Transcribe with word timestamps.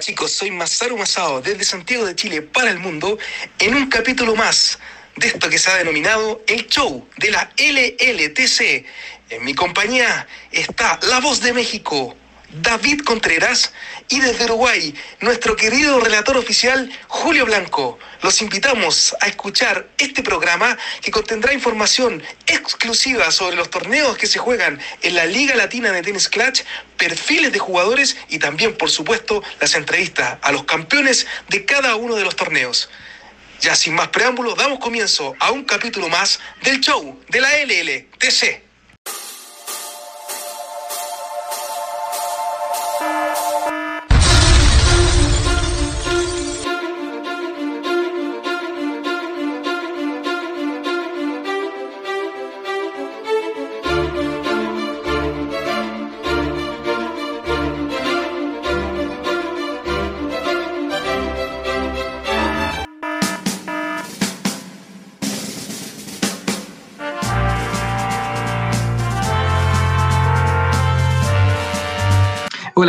Chicos, 0.00 0.32
soy 0.32 0.50
Masaru 0.50 0.96
Masao 0.96 1.42
desde 1.42 1.62
Santiago 1.62 2.06
de 2.06 2.16
Chile 2.16 2.40
para 2.40 2.70
el 2.70 2.78
mundo 2.78 3.18
en 3.58 3.74
un 3.74 3.90
capítulo 3.90 4.34
más 4.34 4.78
de 5.16 5.26
esto 5.28 5.50
que 5.50 5.58
se 5.58 5.70
ha 5.70 5.76
denominado 5.76 6.42
el 6.46 6.66
show 6.68 7.06
de 7.18 7.30
la 7.30 7.52
LLTC. 7.58 8.86
En 9.28 9.44
mi 9.44 9.54
compañía 9.54 10.26
está 10.52 10.98
la 11.02 11.20
voz 11.20 11.42
de 11.42 11.52
México, 11.52 12.16
David 12.52 13.02
Contreras, 13.02 13.72
y 14.08 14.20
desde 14.20 14.46
Uruguay, 14.46 14.92
nuestro 15.20 15.54
querido 15.54 16.00
relator 16.00 16.36
oficial, 16.36 16.90
Julio 17.06 17.46
Blanco. 17.46 17.96
Los 18.22 18.42
invitamos 18.42 19.14
a 19.20 19.28
escuchar 19.28 19.88
este 19.98 20.24
programa 20.24 20.76
que 21.00 21.12
contendrá 21.12 21.52
información 21.54 22.20
exclusiva 22.46 23.30
sobre 23.30 23.54
los 23.54 23.70
torneos 23.70 24.18
que 24.18 24.26
se 24.26 24.40
juegan 24.40 24.80
en 25.02 25.14
la 25.14 25.26
Liga 25.26 25.54
Latina 25.54 25.92
de 25.92 26.02
Tennis 26.02 26.28
Clutch, 26.28 26.62
perfiles 26.96 27.52
de 27.52 27.60
jugadores 27.60 28.16
y 28.28 28.40
también, 28.40 28.76
por 28.76 28.90
supuesto, 28.90 29.44
las 29.60 29.76
entrevistas 29.76 30.38
a 30.42 30.50
los 30.50 30.64
campeones 30.64 31.28
de 31.48 31.64
cada 31.64 31.94
uno 31.94 32.16
de 32.16 32.24
los 32.24 32.34
torneos. 32.34 32.90
Ya 33.60 33.76
sin 33.76 33.94
más 33.94 34.08
preámbulos, 34.08 34.56
damos 34.56 34.80
comienzo 34.80 35.36
a 35.38 35.52
un 35.52 35.64
capítulo 35.64 36.08
más 36.08 36.40
del 36.62 36.80
show 36.80 37.22
de 37.28 37.40
la 37.40 37.50
LLTC. 37.64 38.69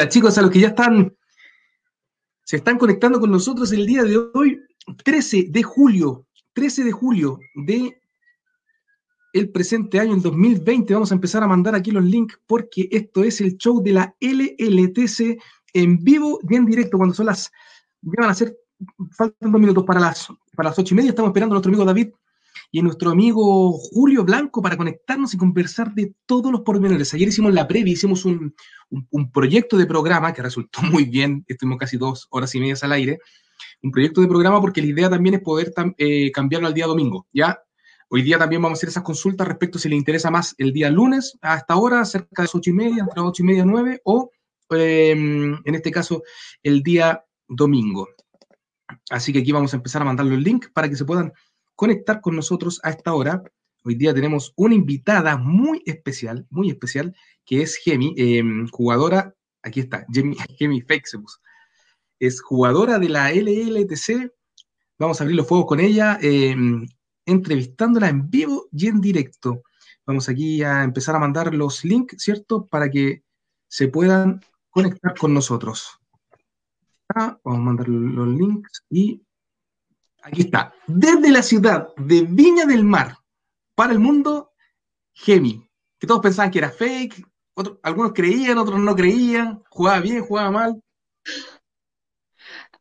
Chicos, 0.10 0.38
a 0.38 0.42
los 0.42 0.52
que 0.52 0.60
ya 0.60 0.70
están, 0.70 1.16
se 2.44 2.58
están 2.58 2.78
conectando 2.78 3.20
con 3.20 3.32
nosotros 3.32 3.72
el 3.72 3.86
día 3.86 4.04
de 4.04 4.18
hoy, 4.18 4.60
13 5.04 5.48
de 5.50 5.64
julio, 5.64 6.26
13 6.54 6.84
de 6.84 6.92
julio 6.92 7.40
de 7.56 8.02
el 9.34 9.50
presente 9.50 10.00
año, 10.00 10.14
el 10.14 10.22
2020. 10.22 10.94
Vamos 10.94 11.12
a 11.12 11.16
empezar 11.16 11.44
a 11.44 11.48
mandar 11.48 11.76
aquí 11.76 11.92
los 11.92 12.04
links 12.04 12.40
porque 12.46 12.90
esto 12.92 13.24
es 13.24 13.40
el 13.42 13.58
show 13.58 13.82
de 13.82 13.94
la 13.94 14.16
LLTC 14.20 15.42
en 15.74 16.04
vivo 16.04 16.40
y 16.50 16.56
en 16.56 16.66
directo, 16.66 16.98
cuando 16.98 17.16
son 17.16 17.28
las, 17.28 17.52
ya 18.02 18.14
van 18.18 18.30
a 18.30 18.36
ser, 18.36 18.58
faltan 19.12 19.52
dos 19.52 19.62
minutos 19.62 19.84
para 19.86 20.00
las, 20.00 20.28
para 20.56 20.70
las 20.70 20.80
ocho 20.80 20.94
y 20.94 20.98
media. 20.98 21.10
Estamos 21.10 21.30
esperando 21.30 21.54
a 21.54 21.56
nuestro 21.56 21.70
amigo 21.70 21.86
David 21.86 22.10
y 22.72 22.82
nuestro 22.82 23.12
amigo 23.12 23.74
Julio 23.74 24.24
Blanco 24.24 24.62
para 24.62 24.78
conectarnos 24.78 25.34
y 25.34 25.38
conversar 25.38 25.94
de 25.94 26.16
todos 26.26 26.52
los 26.52 26.62
pormenores. 26.62 27.14
Ayer 27.14 27.28
hicimos 27.28 27.54
la 27.54 27.68
previa, 27.68 27.92
hicimos 27.92 28.24
un, 28.24 28.56
un, 28.90 29.32
proyecto 29.32 29.78
de 29.78 29.86
programa 29.86 30.34
que 30.34 30.42
resultó 30.42 30.82
muy 30.84 31.04
bien, 31.04 31.44
estuvimos 31.48 31.78
casi 31.78 31.98
dos 31.98 32.28
horas 32.30 32.56
y 32.56 32.60
media 32.62 32.76
al 32.82 32.94
aire, 32.94 33.20
un 33.84 33.92
proyecto 33.92 34.22
de 34.22 34.28
programa 34.28 34.62
porque 34.62 34.82
la 34.82 34.88
idea 34.88 35.10
también 35.10 35.36
es 35.36 35.42
poder 35.42 35.74
eh, 35.98 36.32
cambiarlo 36.32 36.68
al 36.68 36.74
día 36.74 36.88
domingo, 36.88 37.28
¿ya? 37.34 37.60
Hoy 38.10 38.24
día 38.24 38.38
también 38.38 38.62
vamos 38.62 38.78
a 38.78 38.80
hacer 38.80 38.90
esas 38.90 39.04
consultas 39.04 39.48
respecto 39.48 39.80
si 39.80 39.88
le 39.88 39.96
interesa 39.96 40.30
más 40.30 40.54
el 40.58 40.74
día 40.74 40.90
lunes 40.90 41.38
hasta 41.42 41.74
ahora, 41.74 42.04
cerca 42.04 42.42
de 42.42 42.44
las 42.44 42.56
ocho 42.56 42.70
y 42.70 42.74
media, 42.74 43.04
entre 43.04 43.22
ocho 43.22 43.44
y 43.44 43.46
media 43.46 43.66
nueve, 43.66 44.02
o 44.04 44.32
em, 44.70 45.58
en 45.64 45.76
este 45.76 45.92
caso 45.92 46.22
el 46.64 46.84
día 46.84 47.24
domingo. 47.48 48.08
Así 49.10 49.32
que 49.32 49.40
aquí 49.40 49.52
vamos 49.52 49.74
a 49.74 49.78
empezar 49.78 50.02
a 50.02 50.06
mandarle 50.06 50.36
el 50.36 50.44
link 50.44 50.68
para 50.74 50.90
que 50.90 50.96
se 50.96 51.06
puedan 51.06 51.32
conectar 51.82 52.22
con 52.22 52.36
nosotros 52.36 52.80
a 52.84 52.92
esta 52.92 53.12
hora. 53.16 53.42
Hoy 53.84 53.96
día 53.96 54.14
tenemos 54.14 54.54
una 54.56 54.76
invitada 54.76 55.36
muy 55.36 55.82
especial, 55.88 56.46
muy 56.52 56.70
especial, 56.70 57.16
que 57.44 57.64
es 57.64 57.76
Gemi, 57.76 58.14
em, 58.18 58.68
jugadora, 58.68 59.34
aquí 59.64 59.80
está, 59.80 60.06
Gemi, 60.14 60.36
Gemi 60.60 60.86
Es 62.20 62.40
jugadora 62.40 63.00
de 63.00 63.10
la 63.10 63.32
LLTC. 63.32 64.32
Vamos 65.00 65.20
a 65.20 65.24
abrir 65.24 65.36
los 65.36 65.48
fuegos 65.48 65.66
con 65.66 65.80
ella, 65.80 66.20
em, 66.22 66.86
entrevistándola 67.26 68.10
en 68.10 68.30
vivo 68.30 68.70
y 68.72 68.86
en 68.86 69.02
directo. 69.02 69.64
Vamos 70.06 70.30
aquí 70.30 70.62
a 70.62 70.84
empezar 70.84 71.16
a 71.16 71.20
mandar 71.20 71.52
los 71.56 71.84
links, 71.84 72.22
¿cierto? 72.22 72.68
Para 72.68 72.92
que 72.92 73.24
se 73.68 73.88
puedan 73.88 74.40
conectar 74.70 75.18
con 75.18 75.34
nosotros. 75.34 75.98
vamos 77.16 77.42
a 77.44 77.64
mandar 77.64 77.90
los 77.90 78.28
links 78.28 78.84
y 78.88 79.24
aquí 80.22 80.42
está. 80.42 80.74
Desde 80.88 81.32
la 81.32 81.42
ciudad 81.42 81.90
de 81.98 82.22
Viña 82.24 82.66
del 82.66 82.84
Mar 82.84 83.18
para 83.76 83.94
el 83.94 84.00
mundo, 84.00 84.54
Gemi. 85.14 85.68
Que 86.00 86.08
todos 86.08 86.22
pensaban 86.22 86.52
que 86.52 86.60
era 86.60 86.72
fake, 86.72 87.26
algunos 87.84 88.14
creían, 88.14 88.58
otros 88.58 88.80
no 88.80 88.96
creían, 88.96 89.64
jugaba 89.70 90.00
bien, 90.00 90.24
jugaba 90.24 90.52
mal. 90.52 90.82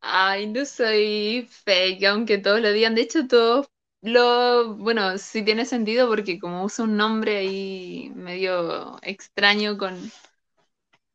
Ay, 0.01 0.47
no 0.47 0.65
soy 0.65 1.47
fake, 1.51 2.05
aunque 2.05 2.39
todos 2.39 2.61
lo 2.61 2.73
digan. 2.73 2.95
De 2.95 3.03
hecho, 3.03 3.27
todos 3.27 3.69
lo, 4.03 4.77
bueno, 4.77 5.19
sí 5.19 5.45
tiene 5.45 5.67
sentido 5.67 6.09
porque 6.09 6.39
como 6.39 6.65
uso 6.65 6.85
un 6.85 6.97
nombre 6.97 7.37
ahí 7.37 8.11
medio 8.15 8.99
extraño 9.03 9.77
con, 9.77 10.11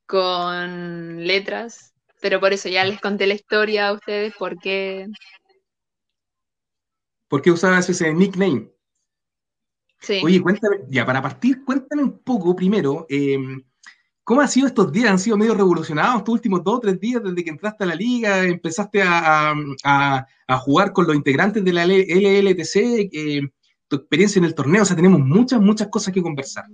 con 0.05 1.25
letras, 1.25 1.93
pero 2.21 2.39
por 2.39 2.53
eso 2.53 2.69
ya 2.69 2.85
les 2.85 3.01
conté 3.01 3.25
la 3.25 3.33
historia 3.33 3.87
a 3.87 3.93
ustedes, 3.93 4.35
por 4.35 4.59
qué. 4.59 5.07
¿Por 7.27 7.41
qué 7.41 7.51
usabas 7.51 7.89
ese 7.89 8.13
nickname? 8.13 8.69
Oye, 10.23 10.41
cuéntame, 10.41 10.77
ya 10.89 11.05
para 11.05 11.21
partir, 11.21 11.63
cuéntame 11.63 12.03
un 12.03 12.19
poco 12.19 12.55
primero, 12.55 13.05
em, 13.09 13.63
¿cómo 14.23 14.41
han 14.41 14.47
sido 14.47 14.67
estos 14.67 14.91
días? 14.91 15.09
¿Han 15.09 15.19
sido 15.19 15.37
medio 15.37 15.55
revolucionados 15.55 16.17
estos 16.17 16.33
últimos 16.33 16.63
dos 16.63 16.75
o 16.75 16.79
tres 16.79 16.99
días 16.99 17.23
desde 17.23 17.43
que 17.43 17.49
entraste 17.49 17.83
a 17.83 17.87
la 17.87 17.95
liga? 17.95 18.43
¿Empezaste 18.43 19.01
a, 19.03 19.55
jugar 20.59 20.93
con 20.93 21.07
los 21.07 21.15
integrantes 21.15 21.63
de 21.63 21.73
la 21.73 21.85
LLTC? 21.85 23.09
Em, 23.11 23.49
¿Tu 23.87 23.95
experiencia 23.95 24.39
en 24.39 24.45
el 24.45 24.55
torneo? 24.55 24.83
O 24.83 24.85
sea, 24.85 24.95
tenemos 24.95 25.19
muchas, 25.19 25.61
muchas 25.61 25.87
cosas 25.89 26.13
que 26.13 26.21
conversar. 26.21 26.65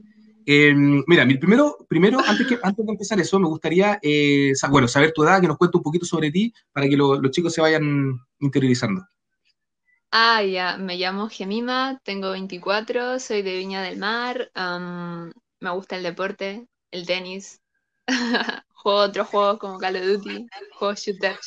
Em, 0.45 1.03
mira, 1.07 1.25
primero, 1.39 1.77
primero 1.87 2.19
antes, 2.25 2.47
que, 2.47 2.59
antes 2.63 2.85
de 2.85 2.91
empezar 2.91 3.19
eso, 3.19 3.39
me 3.39 3.47
gustaría 3.47 3.99
eh, 4.01 4.53
bueno, 4.69 4.87
saber 4.87 5.13
tu 5.13 5.23
edad, 5.23 5.39
que 5.39 5.47
nos 5.47 5.57
cuentes 5.57 5.77
un 5.77 5.83
poquito 5.83 6.05
sobre 6.05 6.31
ti 6.31 6.53
para 6.71 6.87
que 6.89 6.97
los 6.97 7.31
chicos 7.31 7.53
se 7.53 7.61
vayan 7.61 8.19
interiorizando. 8.39 9.05
Ah, 10.11 10.43
ya, 10.43 10.77
me 10.77 10.97
llamo 10.97 11.29
Gemima, 11.29 11.99
tengo 12.03 12.31
24, 12.31 13.17
soy 13.19 13.43
de 13.43 13.55
Viña 13.55 13.81
del 13.81 13.97
Mar, 13.97 14.51
me 14.55 15.71
gusta 15.71 15.95
el 15.95 16.03
deporte, 16.03 16.67
el 16.91 17.05
tenis, 17.05 17.61
juego 18.73 18.99
otros 18.99 19.27
juegos 19.27 19.57
como 19.59 19.77
Call 19.77 19.95
of 19.95 20.03
Duty, 20.03 20.47
juego 20.73 20.95
shooter. 20.95 21.37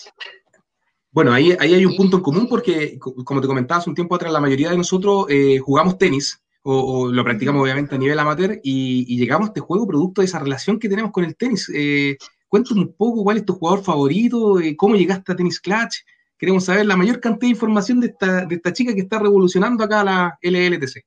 Bueno, 1.10 1.32
ahí, 1.34 1.54
ahí 1.60 1.74
hay 1.74 1.84
un 1.84 1.94
punto 1.94 2.16
en 2.16 2.22
común 2.22 2.48
porque, 2.48 2.98
como 2.98 3.42
te 3.42 3.46
comentaba 3.46 3.80
hace 3.80 3.90
un 3.90 3.94
tiempo 3.94 4.14
atrás, 4.14 4.32
la 4.32 4.40
mayoría 4.40 4.70
de 4.70 4.78
nosotros 4.78 5.26
eh, 5.28 5.58
jugamos 5.58 5.98
tenis 5.98 6.42
o, 6.62 7.08
lo 7.12 7.22
practicamos 7.22 7.62
obviamente 7.62 7.94
a 7.94 7.98
nivel 7.98 8.18
amateur 8.18 8.58
y, 8.62 9.16
llegamos 9.18 9.48
a 9.48 9.50
este 9.50 9.60
juego 9.60 9.86
producto 9.86 10.22
de 10.22 10.26
esa 10.26 10.38
relación 10.38 10.78
que 10.78 10.88
tenemos 10.88 11.12
con 11.12 11.24
el 11.24 11.36
tenis. 11.36 11.70
Eh, 11.74 12.16
cuéntame 12.48 12.80
un 12.80 12.94
poco 12.96 13.22
cuál 13.22 13.36
es 13.36 13.44
tu 13.44 13.52
jugador 13.52 13.84
favorito, 13.84 14.58
eh, 14.58 14.74
cómo 14.74 14.96
llegaste 14.96 15.32
a 15.32 15.36
Tenis 15.36 15.60
Clutch, 15.60 15.96
Queremos 16.44 16.66
saber 16.66 16.84
la 16.84 16.94
mayor 16.94 17.20
cantidad 17.20 17.48
de 17.48 17.54
información 17.54 18.00
de 18.00 18.08
esta, 18.08 18.44
de 18.44 18.56
esta 18.56 18.70
chica 18.70 18.94
que 18.94 19.00
está 19.00 19.18
revolucionando 19.18 19.82
acá 19.82 20.04
la 20.04 20.38
LLTC. 20.42 21.06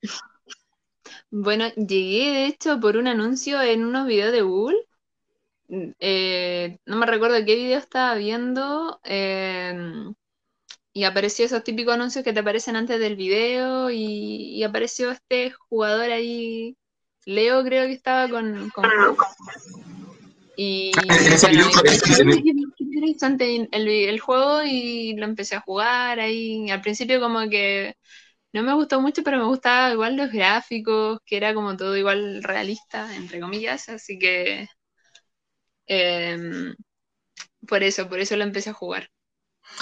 Bueno, 1.29 1.67
llegué 1.75 2.31
de 2.31 2.45
hecho 2.47 2.79
por 2.79 2.97
un 2.97 3.05
anuncio 3.05 3.61
en 3.61 3.85
unos 3.85 4.07
videos 4.07 4.31
de 4.31 4.41
Google. 4.41 4.77
Eh, 5.99 6.79
no 6.87 6.97
me 6.97 7.05
recuerdo 7.05 7.35
qué 7.45 7.53
video 7.53 7.77
estaba 7.77 8.15
viendo. 8.15 8.99
Em, 9.03 10.15
y 10.91 11.03
apareció 11.03 11.45
esos 11.45 11.63
típicos 11.63 11.93
anuncios 11.93 12.25
que 12.25 12.33
te 12.33 12.39
aparecen 12.39 12.75
antes 12.75 12.99
del 12.99 13.15
video. 13.15 13.91
Y, 13.91 14.63
apareció 14.63 15.11
este 15.11 15.51
jugador 15.51 16.09
ahí. 16.09 16.75
Leo 17.25 17.63
creo 17.63 17.85
que 17.85 17.93
estaba 17.93 18.27
con 18.27 18.71
y 20.57 20.91
interesante 22.79 23.67
el, 23.71 23.87
el, 23.87 24.19
juego 24.19 24.63
y 24.63 25.15
lo 25.15 25.25
empecé 25.25 25.55
a 25.55 25.61
jugar 25.61 26.19
ahí. 26.19 26.69
Al 26.71 26.81
principio 26.81 27.19
como 27.21 27.47
que 27.47 27.95
no 28.53 28.63
me 28.63 28.73
gustó 28.73 28.99
mucho, 29.01 29.23
pero 29.23 29.37
me 29.37 29.45
gustaba 29.45 29.93
igual 29.93 30.15
los 30.17 30.31
gráficos, 30.31 31.19
que 31.25 31.37
era 31.37 31.53
como 31.53 31.77
todo 31.77 31.95
igual 31.97 32.43
realista, 32.43 33.15
entre 33.15 33.39
comillas, 33.39 33.87
así 33.89 34.17
que 34.19 34.67
em, 35.85 36.75
por 37.67 37.83
eso, 37.83 38.09
por 38.09 38.19
eso 38.19 38.35
lo 38.37 38.43
empecé 38.43 38.71
a 38.71 38.73
jugar. 38.73 39.09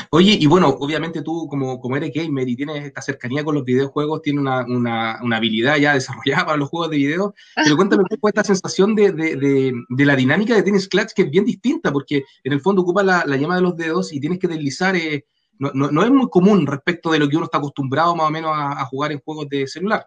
Oye, 0.09 0.37
y 0.39 0.45
bueno, 0.45 0.69
obviamente 0.79 1.21
tú 1.21 1.47
como, 1.47 1.79
como 1.79 1.97
eres 1.97 2.11
gamer 2.13 2.47
y 2.47 2.55
tienes 2.55 2.83
esta 2.83 3.01
cercanía 3.01 3.43
con 3.43 3.55
los 3.55 3.63
videojuegos, 3.63 4.21
tienes 4.21 4.41
una, 4.41 4.65
una, 4.65 5.19
una 5.21 5.37
habilidad 5.37 5.77
ya 5.77 5.93
desarrollada 5.95 6.45
para 6.45 6.57
los 6.57 6.69
juegos 6.69 6.89
de 6.89 6.97
video, 6.97 7.33
pero 7.55 7.75
cuéntame 7.77 8.03
un 8.03 8.09
poco 8.09 8.29
esta 8.29 8.43
sensación 8.43 8.95
de, 8.95 9.11
de, 9.11 9.73
de, 9.89 10.05
la 10.05 10.15
dinámica 10.15 10.55
de 10.55 10.63
Tennis 10.63 10.87
Clutch 10.87 11.13
que 11.13 11.23
es 11.23 11.29
bien 11.31 11.45
distinta, 11.45 11.91
porque 11.91 12.23
en 12.43 12.53
el 12.53 12.61
fondo 12.61 12.81
ocupa 12.81 13.03
la, 13.03 13.23
la 13.25 13.37
llama 13.37 13.55
de 13.55 13.61
los 13.61 13.75
dedos 13.75 14.13
y 14.13 14.19
tienes 14.19 14.39
que 14.39 14.47
deslizar, 14.47 14.95
eh, 14.95 15.25
no, 15.59 15.71
no, 15.73 15.89
no, 15.91 16.03
es 16.03 16.11
muy 16.11 16.29
común 16.29 16.67
respecto 16.67 17.11
de 17.11 17.19
lo 17.19 17.29
que 17.29 17.37
uno 17.37 17.45
está 17.45 17.59
acostumbrado 17.59 18.15
más 18.15 18.27
o 18.27 18.31
menos 18.31 18.51
a, 18.53 18.81
a 18.81 18.85
jugar 18.85 19.11
en 19.11 19.21
juegos 19.21 19.47
de 19.49 19.67
celular. 19.67 20.05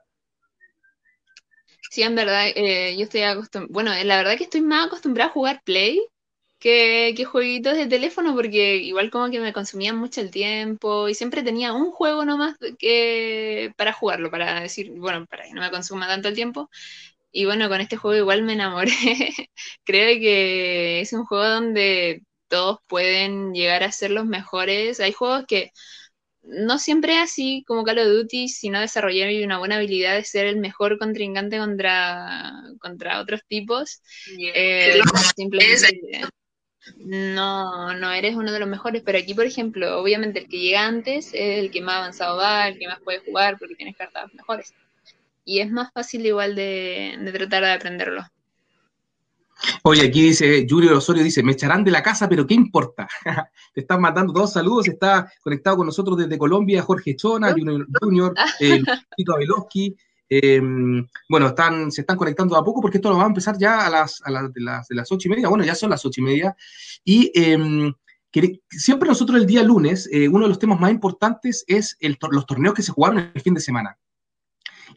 Sí, 1.91 2.03
en 2.03 2.15
verdad, 2.15 2.49
eh, 2.55 2.95
yo 2.99 3.05
estoy 3.05 3.23
acostumbrada, 3.23 3.73
bueno, 3.73 3.91
la 4.05 4.17
verdad 4.19 4.37
que 4.37 4.45
estoy 4.45 4.61
más 4.61 4.87
acostumbrada 4.87 5.31
a 5.31 5.33
jugar 5.33 5.63
Play 5.65 6.07
que, 6.59 7.15
que, 7.17 7.25
jueguitos 7.25 7.77
de 7.77 7.87
teléfono, 7.87 8.35
porque 8.35 8.77
igual 8.77 9.11
como 9.11 9.31
que 9.31 9.41
me 9.41 9.53
consumían 9.53 9.97
mucho 9.97 10.21
el 10.21 10.31
tiempo 10.31 11.09
y 11.09 11.15
siempre 11.15 11.43
tenía 11.43 11.73
un 11.73 11.91
juego 11.93 12.25
nomás 12.25 12.57
que, 12.79 13.73
para 13.77 13.93
jugarlo, 13.93 14.31
para 14.31 14.61
decir, 14.61 14.91
bueno, 14.93 15.27
para 15.27 15.45
que 15.45 15.53
no 15.55 15.61
me 15.61 15.71
consuma 15.71 16.07
tanto 16.09 16.29
el 16.29 16.35
tiempo. 16.35 16.71
Y 17.33 17.45
bueno, 17.45 17.69
con 17.69 17.81
este 17.81 17.97
juego 17.97 18.17
igual 18.19 18.43
me 18.43 18.55
enamoré. 18.55 18.91
Creo 19.85 20.19
que 20.21 21.01
es 21.01 21.13
un 21.13 21.25
juego 21.27 21.47
donde 21.47 22.23
todos 22.49 22.79
pueden 22.87 23.53
llegar 23.55 23.83
a 23.85 23.93
ser 23.93 24.11
los 24.11 24.27
mejores. 24.27 25.01
Hay 25.01 25.13
juegos 25.13 25.45
que 25.47 25.73
no 26.43 26.79
siempre 26.79 27.19
así 27.19 27.65
como 27.67 27.85
Call 27.85 27.99
of 27.99 28.07
Duty, 28.09 28.49
sino 28.49 28.81
desarrollar 28.81 29.31
una 29.45 29.59
buena 29.59 29.77
habilidad 29.77 30.15
de 30.15 30.25
ser 30.25 30.47
el 30.47 30.57
mejor 30.57 30.99
contrincante 30.99 31.59
contra, 31.59 32.63
contra 32.81 33.21
otros 33.21 33.43
tipos. 33.47 34.03
Eh, 34.39 35.01
simplemente 35.37 36.01
no, 36.97 37.95
no 37.95 38.13
eres 38.13 38.37
uno 38.37 38.53
de 38.53 38.61
los 38.61 38.69
mejores, 38.69 39.03
pero 39.05 39.19
aquí, 39.19 39.35
por 39.35 39.47
ejemplo, 39.47 40.01
obviamente 40.01 40.41
el 40.41 40.49
que 40.49 40.59
llega 40.59 40.87
antes 40.87 41.29
es 41.35 41.59
el 41.65 41.71
que 41.71 41.81
más 41.81 41.97
avanzado 41.97 42.37
va, 42.37 42.69
el 42.69 42.79
que 42.79 42.89
más 42.89 43.01
puede 43.01 43.21
jugar 43.21 43.59
porque 43.59 43.75
tienes 43.75 43.97
cartas 43.97 44.33
mejores. 44.35 44.75
Y 45.45 45.61
es 45.61 45.71
más 45.71 45.93
fácil 45.93 46.27
igual 46.27 46.55
de, 46.55 47.19
tratar 47.33 47.65
de 47.65 47.73
aprenderlo. 47.73 48.23
Oye, 49.83 50.07
aquí 50.07 50.23
dice, 50.23 50.67
Julio 50.69 50.97
Osorio 50.97 51.23
dice, 51.23 51.43
me 51.43 51.53
echarán 51.53 51.83
de 51.83 51.91
la 51.91 52.03
casa, 52.03 52.29
pero 52.29 52.47
¿qué 52.47 52.55
importa? 52.55 53.09
Te 53.75 53.81
están 53.81 54.01
matando 54.01 54.33
todos 54.33 54.53
saludos, 54.53 54.87
está 54.87 55.33
conectado 55.43 55.79
con 55.79 55.87
nosotros 55.87 56.17
desde 56.17 56.39
Colombia 56.39 56.83
Jorge 56.83 57.17
Chona, 57.17 57.53
Junior, 57.53 57.87
Junior 58.01 58.35
eh, 58.61 58.83
Tito 59.17 59.35
Abeloski, 59.35 59.97
Em, 60.29 61.07
bueno, 61.29 61.47
están, 61.49 61.91
se 61.91 62.03
están 62.03 62.17
conectando 62.17 62.57
a 62.57 62.65
poco 62.65 62.81
porque 62.81 62.99
esto 62.99 63.11
lo 63.11 63.17
va 63.17 63.25
a 63.25 63.29
empezar 63.29 63.57
ya 63.59 63.87
a 63.87 63.91
las, 63.91 64.21
a 64.25 64.31
las, 64.31 64.53
de, 64.53 64.61
las, 64.61 64.89
de 64.89 64.95
las 64.95 65.11
ocho 65.11 65.29
y 65.29 65.31
media. 65.31 65.49
Bueno, 65.49 65.65
ya 65.65 65.75
son 65.75 65.91
las 65.91 66.05
ocho 66.05 66.21
y 66.21 66.25
media. 66.25 66.57
Y 67.05 67.33
eh, 67.35 67.93
siempre 68.71 69.09
nosotros 69.09 69.41
el 69.41 69.47
día 69.47 69.63
lunes, 69.63 70.09
eh, 70.13 70.29
uno 70.29 70.45
de 70.45 70.49
los 70.49 70.59
temas 70.59 70.81
más 70.81 70.91
importantes 70.91 71.65
es 71.67 71.97
el, 72.01 72.19
los 72.31 72.47
torneos 72.47 72.75
que 72.75 72.83
se 72.83 72.93
jugaron 72.93 73.31
el 73.35 73.41
fin 73.41 73.55
de 73.55 73.61
semana. 73.61 73.99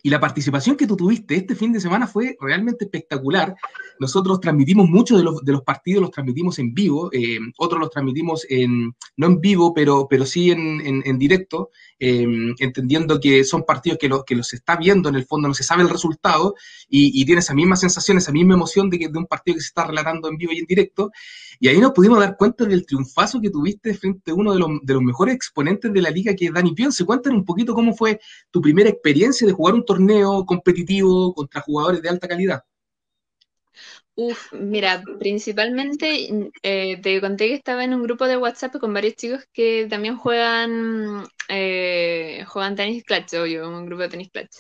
Y 0.04 0.10
la 0.10 0.20
participación 0.20 0.76
que 0.76 0.88
tú 0.88 0.96
tuviste 0.96 1.36
este 1.36 1.56
fin 1.56 1.72
de 1.72 1.80
semana 1.80 2.08
fue 2.08 2.36
realmente 2.40 2.86
espectacular. 2.86 3.56
Nosotros 4.00 4.40
transmitimos 4.40 4.90
muchos 4.90 5.18
de 5.18 5.24
los, 5.24 5.44
de 5.44 5.52
los 5.52 5.62
partidos, 5.62 6.02
los 6.02 6.12
transmitimos 6.12 6.58
en 6.60 6.74
vivo, 6.74 7.10
eh, 7.14 7.38
otros 7.58 7.80
los 7.80 7.92
transmitimos 7.92 8.46
en, 8.50 8.96
no 9.18 9.28
en 9.28 9.40
vivo, 9.40 9.74
pero, 9.74 10.08
sí 10.26 10.52
en, 10.52 11.20
directo, 11.20 11.70
eh, 12.00 12.26
entendiendo 12.60 13.20
que 13.20 13.44
son 13.44 13.64
partidos 13.64 14.00
que, 14.00 14.10
lo, 14.10 14.24
que 14.24 14.36
los 14.36 14.54
está 14.54 14.76
viendo 14.76 15.10
en 15.10 15.16
el 15.16 15.26
fondo, 15.26 15.48
no 15.48 15.54
se 15.54 15.64
sabe 15.64 15.84
el 15.84 15.90
resultado, 15.90 16.56
y, 16.90 17.22
y 17.22 17.26
tiene 17.26 17.40
esa 17.40 17.54
misma 17.54 17.76
sensación, 17.76 18.18
esa 18.18 18.32
misma 18.32 18.56
emoción 18.56 18.90
de, 18.90 18.98
que, 18.98 19.08
de 19.08 19.18
un 19.18 19.28
partido 19.28 19.56
que 19.56 19.62
se 19.62 19.68
está 19.68 19.86
relatando 19.86 20.30
en 20.30 20.38
vivo 20.38 20.52
y 20.54 20.60
en 20.60 20.66
directo. 20.66 21.12
Y 21.64 21.68
ahí 21.68 21.80
nos 21.80 21.92
pudimos 21.92 22.20
dar 22.20 22.38
cuenta 22.38 22.66
del 22.66 22.88
triunfazo 22.88 23.40
que 23.40 23.52
tuviste 23.52 23.94
frente 23.94 24.32
a 24.32 24.34
uno 24.34 24.54
de 24.54 24.58
los, 24.58 24.70
de 24.82 24.94
los 24.96 25.04
mejores 25.04 25.36
exponentes 25.36 25.94
de 25.94 26.02
la 26.02 26.10
liga, 26.10 26.36
que 26.36 26.46
es 26.46 26.54
Dani 26.54 26.74
Pionce. 26.74 27.06
Cuéntanos 27.06 27.38
un 27.38 27.46
poquito 27.46 27.76
cómo 27.76 27.94
fue 27.94 28.20
tu 28.50 28.60
primera 28.60 28.90
experiencia 28.90 29.46
de 29.46 29.54
jugar 29.54 29.76
un 29.76 29.86
torneo 29.86 30.44
competitivo 30.44 31.36
contra 31.36 31.62
jugadores 31.62 32.02
de 32.02 32.10
alta 32.10 32.28
calidad. 32.28 32.64
Uf, 34.16 34.52
mira, 34.54 35.04
principalmente 35.20 36.52
eh, 36.64 37.00
te 37.00 37.22
conté 37.22 37.50
que 37.50 37.54
estaba 37.54 37.84
en 37.84 37.94
un 37.94 38.02
grupo 38.02 38.26
de 38.26 38.38
WhatsApp 38.38 38.78
con 38.80 38.92
varios 38.92 39.16
chicos 39.16 39.46
que 39.54 39.86
también 39.88 40.18
juegan, 40.18 41.28
eh, 41.48 42.44
juegan 42.48 42.76
tenis 42.76 43.04
clutch, 43.04 43.34
yo 43.34 43.70
un 43.70 43.86
grupo 43.86 44.02
de 44.02 44.10
tenis 44.10 44.32
clutch. 44.32 44.58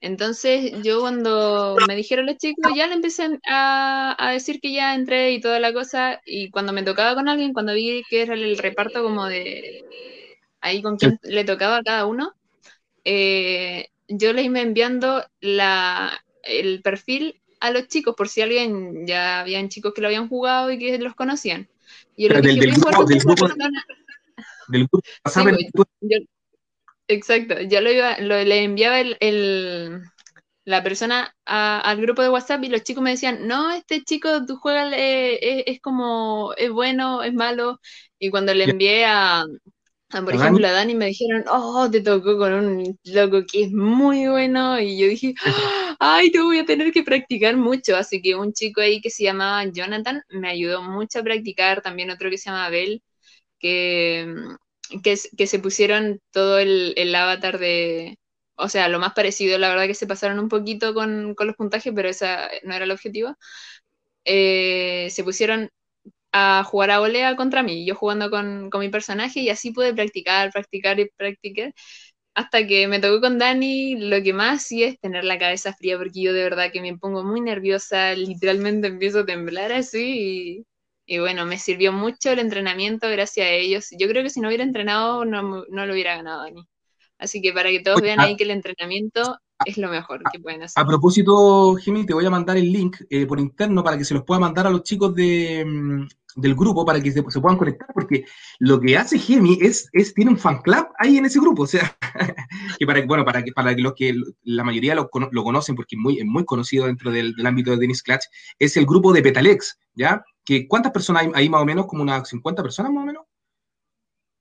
Entonces 0.00 0.72
yo 0.82 1.00
cuando 1.00 1.76
me 1.86 1.94
dijeron 1.94 2.26
los 2.26 2.38
chicos, 2.38 2.72
ya 2.74 2.86
le 2.86 2.94
empecé 2.94 3.38
a, 3.46 4.16
a, 4.18 4.32
decir 4.32 4.60
que 4.60 4.72
ya 4.72 4.94
entré 4.94 5.32
y 5.32 5.40
toda 5.40 5.60
la 5.60 5.74
cosa, 5.74 6.20
y 6.24 6.50
cuando 6.50 6.72
me 6.72 6.82
tocaba 6.82 7.14
con 7.14 7.28
alguien, 7.28 7.52
cuando 7.52 7.74
vi 7.74 8.02
que 8.08 8.22
era 8.22 8.34
el 8.34 8.56
reparto 8.56 9.02
como 9.02 9.26
de 9.26 9.84
ahí 10.62 10.80
con 10.80 10.96
quién 10.96 11.18
le 11.22 11.44
tocaba 11.44 11.78
a 11.78 11.82
cada 11.82 12.06
uno, 12.06 12.32
eh, 13.04 13.88
yo 14.08 14.32
les 14.32 14.46
iba 14.46 14.60
enviando 14.60 15.24
la, 15.40 16.12
el 16.42 16.80
perfil 16.80 17.40
a 17.60 17.70
los 17.70 17.88
chicos 17.88 18.14
por 18.16 18.28
si 18.28 18.40
alguien, 18.40 19.06
ya 19.06 19.40
habían 19.40 19.68
chicos 19.68 19.92
que 19.94 20.00
lo 20.00 20.08
habían 20.08 20.28
jugado 20.28 20.72
y 20.72 20.78
que 20.78 20.98
los 20.98 21.14
conocían. 21.14 21.68
Y 22.16 22.28
del, 22.28 22.42
del, 22.42 22.72
grupo, 22.72 23.04
del, 23.04 23.18
grupo, 23.18 23.48
del 24.68 24.86
grupo, 24.86 25.00
sí, 25.26 25.40
yo, 26.00 26.18
exacto, 27.10 27.60
yo 27.62 27.80
lo 27.80 27.90
iba, 27.92 28.18
lo, 28.18 28.42
le 28.42 28.64
enviaba 28.64 29.00
el, 29.00 29.16
el 29.20 30.02
la 30.64 30.82
persona 30.82 31.34
a, 31.46 31.80
al 31.80 32.00
grupo 32.00 32.22
de 32.22 32.30
WhatsApp 32.30 32.62
y 32.64 32.68
los 32.68 32.82
chicos 32.84 33.02
me 33.02 33.10
decían, 33.10 33.46
no, 33.48 33.72
este 33.72 34.02
chico 34.04 34.46
tú 34.46 34.56
juegas, 34.56 34.92
eh, 34.96 35.38
es, 35.42 35.64
es, 35.76 35.80
como, 35.80 36.54
es 36.56 36.70
bueno, 36.70 37.22
es 37.22 37.34
malo. 37.34 37.80
Y 38.18 38.30
cuando 38.30 38.54
le 38.54 38.64
envié 38.64 39.06
a, 39.06 39.44
Ah, 40.12 40.22
por 40.22 40.34
ejemplo, 40.34 40.66
a 40.66 40.72
Dani 40.72 40.94
me 40.96 41.06
dijeron, 41.06 41.44
oh, 41.48 41.88
te 41.88 42.00
tocó 42.00 42.36
con 42.36 42.52
un 42.52 42.98
loco 43.04 43.44
que 43.46 43.62
es 43.64 43.72
muy 43.72 44.26
bueno. 44.26 44.80
Y 44.80 44.98
yo 44.98 45.06
dije, 45.06 45.34
ay, 46.00 46.32
te 46.32 46.40
voy 46.40 46.58
a 46.58 46.64
tener 46.66 46.92
que 46.92 47.04
practicar 47.04 47.56
mucho. 47.56 47.96
Así 47.96 48.20
que 48.20 48.34
un 48.34 48.52
chico 48.52 48.80
ahí 48.80 49.00
que 49.00 49.10
se 49.10 49.22
llamaba 49.24 49.64
Jonathan 49.66 50.22
me 50.30 50.48
ayudó 50.50 50.82
mucho 50.82 51.20
a 51.20 51.22
practicar. 51.22 51.80
También 51.82 52.10
otro 52.10 52.28
que 52.28 52.38
se 52.38 52.50
llama 52.50 52.66
Abel, 52.66 53.02
que, 53.60 54.34
que, 55.02 55.16
que 55.36 55.46
se 55.46 55.58
pusieron 55.58 56.20
todo 56.32 56.58
el, 56.58 56.94
el, 56.96 57.14
avatar 57.14 57.58
de. 57.58 58.18
O 58.56 58.68
sea, 58.68 58.88
lo 58.88 58.98
más 58.98 59.14
parecido, 59.14 59.58
la 59.58 59.68
verdad 59.70 59.86
que 59.86 59.94
se 59.94 60.06
pasaron 60.06 60.38
un 60.38 60.48
poquito 60.48 60.94
con, 60.94 61.34
con 61.34 61.46
los 61.46 61.56
puntajes, 61.56 61.92
pero 61.94 62.08
ese 62.08 62.26
no 62.64 62.74
era 62.74 62.84
el 62.84 62.90
objetivo. 62.90 63.36
Eh, 64.24 65.08
se 65.10 65.24
pusieron 65.24 65.70
a 66.32 66.64
jugar 66.64 66.90
a 66.92 67.00
olea 67.00 67.36
contra 67.36 67.62
mí, 67.62 67.86
yo 67.86 67.94
jugando 67.96 68.30
con, 68.30 68.70
con, 68.70 68.80
mi 68.80 68.88
personaje 68.90 69.40
y 69.40 69.50
así 69.50 69.72
pude 69.72 69.94
practicar, 69.94 70.52
practicar 70.52 71.00
y 71.00 71.10
practicar 71.16 71.74
hasta 72.34 72.66
que 72.66 72.88
me 72.88 73.00
tocó 73.00 73.20
con 73.20 73.38
Dani, 73.38 73.96
lo 73.96 74.22
que 74.22 74.32
más 74.32 74.62
sí 74.64 74.84
es 74.84 74.98
tener 75.00 75.24
la 75.24 75.38
cabeza 75.38 75.74
fría 75.74 75.98
porque 75.98 76.22
yo 76.22 76.32
de 76.32 76.44
verdad 76.44 76.72
que 76.72 76.80
me 76.82 76.96
pongo 76.98 77.24
muy 77.24 77.40
nerviosa, 77.40 78.14
literalmente 78.14 78.88
empiezo 78.88 79.20
a 79.20 79.26
temblar 79.26 79.72
así 79.72 80.64
y, 81.12 81.18
bueno, 81.18 81.44
me 81.44 81.58
sirvió 81.58 81.92
mucho 81.92 82.30
el 82.30 82.38
entrenamiento 82.38 83.08
gracias 83.08 83.44
a 83.44 83.50
ellos. 83.50 83.88
Yo 83.98 84.06
creo 84.06 84.22
que 84.22 84.30
si 84.30 84.40
no 84.40 84.46
hubiera 84.46 84.62
entrenado 84.62 85.24
no, 85.24 85.64
no 85.68 85.86
lo 85.86 85.92
hubiera 85.92 86.14
ganado 86.14 86.42
Dani. 86.44 86.64
Así 87.18 87.42
que 87.42 87.52
para 87.52 87.70
que 87.70 87.80
todos 87.80 88.00
vean 88.00 88.20
ahí 88.20 88.36
que 88.36 88.44
el 88.44 88.52
entrenamiento 88.52 89.36
es 89.64 89.76
lo 89.76 89.88
mejor 89.88 90.22
que 90.32 90.38
pueden 90.38 90.62
hacer. 90.62 90.80
A 90.80 90.86
propósito, 90.86 91.74
Jimmy, 91.74 92.06
te 92.06 92.14
voy 92.14 92.24
a 92.26 92.30
mandar 92.30 92.56
el 92.56 92.72
link 92.72 92.98
eh, 93.10 93.26
por 93.26 93.40
interno 93.40 93.82
para 93.82 93.98
que 93.98 94.04
se 94.04 94.14
los 94.14 94.22
pueda 94.22 94.38
mandar 94.38 94.68
a 94.68 94.70
los 94.70 94.84
chicos 94.84 95.12
de, 95.14 95.64
mm, 95.66 96.06
del 96.36 96.54
grupo 96.54 96.84
para 96.86 97.00
que 97.02 97.10
se, 97.10 97.24
se, 97.28 97.40
puedan 97.40 97.58
conectar, 97.58 97.88
porque 97.92 98.24
lo 98.60 98.80
que 98.80 98.96
hace 98.96 99.18
Gemi 99.18 99.58
es, 99.60 99.88
es, 99.92 100.14
tiene 100.14 100.30
un 100.30 100.38
fan 100.38 100.62
club 100.62 100.86
ahí 100.98 101.18
en 101.18 101.26
ese 101.26 101.40
grupo, 101.40 101.64
o 101.64 101.66
sea, 101.66 101.96
que 102.78 102.86
para, 102.86 103.04
bueno, 103.04 103.24
para 103.24 103.42
que, 103.42 103.52
para 103.52 103.74
que 103.74 103.82
los 103.82 103.94
que 103.94 104.14
la 104.44 104.64
mayoría 104.64 104.94
lo, 104.94 105.10
lo 105.32 105.44
conocen, 105.44 105.74
porque 105.74 105.96
es 105.96 106.00
muy, 106.00 106.18
es 106.20 106.24
muy 106.24 106.44
conocido 106.44 106.86
dentro 106.86 107.10
del, 107.10 107.34
del, 107.34 107.46
ámbito 107.46 107.72
de 107.72 107.78
Dennis 107.78 108.02
Clutch, 108.02 108.24
es 108.58 108.76
el 108.76 108.86
grupo 108.86 109.12
de 109.12 109.22
Petalex, 109.22 109.78
¿ya? 109.94 110.22
Que, 110.50 110.66
¿Cuántas 110.66 110.90
personas 110.90 111.22
hay 111.22 111.30
ahí 111.32 111.48
más 111.48 111.62
o 111.62 111.64
menos? 111.64 111.86
¿Como 111.86 112.02
unas 112.02 112.28
50 112.28 112.60
personas 112.60 112.90
más 112.90 113.04
o 113.04 113.06
menos? 113.06 113.24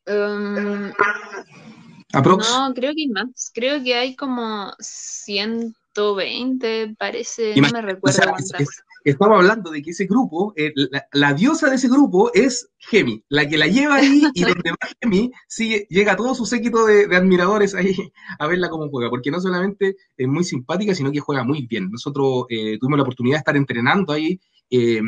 Um, 0.07 0.91
¿Aprox? 2.13 2.49
No, 2.49 2.73
creo 2.73 2.95
que 2.95 3.01
hay 3.01 3.09
más, 3.09 3.51
creo 3.53 3.83
que 3.83 3.93
hay 3.93 4.15
como 4.15 4.73
120, 4.79 6.95
parece, 6.97 7.51
Imagínate, 7.51 7.73
no 7.73 7.73
me 7.73 7.81
recuerdo. 7.93 8.17
O 8.17 8.21
sea, 8.39 8.57
es, 8.57 8.69
estamos 9.03 9.37
hablando 9.37 9.69
de 9.69 9.83
que 9.83 9.91
ese 9.91 10.07
grupo, 10.07 10.51
eh, 10.55 10.71
la, 10.73 11.05
la, 11.13 11.35
diosa 11.35 11.69
de 11.69 11.75
ese 11.75 11.87
grupo 11.87 12.33
es 12.33 12.71
Gemi, 12.79 13.23
la 13.29 13.47
que 13.47 13.59
la 13.59 13.67
lleva 13.67 13.97
ahí 13.97 14.23
y 14.33 14.41
donde 14.41 14.71
va 14.71 14.89
Gemi, 14.99 15.31
sigue, 15.47 15.85
llega 15.91 16.15
todo 16.15 16.33
su 16.33 16.47
séquito 16.47 16.87
de, 16.87 17.05
de, 17.05 17.17
admiradores 17.17 17.75
ahí 17.75 17.95
a 18.39 18.47
verla 18.47 18.71
cómo 18.71 18.89
juega, 18.89 19.11
porque 19.11 19.29
no 19.29 19.39
solamente 19.39 19.95
es 20.17 20.27
muy 20.27 20.43
simpática, 20.43 20.95
sino 20.95 21.11
que 21.11 21.19
juega 21.19 21.43
muy 21.43 21.67
bien. 21.67 21.91
Nosotros 21.91 22.45
eh, 22.49 22.79
tuvimos 22.79 22.97
la 22.97 23.03
oportunidad 23.03 23.35
de 23.35 23.41
estar 23.41 23.55
entrenando 23.55 24.11
ahí, 24.11 24.39
eh, 24.71 25.03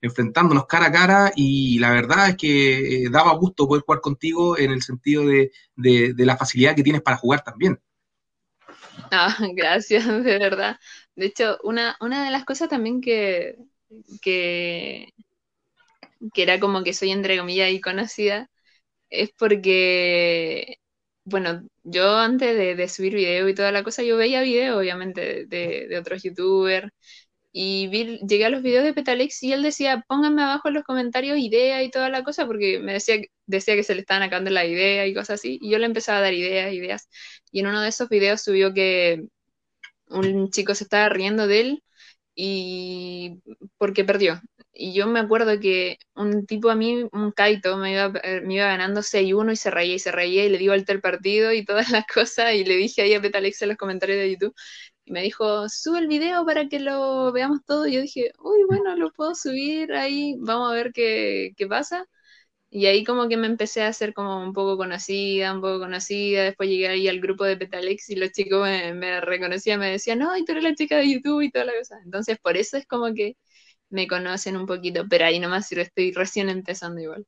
enfrentándonos 0.00 0.66
cara 0.66 0.86
a 0.86 0.92
cara 0.92 1.32
y 1.34 1.78
la 1.78 1.90
verdad 1.90 2.30
es 2.30 2.36
que 2.36 3.04
eh, 3.04 3.10
daba 3.10 3.34
gusto 3.34 3.66
poder 3.66 3.82
jugar 3.82 4.00
contigo 4.00 4.58
en 4.58 4.70
el 4.70 4.82
sentido 4.82 5.26
de, 5.26 5.50
de, 5.76 6.26
la 6.26 6.36
facilidad 6.36 6.74
que 6.74 6.82
tienes 6.82 7.02
para 7.02 7.16
jugar 7.16 7.42
también. 7.42 7.80
Ah, 9.10 9.36
gracias, 9.54 10.06
de 10.24 10.38
verdad. 10.38 10.78
De 11.16 11.26
hecho, 11.26 11.58
una, 11.64 11.96
una 12.00 12.24
de 12.24 12.30
las 12.30 12.44
cosas 12.44 12.68
también 12.68 13.00
que, 13.00 13.56
que, 14.22 15.12
que 16.32 16.42
era 16.42 16.60
como 16.60 16.84
que 16.84 16.94
soy 16.94 17.10
entre 17.10 17.38
comillas 17.38 17.70
y 17.70 17.80
conocida, 17.80 18.50
es 19.10 19.30
porque, 19.38 20.78
bueno, 21.24 21.66
yo 21.84 22.16
antes 22.18 22.56
de, 22.76 22.88
subir 22.88 23.14
video 23.14 23.48
y 23.48 23.54
toda 23.54 23.72
la 23.72 23.82
cosa, 23.84 24.02
yo 24.02 24.16
veía 24.16 24.42
video, 24.42 24.78
obviamente, 24.78 25.46
de 25.46 25.98
otros 25.98 26.22
youtubers 26.22 26.92
y 27.60 27.88
llegué 28.28 28.44
a 28.44 28.50
los 28.50 28.62
videos 28.62 28.84
de 28.84 28.94
Petalex 28.94 29.42
y 29.42 29.52
él 29.52 29.64
decía, 29.64 30.04
pónganme 30.06 30.44
abajo 30.44 30.68
en 30.68 30.74
los 30.74 30.84
comentarios 30.84 31.38
idea 31.38 31.82
y 31.82 31.90
toda 31.90 32.08
la 32.08 32.22
cosa, 32.22 32.46
porque 32.46 32.78
me 32.78 32.92
decía, 32.92 33.16
decía 33.46 33.74
que 33.74 33.82
se 33.82 33.96
le 33.96 34.02
estaban 34.02 34.22
acabando 34.22 34.50
la 34.52 34.64
idea 34.64 35.06
y 35.08 35.14
cosas 35.14 35.40
así, 35.40 35.58
y 35.60 35.70
yo 35.70 35.78
le 35.78 35.86
empezaba 35.86 36.18
a 36.18 36.20
dar 36.22 36.34
ideas, 36.34 36.72
ideas, 36.72 37.08
y 37.50 37.58
en 37.60 37.66
uno 37.66 37.80
de 37.82 37.88
esos 37.88 38.08
videos 38.08 38.42
subió 38.42 38.72
que 38.74 39.24
un 40.08 40.50
chico 40.50 40.74
se 40.74 40.84
estaba 40.84 41.08
riendo 41.08 41.46
de 41.48 41.60
él 41.60 41.84
y 42.34 43.40
porque 43.78 44.04
perdió. 44.04 44.40
Y 44.72 44.94
yo 44.94 45.06
me 45.08 45.20
acuerdo 45.20 45.58
que 45.60 45.98
un 46.14 46.46
tipo 46.46 46.70
a 46.70 46.76
mí, 46.76 47.04
un 47.12 47.32
Kaito, 47.32 47.76
me 47.78 47.92
iba, 47.92 48.12
eh, 48.22 48.42
me 48.42 48.54
iba 48.54 48.66
ganando 48.66 49.02
6-1 49.02 49.52
y 49.52 49.56
se 49.56 49.70
reía 49.72 49.94
y 49.96 49.98
se 49.98 50.12
reía 50.12 50.44
y 50.44 50.50
le 50.50 50.58
dio 50.58 50.70
vuelta 50.72 50.92
el 50.92 51.00
partido 51.00 51.52
y 51.52 51.64
todas 51.64 51.90
las 51.90 52.04
cosas 52.14 52.54
y 52.54 52.64
le 52.64 52.76
dije 52.76 53.02
ahí 53.02 53.14
a 53.14 53.20
Petalex 53.20 53.62
en 53.62 53.70
los 53.70 53.78
comentarios 53.78 54.18
de 54.18 54.30
YouTube 54.32 54.54
y 55.08 55.12
me 55.12 55.22
dijo, 55.22 55.68
sube 55.68 55.98
el 56.00 56.08
video 56.08 56.44
para 56.46 56.68
que 56.68 56.80
lo 56.80 57.32
veamos 57.32 57.60
todo. 57.66 57.86
Y 57.86 57.94
yo 57.94 58.00
dije, 58.02 58.32
uy, 58.40 58.58
bueno, 58.68 58.96
lo 58.96 59.12
puedo 59.12 59.34
subir 59.34 59.92
ahí, 59.94 60.36
vamos 60.40 60.70
a 60.70 60.74
ver 60.74 60.92
qué, 60.92 61.52
qué 61.56 61.66
pasa. 61.66 62.06
Y 62.70 62.86
ahí 62.86 63.04
como 63.04 63.28
que 63.28 63.36
me 63.38 63.46
empecé 63.46 63.82
a 63.82 63.88
hacer 63.88 64.14
como 64.14 64.42
un 64.42 64.52
poco 64.52 64.76
conocida, 64.76 65.54
un 65.54 65.60
poco 65.62 65.80
conocida. 65.80 66.44
Después 66.44 66.68
llegué 66.68 66.88
ahí 66.88 67.08
al 67.08 67.20
grupo 67.20 67.44
de 67.44 67.56
Petalex 67.56 68.10
y 68.10 68.16
los 68.16 68.32
chicos 68.32 68.62
me, 68.62 68.94
me 68.94 69.20
reconocían, 69.22 69.80
me 69.80 69.90
decían, 69.90 70.18
no, 70.20 70.36
y 70.36 70.44
tú 70.44 70.52
eres 70.52 70.64
la 70.64 70.74
chica 70.74 70.98
de 70.98 71.10
YouTube 71.12 71.42
y 71.42 71.50
toda 71.50 71.64
la 71.66 71.72
cosa. 71.78 71.98
Entonces 72.04 72.38
por 72.40 72.56
eso 72.58 72.76
es 72.76 72.86
como 72.86 73.14
que 73.14 73.36
me 73.90 74.08
conocen 74.08 74.56
un 74.56 74.66
poquito, 74.66 75.06
pero 75.08 75.26
ahí 75.26 75.40
nomás 75.40 75.72
estoy 75.72 76.12
recién 76.12 76.48
empezando 76.50 77.00
igual. 77.02 77.26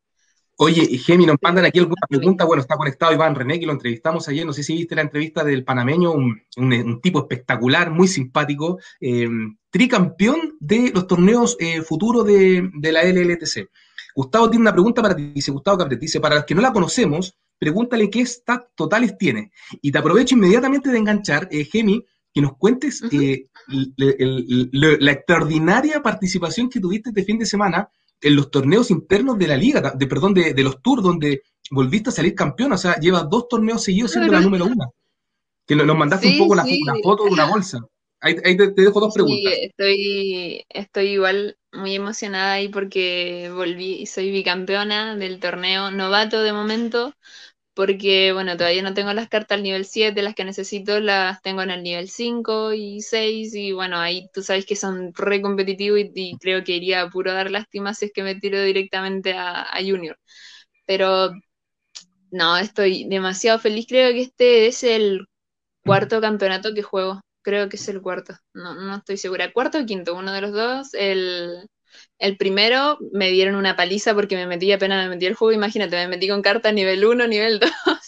Oye, 0.62 0.98
Gemi, 0.98 1.24
nos 1.24 1.36
mandan 1.40 1.64
aquí 1.64 1.78
alguna 1.78 2.06
pregunta. 2.06 2.44
Bueno, 2.44 2.60
está 2.60 2.76
conectado 2.76 3.14
Iván 3.14 3.34
René, 3.34 3.58
que 3.58 3.64
lo 3.64 3.72
entrevistamos 3.72 4.28
ayer. 4.28 4.44
No 4.44 4.52
sé 4.52 4.62
si 4.62 4.74
viste 4.74 4.94
la 4.94 5.00
entrevista 5.00 5.42
del 5.42 5.64
panameño, 5.64 6.12
un, 6.12 7.00
tipo 7.00 7.20
espectacular, 7.20 7.90
muy 7.90 8.06
simpático, 8.06 8.78
eh, 9.00 9.26
tricampeón 9.70 10.58
de 10.60 10.90
los 10.92 11.06
torneos 11.06 11.56
eh, 11.60 11.80
futuros 11.80 12.26
de, 12.26 12.70
la 12.92 13.02
LLTC. 13.02 13.70
Gustavo 14.14 14.50
tiene 14.50 14.60
una 14.60 14.74
pregunta 14.74 15.00
para 15.00 15.16
ti, 15.16 15.32
dice 15.34 15.50
Gustavo 15.50 15.78
Capret, 15.78 15.98
dice, 15.98 16.20
para 16.20 16.34
los 16.34 16.44
que 16.44 16.54
no 16.54 16.60
la 16.60 16.74
conocemos, 16.74 17.34
pregúntale 17.58 18.10
qué 18.10 18.26
stats 18.26 18.68
totales 18.74 19.16
tiene. 19.16 19.52
Y 19.80 19.90
te 19.90 19.96
aprovecho 19.96 20.34
inmediatamente 20.34 20.90
de 20.90 20.98
enganchar, 20.98 21.48
eh, 21.50 21.64
Gemi, 21.64 22.04
que 22.34 22.42
nos 22.42 22.58
cuentes 22.58 23.00
la 23.96 25.10
extraordinaria 25.10 26.02
participación 26.02 26.68
que 26.68 26.80
tuviste 26.80 27.08
este 27.08 27.24
fin 27.24 27.38
de 27.38 27.46
semana 27.46 27.88
en 28.20 28.36
los 28.36 28.50
torneos 28.50 28.90
internos 28.90 29.38
de 29.38 29.48
la 29.48 29.56
liga, 29.56 29.80
de, 29.94 30.06
perdón, 30.06 30.34
de, 30.34 30.62
los 30.62 30.82
tours, 30.82 31.02
donde 31.02 31.42
volviste 31.70 32.10
a 32.10 32.12
salir 32.12 32.34
campeón, 32.34 32.72
o 32.72 32.76
sea, 32.76 32.98
llevas 32.98 33.28
dos 33.30 33.48
torneos 33.48 33.82
seguidos 33.82 34.12
siendo 34.12 34.32
la 34.32 34.40
número 34.40 34.66
uno. 34.66 34.94
Que 35.66 35.76
nos 35.76 35.96
mandaste 35.96 36.28
un 36.28 36.38
poco 36.38 36.54
la, 36.54 36.64
foto 37.02 37.24
de 37.24 37.30
una 37.30 37.46
bolsa. 37.46 37.78
Ahí, 38.20 38.34
te, 38.56 38.70
dejo 38.72 39.00
dos 39.00 39.14
preguntas. 39.14 39.52
Sí, 39.54 39.60
estoy, 39.62 40.64
estoy 40.68 41.06
igual 41.08 41.56
muy 41.72 41.94
emocionada 41.94 42.54
ahí 42.54 42.68
porque 42.68 43.50
volví 43.54 43.94
y 43.94 44.06
soy 44.06 44.30
bicampeona 44.30 45.16
del 45.16 45.40
torneo 45.40 45.90
novato 45.90 46.42
de 46.42 46.52
momento, 46.52 47.14
porque 47.80 48.32
bueno, 48.34 48.58
todavía 48.58 48.82
no 48.82 48.92
tengo 48.92 49.10
las 49.14 49.30
cartas 49.30 49.56
al 49.56 49.62
nivel 49.62 49.86
7, 49.86 50.20
las 50.20 50.34
que 50.34 50.44
necesito 50.44 51.00
las 51.00 51.40
tengo 51.40 51.62
en 51.62 51.70
el 51.70 51.82
nivel 51.82 52.10
5 52.10 52.74
y 52.74 53.00
6 53.00 53.54
y 53.54 53.72
bueno, 53.72 53.98
ahí 53.98 54.28
tú 54.34 54.42
sabes 54.42 54.66
que 54.66 54.76
son 54.76 55.14
re 55.14 55.40
competitivos 55.40 55.98
y, 56.14 56.36
creo 56.38 56.62
que 56.62 56.76
iría 56.76 57.00
a 57.00 57.08
puro 57.08 57.32
dar 57.32 57.50
lástima 57.50 57.94
si 57.94 58.04
es 58.04 58.12
que 58.12 58.22
me 58.22 58.34
tiro 58.34 58.62
directamente 58.62 59.32
a, 59.32 59.64
Junior. 59.80 60.18
Pero 60.86 61.32
no, 62.30 62.58
estoy 62.58 63.06
demasiado 63.08 63.58
feliz, 63.58 63.86
creo 63.88 64.12
que 64.12 64.22
este 64.22 64.66
es 64.66 64.84
el 64.84 65.26
cuarto 65.82 66.20
campeonato 66.20 66.74
que 66.74 66.82
juego, 66.82 67.22
creo 67.42 67.70
que 67.70 67.76
es 67.76 67.88
el 67.88 68.02
cuarto, 68.02 68.34
no, 68.54 68.74
no 68.74 68.96
estoy 68.96 69.16
segura, 69.16 69.52
cuarto 69.54 69.78
o 69.78 69.86
quinto, 69.86 70.14
uno 70.16 70.32
de 70.32 70.40
los 70.42 70.52
dos, 70.52 70.94
el 70.94 71.66
el 72.18 72.36
primero 72.36 72.98
me 73.12 73.30
dieron 73.30 73.54
una 73.54 73.76
paliza 73.76 74.14
porque 74.14 74.36
me 74.36 74.46
metí 74.46 74.70
apenas 74.72 75.04
me 75.04 75.14
metí 75.14 75.26
el 75.26 75.34
juego, 75.34 75.52
imagínate, 75.52 75.96
me 75.96 76.08
metí 76.08 76.28
con 76.28 76.42
cartas 76.42 76.74
nivel 76.74 77.04
1, 77.04 77.26
nivel 77.26 77.60
2. 77.86 77.98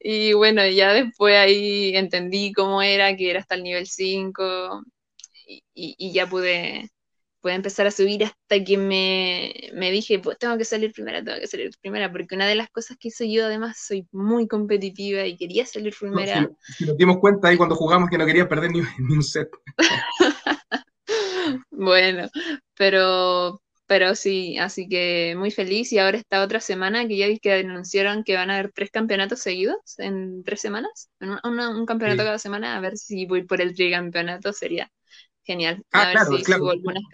y 0.00 0.32
bueno, 0.34 0.66
ya 0.66 0.92
después 0.92 1.36
ahí 1.36 1.96
entendí 1.96 2.52
cómo 2.52 2.82
era, 2.82 3.16
que 3.16 3.30
era 3.30 3.40
hasta 3.40 3.54
el 3.54 3.62
nivel 3.62 3.86
5 3.86 4.82
y, 5.74 6.12
ya 6.12 6.26
pude, 6.26 6.90
pude, 7.40 7.54
empezar 7.54 7.86
a 7.86 7.90
subir 7.90 8.24
hasta 8.24 8.64
que 8.64 8.78
me, 8.78 9.70
me, 9.74 9.90
dije, 9.90 10.18
pues 10.18 10.38
tengo 10.38 10.56
que 10.56 10.64
salir 10.64 10.92
primera, 10.92 11.22
tengo 11.22 11.38
que 11.38 11.46
salir 11.46 11.70
primera, 11.80 12.10
porque 12.10 12.34
una 12.34 12.46
de 12.46 12.54
las 12.54 12.70
cosas 12.70 12.96
que 12.98 13.08
hice 13.08 13.30
yo 13.30 13.44
además 13.44 13.78
soy 13.78 14.06
muy 14.12 14.48
competitiva 14.48 15.26
y 15.26 15.36
quería 15.36 15.66
salir 15.66 15.94
primera. 15.98 16.50
si, 16.76 16.86
nos 16.86 16.96
dimos 16.96 17.18
cuenta 17.18 17.48
ahí 17.48 17.56
cuando 17.56 17.74
jugamos 17.74 18.08
que 18.08 18.18
no 18.18 18.26
quería 18.26 18.48
perder 18.48 18.70
ni, 18.70 18.80
ni 18.98 19.16
un 19.16 19.22
set. 19.22 19.48
bueno, 21.70 22.28
pero, 22.76 23.62
pero 23.86 24.14
sí, 24.14 24.58
así 24.58 24.88
que 24.88 25.34
muy 25.36 25.50
feliz. 25.50 25.92
Y 25.92 25.98
ahora 25.98 26.18
esta 26.18 26.42
otra 26.42 26.60
semana 26.60 27.06
que 27.06 27.16
ya 27.16 27.26
que 27.38 27.52
anunciaron 27.52 28.24
que 28.24 28.34
van 28.34 28.50
a 28.50 28.54
haber 28.54 28.72
tres 28.72 28.90
campeonatos 28.90 29.40
seguidos 29.40 29.98
en 29.98 30.42
tres 30.44 30.60
semanas, 30.60 31.10
un, 31.20 31.86
campeonato 31.86 32.24
cada 32.24 32.38
semana, 32.38 32.76
a 32.76 32.80
ver 32.80 32.96
si 32.96 33.26
voy 33.26 33.44
por 33.44 33.60
el 33.60 33.74
tricampeonato, 33.74 34.52
sería 34.52 34.90
genial. 35.44 35.84
Ah, 35.92 36.10
claro, 36.12 36.30
claro. 36.42 36.64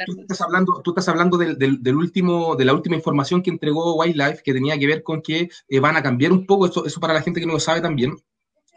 Tú 0.07 0.21
estás 0.21 0.41
hablando, 0.41 0.81
tú 0.83 0.91
estás 0.93 1.09
hablando 1.09 1.37
del, 1.37 1.57
del, 1.59 1.97
último, 1.97 2.55
de 2.55 2.65
la 2.65 2.75
última 2.75 2.97
información 2.97 3.43
que 3.43 3.51
entregó 3.51 3.97
Wildlife, 3.97 4.43
que 4.45 4.53
tenía 4.53 4.79
que 4.79 4.87
ver 4.87 5.03
con 5.03 5.21
que 5.21 5.51
eh, 5.69 5.81
van 5.81 5.97
a 5.97 6.03
cambiar 6.03 6.33
un 6.33 6.47
poco, 6.47 6.67
eso, 6.67 6.87
eso 6.87 7.01
para 7.01 7.15
la 7.15 7.23
gente 7.23 7.41
que 7.41 7.47
no 7.47 7.55
lo 7.55 7.61
sabe 7.61 7.81
también, 7.81 8.17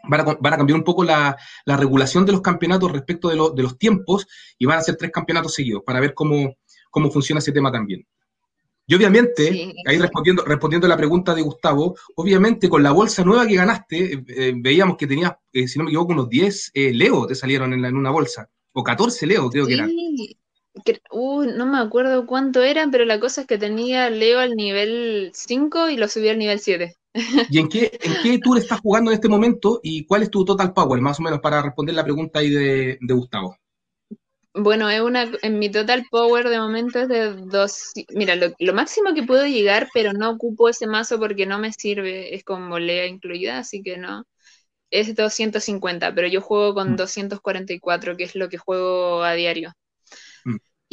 Van 0.08 0.20
a, 0.20 0.56
cambiar 0.56 0.78
un 0.78 0.84
poco 0.84 1.04
la, 1.04 1.36
regulación 1.66 2.26
de 2.26 2.32
los 2.32 2.40
campeonatos 2.40 2.92
respecto 2.92 3.28
de, 3.28 3.36
de, 3.54 3.62
los 3.62 3.78
tiempos 3.78 4.26
y 4.58 4.66
van 4.66 4.78
a 4.78 4.82
ser 4.82 4.96
tres 4.96 5.10
campeonatos 5.10 5.54
seguidos 5.54 5.82
para 5.84 6.00
ver 6.00 6.14
cómo, 6.14 6.56
cómo 6.90 7.10
funciona 7.10 7.38
ese 7.38 7.52
tema 7.52 7.72
también. 7.72 8.06
Y 8.86 8.94
obviamente, 8.94 9.74
ahí 9.86 9.98
respondiendo, 9.98 10.44
respondiendo 10.44 10.86
a 10.86 10.90
la 10.90 10.96
pregunta 10.96 11.34
de 11.34 11.40
Gustavo, 11.40 11.96
obviamente 12.16 12.68
con 12.68 12.82
la 12.82 12.92
bolsa 12.92 13.24
nueva 13.24 13.46
que 13.46 13.54
ganaste, 13.54 14.14
eh, 14.14 14.24
eh, 14.28 14.52
veíamos 14.54 14.98
que 14.98 15.06
tenías, 15.06 15.32
eh, 15.52 15.66
si 15.66 15.78
no 15.78 15.84
me 15.84 15.90
equivoco, 15.90 16.12
unos 16.12 16.28
10 16.28 16.72
Leo 16.74 17.26
te 17.26 17.34
salieron 17.34 17.72
en, 17.72 17.84
en, 17.84 17.96
una 17.96 18.10
bolsa, 18.10 18.50
o 18.72 18.84
14 18.84 19.26
Leo 19.26 19.48
creo 19.48 19.66
que 19.66 19.74
eran. 19.74 19.90
Uh, 21.10 21.44
no 21.44 21.66
me 21.66 21.78
acuerdo 21.78 22.26
cuánto 22.26 22.62
eran, 22.62 22.90
pero 22.90 23.04
la 23.04 23.20
cosa 23.20 23.42
es 23.42 23.46
que 23.46 23.58
tenía 23.58 24.10
Leo 24.10 24.40
al 24.40 24.54
nivel 24.54 25.30
5 25.32 25.88
y 25.88 25.96
lo 25.96 26.08
subí 26.08 26.28
al 26.28 26.38
nivel 26.38 26.58
7. 26.58 26.96
¿Y 27.48 27.58
en 27.58 27.68
qué, 27.68 27.92
en 28.02 28.14
qué 28.22 28.38
tour 28.42 28.58
estás 28.58 28.80
jugando 28.80 29.10
en 29.10 29.14
este 29.14 29.28
momento 29.28 29.80
y 29.82 30.04
cuál 30.04 30.22
es 30.22 30.30
tu 30.30 30.44
total 30.44 30.72
power, 30.72 31.00
más 31.00 31.20
o 31.20 31.22
menos, 31.22 31.40
para 31.40 31.62
responder 31.62 31.94
la 31.94 32.04
pregunta 32.04 32.40
ahí 32.40 32.50
de, 32.50 32.98
Gustavo? 33.00 33.56
Bueno, 34.52 34.88
es 34.88 35.00
una, 35.00 35.30
en 35.42 35.58
mi 35.58 35.68
total 35.68 36.04
power 36.10 36.48
de 36.48 36.58
momento 36.58 37.00
es 37.00 37.08
de 37.08 37.34
dos. 37.34 37.92
Mira, 38.10 38.36
lo, 38.36 38.74
máximo 38.74 39.14
que 39.14 39.24
puedo 39.24 39.46
llegar, 39.46 39.88
pero 39.92 40.12
no 40.12 40.30
ocupo 40.30 40.68
ese 40.68 40.86
mazo 40.86 41.18
porque 41.18 41.46
no 41.46 41.58
me 41.58 41.72
sirve, 41.72 42.34
es 42.34 42.44
con 42.44 42.68
volea 42.68 43.06
incluida, 43.06 43.58
así 43.58 43.82
que 43.82 43.96
no. 43.96 44.24
Es 44.90 45.14
250, 45.16 46.14
pero 46.14 46.28
yo 46.28 46.40
juego 46.40 46.74
con 46.74 46.96
244, 46.96 48.14
mm. 48.14 48.16
que 48.16 48.24
es 48.24 48.36
lo 48.36 48.48
que 48.48 48.58
juego 48.58 49.24
a 49.24 49.34
diario. 49.34 49.72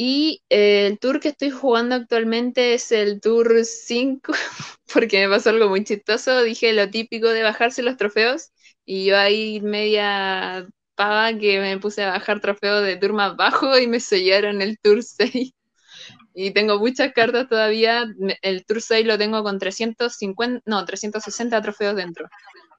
Y 0.04 0.42
eh, 0.50 0.88
el 0.88 0.98
tour 0.98 1.20
que 1.20 1.28
estoy 1.28 1.52
jugando 1.52 1.94
actualmente 1.94 2.74
es 2.74 2.92
el 2.92 3.22
Tour 3.22 3.64
5, 3.64 4.34
porque 4.92 5.20
me 5.20 5.30
pasó 5.32 5.52
algo 5.52 5.70
muy 5.70 5.84
chistoso. 5.84 6.42
Dije 6.42 6.74
lo 6.74 6.90
típico 6.90 7.30
de 7.30 7.44
bajarse 7.44 7.84
los 7.84 7.98
trofeos, 7.98 8.50
y 8.84 9.06
yo 9.06 9.16
ahí 9.20 9.62
media 9.62 10.68
pava 10.96 11.38
que 11.38 11.60
me 11.60 11.78
puse 11.78 12.04
a 12.04 12.14
bajar 12.14 12.40
trofeos 12.40 12.84
de 12.84 12.96
tour 12.98 13.14
más 13.14 13.36
bajo 13.36 13.78
y 13.78 13.86
me 13.86 14.00
sellaron 14.00 14.64
el 14.64 14.80
Tour 14.80 15.04
6. 15.04 15.54
Y 16.34 16.50
tengo 16.50 16.80
muchas 16.80 17.14
cartas 17.14 17.48
todavía. 17.48 18.08
El 18.42 18.66
Tour 18.66 18.82
6 18.82 19.06
lo 19.06 19.20
tengo 19.20 19.44
con 19.44 19.60
350, 19.60 20.64
no, 20.66 20.84
360 20.84 21.62
trofeos 21.62 21.96
dentro. 21.96 22.28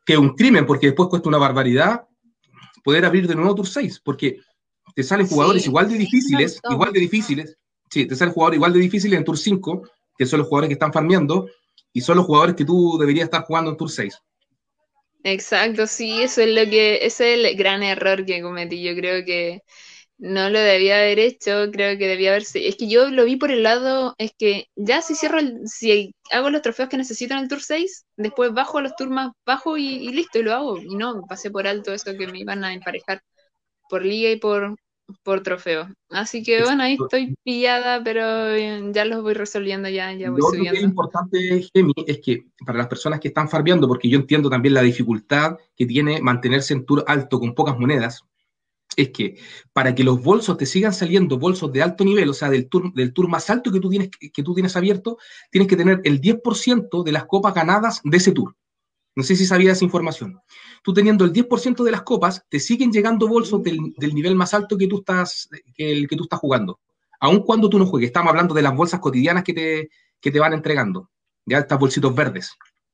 Que 0.04 0.18
un 0.18 0.34
crimen, 0.34 0.66
porque 0.66 0.86
después 0.86 1.08
cuesta 1.08 1.28
una 1.28 1.38
barbaridad 1.38 2.00
poder 2.82 3.04
abrir 3.04 3.28
de 3.28 3.36
nuevo 3.36 3.54
Tour 3.54 3.68
6, 3.68 4.00
porque 4.02 4.40
te 4.94 5.02
salen 5.02 5.26
jugadores 5.26 5.66
igual 5.66 5.88
de 5.88 5.98
difíciles, 5.98 6.60
igual 6.70 6.92
de 6.92 7.00
difíciles, 7.00 7.56
sí, 7.90 8.06
te 8.06 8.16
salen 8.16 8.34
jugadores 8.34 8.56
igual 8.56 8.72
de 8.72 8.80
difíciles 8.80 9.18
en 9.18 9.24
Tour 9.24 9.38
5, 9.38 9.82
que 10.16 10.26
son 10.26 10.40
los 10.40 10.48
jugadores 10.48 10.68
que 10.68 10.74
están 10.74 10.92
farmeando, 10.92 11.48
y 11.92 12.00
son 12.00 12.16
los 12.16 12.26
jugadores 12.26 12.56
que 12.56 12.64
tú 12.64 12.96
deberías 12.98 13.24
estar 13.24 13.44
jugando 13.44 13.70
en 13.70 13.76
Tour 13.76 13.90
6. 13.90 14.18
Exacto, 15.24 15.86
sí, 15.86 16.22
eso 16.22 16.40
es 16.40 16.48
lo 16.48 16.68
que, 16.68 17.06
ese 17.06 17.34
es 17.34 17.44
el 17.44 17.56
gran 17.56 17.82
error 17.82 18.24
que 18.24 18.42
cometí. 18.42 18.82
Yo 18.82 18.94
creo 18.96 19.24
que 19.24 19.62
no 20.18 20.50
lo 20.50 20.58
debía 20.58 20.98
haber 20.98 21.18
hecho, 21.18 21.70
creo 21.72 21.96
que 21.98 22.08
debía 22.08 22.30
haberse. 22.30 22.66
Es 22.66 22.76
que 22.76 22.88
yo 22.88 23.08
lo 23.08 23.24
vi 23.24 23.36
por 23.36 23.50
el 23.50 23.62
lado, 23.62 24.14
es 24.18 24.32
que 24.36 24.66
ya 24.76 25.02
si 25.02 25.14
cierro, 25.14 25.38
si 25.66 26.14
hago 26.32 26.50
los 26.50 26.62
trofeos 26.62 26.88
que 26.88 26.96
necesito 26.96 27.34
en 27.34 27.40
el 27.40 27.48
Tour 27.48 27.62
6, 27.62 28.04
después 28.16 28.52
bajo 28.52 28.78
a 28.78 28.82
los 28.82 28.96
tours 28.96 29.10
más 29.10 29.32
bajos 29.46 29.78
y, 29.78 29.96
y, 29.96 30.12
listo, 30.12 30.38
y 30.38 30.42
lo 30.42 30.54
hago. 30.54 30.78
Y 30.78 30.96
no, 30.96 31.22
pasé 31.28 31.50
por 31.50 31.66
alto 31.66 31.92
eso 31.92 32.16
que 32.16 32.26
me 32.26 32.40
iban 32.40 32.64
a 32.64 32.72
emparejar 32.74 33.22
por 33.92 34.06
liga 34.06 34.30
y 34.30 34.36
por, 34.36 34.74
por 35.22 35.42
trofeo. 35.42 35.86
Así 36.08 36.42
que 36.42 36.62
bueno, 36.62 36.82
ahí 36.82 36.96
estoy 36.98 37.34
pillada, 37.44 38.02
pero 38.02 38.56
ya 38.90 39.04
los 39.04 39.22
voy 39.22 39.34
resolviendo 39.34 39.86
ya, 39.90 40.14
ya 40.14 40.30
voy 40.30 40.40
Lo 40.40 40.48
subiendo. 40.48 40.72
que 40.72 40.78
es 40.78 40.84
importante, 40.84 41.68
Gemi, 41.74 41.92
es 42.06 42.18
que 42.20 42.46
para 42.64 42.78
las 42.78 42.88
personas 42.88 43.20
que 43.20 43.28
están 43.28 43.50
farbeando, 43.50 43.86
porque 43.86 44.08
yo 44.08 44.18
entiendo 44.18 44.48
también 44.48 44.72
la 44.72 44.80
dificultad 44.80 45.58
que 45.76 45.84
tiene 45.84 46.22
mantenerse 46.22 46.72
en 46.72 46.86
tour 46.86 47.04
alto 47.06 47.38
con 47.38 47.54
pocas 47.54 47.78
monedas, 47.78 48.24
es 48.96 49.10
que 49.10 49.36
para 49.74 49.94
que 49.94 50.04
los 50.04 50.22
bolsos 50.22 50.56
te 50.56 50.64
sigan 50.64 50.94
saliendo 50.94 51.38
bolsos 51.38 51.70
de 51.70 51.82
alto 51.82 52.02
nivel, 52.02 52.30
o 52.30 52.34
sea, 52.34 52.48
del 52.48 52.70
tour, 52.70 52.94
del 52.94 53.12
tour 53.12 53.28
más 53.28 53.50
alto 53.50 53.70
que 53.70 53.80
tú, 53.80 53.90
tienes, 53.90 54.08
que 54.08 54.42
tú 54.42 54.54
tienes 54.54 54.74
abierto, 54.74 55.18
tienes 55.50 55.68
que 55.68 55.76
tener 55.76 56.00
el 56.04 56.18
10% 56.18 57.02
de 57.02 57.12
las 57.12 57.26
copas 57.26 57.52
ganadas 57.52 58.00
de 58.04 58.16
ese 58.16 58.32
tour. 58.32 58.56
No 59.14 59.22
sé 59.22 59.36
si 59.36 59.44
sabías 59.44 59.76
esa 59.76 59.84
información. 59.84 60.40
Tú 60.82 60.94
teniendo 60.94 61.24
el 61.24 61.32
10% 61.32 61.84
de 61.84 61.90
las 61.90 62.02
copas, 62.02 62.44
te 62.48 62.58
siguen 62.58 62.92
llegando 62.92 63.28
bolsos 63.28 63.62
del, 63.62 63.78
del, 63.96 64.14
nivel 64.14 64.34
más 64.34 64.54
alto 64.54 64.78
que 64.78 64.86
tú 64.86 64.98
estás, 64.98 65.48
que 65.74 65.92
el 65.92 66.08
que 66.08 66.16
tú 66.16 66.24
estás 66.24 66.40
jugando. 66.40 66.80
Aun 67.20 67.40
cuando 67.40 67.68
tú 67.68 67.78
no 67.78 67.86
juegues. 67.86 68.08
Estamos 68.08 68.30
hablando 68.30 68.54
de 68.54 68.62
las 68.62 68.74
bolsas 68.74 69.00
cotidianas 69.00 69.44
que 69.44 69.52
te, 69.52 69.90
que 70.20 70.30
te 70.30 70.40
van 70.40 70.54
entregando. 70.54 71.10
Ya 71.44 71.58
estas 71.58 71.78
bolsitos 71.78 72.14
verdes. 72.14 72.50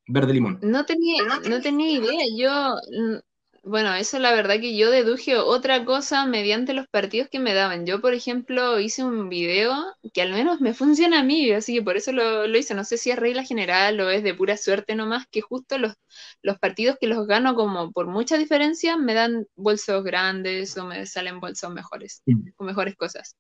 Verde 0.06 0.34
limón. 0.34 0.58
No 0.62 0.84
tenía, 0.84 1.22
no 1.48 1.60
tenía 1.60 1.90
idea. 1.90 2.24
Yo 2.36 3.22
bueno, 3.64 3.94
eso 3.94 4.18
la 4.18 4.32
verdad 4.32 4.60
que 4.60 4.76
yo 4.76 4.90
deduje 4.90 5.36
otra 5.36 5.84
cosa 5.84 6.24
mediante 6.26 6.72
los 6.74 6.86
partidos 6.88 7.28
que 7.28 7.38
me 7.38 7.54
daban. 7.54 7.86
Yo, 7.86 8.00
por 8.00 8.14
ejemplo, 8.14 8.80
hice 8.80 9.04
un 9.04 9.28
video 9.28 9.74
que 10.14 10.22
al 10.22 10.32
menos 10.32 10.60
me 10.60 10.74
funciona 10.74 11.20
a 11.20 11.22
mí, 11.22 11.50
así 11.50 11.74
que 11.74 11.82
por 11.82 11.96
eso 11.96 12.12
lo, 12.12 12.46
lo 12.46 12.58
hice. 12.58 12.74
No 12.74 12.84
sé 12.84 12.96
si 12.96 13.10
es 13.10 13.18
regla 13.18 13.44
general 13.44 14.00
o 14.00 14.10
es 14.10 14.22
de 14.22 14.34
pura 14.34 14.56
suerte 14.56 14.94
nomás, 14.94 15.26
que 15.30 15.40
justo 15.40 15.76
los, 15.78 15.94
los 16.42 16.58
partidos 16.58 16.96
que 17.00 17.08
los 17.08 17.26
gano 17.26 17.54
como 17.54 17.92
por 17.92 18.06
mucha 18.06 18.38
diferencia 18.38 18.96
me 18.96 19.14
dan 19.14 19.46
bolsos 19.56 20.02
grandes 20.04 20.76
o 20.78 20.86
me 20.86 21.04
salen 21.06 21.40
bolsos 21.40 21.72
mejores, 21.72 22.22
o 22.56 22.64
mejores 22.64 22.96
cosas. 22.96 23.36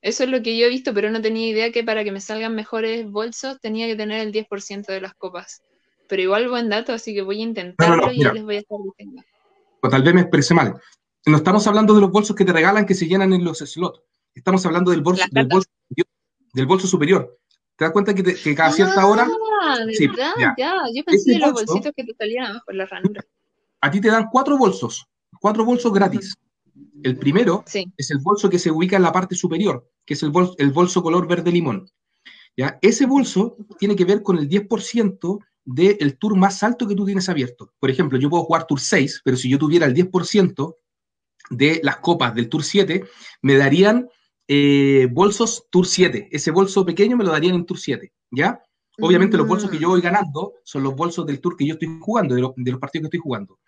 Eso 0.00 0.24
es 0.24 0.30
lo 0.30 0.42
que 0.42 0.56
yo 0.56 0.66
he 0.66 0.70
visto, 0.70 0.94
pero 0.94 1.10
no 1.10 1.20
tenía 1.20 1.48
idea 1.48 1.72
que 1.72 1.84
para 1.84 2.04
que 2.04 2.12
me 2.12 2.20
salgan 2.20 2.54
mejores 2.54 3.08
bolsos 3.10 3.60
tenía 3.60 3.86
que 3.86 3.96
tener 3.96 4.20
el 4.20 4.32
10% 4.32 4.92
de 4.92 5.00
las 5.00 5.14
copas. 5.14 5.62
Pero 6.08 6.22
igual 6.22 6.48
buen 6.48 6.68
dato, 6.68 6.92
así 6.92 7.14
que 7.14 7.22
voy 7.22 7.40
a 7.40 7.44
intentarlo 7.44 7.96
no, 7.96 8.02
no, 8.02 8.08
no, 8.08 8.12
y 8.12 8.34
les 8.34 8.42
voy 8.42 8.56
a 8.56 8.58
estar 8.60 8.78
diciendo 8.82 9.22
o 9.82 9.88
tal 9.88 10.02
vez 10.02 10.14
me 10.14 10.20
expresé 10.22 10.54
mal. 10.54 10.80
No 11.26 11.36
estamos 11.36 11.66
hablando 11.66 11.94
de 11.94 12.00
los 12.00 12.10
bolsos 12.10 12.34
que 12.34 12.44
te 12.44 12.52
regalan 12.52 12.86
que 12.86 12.94
se 12.94 13.06
llenan 13.06 13.32
en 13.32 13.44
los 13.44 13.58
slots. 13.58 14.00
Estamos 14.34 14.64
hablando 14.64 14.90
del 14.90 15.02
bolso, 15.02 15.24
del 15.30 15.46
bolso, 15.46 15.68
del 16.52 16.66
bolso 16.66 16.86
superior. 16.86 17.38
¿Te 17.76 17.84
das 17.84 17.92
cuenta 17.92 18.14
que, 18.14 18.22
te, 18.22 18.34
que 18.34 18.54
cada 18.54 18.70
ah, 18.70 18.72
cierta 18.72 19.06
hora... 19.06 19.28
Sí, 19.92 20.08
ya. 20.16 20.54
ya. 20.56 20.74
Yo 20.94 21.04
pensé 21.04 21.34
en 21.34 21.40
los 21.40 21.52
bolso, 21.52 21.66
bolsitos 21.66 21.92
que 21.96 22.04
te 22.04 22.14
salían 22.14 22.60
en 22.66 22.78
la 22.78 22.86
ranura. 22.86 23.24
A 23.80 23.90
ti 23.90 24.00
te 24.00 24.08
dan 24.08 24.28
cuatro 24.30 24.56
bolsos, 24.56 25.06
cuatro 25.40 25.64
bolsos 25.64 25.92
gratis. 25.92 26.36
El 27.02 27.16
primero 27.16 27.64
sí. 27.66 27.92
es 27.96 28.10
el 28.10 28.18
bolso 28.18 28.48
que 28.48 28.58
se 28.58 28.70
ubica 28.70 28.96
en 28.96 29.02
la 29.02 29.12
parte 29.12 29.34
superior, 29.34 29.88
que 30.04 30.14
es 30.14 30.22
el 30.22 30.30
bolso, 30.30 30.54
el 30.58 30.72
bolso 30.72 31.02
color 31.02 31.26
verde 31.26 31.50
limón. 31.50 31.88
¿ya? 32.56 32.78
Ese 32.82 33.06
bolso 33.06 33.56
tiene 33.78 33.96
que 33.96 34.04
ver 34.04 34.22
con 34.22 34.38
el 34.38 34.48
10% 34.48 35.44
del 35.64 36.18
tour 36.18 36.36
más 36.36 36.62
alto 36.62 36.86
que 36.86 36.94
tú 36.94 37.04
tienes 37.04 37.28
abierto. 37.28 37.72
Por 37.78 37.90
ejemplo, 37.90 38.18
yo 38.18 38.28
puedo 38.28 38.44
jugar 38.44 38.66
tour 38.66 38.80
6, 38.80 39.22
pero 39.24 39.36
si 39.36 39.48
yo 39.48 39.58
tuviera 39.58 39.86
el 39.86 39.94
10% 39.94 40.76
de 41.50 41.80
las 41.82 41.98
copas 41.98 42.34
del 42.34 42.48
tour 42.48 42.64
7, 42.64 43.04
me 43.42 43.56
darían 43.56 44.08
eh, 44.48 45.08
bolsos 45.10 45.66
tour 45.70 45.86
7. 45.86 46.28
Ese 46.32 46.50
bolso 46.50 46.84
pequeño 46.84 47.16
me 47.16 47.24
lo 47.24 47.30
darían 47.30 47.54
en 47.54 47.66
tour 47.66 47.78
7, 47.78 48.12
¿ya? 48.30 48.60
Obviamente 49.00 49.36
mm. 49.36 49.40
los 49.40 49.48
bolsos 49.48 49.70
que 49.70 49.78
yo 49.78 49.88
voy 49.88 50.00
ganando 50.00 50.54
son 50.64 50.82
los 50.82 50.94
bolsos 50.94 51.26
del 51.26 51.40
tour 51.40 51.56
que 51.56 51.66
yo 51.66 51.74
estoy 51.74 51.88
jugando, 52.00 52.34
de, 52.34 52.42
lo, 52.42 52.54
de 52.56 52.70
los 52.70 52.80
partidos 52.80 53.02
que 53.02 53.16
estoy 53.16 53.20
jugando. 53.20 53.58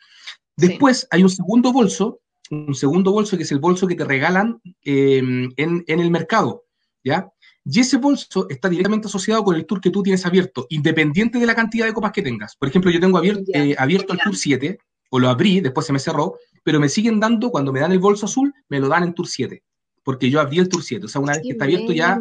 Después 0.56 1.00
sí. 1.00 1.06
hay 1.10 1.22
un 1.22 1.30
segundo 1.30 1.72
bolso, 1.72 2.20
un 2.50 2.74
segundo 2.74 3.12
bolso 3.12 3.36
que 3.36 3.44
es 3.44 3.52
el 3.52 3.58
bolso 3.58 3.86
que 3.86 3.94
te 3.94 4.04
regalan 4.04 4.60
eh, 4.84 5.18
en, 5.18 5.84
en 5.86 6.00
el 6.00 6.10
mercado, 6.10 6.64
¿ya? 7.02 7.28
Y 7.64 7.80
ese 7.80 7.97
bolso 7.97 8.47
está 8.50 8.68
directamente 8.68 9.09
asociado 9.09 9.42
con 9.42 9.56
el 9.56 9.64
tour 9.64 9.80
que 9.80 9.90
tú 9.90 10.02
tienes 10.02 10.26
abierto, 10.26 10.66
independiente 10.68 11.38
de 11.38 11.47
la 11.47 11.54
cantidad 11.54 11.87
de 11.87 11.94
copas 11.94 12.12
que 12.12 12.21
tengas. 12.21 12.56
Por 12.56 12.68
ejemplo, 12.68 12.90
yo 12.90 13.00
tengo 13.00 13.16
abierto, 13.16 13.44
eh, 13.54 13.75
abierto 13.78 14.12
el 14.12 14.18
tour 14.18 14.37
7, 14.37 14.78
o 15.11 15.18
lo 15.18 15.28
abrí, 15.30 15.61
después 15.61 15.87
se 15.87 15.92
me 15.92 15.99
cerró, 15.99 16.37
pero 16.62 16.78
me 16.78 16.90
siguen 16.90 17.21
dando, 17.21 17.50
cuando 17.50 17.73
me 17.73 17.80
dan 17.80 17.92
el 17.92 18.00
bolso 18.00 18.26
azul, 18.26 18.52
me 18.68 18.80
lo 18.80 18.88
dan 18.88 19.04
en 19.04 19.14
tour 19.14 19.26
7, 19.26 19.62
porque 20.02 20.28
yo 20.28 20.40
abrí 20.40 20.59
el 20.59 20.68
tour 20.68 20.83
7. 20.83 21.06
O 21.06 21.09
sea, 21.09 21.23
una 21.23 21.33
vez 21.33 21.42
que 21.42 21.52
está 21.52 21.64
abierto 21.64 21.92
ya, 21.92 22.21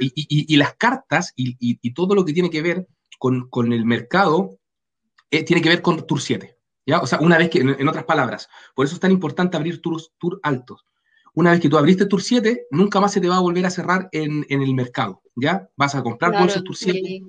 y, 0.00 0.06
y, 0.16 0.52
y 0.52 0.56
las 0.56 0.74
cartas 0.74 1.32
y, 1.36 1.90
todo 1.92 2.16
lo 2.16 2.24
que 2.24 2.32
tiene 2.32 2.50
que 2.50 2.62
ver 2.62 2.88
con, 3.20 3.48
con 3.48 3.72
el 3.72 3.84
mercado, 3.84 4.58
eh, 5.30 5.44
tiene 5.44 5.62
que 5.62 5.68
ver 5.68 5.80
con 5.80 6.04
tour 6.06 6.20
7. 6.20 6.56
¿ya? 6.86 7.00
O 7.00 7.06
sea, 7.06 7.20
una 7.20 7.38
vez 7.38 7.50
que, 7.50 7.60
en, 7.60 7.68
en 7.68 7.88
otras 7.88 8.04
palabras, 8.04 8.48
por 8.74 8.84
eso 8.84 8.96
es 8.96 9.00
tan 9.00 9.12
importante 9.12 9.56
abrir 9.56 9.80
tours 9.80 10.10
tour 10.18 10.40
altos 10.42 10.84
una 11.36 11.50
vez 11.50 11.60
que 11.60 11.68
tú 11.68 11.76
abriste 11.76 12.06
Tour 12.06 12.22
7, 12.22 12.66
nunca 12.70 12.98
más 12.98 13.12
se 13.12 13.20
te 13.20 13.28
va 13.28 13.36
a 13.36 13.40
volver 13.40 13.66
a 13.66 13.70
cerrar 13.70 14.08
en, 14.10 14.46
en 14.48 14.62
el 14.62 14.74
mercado, 14.74 15.20
¿ya? 15.34 15.68
Vas 15.76 15.94
a 15.94 16.02
comprar 16.02 16.30
claro, 16.30 16.46
bolsos 16.46 16.64
Tour 16.64 16.76
7. 16.76 17.22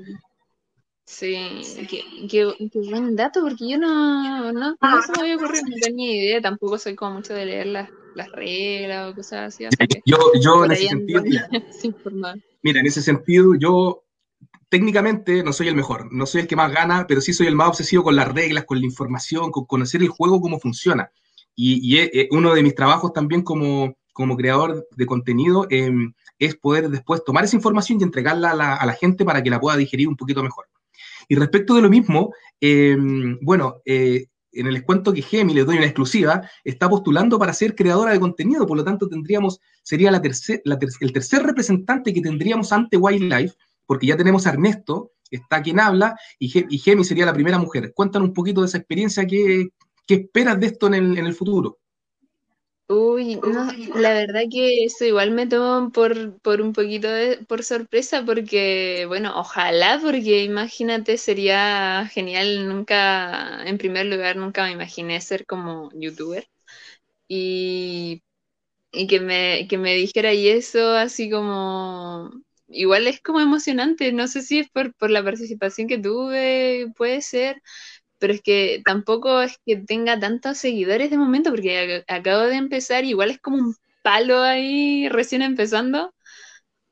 Sí, 1.03 1.61
qué, 1.89 2.03
qué, 2.29 2.69
qué, 2.71 2.79
buen 2.89 3.17
dato, 3.17 3.41
porque 3.41 3.69
yo 3.69 3.77
no, 3.77 4.51
no, 4.53 4.75
no 4.81 5.01
se 5.01 5.11
me 5.11 5.19
había 5.19 5.35
ocurrido, 5.35 5.65
no 5.67 5.75
tenía 5.81 6.15
idea, 6.15 6.41
tampoco 6.41 6.77
soy 6.77 6.95
como 6.95 7.15
mucho 7.15 7.33
de 7.33 7.45
leer 7.45 7.67
las, 7.67 7.89
las 8.15 8.31
reglas 8.31 9.11
o 9.11 9.15
cosas 9.15 9.53
así. 9.53 9.65
así 9.65 9.75
yo, 10.05 10.17
yo 10.41 10.63
en 10.63 10.71
ese 10.71 10.87
sentido, 10.87 11.21
mira, 11.21 11.49
mira, 12.63 12.79
en 12.79 12.85
ese 12.85 13.01
sentido, 13.01 13.55
yo 13.55 14.05
técnicamente 14.69 15.43
no 15.43 15.51
soy 15.51 15.67
el 15.67 15.75
mejor, 15.75 16.13
no 16.13 16.25
soy 16.25 16.41
el 16.41 16.47
que 16.47 16.55
más 16.55 16.71
gana, 16.71 17.07
pero 17.09 17.19
sí 17.19 17.33
soy 17.33 17.47
el 17.47 17.55
más 17.55 17.67
obsesivo 17.67 18.03
con 18.03 18.15
las 18.15 18.29
reglas, 18.29 18.63
con 18.63 18.79
la 18.79 18.85
información, 18.85 19.51
con 19.51 19.65
conocer 19.65 20.01
el 20.01 20.09
juego, 20.09 20.39
cómo 20.39 20.59
funciona. 20.59 21.11
Y, 21.59 21.97
es, 21.97 22.27
uno 22.29 22.53
de 22.53 22.61
mis 22.61 22.75
trabajos 22.75 23.11
también 23.13 23.41
como, 23.41 23.97
como 24.13 24.37
creador 24.37 24.87
de 24.95 25.05
contenido 25.07 25.65
eh, 25.71 25.91
es 26.37 26.55
poder 26.55 26.89
después 26.89 27.23
tomar 27.25 27.45
esa 27.45 27.55
información 27.55 27.99
y 27.99 28.03
entregarla 28.03 28.51
a 28.51 28.85
la, 28.85 28.93
gente 28.93 29.25
para 29.25 29.41
que 29.41 29.49
la 29.49 29.59
pueda 29.59 29.75
digerir 29.75 30.07
un 30.07 30.15
poquito 30.15 30.43
mejor. 30.43 30.65
Y 31.27 31.35
respecto 31.35 31.73
de 31.73 31.81
lo 31.81 31.89
mismo, 31.89 32.31
eh, 32.61 32.95
bueno, 33.41 33.81
eh, 33.85 34.27
en 34.51 34.67
el 34.67 34.83
cuento 34.83 35.13
que 35.13 35.21
Gemi, 35.21 35.53
les 35.53 35.65
doy 35.65 35.77
una 35.77 35.85
exclusiva, 35.85 36.47
está 36.63 36.87
postulando 36.87 37.37
para 37.39 37.53
ser 37.53 37.75
creadora 37.75 38.11
de 38.11 38.19
contenido, 38.19 38.65
por 38.65 38.77
lo 38.77 38.83
tanto 38.83 39.07
tendríamos, 39.07 39.59
sería 39.83 40.11
la 40.11 40.21
tercer, 40.21 40.61
el 40.63 41.13
tercer 41.13 41.43
representante 41.43 42.13
que 42.13 42.21
tendríamos 42.21 42.71
ante 42.71 42.97
Wildlife, 42.97 43.55
porque 43.85 44.07
ya 44.07 44.17
tenemos 44.17 44.45
a 44.45 44.51
Ernesto, 44.51 45.11
está 45.31 45.61
quien 45.61 45.79
habla, 45.79 46.15
y, 46.39 46.49
Gemi 46.49 47.03
sería 47.03 47.25
la 47.25 47.33
primera 47.33 47.57
mujer. 47.57 47.93
Cuéntanos 47.93 48.29
un 48.29 48.33
poquito 48.33 48.61
de 48.61 48.67
esa 48.67 48.77
experiencia 48.77 49.25
que, 49.25 49.69
¿Qué 50.07 50.15
esperas 50.15 50.59
de 50.59 50.65
esto 50.67 50.87
en 50.87 50.95
el, 50.95 51.17
en 51.19 51.25
el 51.27 51.35
futuro? 51.35 51.77
Uy, 52.89 53.35
no, 53.43 53.67
la 53.95 54.13
verdad 54.13 54.43
que 54.49 54.85
eso 54.85 55.03
igual 55.03 55.31
me 55.31 55.45
tomó 55.45 55.91
por, 55.91 56.39
por 56.39 56.61
un 56.61 56.71
poquito 56.71 57.09
de, 57.09 57.37
por 57.45 57.63
sorpresa, 57.65 58.23
porque, 58.25 59.03
bueno, 59.07 59.37
ojalá, 59.37 59.99
porque 60.01 60.43
imagínate, 60.45 61.17
sería 61.17 62.07
genial, 62.13 62.67
nunca, 62.69 63.61
en 63.67 63.77
primer 63.77 64.05
lugar, 64.05 64.37
nunca 64.37 64.63
me 64.63 64.71
imaginé 64.71 65.19
ser 65.19 65.45
como 65.45 65.89
youtuber. 65.95 66.47
Y, 67.27 68.23
y 68.91 69.07
que, 69.07 69.19
me, 69.19 69.67
que 69.69 69.77
me 69.77 69.93
dijera 69.95 70.33
y 70.33 70.47
eso, 70.49 70.91
así 70.95 71.29
como, 71.29 72.31
igual 72.67 73.07
es 73.07 73.21
como 73.21 73.39
emocionante, 73.41 74.11
no 74.13 74.27
sé 74.27 74.41
si 74.41 74.59
es 74.59 74.69
por, 74.71 74.93
por 74.95 75.11
la 75.11 75.23
participación 75.23 75.87
que 75.87 75.97
tuve, 75.99 76.87
puede 76.97 77.21
ser, 77.21 77.61
pero 78.19 78.33
es 78.33 78.41
que 78.41 78.81
tampoco 78.85 79.41
es 79.41 79.59
que 79.65 79.77
tenga 79.77 80.19
tantos 80.19 80.57
seguidores 80.57 81.09
de 81.09 81.17
momento, 81.17 81.51
porque 81.51 82.03
acabo 82.07 82.43
de 82.43 82.55
empezar, 82.55 83.05
igual 83.05 83.31
es 83.31 83.39
como 83.39 83.57
un 83.57 83.75
palo 84.03 84.41
ahí 84.41 85.09
recién 85.09 85.41
empezando, 85.41 86.13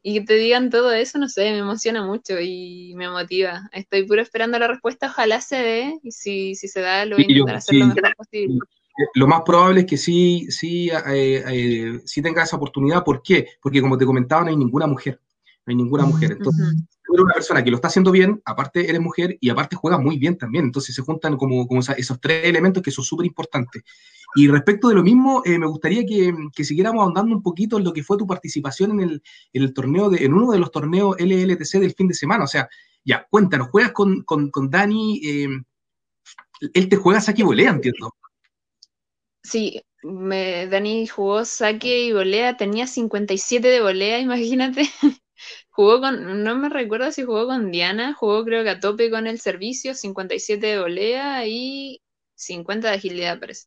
y 0.02 0.20
que 0.20 0.22
te 0.22 0.36
digan 0.36 0.70
todo 0.70 0.94
eso, 0.94 1.18
no 1.18 1.28
sé, 1.28 1.52
me 1.52 1.60
emociona 1.60 2.06
mucho 2.06 2.40
y 2.40 2.94
me 2.96 3.10
motiva. 3.10 3.70
Estoy 3.72 4.06
puro 4.06 4.22
esperando 4.22 4.60
la 4.60 4.68
respuesta, 4.68 5.08
ojalá 5.08 5.42
se 5.42 5.56
dé, 5.56 6.00
y 6.04 6.12
si, 6.12 6.54
si 6.56 6.68
se 6.68 6.82
da, 6.82 7.06
lo 7.06 7.16
voy 7.16 7.26
a 7.26 7.28
intentar 7.28 7.56
hacer 7.56 7.74
sí, 7.74 7.80
lo 7.80 7.88
mejor 7.88 8.16
posible. 8.16 8.60
Lo 9.16 9.28
más 9.28 9.42
probable 9.42 9.82
es 9.82 9.86
que 9.88 9.98
sí, 9.98 10.46
sí, 10.50 10.90
eh, 10.90 11.44
eh, 11.48 12.00
sí 12.06 12.22
tenga 12.22 12.44
esa 12.44 12.56
oportunidad. 12.56 13.04
¿Por 13.04 13.22
qué? 13.22 13.48
Porque 13.62 13.82
como 13.82 13.98
te 13.98 14.06
comentaba, 14.06 14.44
no 14.44 14.50
hay 14.50 14.56
ninguna 14.56 14.88
mujer. 14.88 15.20
No 15.66 15.72
hay 15.72 15.76
ninguna 15.76 16.06
mujer. 16.06 16.34
Entonces, 16.34 16.66
uh 16.66 16.78
-huh 16.78 16.88
tú 17.06 17.14
eres 17.14 17.24
una 17.24 17.34
persona 17.34 17.64
que 17.64 17.70
lo 17.70 17.78
está 17.78 17.88
haciendo 17.88 18.12
bien, 18.12 18.42
aparte 18.46 18.90
eres 18.90 19.00
mujer 19.00 19.38
y 19.40 19.50
aparte 19.50 19.76
juegas 19.76 20.00
muy 20.00 20.18
bien 20.18 20.38
también. 20.38 20.66
Entonces 20.66 20.96
se 20.96 21.02
juntan 21.02 21.38
como, 21.38 21.68
como 21.68 21.82
esos 21.82 22.20
tres 22.20 22.46
elementos 22.46 22.82
que 22.82 22.92
son 22.92 23.06
súper 23.06 23.26
importantes. 23.26 23.84
Y 24.36 24.48
respecto 24.48 24.90
de 24.90 24.96
lo 24.96 25.04
mismo, 25.04 25.42
eh, 25.46 25.58
me 25.58 25.68
gustaría 25.68 26.06
que, 26.06 26.34
que, 26.54 26.66
siguiéramos 26.66 27.04
ahondando 27.04 27.36
un 27.36 27.44
poquito 27.44 27.78
en 27.78 27.86
lo 27.86 27.94
que 27.94 28.04
fue 28.04 28.18
tu 28.18 28.28
participación 28.28 28.92
en 28.92 29.00
el, 29.02 29.24
en 29.54 29.64
el 29.64 29.74
torneo, 29.74 30.10
de, 30.10 30.26
en 30.26 30.34
uno 30.34 30.52
de 30.52 30.60
los 30.60 30.72
torneos 30.72 31.16
LLTC 31.20 31.80
del 31.80 31.94
fin 31.94 32.08
de 32.08 32.16
semana. 32.16 32.44
O 32.44 32.48
sea, 32.48 32.68
ya, 33.06 33.26
cuéntanos, 33.30 33.70
juegas 33.70 33.92
con, 33.94 34.24
con, 34.24 34.50
con 34.50 34.70
Dani, 34.70 35.22
eh, 35.24 35.48
él 36.74 36.90
te 36.90 36.98
juega 36.98 37.22
saque 37.22 37.44
y 37.44 37.46
volea, 37.46 37.70
entiendo. 37.70 38.14
Sí, 39.44 39.82
me, 40.04 40.68
Dani 40.68 41.08
jugó 41.08 41.46
saque 41.46 42.08
y 42.08 42.12
volea, 42.12 42.58
tenía 42.58 42.88
57 42.88 43.68
de 43.68 43.82
volea, 43.82 44.20
imagínate. 44.20 44.90
Jugó 45.76 46.00
con, 46.02 46.44
no 46.44 46.56
me 46.56 46.70
recuerdo 46.70 47.12
si 47.12 47.24
jugó 47.24 47.48
con 47.48 47.72
Diana, 47.72 48.14
jugó 48.14 48.46
creo 48.46 48.64
que 48.64 48.70
a 48.72 48.80
tope 48.80 49.10
con 49.12 49.28
el 49.28 49.40
servicio, 49.40 49.94
57 49.94 50.68
de 50.68 50.80
volea 50.80 51.46
y 51.48 52.02
50 52.36 52.90
de 52.90 52.96
agilidad, 52.96 53.40
parece. 53.40 53.66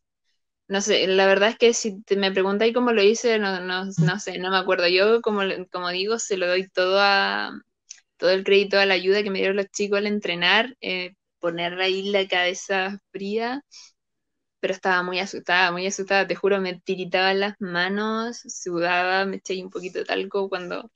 no 0.67 0.81
sé, 0.81 1.07
la 1.07 1.27
verdad 1.27 1.49
es 1.49 1.57
que 1.57 1.73
si 1.73 2.03
me 2.17 2.31
preguntáis 2.31 2.73
cómo 2.73 2.91
lo 2.93 3.03
hice, 3.03 3.39
no, 3.39 3.59
no, 3.61 3.85
no 3.85 4.19
sé, 4.19 4.39
no 4.39 4.51
me 4.51 4.57
acuerdo. 4.57 4.87
Yo, 4.89 5.21
como, 5.21 5.41
como 5.71 5.89
digo, 5.89 6.19
se 6.19 6.37
lo 6.37 6.47
doy 6.47 6.69
todo 6.69 6.99
a 7.01 7.51
todo 8.17 8.31
el 8.31 8.43
crédito 8.45 8.79
a 8.79 8.85
la 8.87 8.95
ayuda 8.95 9.23
que 9.23 9.31
me 9.31 9.39
dieron 9.39 9.57
los 9.57 9.67
chicos 9.71 9.99
al 9.99 10.07
entrenar, 10.07 10.75
eh, 10.81 11.15
poner 11.39 11.79
ahí 11.81 12.11
la 12.11 12.27
cabeza 12.27 12.99
fría, 13.11 13.63
pero 14.59 14.73
estaba 14.73 15.03
muy 15.03 15.19
asustada, 15.19 15.71
muy 15.71 15.87
asustada, 15.87 16.27
te 16.27 16.35
juro, 16.35 16.59
me 16.61 16.79
tiritaban 16.81 17.39
las 17.39 17.55
manos, 17.59 18.39
sudaba, 18.47 19.25
me 19.25 19.37
eché 19.37 19.61
un 19.63 19.69
poquito 19.69 19.99
de 19.99 20.05
talco 20.05 20.49
cuando, 20.49 20.91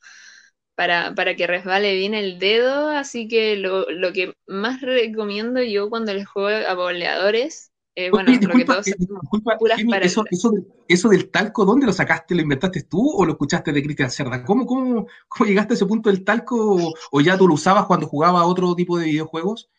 para, 0.76 1.14
para 1.16 1.36
que 1.36 1.48
resbale 1.48 1.96
bien 1.96 2.14
el 2.14 2.40
dedo, 2.40 2.90
así 2.90 3.28
que 3.28 3.56
lo, 3.56 3.90
lo 3.90 4.14
que 4.14 4.34
más 4.48 4.82
recomiendo 4.82 5.62
yo 5.62 5.90
cuando 5.90 6.14
les 6.14 6.28
juego 6.28 6.68
a 6.68 6.74
boleadores 6.74 7.74
eh, 7.96 8.10
bueno, 8.10 8.32
lo 8.32 8.50
que 8.50 8.66
todos 8.66 8.88
eh, 8.88 8.96
disculpa, 8.98 9.56
eso, 10.02 10.24
eso, 10.32 10.52
eso, 10.88 11.10
del 11.10 11.30
talco, 11.30 11.64
¿dónde 11.64 11.86
lo 11.86 11.94
sacaste? 11.94 12.34
¿Lo 12.34 12.42
inventaste 12.42 12.84
tú 12.84 13.08
o 13.08 13.24
lo 13.24 13.34
escuchaste 13.34 13.72
de 13.72 13.84
Cristian 13.84 14.10
Cerda? 14.10 14.44
¿Cómo, 14.44 14.66
cómo, 14.66 15.06
cómo 15.28 15.48
llegaste 15.48 15.74
a 15.74 15.76
ese 15.76 15.86
punto 15.86 16.10
del 16.10 16.24
talco 16.24 16.96
o, 17.12 17.22
ya 17.22 17.38
tú 17.38 17.48
lo 17.48 17.54
usabas 17.54 17.86
cuando 17.86 18.08
jugaba 18.08 18.46
otro 18.46 18.74
tipo 18.74 18.98
de 18.98 19.06
videojuegos? 19.06 19.70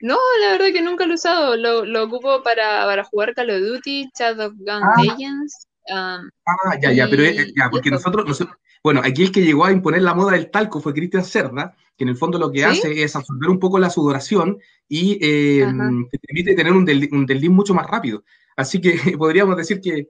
No, 0.00 0.18
la 0.42 0.52
verdad 0.52 0.74
que 0.74 0.82
nunca 0.82 1.06
lo 1.06 1.12
he 1.12 1.14
usado. 1.14 1.56
Lo, 1.56 1.86
lo 1.86 2.04
ocupo 2.04 2.42
para, 2.42 2.84
para, 2.84 3.04
jugar 3.04 3.34
Call 3.34 3.50
of 3.50 3.60
Duty, 3.60 4.10
Shadow 4.18 4.48
of 4.48 4.54
Gun 4.58 4.82
ah. 4.82 5.02
Legends. 5.02 5.68
Um, 5.88 6.28
ah, 6.46 6.78
ya, 6.82 6.92
ya, 6.92 7.08
pero 7.08 7.22
eh, 7.22 7.50
ya, 7.56 7.70
porque 7.70 7.90
nosotros, 7.90 8.26
nosotros, 8.26 8.58
bueno, 8.82 9.00
aquí 9.04 9.22
el 9.22 9.32
que 9.32 9.42
llegó 9.42 9.64
a 9.64 9.72
imponer 9.72 10.02
la 10.02 10.14
moda 10.14 10.32
del 10.32 10.50
talco 10.50 10.80
fue 10.80 10.94
Cristian 10.94 11.24
Cerda, 11.24 11.76
que 11.96 12.04
en 12.04 12.08
el 12.08 12.16
fondo 12.16 12.38
lo 12.38 12.50
que 12.50 12.64
hace 12.64 13.02
es 13.02 13.14
absorber 13.14 13.50
un 13.50 13.58
poco 13.58 13.78
la 13.78 13.90
sudoración 13.90 14.58
y 14.88 15.18
eh, 15.20 15.66
te 16.10 16.18
permite 16.18 16.54
tener 16.54 16.72
un, 16.72 16.86
del, 16.86 17.50
mucho 17.50 17.74
más 17.74 17.86
rápido. 17.86 18.24
Así 18.56 18.80
que 18.80 18.94
podríamos 19.18 19.56
decir 19.56 19.80
que 19.82 20.08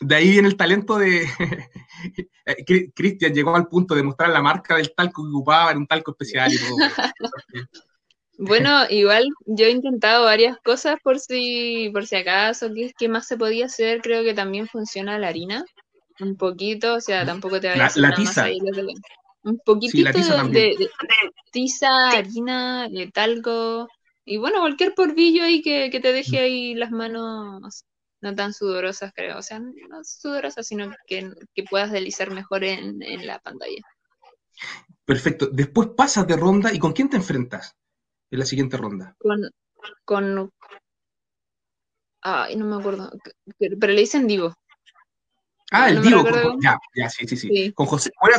de 0.00 0.14
ahí 0.14 0.30
viene 0.30 0.48
el 0.48 0.56
talento 0.56 0.96
de 0.96 1.28
Cristian, 2.94 3.34
llegó 3.34 3.54
al 3.54 3.68
punto 3.68 3.94
de 3.94 4.02
mostrar 4.02 4.30
la 4.30 4.40
marca 4.40 4.76
del 4.76 4.94
talco 4.94 5.22
que 5.22 5.28
ocupaba, 5.28 5.72
en 5.72 5.78
un 5.78 5.86
talco 5.86 6.12
especial 6.12 6.52
y 6.52 6.58
todo. 6.58 6.76
Bueno, 8.42 8.86
igual 8.88 9.28
yo 9.44 9.66
he 9.66 9.70
intentado 9.70 10.24
varias 10.24 10.56
cosas 10.64 10.98
por 11.02 11.18
si, 11.18 11.90
por 11.92 12.06
si 12.06 12.16
acaso, 12.16 12.72
¿qué, 12.74 12.90
¿qué 12.98 13.06
más 13.06 13.26
se 13.26 13.36
podía 13.36 13.66
hacer? 13.66 14.00
Creo 14.00 14.24
que 14.24 14.32
también 14.32 14.66
funciona 14.66 15.18
la 15.18 15.28
harina 15.28 15.62
un 16.20 16.36
poquito, 16.36 16.94
o 16.94 17.00
sea, 17.00 17.24
tampoco 17.24 17.60
te 17.60 17.68
va 17.68 17.74
a 17.74 17.84
decir 17.84 18.02
la, 18.02 18.14
tiza. 18.14 18.46
un 19.42 19.58
poquitito 19.64 20.12
de, 20.48 20.76
tiza, 21.50 22.10
harina, 22.10 22.88
de 22.88 23.10
talco, 23.10 23.88
y 24.24 24.36
bueno, 24.36 24.60
cualquier 24.60 24.94
porvillo 24.94 25.44
ahí 25.44 25.62
que, 25.62 25.90
te 25.90 26.12
deje 26.12 26.40
mm. 26.40 26.44
ahí 26.44 26.74
las 26.74 26.90
manos 26.90 27.84
no 28.20 28.34
tan 28.34 28.52
sudorosas, 28.52 29.12
creo, 29.14 29.38
o 29.38 29.42
sea, 29.42 29.58
no 29.60 30.04
sudorosas, 30.04 30.66
sino 30.66 30.94
que, 31.06 31.32
puedas 31.68 31.90
deslizar 31.90 32.30
mejor 32.30 32.64
en, 32.64 33.00
la 33.26 33.38
pantalla. 33.38 33.82
Perfecto. 35.04 35.48
Después 35.50 35.88
pasas 35.96 36.26
de 36.26 36.36
ronda 36.36 36.72
y 36.72 36.78
¿con 36.78 36.92
quién 36.92 37.08
te 37.08 37.16
enfrentas 37.16 37.76
en 38.30 38.38
la 38.38 38.44
siguiente 38.44 38.76
ronda? 38.76 39.16
Con, 39.18 39.50
con 40.04 40.50
Ay, 42.22 42.56
no 42.56 42.66
me 42.66 42.76
acuerdo. 42.76 43.10
Pero 43.58 43.92
le 43.92 44.00
dicen 44.00 44.26
Divo. 44.26 44.54
Ah, 45.70 45.88
el 45.88 46.02
Divo, 46.02 46.24
ya, 46.60 46.78
ya, 46.96 47.08
sí, 47.08 47.26
sí, 47.28 47.36
sí. 47.36 47.72
Con 47.72 47.86
José, 47.86 48.10
con, 48.18 48.30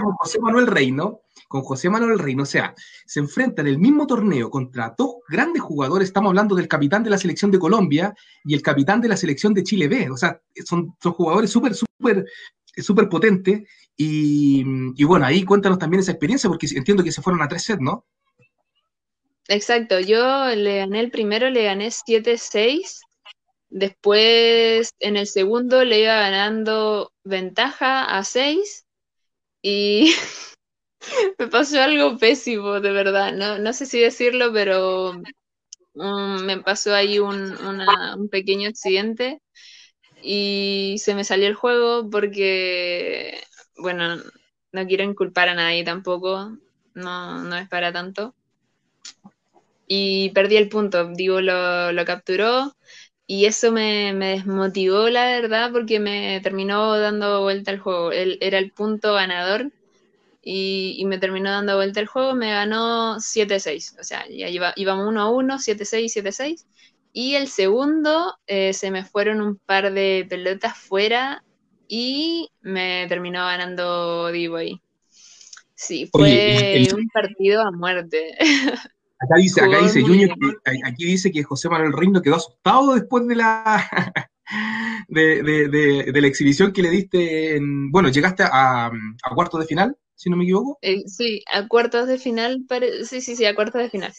con 0.00 0.12
José 0.12 0.40
Manuel 0.40 0.66
Reino, 0.66 1.22
con 1.48 1.62
José 1.62 1.88
Manuel 1.88 2.18
Reino, 2.18 2.42
o 2.42 2.46
sea, 2.46 2.74
se 3.06 3.18
enfrenta 3.18 3.62
en 3.62 3.68
el 3.68 3.78
mismo 3.78 4.06
torneo 4.06 4.50
contra 4.50 4.94
dos 4.96 5.16
grandes 5.28 5.62
jugadores, 5.62 6.08
estamos 6.08 6.28
hablando 6.28 6.54
del 6.54 6.68
capitán 6.68 7.02
de 7.02 7.10
la 7.10 7.18
selección 7.18 7.50
de 7.50 7.58
Colombia 7.58 8.14
y 8.44 8.54
el 8.54 8.60
capitán 8.60 9.00
de 9.00 9.08
la 9.08 9.16
selección 9.16 9.54
de 9.54 9.64
Chile 9.64 9.88
B, 9.88 10.10
o 10.10 10.16
sea, 10.18 10.40
son, 10.66 10.94
son 11.02 11.12
jugadores 11.12 11.50
súper, 11.50 11.74
súper, 11.74 12.26
súper 12.76 13.08
potentes, 13.08 13.62
y, 13.96 14.62
y, 14.96 15.04
bueno, 15.04 15.24
ahí 15.24 15.44
cuéntanos 15.44 15.78
también 15.78 16.00
esa 16.00 16.12
experiencia, 16.12 16.48
porque 16.48 16.66
entiendo 16.74 17.02
que 17.02 17.12
se 17.12 17.22
fueron 17.22 17.42
a 17.42 17.48
tres 17.48 17.64
sets, 17.64 17.80
¿no? 17.80 18.06
Exacto, 19.48 19.98
yo 19.98 20.46
le 20.54 20.76
gané 20.76 21.00
el 21.00 21.10
primero, 21.10 21.50
le 21.50 21.64
gané 21.64 21.88
7-6 21.88 23.00
Después, 23.70 24.94
en 24.98 25.16
el 25.16 25.26
segundo, 25.28 25.84
le 25.84 26.00
iba 26.00 26.14
ganando 26.16 27.12
ventaja 27.24 28.04
a 28.04 28.24
6 28.24 28.86
y 29.62 30.12
me 31.38 31.46
pasó 31.48 31.80
algo 31.80 32.18
pésimo, 32.18 32.80
de 32.80 32.92
verdad. 32.92 33.32
No, 33.32 33.72
sé 33.72 33.86
si 33.86 34.00
decirlo, 34.00 34.52
pero 34.52 35.14
mm, 35.94 36.44
me 36.44 36.58
pasó 36.62 36.94
ahí 36.94 37.20
un, 37.20 37.56
un 37.62 38.28
pequeño 38.28 38.68
accidente 38.68 39.40
y 40.22 40.96
se 40.98 41.14
me 41.14 41.24
salió 41.24 41.46
el 41.46 41.54
juego 41.54 42.08
porque, 42.10 43.40
bueno, 43.76 44.16
no 44.72 44.86
quiero 44.86 45.04
inculpar 45.04 45.48
a 45.48 45.54
nadie 45.54 45.84
tampoco, 45.84 46.56
no, 46.94 47.44
no 47.44 47.56
es 47.56 47.68
para 47.68 47.92
tanto. 47.92 48.34
Y 49.86 50.30
perdí 50.30 50.56
el 50.56 50.68
punto, 50.68 51.08
digo, 51.14 51.40
lo, 51.40 51.92
lo 51.92 52.04
capturó 52.04 52.74
y 53.30 53.44
eso 53.44 53.70
me, 53.70 54.12
desmotivó, 54.12 55.08
la 55.08 55.24
verdad, 55.26 55.70
porque 55.70 56.00
me 56.00 56.40
terminó 56.42 56.98
dando 56.98 57.42
vuelta 57.42 57.70
el 57.70 57.78
juego. 57.78 58.10
Él 58.10 58.38
era 58.40 58.58
el 58.58 58.72
punto 58.72 59.14
ganador 59.14 59.70
y, 60.42 61.04
me 61.06 61.16
terminó 61.18 61.48
dando 61.52 61.76
vuelta 61.76 62.00
el 62.00 62.08
juego. 62.08 62.34
Me 62.34 62.50
ganó 62.50 63.20
7-6. 63.20 64.00
O 64.00 64.02
sea, 64.02 64.26
ya 64.28 64.48
iba, 64.48 64.72
íbamos 64.74 65.06
1-1, 65.14 65.60
7-6, 65.60 66.12
7-6. 66.12 66.66
Y 67.12 67.36
el 67.36 67.46
segundo 67.46 68.34
eh, 68.48 68.72
se 68.72 68.90
me 68.90 69.04
fueron 69.04 69.40
un 69.40 69.58
par 69.58 69.92
de 69.92 70.26
pelotas 70.28 70.76
fuera 70.76 71.44
y 71.86 72.50
me 72.62 73.06
terminó 73.08 73.46
ganando 73.46 74.32
Divo 74.32 74.56
ahí. 74.56 74.80
Sí, 75.76 76.08
fue 76.10 76.84
un 76.92 77.08
partido 77.10 77.62
a 77.62 77.70
muerte. 77.70 78.36
Acá 79.20 79.36
dice, 79.36 79.60
acá 79.60 79.82
dice 79.82 80.00
Junior, 80.00 80.30
aquí 80.84 81.04
dice 81.04 81.30
que 81.30 81.42
José 81.42 81.68
Manuel 81.68 81.92
Reino 81.92 82.22
quedó 82.22 82.36
asustado 82.36 82.94
después 82.94 83.26
de 83.26 83.36
la 83.36 83.86
de, 85.08 86.12
la 86.14 86.26
exhibición 86.26 86.72
que 86.72 86.82
le 86.82 86.90
diste 86.90 87.56
en, 87.56 87.90
bueno, 87.90 88.08
llegaste 88.08 88.44
a, 88.44 88.90
cuartos 89.34 89.60
de 89.60 89.66
final, 89.66 89.96
si 90.14 90.30
no 90.30 90.36
me 90.36 90.44
equivoco. 90.44 90.78
Eh, 90.80 91.02
sí, 91.06 91.42
a 91.52 91.68
cuartos 91.68 92.08
de 92.08 92.18
final, 92.18 92.64
sí, 93.04 93.20
sí, 93.20 93.36
sí, 93.36 93.44
a 93.44 93.54
cuartos 93.54 93.82
de 93.82 93.90
final. 93.90 94.12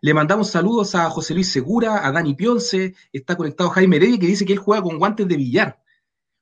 Le 0.00 0.14
mandamos 0.14 0.50
saludos 0.50 0.94
a 0.94 1.10
José 1.10 1.34
Luis 1.34 1.50
Segura, 1.50 2.06
a 2.06 2.12
Dani 2.12 2.34
Pionce, 2.34 2.94
está 3.12 3.36
conectado 3.36 3.70
Jaime 3.70 3.96
Heredia 3.96 4.18
que 4.18 4.26
dice 4.26 4.46
que 4.46 4.54
él 4.54 4.58
juega 4.58 4.82
con 4.82 4.98
guantes 4.98 5.28
de 5.28 5.36
billar, 5.36 5.82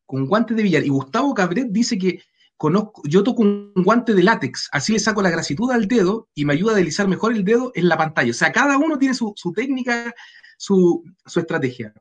con 0.06 0.26
guantes 0.26 0.56
de 0.56 0.62
billar. 0.62 0.84
Y 0.84 0.90
Gustavo 0.90 1.34
Cabret 1.34 1.68
dice 1.70 1.98
que 1.98 2.20
conozco, 2.64 3.02
yo 3.04 3.22
toco 3.22 3.42
un 3.42 3.74
guante 3.76 4.14
de 4.14 4.22
látex, 4.22 4.70
así 4.72 4.94
le 4.94 4.98
saco 4.98 5.20
la 5.20 5.28
grasitud 5.28 5.70
al 5.70 5.86
dedo 5.86 6.30
y 6.34 6.46
me 6.46 6.54
ayuda 6.54 6.72
a 6.72 6.76
deslizar 6.76 7.06
mejor 7.06 7.34
el 7.34 7.44
dedo 7.44 7.72
en 7.74 7.90
la 7.90 7.98
pantalla. 7.98 8.30
O 8.30 8.34
sea, 8.34 8.52
cada 8.52 8.78
uno 8.78 8.96
tiene 8.96 9.14
su, 9.14 9.34
técnica, 9.54 10.14
su, 10.56 11.04
estrategia. 11.36 11.92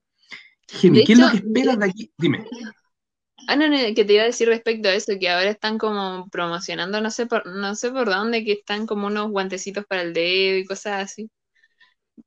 Jimmy, 0.69 1.03
¿qué 1.03 1.13
es 1.13 1.19
lo 1.19 1.29
que 1.31 1.37
esperas 1.37 1.77
de 1.79 1.85
aquí? 1.85 2.13
Dime. 2.17 2.47
Ah, 3.49 3.57
no, 3.57 3.67
no, 3.67 3.75
que 3.93 4.05
te 4.05 4.13
iba 4.13 4.23
a 4.23 4.27
decir 4.27 4.47
respecto 4.47 4.87
a 4.87 4.93
eso, 4.93 5.11
que 5.19 5.29
ahora 5.29 5.49
están 5.49 5.77
como 5.77 6.29
promocionando, 6.29 7.01
no 7.01 7.11
sé 7.11 7.25
por, 7.25 7.45
no 7.45 7.75
sé 7.75 7.91
por 7.91 8.05
dónde, 8.05 8.45
que 8.45 8.53
están 8.53 8.87
como 8.87 9.07
unos 9.07 9.31
guantecitos 9.31 9.85
para 9.85 10.03
el 10.03 10.13
dedo 10.13 10.59
y 10.59 10.65
cosas 10.65 11.03
así. 11.03 11.29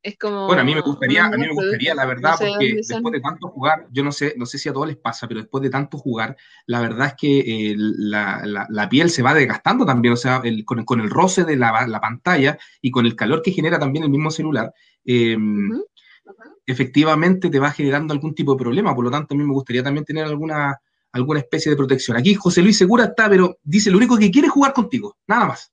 Es 0.02 0.18
como. 0.18 0.46
Bueno, 0.46 0.62
a 0.62 0.64
mí 0.64 0.74
me 0.74 0.80
gustaría, 0.80 1.24
a 1.24 1.30
mí 1.30 1.38
me 1.46 1.52
gustaría, 1.52 1.94
la 1.94 2.06
verdad, 2.06 2.34
porque 2.38 2.74
después 2.76 3.12
de 3.12 3.20
tanto 3.20 3.48
jugar, 3.48 3.86
yo 3.90 4.02
no 4.02 4.10
sé, 4.10 4.34
no 4.36 4.46
sé 4.46 4.58
si 4.58 4.68
a 4.68 4.72
todos 4.72 4.88
les 4.88 4.96
pasa, 4.96 5.28
pero 5.28 5.40
después 5.40 5.62
de 5.62 5.70
tanto 5.70 5.96
jugar, 5.98 6.36
la 6.66 6.80
verdad 6.80 7.08
es 7.08 7.14
que 7.14 7.38
eh, 7.70 7.74
la, 7.76 8.88
piel 8.90 9.10
se 9.10 9.22
va 9.22 9.34
desgastando 9.34 9.86
también, 9.86 10.14
o 10.14 10.16
sea, 10.16 10.42
con, 10.64 11.00
el 11.00 11.10
roce 11.10 11.44
de 11.44 11.56
la, 11.56 12.00
pantalla 12.00 12.58
y 12.80 12.90
con 12.90 13.06
el 13.06 13.14
calor 13.14 13.42
que 13.42 13.52
genera 13.52 13.78
también 13.78 14.04
el 14.04 14.10
mismo 14.10 14.30
celular, 14.30 14.72
em, 15.04 15.70
efectivamente 16.66 17.48
te 17.48 17.60
va 17.60 17.70
generando 17.70 18.12
algún 18.12 18.34
tipo 18.34 18.52
de 18.52 18.58
problema. 18.58 18.94
Por 18.94 19.04
lo 19.04 19.10
tanto, 19.10 19.34
a 19.34 19.36
mí 19.36 19.44
me 19.44 19.52
gustaría 19.52 19.84
también 19.84 20.04
tener 20.04 20.24
alguna, 20.24 20.80
alguna 21.12 21.40
especie 21.40 21.70
de 21.70 21.76
protección. 21.76 22.16
Aquí 22.16 22.34
José 22.34 22.60
Luis 22.62 22.76
Segura 22.76 23.04
está, 23.04 23.28
pero 23.28 23.58
dice 23.62 23.90
lo 23.90 23.98
único 23.98 24.18
que 24.18 24.30
quiere 24.30 24.48
es 24.48 24.52
jugar 24.52 24.72
contigo, 24.72 25.16
nada 25.28 25.46
más. 25.46 25.72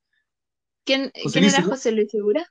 ¿Quién, 0.85 1.11
¿quién 1.31 1.45
era 1.45 1.63
José 1.63 1.91
Luis 1.91 2.11
Segura? 2.11 2.45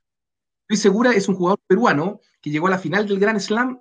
Luis 0.68 0.80
Segura 0.80 1.12
es 1.12 1.28
un 1.28 1.34
jugador 1.34 1.60
peruano 1.66 2.20
que 2.40 2.50
llegó 2.50 2.66
a 2.66 2.70
la 2.70 2.78
final 2.78 3.06
del 3.06 3.18
Grand 3.18 3.40
Slam. 3.40 3.80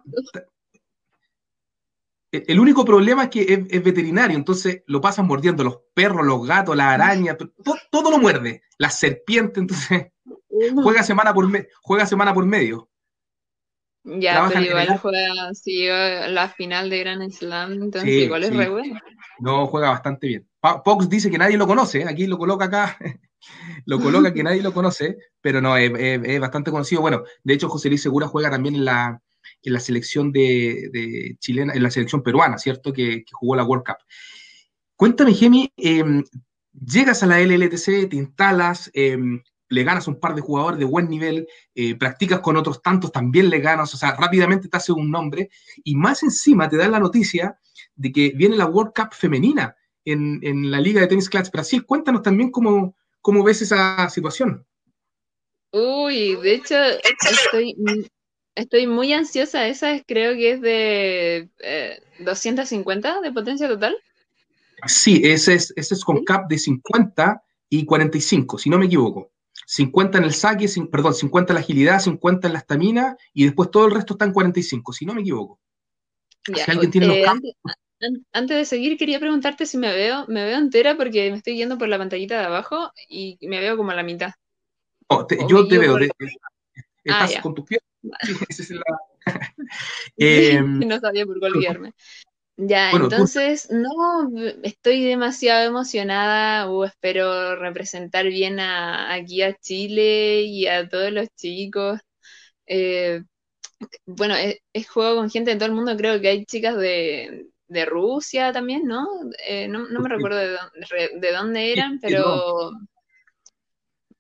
El 2.32 2.60
único 2.60 2.86
problema 2.86 3.24
es 3.24 3.30
que 3.30 3.68
es, 3.70 3.84
veterinario, 3.84 4.38
entonces 4.38 4.84
lo 4.88 5.02
pasan 5.02 5.28
mordiendo 5.28 5.64
los 5.66 5.80
perros, 5.94 6.26
los 6.26 6.48
gatos, 6.48 6.78
las 6.78 6.94
arañas, 6.94 7.36
todo, 7.92 8.10
lo 8.10 8.20
muerde, 8.20 8.62
las 8.78 8.98
serpientes, 8.98 9.58
entonces 9.58 10.12
juega 10.76 11.04
semana 11.04 11.34
por, 11.34 11.50
juega 11.82 12.06
semana 12.06 12.34
por 12.34 12.46
medio. 12.46 12.90
Ya, 14.04 14.48
pero 14.48 14.62
igual 14.62 14.98
juega, 14.98 15.54
si 15.54 15.78
llega 15.78 16.26
a 16.26 16.28
la 16.30 16.50
final 16.50 16.90
de 16.90 17.00
Grand 17.00 17.32
Slam, 17.32 17.74
entonces 17.74 18.10
igual 18.10 18.44
es 18.46 18.56
re 18.56 18.70
bueno. 18.70 19.00
No, 19.40 19.68
juega 19.68 19.90
bastante 19.90 20.28
bien. 20.28 20.48
Fox 20.86 21.10
dice 21.10 21.30
que 21.30 21.38
nadie 21.38 21.58
lo 21.58 21.68
conoce, 21.68 22.02
¿eh? 22.02 22.06
aquí 22.08 22.28
lo 22.28 22.38
coloca 22.38 22.66
acá 22.66 22.98
lo 23.86 24.00
coloca 24.00 24.34
que 24.34 24.44
nadie 24.44 24.62
lo 24.62 24.74
conoce, 24.74 25.18
pero 25.42 25.62
no, 25.62 25.78
es, 25.78 26.40
bastante 26.40 26.72
conocido. 26.72 27.02
Bueno, 27.02 27.24
de 27.44 27.54
hecho, 27.54 27.70
José 27.70 27.90
Luis 27.90 28.02
Segura 28.02 28.28
juega 28.28 28.50
también 28.50 28.76
en 28.76 28.86
la, 28.86 29.22
en 29.64 29.74
la 29.74 29.80
selección 29.80 30.32
de, 30.32 31.36
chilena, 31.40 31.74
en 31.74 31.84
la 31.84 31.92
selección 31.92 32.24
peruana, 32.24 32.58
¿cierto? 32.58 32.94
Que, 32.94 33.26
jugó 33.32 33.56
la 33.56 33.64
World 33.64 33.86
Cup. 33.86 33.98
Cuéntame, 34.96 35.34
Gemi, 35.34 35.72
em, 35.78 36.24
llegas 36.74 37.24
a 37.24 37.28
la 37.28 37.40
LLTC, 37.42 38.08
te 38.08 38.16
instalas, 38.16 38.92
em, 38.94 39.42
le 39.70 39.84
ganas 39.84 40.08
un 40.08 40.20
par 40.20 40.36
de 40.36 40.42
jugadores 40.42 40.80
de 40.80 40.86
buen 40.86 41.10
nivel, 41.10 41.48
eh, 41.74 41.96
practicas 41.96 42.42
con 42.42 42.58
otros 42.58 42.82
tantos, 42.82 43.12
también 43.12 43.50
le 43.50 43.60
ganas, 43.60 43.94
o 43.94 43.98
sea, 43.98 44.16
rápidamente 44.16 44.68
te 44.68 44.78
hace 44.78 44.92
un 44.92 45.10
nombre 45.10 45.50
y 45.84 45.96
más 45.96 46.24
encima 46.24 46.68
te 46.68 46.78
dan 46.78 46.92
la 46.92 47.00
noticia 47.00 47.58
de 47.96 48.12
que 48.12 48.34
viene 48.36 48.58
la 48.58 48.66
World 48.66 48.92
Cup 48.94 49.14
femenina 49.14 49.76
en, 50.06 50.72
la 50.72 50.80
Liga 50.80 51.02
de 51.02 51.08
Tenis 51.08 51.30
Clutch 51.30 51.52
Brasil. 51.52 51.86
Cuéntanos 51.86 52.22
también 52.22 52.52
cómo, 52.52 52.96
cómo 53.22 53.44
ves 53.44 53.62
esa 53.62 54.10
situación. 54.10 54.66
Uy, 55.72 56.36
de 56.36 56.56
hecho, 56.56 56.76
estoy, 56.76 57.76
estoy 58.56 58.88
muy 58.88 59.14
ansiosa. 59.14 59.68
Esa 59.68 60.04
creo 60.04 60.34
que 60.34 60.52
es 60.52 60.62
de 60.62 61.50
250 62.20 63.10
eh, 63.10 63.22
de 63.24 63.32
potencia 63.32 63.68
total. 63.68 63.96
Sí, 64.88 65.22
ese 65.24 65.54
es, 65.54 65.74
ese 65.76 65.94
es 65.94 66.04
con 66.04 66.24
cap 66.24 66.48
de 66.50 66.58
50 66.58 67.42
y 67.70 67.86
45, 67.86 68.58
si 68.58 68.70
no 68.70 68.78
me 68.78 68.88
equivoco. 68.88 69.32
50 69.68 70.18
en 70.18 70.24
el 70.26 70.34
saque, 70.34 70.68
perdón, 70.92 71.14
50 71.14 71.54
en 71.54 71.56
la 71.56 71.62
agilidad, 71.62 72.02
50 72.02 72.48
en 72.48 72.54
la 72.54 72.60
estamina 72.60 73.18
y 73.34 73.46
después 73.46 73.72
todo 73.72 73.86
el 73.86 73.94
resto 73.94 74.16
está 74.16 74.26
en 74.26 74.34
45, 74.34 74.92
si 74.92 75.06
no 75.06 75.14
me 75.14 75.22
equivoco. 75.22 75.60
alguien 76.68 76.92
tiene 76.92 77.22
eh, 77.22 77.26
antes, 77.26 77.54
de 78.02 78.66
seguir, 78.66 78.98
quería 78.98 79.20
preguntarte 79.20 79.66
si 79.66 79.78
me 79.78 79.94
veo, 79.94 80.26
me 80.28 80.44
veo 80.44 80.58
entera 80.58 80.98
porque 80.98 81.30
me 81.30 81.38
estoy 81.38 81.56
yendo 81.56 81.78
por 81.78 81.88
la 81.88 81.98
pantallita 81.98 82.40
de 82.40 82.46
abajo 82.46 82.92
y 83.08 83.38
me 83.42 83.60
veo 83.60 83.78
como 83.78 83.92
a 83.92 83.96
la 83.96 84.04
mitad. 84.04 84.32
yo 85.48 85.68
te 85.68 85.78
veo, 85.78 85.98
estás 87.04 87.36
ah, 87.38 87.42
con 87.42 87.56
tus 87.56 87.66
pies. 87.66 87.82
Em, 90.18 90.80
no 90.80 91.00
sabía 91.00 91.26
por 91.26 91.40
cuál 91.40 91.54
guiarme. 91.54 91.94
Ya, 92.58 92.92
entonces, 92.92 93.70
no, 93.72 94.30
estoy 94.62 95.04
demasiado 95.04 95.68
emocionada, 95.68 96.70
o 96.70 96.86
espero 96.86 97.56
representar 97.56 98.28
bien 98.28 98.60
aquí 98.60 99.42
a 99.42 99.56
Chile 99.56 100.42
y 100.44 100.68
a 100.68 100.88
todos 100.88 101.12
los 101.12 101.28
chicos. 101.36 102.00
Eh, 102.68 103.24
bueno, 104.06 104.36
es, 104.36 104.90
juego 104.90 105.16
con 105.16 105.30
gente 105.30 105.52
de 105.52 105.58
todo 105.58 105.68
el 105.68 105.76
mundo, 105.76 105.98
creo 105.98 106.22
que 106.22 106.28
hay 106.28 106.46
chicas 106.46 106.78
de, 106.78 107.48
Rusia 107.86 108.52
también, 108.52 108.86
¿no? 108.86 109.08
Eh, 109.48 109.68
no, 109.68 109.88
me 109.88 110.10
recuerdo 110.10 110.38
de 110.38 110.52
dónde, 110.52 111.10
de 111.20 111.32
dónde 111.32 111.72
eran, 111.72 112.00
pero... 112.00 112.72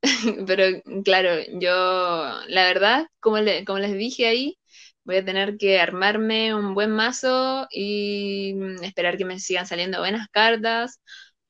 pero 0.48 0.82
claro, 1.04 1.36
yo, 1.60 2.40
la 2.48 2.66
verdad, 2.66 3.08
como, 3.20 3.38
como 3.66 3.80
les 3.80 3.94
dije 3.94 4.26
ahí, 4.26 4.58
Voy 5.04 5.18
a 5.18 5.26
tener 5.26 5.58
que 5.58 5.80
armarme 5.80 6.54
un 6.54 6.76
buen 6.76 6.92
mazo 6.92 7.68
y 7.72 8.54
mm, 8.56 8.84
esperar 8.84 9.18
que 9.18 9.26
me 9.26 9.40
sigan 9.40 9.66
saliendo 9.66 10.00
buenas 10.00 10.28
cartas. 10.30 11.02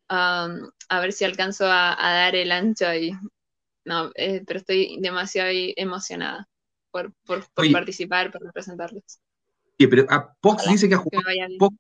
a 0.08 1.00
ver 1.00 1.14
si 1.14 1.26
alcanzo 1.26 1.66
a, 1.66 1.96
dar 2.00 2.36
el 2.36 2.52
ancho 2.52 2.88
ahí. 2.88 3.12
No, 3.86 4.12
eh, 4.16 4.44
pero 4.46 4.60
estoy 4.60 4.98
demasiado 5.00 5.50
emocionada 5.52 6.48
por, 6.92 7.14
participar, 7.72 8.32
por 8.32 8.42
representarlos. 8.44 9.04
Sí, 9.78 9.88
pero 9.88 10.06
ah, 10.10 10.34
Pox 10.40 10.68
dice 10.70 10.88
que 10.88 10.96
ha 10.96 10.98
jugado. 10.98 11.72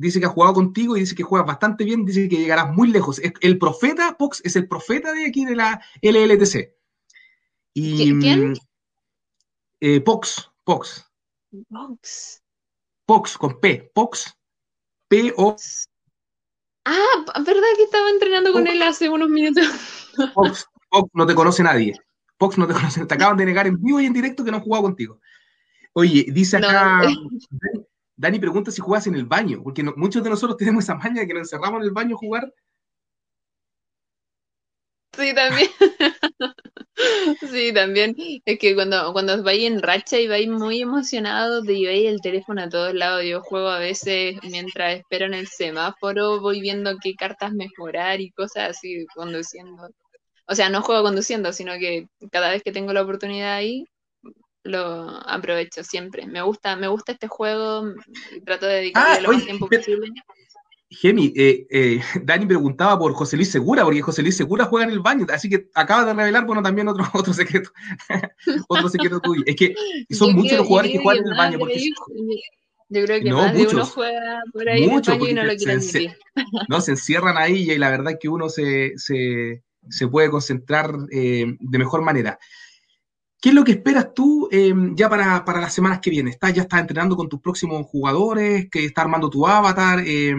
Dice 0.00 0.18
que 0.18 0.26
ha 0.26 0.30
jugado 0.30 0.54
contigo 0.54 0.96
y 0.96 1.00
dice 1.00 1.14
que 1.14 1.22
juegas 1.22 1.46
bastante 1.46 1.84
bien, 1.84 2.04
dice 2.04 2.28
que 2.28 2.38
llegarás 2.38 2.74
muy 2.74 2.90
lejos. 2.90 3.20
El 3.40 3.58
profeta, 3.58 4.16
Pox, 4.16 4.40
es 4.44 4.56
el 4.56 4.66
profeta 4.66 5.12
de 5.12 5.26
aquí 5.26 5.44
de 5.44 5.56
la 5.56 5.82
LLTC. 6.00 6.74
Y, 7.74 8.18
¿Quién? 8.18 8.54
Eh, 9.80 10.00
Pox, 10.00 10.50
Pox. 10.64 11.06
Pox. 11.68 12.42
Pox 13.06 13.38
con 13.38 13.60
P. 13.60 13.90
Pox. 13.94 14.34
P-O. 15.08 15.56
Ah, 16.86 17.24
¿verdad 17.44 17.62
que 17.76 17.82
estaba 17.82 18.08
entrenando 18.10 18.52
con 18.52 18.66
él 18.66 18.82
hace 18.82 19.08
unos 19.08 19.28
minutos? 19.28 19.64
Pox, 20.34 20.66
Pox 20.88 21.10
no 21.12 21.26
te 21.26 21.34
conoce 21.34 21.62
nadie. 21.62 21.94
Pox 22.38 22.56
no 22.56 22.66
te 22.66 22.72
conoce. 22.72 23.04
Te 23.04 23.14
acaban 23.14 23.36
de 23.36 23.44
negar 23.44 23.66
en 23.66 23.80
vivo 23.80 24.00
y 24.00 24.06
en 24.06 24.14
directo 24.14 24.44
que 24.44 24.50
no 24.50 24.56
han 24.56 24.62
jugado 24.62 24.84
contigo. 24.84 25.20
Oye, 25.92 26.26
dice 26.30 26.56
acá. 26.56 27.02
Dani, 28.20 28.38
pregunta 28.38 28.70
si 28.70 28.82
juegas 28.82 29.06
en 29.06 29.14
el 29.14 29.24
baño, 29.24 29.62
porque 29.62 29.82
muchos 29.82 30.22
de 30.22 30.28
nosotros 30.28 30.58
tenemos 30.58 30.84
esa 30.84 30.94
maña 30.94 31.22
de 31.22 31.26
que 31.26 31.32
nos 31.32 31.44
encerramos 31.44 31.80
en 31.80 31.86
el 31.86 31.92
baño 31.92 32.16
a 32.16 32.18
jugar. 32.18 32.52
Sí, 35.16 35.34
también. 35.34 35.68
Sí, 37.50 37.72
también. 37.72 38.14
Es 38.44 38.58
que 38.58 38.74
cuando, 38.74 39.12
cuando 39.14 39.42
vais 39.42 39.62
en 39.64 39.80
racha 39.82 40.18
y 40.18 40.28
vais 40.28 40.48
muy 40.48 40.82
emocionado, 40.82 41.62
te 41.62 41.74
lleváis 41.76 42.06
el 42.06 42.20
teléfono 42.20 42.62
a 42.62 42.68
todos 42.68 42.94
lados. 42.94 43.24
Yo 43.24 43.40
juego 43.42 43.68
a 43.68 43.78
veces 43.78 44.36
mientras 44.42 44.98
espero 44.98 45.24
en 45.26 45.34
el 45.34 45.46
semáforo, 45.48 46.40
voy 46.40 46.60
viendo 46.60 46.96
qué 47.02 47.14
cartas 47.14 47.52
mejorar 47.52 48.20
y 48.20 48.30
cosas 48.32 48.70
así 48.70 49.06
conduciendo. 49.14 49.88
O 50.46 50.54
sea, 50.54 50.68
no 50.70 50.82
juego 50.82 51.02
conduciendo, 51.04 51.52
sino 51.52 51.72
que 51.78 52.06
cada 52.30 52.50
vez 52.50 52.62
que 52.62 52.72
tengo 52.72 52.92
la 52.92 53.02
oportunidad 53.02 53.54
ahí, 53.54 53.86
lo 54.64 55.08
aprovecho 55.28 55.82
siempre. 55.84 56.26
Me 56.26 56.42
gusta, 56.42 56.76
me 56.76 56.88
gusta 56.88 57.12
este 57.12 57.28
juego, 57.28 57.94
trato 58.44 58.66
de 58.66 58.74
dedicarle 58.74 59.18
ah, 59.18 59.20
lo 59.20 59.32
más 59.32 59.44
tiempo 59.44 59.68
posible. 59.68 60.10
Gemi, 60.90 61.32
eh, 61.36 61.66
eh, 61.70 62.00
Dani 62.24 62.46
preguntaba 62.46 62.98
por 62.98 63.12
José 63.14 63.36
Luis 63.36 63.50
Segura, 63.50 63.84
porque 63.84 64.02
José 64.02 64.22
Luis 64.22 64.36
Segura 64.36 64.64
juega 64.64 64.86
en 64.86 64.92
el 64.92 65.00
baño, 65.00 65.26
así 65.32 65.48
que 65.48 65.68
acaba 65.74 66.04
de 66.04 66.14
revelar, 66.14 66.44
bueno, 66.44 66.62
también 66.62 66.88
otro, 66.88 67.04
otro 67.14 67.32
secreto, 67.32 67.70
otro 68.68 68.88
secreto 68.88 69.20
tuyo. 69.20 69.42
Es 69.46 69.56
que 69.56 69.74
son 70.10 70.34
muchos 70.34 70.58
los 70.58 70.66
jugadores 70.66 70.92
que 70.92 70.98
juegan 70.98 71.24
en 71.24 71.32
el 71.32 71.38
baño. 71.38 71.58
Porque 71.58 71.90
yo 72.92 73.04
creo 73.04 73.20
que 73.22 73.30
no, 73.30 73.36
más 73.36 73.54
muchos, 73.54 73.70
de 73.70 73.76
uno 73.76 73.86
juega 73.86 74.42
por 74.52 74.68
ahí 74.68 74.82
en 74.82 74.90
el 74.90 75.00
baño 75.00 75.28
y 75.28 75.34
no 75.34 75.44
lo 75.44 75.54
quieren 75.54 75.80
se, 75.80 76.16
No, 76.68 76.80
se 76.80 76.90
encierran 76.90 77.38
ahí 77.38 77.70
y 77.70 77.78
la 77.78 77.90
verdad 77.90 78.14
es 78.14 78.18
que 78.20 78.28
uno 78.28 78.48
se, 78.48 78.94
se, 78.96 79.62
se 79.88 80.08
puede 80.08 80.28
concentrar 80.28 80.92
eh, 81.12 81.56
de 81.60 81.78
mejor 81.78 82.02
manera. 82.02 82.36
¿Qué 83.40 83.48
es 83.48 83.54
lo 83.54 83.64
que 83.64 83.72
esperas 83.72 84.12
tú 84.14 84.48
ya 84.94 85.08
para, 85.08 85.44
para, 85.44 85.60
las 85.60 85.72
semanas 85.72 86.00
que 86.00 86.10
vienen? 86.10 86.32
¿Estás, 86.32 86.52
¿Ya 86.52 86.62
estás 86.62 86.80
entrenando 86.80 87.16
con 87.16 87.28
tus 87.28 87.40
próximos 87.40 87.86
jugadores? 87.86 88.68
¿Que 88.70 88.84
estás 88.84 89.04
armando 89.04 89.30
tu 89.30 89.46
avatar? 89.46 90.02
Eh, 90.06 90.34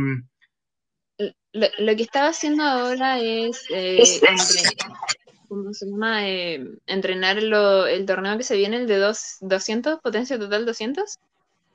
lo, 1.53 1.95
que 1.95 2.03
estaba 2.03 2.29
haciendo 2.29 2.63
ahora 2.63 3.19
es, 3.19 3.65
eh, 3.69 4.01
¿cómo 5.49 5.73
se 5.73 5.85
llama? 5.85 6.27
Eh, 6.27 6.65
entrenar 6.87 7.37
el 7.39 8.05
torneo 8.05 8.37
que 8.37 8.43
se 8.43 8.55
viene, 8.55 8.77
el 8.77 8.87
de 8.87 8.97
dos, 8.97 9.37
200, 9.41 9.99
potencia 9.99 10.39
total 10.39 10.65
200. 10.65 11.19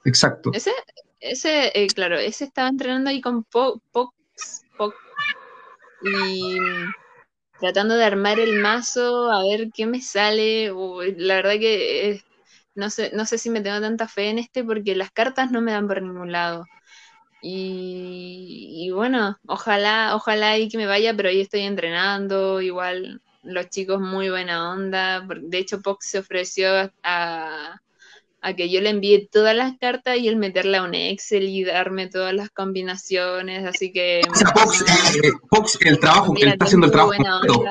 Exacto. 0.04 0.50
Ese, 0.54 0.72
ese 1.20 1.72
eh, 1.74 1.86
claro, 1.88 2.18
ese 2.18 2.44
estaba 2.44 2.68
entrenando 2.68 3.10
ahí 3.10 3.20
con 3.20 3.44
Pox, 3.44 3.82
y 6.02 6.58
tratando 7.58 7.94
de 7.96 8.04
armar 8.04 8.40
el 8.40 8.54
mazo, 8.54 9.30
a 9.32 9.42
ver 9.44 9.70
qué 9.72 9.86
me 9.86 10.00
sale. 10.00 10.70
la 11.16 11.34
verdad 11.36 11.52
que 11.52 12.20
no 12.74 12.90
sé, 12.90 13.10
no 13.14 13.26
sé 13.26 13.38
si 13.38 13.50
me 13.50 13.60
tengo 13.62 13.80
tanta 13.80 14.08
fe 14.08 14.30
en 14.30 14.38
este 14.38 14.64
porque 14.64 14.94
las 14.96 15.10
cartas 15.12 15.50
no 15.50 15.60
me 15.62 15.72
dan 15.72 15.88
por 15.88 16.02
ningún 16.02 16.32
lado. 16.32 16.70
Y, 17.40 18.90
bueno, 18.94 19.36
ojalá, 19.46 20.16
ojalá 20.16 20.58
y 20.58 20.68
que 20.68 20.78
me 20.78 20.86
vaya, 20.86 21.14
pero 21.16 21.28
ahí 21.28 21.40
estoy 21.40 21.60
entrenando, 21.62 22.60
igual 22.60 23.20
los 23.42 23.68
chicos 23.70 24.00
muy 24.00 24.30
buena 24.30 24.72
onda. 24.72 25.20
De 25.42 25.58
hecho, 25.58 25.80
Pox 25.82 26.06
se 26.10 26.18
ofreció 26.20 26.90
a, 27.02 27.78
que 28.54 28.70
yo 28.70 28.80
le 28.80 28.90
envíe 28.90 29.28
todas 29.30 29.56
las 29.56 29.76
cartas 29.78 30.18
y 30.18 30.28
él 30.28 30.36
meterla 30.36 30.78
a 30.78 30.84
un 30.84 30.94
Excel 30.94 31.48
y 31.48 31.64
darme 31.64 32.08
todas 32.08 32.32
las 32.32 32.50
combinaciones, 32.50 33.64
así 33.64 33.92
que... 33.92 34.20
Pox, 35.50 35.78
el 35.80 35.98
trabajo, 35.98 36.34
está 36.36 36.64
haciendo 36.64 36.86
el 36.86 36.92
trabajo 36.92 37.12
completo. 37.16 37.64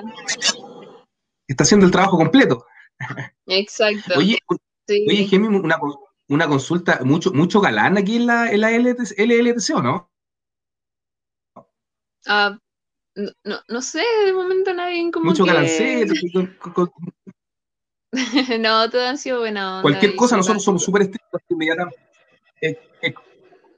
Está 1.47 1.63
haciendo 1.63 1.85
el 1.85 1.91
trabajo 1.91 2.17
completo. 2.17 2.65
Exacto. 3.45 4.15
Oye, 4.17 4.38
oye 4.89 5.29
una, 5.47 5.77
una 6.27 6.47
consulta, 6.47 6.99
mucho, 7.03 7.31
mucho 7.31 7.61
galán 7.61 7.97
aquí 7.97 8.17
en 8.17 8.27
la, 8.27 8.51
en 8.51 8.61
la 8.61 8.71
LLTC, 8.71 9.75
¿o 9.75 9.81
no? 9.81 10.11
Ah, 12.27 12.57
no, 13.15 13.61
no, 13.69 13.81
sé, 13.81 14.03
de 14.25 14.33
momento 14.33 14.73
nadie 14.73 15.09
como 15.11 15.27
Mucho 15.27 15.45
que... 15.45 15.51
galancete. 15.51 16.13
no, 18.60 18.89
todo 18.89 19.08
han 19.08 19.17
sido 19.17 19.39
buena 19.39 19.78
onda. 19.78 19.82
Cualquier 19.82 20.15
cosa, 20.15 20.38
nosotros 20.38 20.63
somos 20.63 20.84
súper 20.84 21.04
estrictos, 21.04 21.41
inmediata, 21.49 21.89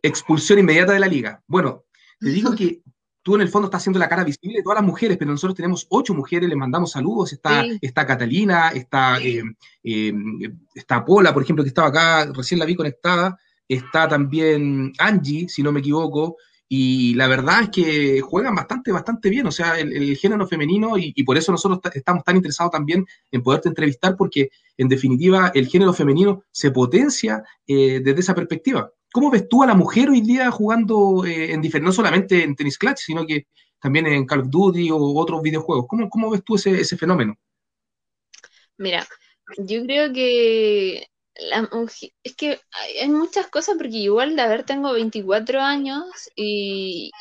expulsión 0.02 0.60
inmediata 0.60 0.93
de 0.93 1.00
la 1.00 1.08
liga. 1.08 1.41
Bueno, 1.47 1.84
te 2.19 2.30
digo 2.30 2.56
que 2.56 2.82
tú 3.21 3.36
en 3.36 3.41
el 3.41 3.50
fondo 3.50 3.67
estás 3.67 3.82
haciendo 3.82 4.00
la 4.00 4.08
cara 4.08 4.23
visible 4.23 4.58
de 4.58 4.63
todas 4.63 4.78
las 4.78 4.86
mujeres, 4.86 5.17
pero 5.17 5.32
nosotros 5.32 5.56
tenemos 5.56 5.86
ocho 5.89 6.13
mujeres, 6.13 6.47
les 6.47 6.58
mandamos 6.58 6.91
saludos, 6.91 7.34
está, 7.34 7.65
está 7.82 8.06
Catalina, 8.06 8.69
está, 8.69 9.19
eh, 9.19 9.43
eh, 9.84 10.13
está 10.73 11.04
Pola, 11.04 11.34
por 11.34 11.43
ejemplo, 11.43 11.63
que 11.63 11.67
estaba 11.67 11.89
acá, 11.89 12.32
recién 12.34 12.60
la 12.60 12.65
vi 12.65 12.76
conectada, 12.76 13.38
está 13.67 14.08
también 14.08 14.93
Angie, 14.97 15.50
si 15.50 15.62
no 15.62 15.73
me 15.73 15.82
equivoco, 15.82 16.38
y 16.69 17.13
la 17.13 17.27
verdad 17.27 17.63
es 17.63 17.69
que 17.69 18.21
juegan 18.21 18.56
bastante, 18.56 18.91
bastante 18.91 19.30
bien, 19.30 19.47
o 19.47 19.51
sea, 19.51 19.80
el, 19.80 20.15
género 20.17 20.47
femenino, 20.47 20.97
y, 20.97 21.23
por 21.23 21.38
eso 21.38 21.51
nosotros 21.51 21.80
estamos 21.93 22.23
tan 22.23 22.36
interesados 22.36 22.71
también 22.71 23.06
en 23.32 23.41
poderte 23.41 23.69
entrevistar, 23.69 24.15
porque 24.17 24.49
en 24.77 24.89
definitiva 24.89 25.51
el 25.56 25.67
género 25.67 25.93
femenino 25.93 26.43
se 26.51 26.71
potencia 26.71 27.43
eh, 27.65 28.01
desde 28.03 28.19
esa 28.19 28.36
perspectiva. 28.36 28.91
¿Cómo 29.13 29.32
ves 29.32 29.47
tú 29.47 29.63
a 29.63 29.67
la 29.67 29.75
mujer 29.75 30.10
hoy 30.10 30.21
día 30.21 30.51
jugando 30.51 31.25
eh, 31.25 31.53
en 31.53 31.62
no 31.82 31.91
solamente 31.91 32.43
en 32.43 32.56
Tennis 32.56 32.77
Clutch, 32.77 32.99
sino 32.99 33.25
que 33.25 33.47
también 33.80 34.06
en 34.08 34.25
Call 34.25 34.41
of 34.41 34.49
Duty 34.49 34.91
o 34.91 34.97
otros 34.97 35.41
videojuegos? 35.41 35.86
¿Cómo, 35.88 36.10
cómo 36.10 36.30
ves 36.30 36.43
tú 36.43 36.56
ese, 36.56 36.82
ese 36.82 36.97
fenómeno? 36.97 37.38
Mira, 38.77 39.08
yo 39.58 39.84
creo 39.84 40.12
que 40.12 41.08
es 42.23 42.36
que 42.36 42.60
hay, 43.02 43.10
muchas 43.10 43.47
cosas, 43.47 43.76
porque 43.78 43.97
igual 43.97 44.36
de 44.36 44.41
haber 44.41 44.63
tengo 44.63 44.93
24 44.93 45.62
años 45.62 46.06
y, 46.36 47.12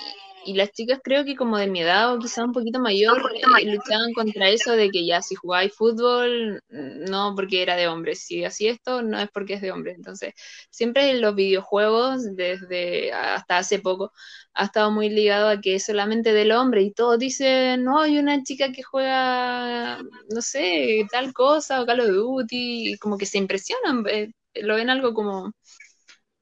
y 0.46 0.54
las 0.54 0.72
chicas 0.72 1.00
creo 1.02 1.24
que 1.24 1.36
como 1.36 1.58
de 1.58 1.66
mi 1.66 1.80
edad 1.80 2.14
o 2.14 2.18
quizá 2.18 2.44
un 2.44 2.52
poquito 2.52 2.80
mayor, 2.80 3.32
eh, 3.34 3.64
luchaban 3.64 4.12
contra 4.14 4.48
eso 4.48 4.72
de 4.72 4.90
que 4.90 5.04
ya 5.04 5.22
si 5.22 5.34
jugáis 5.34 5.74
fútbol, 5.74 6.62
no 6.68 7.34
porque 7.34 7.62
era 7.62 7.76
de 7.76 7.88
hombres, 7.88 8.20
si 8.20 8.44
así 8.44 8.68
esto, 8.68 9.02
no 9.02 9.18
es 9.18 9.28
porque 9.30 9.54
es 9.54 9.60
de 9.60 9.72
hombres. 9.72 9.96
Entonces, 9.96 10.34
siempre 10.70 11.10
en 11.10 11.20
los 11.20 11.34
videojuegos, 11.34 12.34
desde 12.36 13.12
hasta 13.12 13.58
hace 13.58 13.78
poco, 13.80 14.12
ha 14.54 14.64
estado 14.66 14.90
muy 14.90 15.10
ligado 15.10 15.48
a 15.48 15.60
que 15.60 15.76
es 15.76 15.84
solamente 15.84 16.32
del 16.32 16.52
hombre. 16.52 16.82
Y 16.82 16.92
todos 16.92 17.18
dicen, 17.18 17.84
no, 17.84 18.00
hay 18.00 18.18
una 18.18 18.42
chica 18.42 18.72
que 18.72 18.82
juega, 18.82 19.98
no 20.34 20.42
sé, 20.42 21.06
tal 21.10 21.32
cosa 21.32 21.82
o 21.82 21.86
Call 21.86 22.00
of 22.00 22.08
Duty, 22.08 22.92
y 22.92 22.98
como 22.98 23.18
que 23.18 23.26
se 23.26 23.38
impresionan, 23.38 24.04
eh, 24.08 24.32
lo 24.54 24.76
ven 24.76 24.90
algo 24.90 25.14
como 25.14 25.52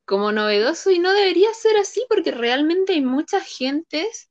como 0.04 0.32
novedoso 0.32 0.90
y 0.90 0.98
no 0.98 1.12
debería 1.12 1.52
ser 1.54 1.76
así 1.76 2.04
porque 2.08 2.30
realmente 2.30 2.92
hay 2.94 3.02
muchas 3.02 3.44
gentes, 3.46 4.28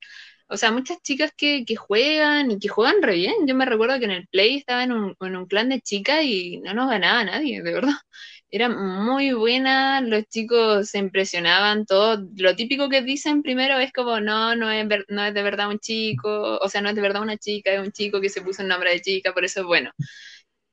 o 0.48 0.58
sea, 0.58 0.72
muchas 0.72 1.02
chicas 1.02 1.32
que, 1.36 1.66
juegan 1.76 2.52
y 2.52 2.60
que 2.60 2.68
juegan 2.68 3.02
re 3.02 3.16
bien. 3.16 3.48
Yo 3.48 3.56
me 3.56 3.66
recuerdo 3.66 4.00
que 4.00 4.06
en 4.06 4.12
el 4.12 4.28
Play 4.28 4.58
estaba 4.58 4.84
en 4.84 4.92
un, 4.92 5.16
en 5.20 5.36
un 5.36 5.46
clan 5.48 5.70
de 5.70 5.82
chicas 5.82 6.24
y 6.24 6.60
no 6.60 6.74
nos 6.74 6.90
ganaba 6.90 7.24
nadie, 7.24 7.62
de 7.62 7.74
verdad. 7.74 7.94
Era 8.52 8.70
muy 8.70 9.34
buena, 9.34 10.00
los 10.02 10.26
chicos 10.30 10.90
se 10.90 11.00
impresionaban, 11.00 11.86
todo. 11.88 12.24
Lo 12.38 12.56
típico 12.56 12.88
que 12.88 13.02
dicen 13.02 13.42
primero 13.42 13.80
es 13.80 13.92
como, 13.92 14.20
no, 14.20 14.56
no 14.56 14.70
es, 14.70 14.88
no 15.08 15.26
es 15.26 15.34
de 15.34 15.42
verdad 15.44 15.70
un 15.70 15.80
chico, 15.80 16.60
o 16.60 16.70
sea, 16.70 16.82
no 16.82 16.90
es 16.90 16.96
de 16.96 17.02
verdad 17.02 17.24
una 17.24 17.38
chica, 17.38 17.74
es 17.74 17.80
un 17.80 17.92
chico 17.92 18.22
que 18.22 18.30
se 18.30 18.42
puso 18.42 18.62
el 18.62 18.68
nombre 18.68 18.92
de 18.92 19.02
chica, 19.02 19.34
por 19.34 19.44
eso 19.44 19.62
es 19.62 19.66
bueno. 19.66 19.92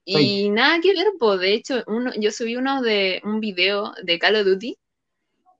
Y 0.05 0.51
nada 0.51 0.81
que 0.81 0.93
ver, 0.93 1.07
pues 1.19 1.41
de 1.41 1.55
hecho, 1.55 1.85
uno, 1.87 2.13
yo 2.19 2.31
subí 2.33 2.57
uno 2.57 2.83
de 2.83 3.21
un 3.25 3.41
video 3.41 3.93
de 4.03 4.19
Call 4.19 4.37
of 4.37 4.45
Duty 4.45 4.77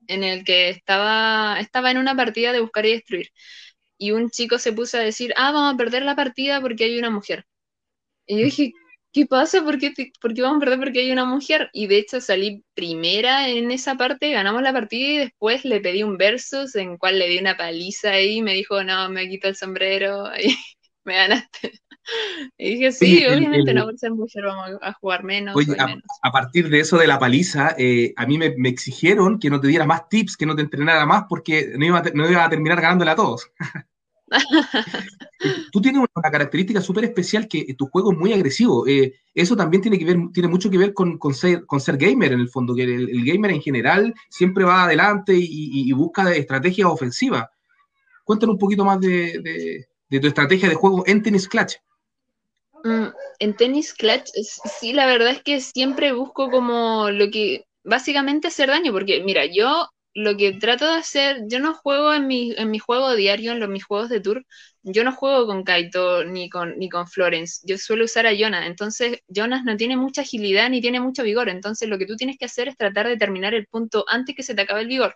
en 0.07 0.23
el 0.23 0.43
que 0.43 0.69
estaba, 0.69 1.59
estaba 1.59 1.91
en 1.91 1.97
una 1.97 2.15
partida 2.15 2.51
de 2.53 2.61
buscar 2.61 2.85
y 2.85 2.93
destruir. 2.93 3.29
Y 3.97 4.11
un 4.11 4.29
chico 4.31 4.59
se 4.59 4.73
puso 4.73 4.97
a 4.97 5.01
decir, 5.01 5.33
ah, 5.37 5.51
vamos 5.51 5.75
a 5.75 5.77
perder 5.77 6.03
la 6.03 6.15
partida 6.15 6.61
porque 6.61 6.85
hay 6.85 6.99
una 6.99 7.09
mujer. 7.11 7.45
Y 8.25 8.39
yo 8.39 8.45
dije, 8.45 8.73
¿qué 9.11 9.25
pasa? 9.25 9.63
¿Por 9.63 9.77
qué, 9.79 9.93
vamos 10.41 10.57
a 10.57 10.59
perder 10.61 10.79
porque 10.79 10.99
hay 11.01 11.11
una 11.11 11.25
mujer? 11.25 11.69
Y 11.73 11.87
de 11.87 11.97
hecho 11.97 12.21
salí 12.21 12.63
primera 12.73 13.49
en 13.49 13.71
esa 13.71 13.95
parte, 13.95 14.31
ganamos 14.31 14.61
la 14.63 14.73
partida 14.73 15.09
y 15.09 15.17
después 15.17 15.65
le 15.65 15.81
pedí 15.81 16.03
un 16.03 16.17
versus 16.17 16.75
en 16.75 16.97
cual 16.97 17.19
le 17.19 17.29
di 17.29 17.39
una 17.39 17.57
paliza 17.57 18.11
ahí 18.11 18.37
y 18.37 18.41
me 18.41 18.53
dijo, 18.53 18.83
no, 18.83 19.09
me 19.09 19.29
quito 19.29 19.47
el 19.47 19.55
sombrero 19.55 20.29
y 20.37 20.55
me 21.03 21.15
ganaste. 21.15 21.73
Y 22.57 22.75
dije, 22.75 22.91
sí, 22.91 23.25
obviamente 23.25 23.73
no 23.73 23.85
por 23.85 23.97
ser 23.97 24.11
mujer 24.11 24.43
vamos 24.45 24.79
a 24.81 24.93
jugar 24.93 25.23
menos. 25.23 25.55
Oye, 25.55 25.75
a, 25.77 26.31
partir 26.31 26.69
de 26.69 26.79
eso 26.79 26.97
de 26.97 27.07
la 27.07 27.19
paliza, 27.19 27.75
eh, 27.77 28.13
a 28.15 28.25
mí 28.25 28.37
me, 28.37 28.53
exigieron 28.69 29.39
que 29.39 29.49
no 29.49 29.59
te 29.59 29.67
diera 29.67 29.85
más 29.85 30.07
tips, 30.09 30.37
que 30.37 30.45
no 30.45 30.55
te 30.55 30.61
entrenara 30.61 31.05
más, 31.05 31.23
porque 31.27 31.73
no 31.77 31.85
iba, 31.85 32.03
no 32.13 32.29
iba 32.29 32.45
a 32.45 32.49
terminar 32.49 32.81
ganándole 32.81 33.11
a 33.11 33.15
todos. 33.15 33.49
Tú 35.71 35.81
tienes 35.81 36.05
una 36.15 36.31
característica 36.31 36.81
súper 36.81 37.03
especial 37.05 37.47
que 37.47 37.73
tu 37.73 37.87
juego 37.87 38.13
es 38.13 38.17
muy 38.17 38.31
agresivo. 38.31 38.87
Eh, 38.87 39.13
eso 39.33 39.55
también 39.55 39.81
tiene, 39.81 39.97
que 39.97 40.05
ver, 40.05 40.17
tiene 40.33 40.47
mucho 40.47 40.69
que 40.69 40.77
ver 40.77 40.93
con, 40.93 41.17
con, 41.17 41.33
ser, 41.33 41.65
con 41.65 41.81
ser 41.81 41.97
gamer 41.97 42.33
en 42.33 42.39
el 42.39 42.49
fondo, 42.49 42.75
que 42.75 42.83
el, 42.83 43.25
gamer 43.25 43.51
en 43.51 43.61
general 43.61 44.13
siempre 44.29 44.63
va 44.63 44.83
adelante 44.83 45.33
y, 45.35 45.91
busca 45.93 46.31
estrategias 46.33 46.87
ofensivas. 46.87 47.47
Cuéntanos 48.23 48.53
un 48.53 48.59
poquito 48.59 48.85
más 48.85 49.01
de, 49.01 49.85
de 50.09 50.19
tu 50.19 50.27
estrategia 50.27 50.69
de 50.69 50.75
juego 50.75 51.03
en 51.07 51.23
Tennis 51.23 51.47
Clutch. 51.47 51.77
Mm, 52.83 53.07
en 53.39 53.55
tenis 53.55 53.93
clutch, 53.93 54.29
sí, 54.79 54.93
la 54.93 55.05
verdad 55.05 55.29
es 55.31 55.43
que 55.43 55.61
siempre 55.61 56.13
busco 56.13 56.49
como 56.49 57.09
lo 57.11 57.29
que, 57.29 57.65
básicamente 57.83 58.47
hacer 58.47 58.69
daño, 58.69 58.91
porque 58.91 59.21
mira, 59.23 59.45
yo 59.45 59.87
lo 60.13 60.35
que 60.35 60.53
trato 60.53 60.85
de 60.87 60.95
hacer, 60.97 61.41
yo 61.47 61.59
no 61.59 61.73
juego 61.75 62.13
en 62.13 62.27
mi, 62.27 62.53
en 62.57 62.71
mi 62.71 62.79
juego 62.79 63.13
diario, 63.15 63.51
en 63.51 63.59
los, 63.59 63.69
mis 63.69 63.83
juegos 63.85 64.09
de 64.09 64.19
tour, 64.19 64.45
yo 64.83 65.03
no 65.03 65.13
juego 65.13 65.45
con 65.45 65.63
Kaito 65.63 66.23
ni 66.25 66.49
con, 66.49 66.77
ni 66.79 66.89
con 66.89 67.07
Florence, 67.07 67.61
yo 67.65 67.77
suelo 67.77 68.05
usar 68.05 68.25
a 68.25 68.33
Jonas, 68.33 68.65
entonces 68.65 69.19
Jonas 69.27 69.63
no 69.63 69.77
tiene 69.77 69.95
mucha 69.95 70.21
agilidad 70.21 70.69
ni 70.69 70.81
tiene 70.81 70.99
mucho 70.99 71.23
vigor, 71.23 71.49
entonces 71.49 71.87
lo 71.87 71.97
que 71.99 72.07
tú 72.07 72.15
tienes 72.15 72.37
que 72.37 72.45
hacer 72.45 72.67
es 72.67 72.77
tratar 72.77 73.07
de 73.07 73.15
terminar 73.17 73.53
el 73.53 73.67
punto 73.67 74.03
antes 74.07 74.35
que 74.35 74.43
se 74.43 74.55
te 74.55 74.61
acabe 74.63 74.81
el 74.81 74.87
vigor, 74.87 75.15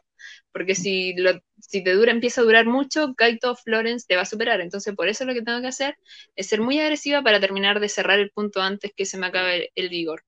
porque 0.55 0.73
si, 0.73 1.13
lo, 1.17 1.33
si 1.59 1.83
te 1.83 1.93
dura, 1.95 2.13
empieza 2.13 2.39
a 2.39 2.45
durar 2.45 2.65
mucho, 2.65 3.13
Kaito 3.13 3.57
Florence 3.57 4.05
te 4.07 4.15
va 4.15 4.21
a 4.21 4.25
superar, 4.25 4.61
entonces 4.61 4.95
por 4.95 5.09
eso 5.09 5.25
lo 5.25 5.33
que 5.33 5.41
tengo 5.41 5.59
que 5.59 5.67
hacer 5.67 5.97
es 6.37 6.47
ser 6.47 6.61
muy 6.61 6.79
agresiva 6.79 7.21
para 7.21 7.41
terminar 7.41 7.81
de 7.81 7.89
cerrar 7.89 8.19
el 8.19 8.31
punto 8.31 8.61
antes 8.61 8.93
que 8.95 9.05
se 9.05 9.17
me 9.17 9.27
acabe 9.27 9.71
el 9.75 9.89
vigor. 9.89 10.23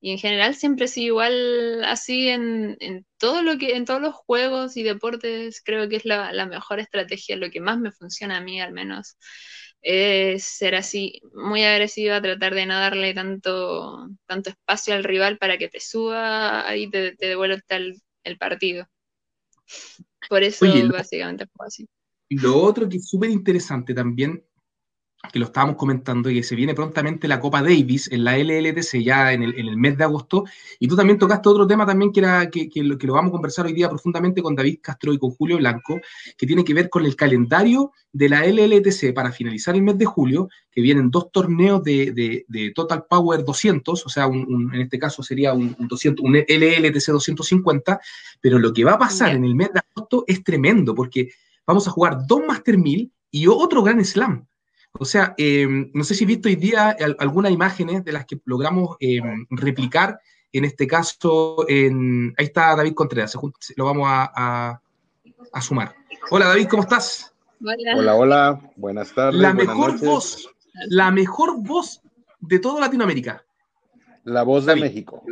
Y 0.00 0.10
en 0.10 0.18
general 0.18 0.56
siempre 0.56 0.86
he 0.86 1.00
igual 1.00 1.84
así 1.84 2.28
en, 2.28 2.76
todo 3.18 3.42
lo 3.42 3.56
que, 3.56 3.76
en 3.76 3.84
todos 3.84 4.00
los 4.00 4.14
juegos 4.16 4.76
y 4.76 4.82
deportes, 4.82 5.62
creo 5.64 5.88
que 5.88 5.96
es 5.96 6.04
la, 6.04 6.32
mejor 6.46 6.80
estrategia, 6.80 7.36
lo 7.36 7.48
que 7.50 7.60
más 7.60 7.78
me 7.78 7.92
funciona 7.92 8.38
a 8.38 8.40
mí 8.40 8.60
al 8.60 8.72
menos, 8.72 9.16
es 9.80 10.42
ser 10.44 10.74
así, 10.74 11.20
muy 11.34 11.62
agresiva, 11.64 12.20
tratar 12.20 12.54
de 12.54 12.66
no 12.66 12.74
darle 12.80 13.14
tanto, 13.14 14.08
tanto 14.26 14.50
espacio 14.50 14.94
al 14.94 15.04
rival 15.04 15.38
para 15.38 15.56
que 15.56 15.68
te 15.68 15.78
suba 15.80 16.64
y 16.76 16.90
te, 16.90 17.14
te 17.16 17.26
devuelva 17.28 17.58
el, 17.68 17.94
el 18.24 18.38
partido. 18.38 18.88
Por 20.28 20.42
eso 20.42 20.66
básicamente 20.92 21.46
fue 21.46 21.66
así. 21.66 21.88
Lo 22.30 22.56
otro 22.56 22.88
que 22.88 22.98
es 22.98 23.08
súper 23.08 23.30
interesante 23.30 23.94
también 23.94 24.44
que 25.32 25.38
lo 25.38 25.46
estábamos 25.46 25.76
comentando, 25.76 26.30
y 26.30 26.36
que 26.36 26.42
se 26.42 26.54
viene 26.54 26.74
prontamente 26.74 27.26
la 27.26 27.40
Copa 27.40 27.60
Davis 27.60 28.08
en 28.10 28.24
la 28.24 28.38
LLTC 28.38 29.02
ya 29.02 29.32
en 29.32 29.42
el, 29.42 29.76
mes 29.76 29.98
de 29.98 30.04
agosto, 30.04 30.44
y 30.78 30.86
tú 30.86 30.96
también 30.96 31.18
tocaste 31.18 31.48
otro 31.48 31.66
tema 31.66 31.84
también 31.84 32.12
que, 32.12 32.20
era, 32.20 32.48
que, 32.48 32.70
lo, 32.82 32.96
que 32.96 33.06
lo 33.06 33.14
vamos 33.14 33.30
a 33.30 33.32
conversar 33.32 33.66
hoy 33.66 33.72
día 33.72 33.88
profundamente 33.88 34.42
con 34.42 34.54
David 34.54 34.78
Castro 34.80 35.12
y 35.12 35.18
con 35.18 35.30
Julio 35.30 35.58
Blanco, 35.58 36.00
que 36.36 36.46
tiene 36.46 36.64
que 36.64 36.72
ver 36.72 36.88
con 36.88 37.04
el 37.04 37.16
calendario 37.16 37.92
de 38.12 38.28
la 38.28 38.46
LLTC 38.46 39.12
para 39.12 39.32
finalizar 39.32 39.74
el 39.74 39.82
mes 39.82 39.98
de 39.98 40.06
julio, 40.06 40.48
que 40.70 40.80
vienen 40.80 41.10
dos 41.10 41.30
torneos 41.32 41.82
de, 41.82 42.44
Total 42.74 43.04
Power 43.08 43.44
200, 43.44 44.06
o 44.06 44.08
sea, 44.08 44.26
en 44.26 44.74
este 44.74 44.98
caso 44.98 45.22
sería 45.22 45.52
un, 45.52 45.76
200, 45.78 46.24
un 46.24 46.36
LLTC 46.36 47.10
250, 47.12 48.00
pero 48.40 48.58
lo 48.58 48.72
que 48.72 48.84
va 48.84 48.92
a 48.92 48.98
pasar 48.98 49.34
en 49.34 49.44
el 49.44 49.54
mes 49.54 49.72
de 49.72 49.80
agosto 49.80 50.24
es 50.26 50.44
tremendo, 50.44 50.94
porque 50.94 51.30
vamos 51.66 51.86
a 51.88 51.90
jugar 51.90 52.18
dos 52.26 52.40
Master 52.46 52.78
1000 52.78 53.12
y 53.30 53.46
otro 53.46 53.82
Gran 53.82 54.04
Slam. 54.04 54.47
O 54.92 55.04
sea, 55.04 55.34
em, 55.36 55.90
no 55.94 56.04
sé 56.04 56.14
si 56.14 56.24
he 56.24 56.26
visto 56.26 56.48
hoy 56.48 56.56
día 56.56 56.96
algunas 57.18 57.52
imágenes 57.52 58.04
de 58.04 58.12
las 58.12 58.26
que 58.26 58.40
logramos 58.44 58.96
em, 59.00 59.46
replicar, 59.50 60.20
en 60.52 60.64
este 60.64 60.86
caso, 60.86 61.68
en, 61.68 62.34
ahí 62.38 62.46
está 62.46 62.74
David 62.74 62.94
Contreras, 62.94 63.36
lo 63.76 63.84
vamos 63.84 64.06
a, 64.08 64.80
sumar. 65.60 65.94
Hola 66.30 66.46
David, 66.46 66.68
¿cómo 66.68 66.82
estás? 66.82 67.34
Hola, 67.60 68.14
hola, 68.14 68.60
buenas 68.76 69.12
tardes. 69.12 69.40
La 69.40 69.52
mejor 69.52 69.98
voz, 69.98 70.48
la 70.88 71.10
mejor 71.10 71.62
voz 71.62 72.00
de 72.40 72.58
toda 72.58 72.80
Latinoamérica. 72.80 73.44
La 74.24 74.42
voz 74.42 74.66
de 74.66 74.76
México. 74.76 75.22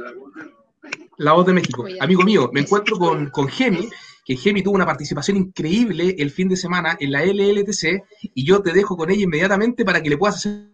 La 1.19 1.33
voz 1.33 1.47
de 1.47 1.53
México. 1.53 1.87
Amigo 2.01 2.23
mío, 2.23 2.51
me 2.53 2.61
encuentro 2.61 2.99
con, 2.99 3.31
con 3.31 3.49
Gemi, 3.49 3.89
que 4.27 4.37
Gemi 4.37 4.61
tuvo 4.61 4.75
una 4.75 4.85
participación 4.85 5.37
increíble 5.37 6.17
el 6.19 6.33
fin 6.33 6.49
de 6.49 6.57
semana 6.57 6.97
en 6.99 7.13
la 7.13 7.25
LLTC 7.25 8.03
y 8.35 8.45
yo 8.45 8.61
te 8.61 8.73
dejo 8.73 8.97
con 8.97 9.09
ella 9.09 9.23
inmediatamente 9.23 9.85
para 9.85 10.03
que 10.03 10.11
le 10.11 10.19
puedas 10.19 10.37
hacer... 10.39 10.69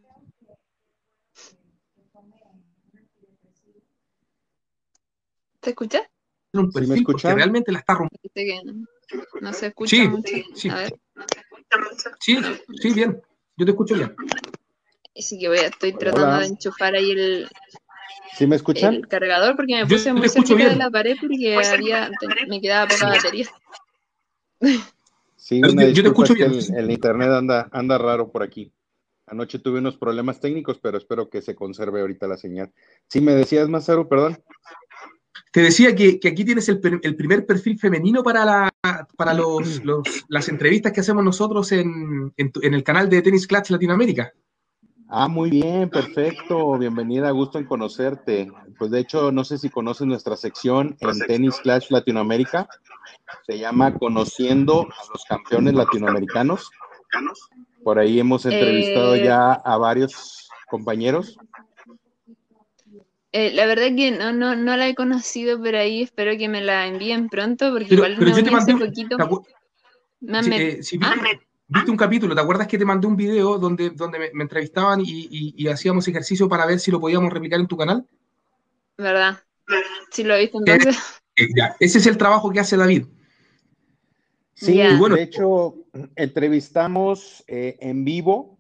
¿Te 5.60 5.70
escuchas? 5.70 6.02
Un 6.54 6.72
perfil 6.72 7.04
que 7.04 7.34
realmente 7.34 7.70
la 7.72 7.80
está 7.80 7.94
rompiendo. 7.94 8.88
No 9.42 9.52
se 9.52 9.66
escucha 9.66 9.96
sí, 9.96 10.08
mucho. 10.08 10.32
Sí. 10.54 10.70
A 10.70 10.76
ver. 10.76 10.94
sí, 12.20 12.38
sí, 12.80 12.94
bien. 12.94 13.20
Yo 13.58 13.66
te 13.66 13.72
escucho 13.72 13.94
bien. 13.94 14.16
Sí 15.14 15.38
que 15.38 15.48
voy, 15.48 15.58
estoy 15.58 15.92
tratando 15.92 16.38
de 16.38 16.46
enchufar 16.46 16.94
ahí 16.94 17.10
el, 17.10 17.48
¿Sí 18.37 18.47
me 18.47 18.57
escuchan? 18.57 18.95
El 18.95 19.09
cargador 19.09 19.57
porque 19.57 19.75
me 19.75 19.87
puse 19.87 20.12
muy 20.12 20.29
cerca 20.29 20.55
de 20.55 20.77
la 20.77 20.90
pared 20.90 21.16
porque 21.21 21.59
me 22.49 22.61
quedaba 22.61 22.88
poca 22.88 23.09
batería. 23.09 23.47
Sí, 25.37 25.61
yo, 25.61 26.03
te 26.03 26.09
escucho 26.09 26.35
bien. 26.35 26.53
El, 26.76 26.91
internet 26.91 27.30
anda, 27.30 27.68
anda 27.72 27.99
raro 27.99 28.30
por 28.30 28.43
aquí. 28.43 28.72
Anoche 29.26 29.59
tuve 29.59 29.78
unos 29.78 29.97
problemas 29.97 30.41
técnicos, 30.41 30.78
pero 30.78 30.99
espero 30.99 31.28
que 31.28 31.43
se 31.43 31.55
conserve 31.55 32.01
ahorita 32.01 32.26
la 32.26 32.37
señal. 32.37 32.72
Sí, 33.09 33.20
me 33.20 33.35
decías, 33.35 33.68
Mazaro, 33.68 34.09
perdón. 34.09 34.43
te 35.53 35.62
decía 35.62 35.95
que, 35.95 36.20
aquí 36.24 36.45
tienes 36.45 36.68
el, 36.68 36.80
primer 36.80 37.45
perfil 37.45 37.78
femenino 37.78 38.22
para, 38.22 38.45
la, 38.45 38.70
para 39.16 39.37
las 40.28 40.49
entrevistas 40.49 40.93
que 40.93 41.01
hacemos 41.01 41.24
nosotros 41.24 41.72
en, 41.72 42.33
el 42.37 42.85
canal 42.85 43.09
de 43.09 43.22
Tennis 43.22 43.47
Clutch 43.47 43.70
Latinoamérica. 43.70 44.33
Ah, 45.14 45.28
muy 45.28 45.50
bien, 45.50 45.90
perfecto. 45.90 46.78
Bienvenida, 46.78 47.30
gusto 47.32 47.58
en 47.58 47.66
conocerte. 47.66 48.50
Pues 48.78 48.90
de 48.90 49.00
hecho, 49.00 49.30
no 49.30 49.44
sé 49.44 49.58
si 49.58 49.68
conoces 49.68 50.06
nuestra 50.06 50.36
sección 50.36 50.96
en 51.00 51.18
Tennis 51.26 51.56
Clash 51.56 51.90
Latinoamérica. 51.90 52.66
Se 53.46 53.58
llama 53.58 53.92
Conociendo 53.98 54.84
a 54.84 55.12
los 55.12 55.22
campeones 55.28 55.74
latinoamericanos. 55.74 56.70
Por 57.84 57.98
ahí 57.98 58.20
hemos 58.20 58.46
entrevistado 58.46 59.14
eh, 59.14 59.24
ya 59.24 59.52
a 59.52 59.76
varios 59.76 60.48
compañeros. 60.70 61.36
Eh, 63.32 63.52
la 63.52 63.66
verdad 63.66 63.94
que 63.94 64.12
no, 64.12 64.32
no, 64.32 64.56
no 64.56 64.78
la 64.78 64.88
he 64.88 64.94
conocido 64.94 65.58
por 65.58 65.76
ahí, 65.76 66.04
espero 66.04 66.38
que 66.38 66.48
me 66.48 66.62
la 66.62 66.86
envíen 66.86 67.28
pronto, 67.28 67.70
porque 67.70 67.88
pero, 67.90 68.06
igual 68.06 68.16
pero 68.18 68.36
yo 68.38 68.44
te 68.44 68.50
mandé, 68.50 68.76
poquito. 68.76 69.16
Eh, 70.22 70.80
ah. 71.02 71.14
Viste, 71.73 71.91
un 71.91 71.97
capítulo, 71.97 72.35
¿te 72.35 72.41
acuerdas 72.41 72.66
que 72.66 72.79
te 72.79 72.85
mandé 72.85 73.07
un 73.07 73.16
video 73.16 73.59
donde, 73.59 73.91
donde 73.91 74.31
me, 74.33 74.43
entrevistaban 74.43 75.03
y, 75.05 75.66
hacíamos 75.68 76.07
ejercicio 76.09 76.49
para 76.49 76.66
ver 76.66 76.79
si 76.79 76.91
lo 76.91 77.01
podíamos 77.01 77.33
replicar 77.33 77.61
en 77.61 77.66
tu 77.66 77.77
canal? 77.77 78.07
¿Verdad? 78.97 79.39
Sí, 80.11 80.25
lo 80.25 80.35
he 80.35 80.41
visto 80.41 80.59
entonces. 80.59 80.97
Eh, 81.37 81.47
ese 81.81 81.99
es 81.99 82.07
el 82.07 82.18
trabajo 82.18 82.51
que 82.51 82.61
hace 82.61 82.77
David. 82.77 83.07
Sí, 84.55 84.81
bueno. 84.99 85.16
de 85.16 85.23
hecho, 85.23 85.75
entrevistamos 86.14 87.43
en 87.49 88.05
vivo, 88.05 88.59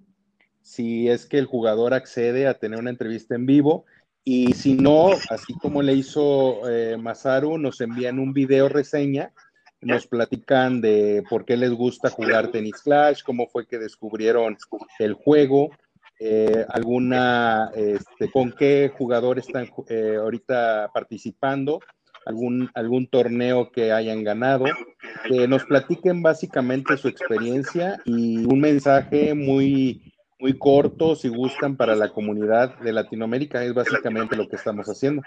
si 0.62 1.08
es 1.08 1.26
que 1.26 1.38
el 1.38 1.46
jugador 1.46 1.94
accede 1.94 2.46
a 2.46 2.58
tener 2.58 2.78
una 2.78 2.90
entrevista 2.90 3.34
en 3.34 3.46
vivo, 3.46 3.84
y 4.24 4.52
si 4.52 4.74
no, 4.74 5.10
así 5.30 5.54
como 5.54 5.82
le 5.82 5.94
hizo 5.94 6.68
eh, 6.68 6.96
Masaru, 6.96 7.58
nos 7.58 7.80
envían 7.80 8.20
un 8.20 8.32
video 8.32 8.68
reseña, 8.68 9.32
nos 9.82 10.06
platican 10.06 10.80
de 10.80 11.22
por 11.28 11.44
qué 11.44 11.56
les 11.56 11.72
gusta 11.72 12.10
jugar 12.10 12.50
tenis 12.50 12.80
Clash, 12.82 13.22
cómo 13.22 13.48
fue 13.48 13.66
que 13.66 13.78
descubrieron 13.78 14.56
el 14.98 15.14
juego, 15.14 15.70
eh, 16.18 16.64
alguna, 16.68 17.70
este, 17.74 18.30
con 18.30 18.52
qué 18.52 18.92
jugador 18.96 19.38
están 19.38 19.68
eh, 19.88 20.16
ahorita 20.18 20.90
participando, 20.94 21.80
algún, 22.24 22.70
algún 22.74 23.08
torneo 23.08 23.70
que 23.72 23.92
hayan 23.92 24.22
ganado, 24.22 24.64
que 25.28 25.48
nos 25.48 25.64
platiquen 25.64 26.22
básicamente 26.22 26.96
su 26.96 27.08
experiencia 27.08 28.00
y 28.04 28.44
un 28.44 28.60
mensaje 28.60 29.34
muy 29.34 30.12
muy 30.42 30.58
corto, 30.58 31.14
si 31.14 31.28
gustan, 31.28 31.76
para 31.76 31.94
la 31.94 32.08
comunidad 32.08 32.76
de 32.80 32.92
Latinoamérica. 32.92 33.62
Es 33.62 33.72
básicamente 33.72 34.34
lo 34.34 34.48
que 34.48 34.56
estamos 34.56 34.88
haciendo. 34.88 35.22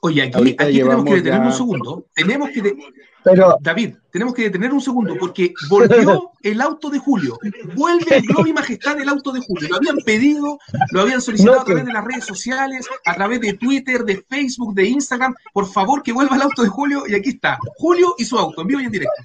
Oye, 0.00 0.22
aquí, 0.22 0.54
tenemos 0.54 1.04
que 1.04 1.14
detener 1.16 1.40
un 1.40 1.52
segundo. 1.52 2.06
Tenemos 2.14 2.50
que. 2.50 2.76
Pero, 3.24 3.58
David, 3.60 3.96
tenemos 4.10 4.32
que 4.32 4.42
detener 4.42 4.72
un 4.72 4.80
segundo 4.80 5.16
porque 5.18 5.52
volvió 5.68 6.30
el 6.42 6.60
auto 6.60 6.88
de 6.88 6.98
Julio. 6.98 7.38
Vuelve 7.74 8.16
el 8.16 8.22
globo 8.22 8.46
y 8.46 8.52
majestad 8.52 8.96
del 8.96 9.08
auto 9.08 9.32
de 9.32 9.40
Julio. 9.40 9.68
Lo 9.68 9.76
habían 9.76 9.98
pedido, 9.98 10.58
lo 10.92 11.00
habían 11.00 11.20
solicitado 11.20 11.60
a 11.60 11.64
través 11.64 11.84
de 11.84 11.92
las 11.92 12.04
redes 12.04 12.24
sociales, 12.24 12.86
a 13.04 13.14
través 13.14 13.40
de 13.40 13.54
Twitter, 13.54 14.04
de 14.04 14.24
Facebook, 14.28 14.74
de 14.74 14.86
Instagram. 14.86 15.34
Por 15.52 15.66
favor, 15.66 16.02
que 16.02 16.12
vuelva 16.12 16.36
el 16.36 16.42
auto 16.42 16.62
de 16.62 16.68
Julio. 16.68 17.02
Y 17.06 17.14
aquí 17.14 17.30
está, 17.30 17.58
Julio 17.76 18.14
y 18.18 18.24
su 18.24 18.38
auto, 18.38 18.62
en 18.62 18.68
vivo 18.68 18.80
y 18.80 18.84
en 18.84 18.92
directo. 18.92 19.22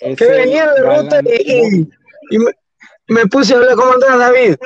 Que 0.00 0.26
venía 0.26 0.72
de 0.72 0.80
ruta 0.82 1.20
y, 1.22 1.88
me 3.08 3.26
puse 3.26 3.54
a 3.54 3.56
hablar. 3.56 3.74
¿Cómo 3.74 3.92
andás, 3.92 4.18
David? 4.18 4.56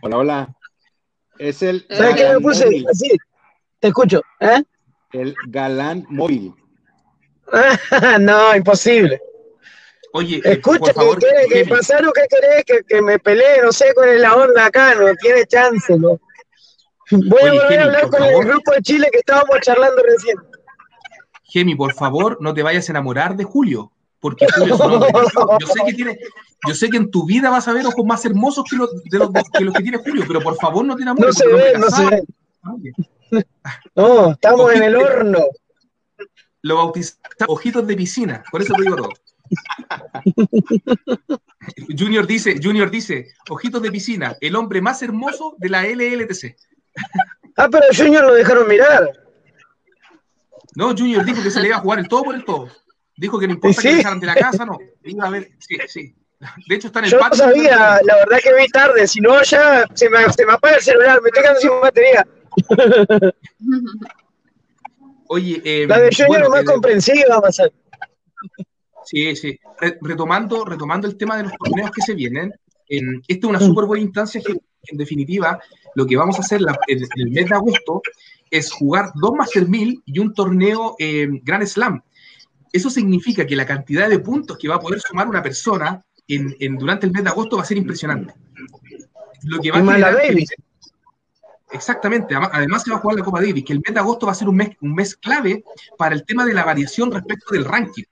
Hola, 0.00 0.16
hola. 0.16 0.56
Es 1.38 1.62
el. 1.62 1.86
¿Sabes 1.90 2.16
qué 2.16 2.28
me 2.30 2.40
puse? 2.40 2.84
Así. 2.90 3.10
Te 3.84 3.88
escucho. 3.88 4.22
¿Eh? 4.40 4.62
El 5.12 5.34
galán 5.46 6.06
móvil. 6.08 6.54
no, 8.20 8.56
imposible. 8.56 9.20
Oye, 10.14 10.36
eh, 10.36 10.52
escucha, 10.52 10.94
por 10.94 10.94
favor, 10.94 11.18
¿qué 11.52 11.66
pasaron? 11.66 12.10
¿Qué 12.14 12.22
querés? 12.30 12.64
Que, 12.64 12.80
que 12.88 13.02
me 13.02 13.18
pelee, 13.18 13.60
no 13.62 13.72
sé 13.72 13.92
cuál 13.94 14.08
es 14.08 14.22
la 14.22 14.36
onda 14.36 14.64
acá, 14.64 14.94
no 14.94 15.14
tiene 15.16 15.44
chance, 15.44 15.98
¿no? 15.98 16.18
Voy 17.10 17.42
a 17.42 17.52
volver 17.52 17.78
a 17.78 17.84
hablar 17.84 18.08
con 18.08 18.22
el 18.22 18.44
grupo 18.46 18.72
de 18.72 18.80
Chile 18.80 19.08
que 19.12 19.18
estábamos 19.18 19.60
charlando 19.60 20.02
recién. 20.02 20.38
Gemi, 21.42 21.74
por 21.74 21.92
favor, 21.92 22.38
no 22.40 22.54
te 22.54 22.62
vayas 22.62 22.88
a 22.88 22.92
enamorar 22.92 23.36
de 23.36 23.44
Julio 23.44 23.92
porque 24.18 24.46
Julio 24.56 24.78
Yo 25.60 25.66
sé 25.66 25.84
que 25.84 25.92
tiene, 25.92 26.18
yo 26.66 26.74
sé 26.74 26.88
que 26.88 26.96
en 26.96 27.10
tu 27.10 27.26
vida 27.26 27.50
vas 27.50 27.68
a 27.68 27.74
ver 27.74 27.84
ojos 27.84 28.06
más 28.06 28.24
hermosos 28.24 28.64
que 28.64 28.76
los, 28.76 29.04
de 29.04 29.18
los, 29.18 29.28
que, 29.30 29.62
los 29.62 29.74
que 29.74 29.82
tiene 29.82 29.98
Julio, 29.98 30.24
pero 30.26 30.40
por 30.40 30.56
favor 30.56 30.86
no 30.86 30.96
te 30.96 31.02
enamores. 31.02 31.26
No 31.26 31.32
se 31.34 31.46
ve, 31.46 31.78
no 31.78 31.90
se 31.90 32.06
ve. 32.06 32.24
No, 33.94 34.32
estamos 34.32 34.72
en 34.72 34.82
el 34.82 34.96
horno. 34.96 35.38
Lo 36.62 36.76
bautizamos 36.76 37.20
ojitos 37.48 37.86
de 37.86 37.96
piscina, 37.96 38.42
por 38.50 38.62
eso 38.62 38.74
te 38.74 38.82
digo 38.82 38.96
todo. 38.96 39.10
Junior 41.98 42.26
dice, 42.26 42.58
Junior 42.62 42.90
dice, 42.90 43.28
ojitos 43.48 43.82
de 43.82 43.90
piscina, 43.90 44.36
el 44.40 44.56
hombre 44.56 44.80
más 44.80 45.02
hermoso 45.02 45.54
de 45.58 45.68
la 45.68 45.84
LLTC. 45.84 46.56
Ah, 47.56 47.68
pero 47.70 47.84
Junior 47.94 48.24
lo 48.24 48.34
dejaron 48.34 48.68
mirar. 48.68 49.10
No, 50.74 50.88
Junior 50.96 51.24
dijo 51.24 51.42
que 51.42 51.50
se 51.50 51.60
le 51.60 51.68
iba 51.68 51.76
a 51.76 51.80
jugar 51.80 52.00
el 52.00 52.08
todo 52.08 52.24
por 52.24 52.34
el 52.34 52.44
todo. 52.44 52.68
Dijo 53.16 53.38
que 53.38 53.46
no 53.46 53.54
importa 53.54 53.80
que 53.80 53.94
dejaran 53.96 54.20
de 54.20 54.26
la 54.26 54.34
casa, 54.34 54.64
no. 54.64 54.78
Iba 55.04 55.26
a 55.26 55.30
ver, 55.30 55.50
sí, 55.58 55.76
sí. 55.86 56.16
De 56.66 56.74
hecho, 56.74 56.88
está 56.88 56.98
en 56.98 57.06
el 57.06 57.10
Yo 57.12 57.20
no 57.20 57.34
sabía, 57.34 58.00
la 58.02 58.16
verdad 58.16 58.38
que 58.42 58.54
vi 58.54 58.68
tarde, 58.68 59.06
si 59.06 59.20
no 59.20 59.40
ya 59.42 59.86
se 59.94 60.10
me, 60.10 60.30
se 60.32 60.44
me 60.44 60.52
apaga 60.52 60.76
el 60.76 60.82
celular, 60.82 61.20
me 61.22 61.28
estoy 61.28 61.42
quedando 61.42 61.60
sin 61.60 61.80
batería. 61.80 62.26
Oye, 65.28 65.62
eh, 65.64 65.86
la 65.86 65.98
de 65.98 66.10
bueno, 66.28 66.48
más 66.50 66.64
comprensiva 66.64 67.40
va 67.40 67.48
a 67.48 67.52
ser. 67.52 67.72
Sí, 69.04 69.34
sí. 69.36 69.58
Retomando, 70.00 70.64
retomando 70.64 71.06
el 71.06 71.16
tema 71.16 71.36
de 71.36 71.44
los 71.44 71.52
torneos 71.52 71.90
que 71.90 72.02
se 72.02 72.14
vienen, 72.14 72.52
en, 72.88 73.22
esta 73.26 73.46
es 73.46 73.50
una 73.50 73.60
súper 73.60 73.86
buena 73.86 74.04
instancia 74.04 74.40
que, 74.40 74.52
en 74.52 74.98
definitiva, 74.98 75.60
lo 75.94 76.06
que 76.06 76.16
vamos 76.16 76.36
a 76.38 76.40
hacer 76.40 76.60
en, 76.88 77.06
el 77.16 77.30
mes 77.30 77.48
de 77.48 77.54
agosto 77.54 78.02
es 78.50 78.70
jugar 78.70 79.10
dos 79.14 79.32
Master 79.34 79.68
1000 79.68 80.02
y 80.06 80.18
un 80.18 80.32
torneo 80.34 80.96
eh, 80.98 81.28
Grand 81.42 81.66
Slam. 81.66 82.02
Eso 82.72 82.90
significa 82.90 83.46
que 83.46 83.56
la 83.56 83.66
cantidad 83.66 84.08
de 84.08 84.18
puntos 84.18 84.58
que 84.58 84.68
va 84.68 84.76
a 84.76 84.80
poder 84.80 85.00
sumar 85.00 85.28
una 85.28 85.42
persona 85.42 86.04
en, 86.26 86.76
durante 86.76 87.06
el 87.06 87.12
mes 87.12 87.24
de 87.24 87.30
agosto 87.30 87.56
va 87.56 87.62
a 87.62 87.66
ser 87.66 87.76
impresionante. 87.76 88.34
Lo 89.42 89.60
que 89.60 89.70
va 89.70 89.78
a 89.78 90.12
Davis. 90.12 90.50
Exactamente, 91.74 92.36
además 92.36 92.84
se 92.84 92.90
va 92.92 92.98
a 92.98 93.00
jugar 93.00 93.18
la 93.18 93.24
Copa 93.24 93.40
Davis, 93.40 93.64
que 93.64 93.72
el 93.72 93.80
mes 93.84 93.92
de 93.92 93.98
agosto 93.98 94.26
va 94.26 94.32
a 94.32 94.36
ser 94.36 94.48
un 94.48 94.54
mes, 94.54 94.76
un 94.80 94.94
mes 94.94 95.16
clave 95.16 95.64
para 95.98 96.14
el 96.14 96.24
tema 96.24 96.46
de 96.46 96.54
la 96.54 96.64
variación 96.64 97.10
respecto 97.10 97.52
del 97.52 97.64
ranking. 97.64 98.04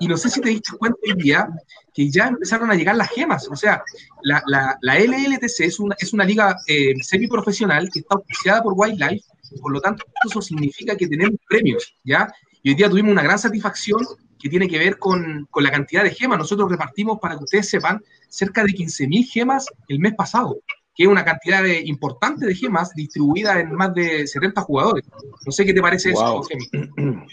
Y 0.00 0.08
no 0.08 0.16
sé 0.16 0.28
si 0.28 0.40
te 0.40 0.48
diste 0.48 0.76
cuenta 0.76 0.98
hoy 1.06 1.14
día 1.22 1.48
que 1.94 2.10
ya 2.10 2.26
empezaron 2.26 2.68
a 2.68 2.74
llegar 2.74 2.96
las 2.96 3.10
gemas, 3.10 3.48
o 3.48 3.54
sea, 3.54 3.84
la, 4.22 4.42
la, 4.46 4.76
la 4.80 4.98
LLTC 4.98 5.60
es 5.60 5.78
una, 5.78 5.94
es 6.00 6.12
una 6.12 6.24
liga 6.24 6.56
eh, 6.66 6.94
semiprofesional 7.00 7.88
que 7.92 8.00
está 8.00 8.16
auspiciada 8.16 8.60
por 8.60 8.74
Wildlife, 8.76 9.24
por 9.62 9.70
lo 9.70 9.80
tanto 9.80 10.04
eso 10.28 10.42
significa 10.42 10.96
que 10.96 11.06
tenemos 11.06 11.38
premios, 11.48 11.94
¿ya? 12.02 12.28
Y 12.64 12.70
hoy 12.70 12.74
día 12.74 12.90
tuvimos 12.90 13.12
una 13.12 13.22
gran 13.22 13.38
satisfacción 13.38 14.00
que 14.36 14.48
tiene 14.48 14.66
que 14.66 14.80
ver 14.80 14.98
con, 14.98 15.48
la 15.54 15.70
cantidad 15.70 16.02
de 16.02 16.10
gemas. 16.10 16.38
Nosotros 16.38 16.68
repartimos, 16.68 17.20
para 17.20 17.36
que 17.36 17.44
ustedes 17.44 17.68
sepan, 17.68 18.02
cerca 18.28 18.64
de 18.64 18.72
15.000 18.72 19.30
gemas 19.30 19.66
el 19.86 20.00
mes 20.00 20.14
pasado, 20.14 20.58
que 20.96 21.04
es 21.04 21.08
una 21.08 21.24
cantidad 21.24 21.64
importante 21.64 22.46
de 22.46 22.54
gemas 22.54 22.94
distribuida 22.94 23.60
en 23.60 23.74
más 23.74 23.94
de 23.94 24.26
70 24.26 24.60
jugadores. 24.62 25.04
No 25.44 25.52
sé 25.52 25.66
qué 25.66 25.74
te 25.74 25.82
parece 25.82 26.10
eso, 26.10 26.42
Gemi. 26.42 26.66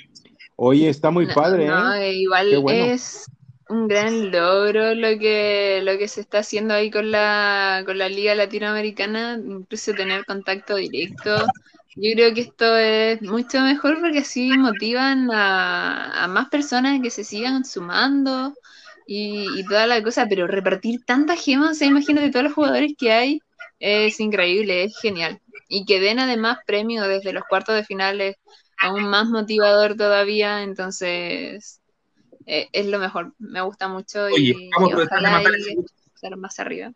Oye, 0.55 0.89
está 0.89 1.09
muy 1.09 1.27
padre. 1.27 1.67
No, 1.67 1.93
¿eh? 1.93 2.13
igual 2.13 2.53
es 2.69 3.25
un 3.69 3.87
gran 3.87 4.31
logro 4.31 4.93
lo 4.93 5.17
que, 5.17 5.81
lo 5.83 5.97
que 5.97 6.07
se 6.07 6.21
está 6.21 6.39
haciendo 6.39 6.73
ahí 6.73 6.91
con 6.91 7.09
la, 7.09 7.83
con 7.85 7.97
la 7.97 8.09
Liga 8.09 8.35
Latinoamericana, 8.35 9.39
incluso 9.43 9.93
tener 9.93 10.25
contacto 10.25 10.75
directo 10.75 11.47
yo 11.95 12.11
creo 12.13 12.33
que 12.33 12.41
esto 12.41 12.75
es 12.75 13.21
mucho 13.21 13.61
mejor 13.61 13.99
porque 13.99 14.19
así 14.19 14.49
motivan 14.57 15.29
a, 15.31 16.27
más 16.29 16.49
personas 16.49 16.99
que 17.01 17.11
se 17.11 17.23
sigan 17.23 17.65
sumando 17.65 18.53
y, 19.05 19.63
toda 19.67 19.85
la 19.85 20.01
cosa, 20.01 20.25
pero 20.27 20.47
repartir 20.47 21.03
tantas 21.05 21.43
gemas, 21.43 21.81
o 21.81 21.85
imagínate 21.85 22.31
todos 22.31 22.45
los 22.45 22.53
jugadores 22.53 22.93
que 22.97 23.11
hay, 23.11 23.41
es 23.83 24.19
increíble, 24.19 24.83
es 24.83 24.97
genial. 25.01 25.41
Y 25.67 25.85
que 25.85 25.99
den 25.99 26.19
además 26.19 26.59
premios 26.65 27.07
desde 27.07 27.33
los 27.33 27.43
cuartos 27.49 27.75
de 27.75 27.83
finales, 27.83 28.37
aún 28.77 29.03
más 29.03 29.27
motivador 29.27 29.95
todavía, 29.95 30.63
entonces 30.63 31.81
eh, 32.45 32.67
es 32.71 32.87
lo 32.87 32.99
mejor, 32.99 33.33
me 33.39 33.61
gusta 33.61 33.87
mucho 33.87 34.29
y, 34.29 34.69
ojalá 34.75 35.41
y 35.41 36.35
más 36.37 36.59
arriba 36.59 36.93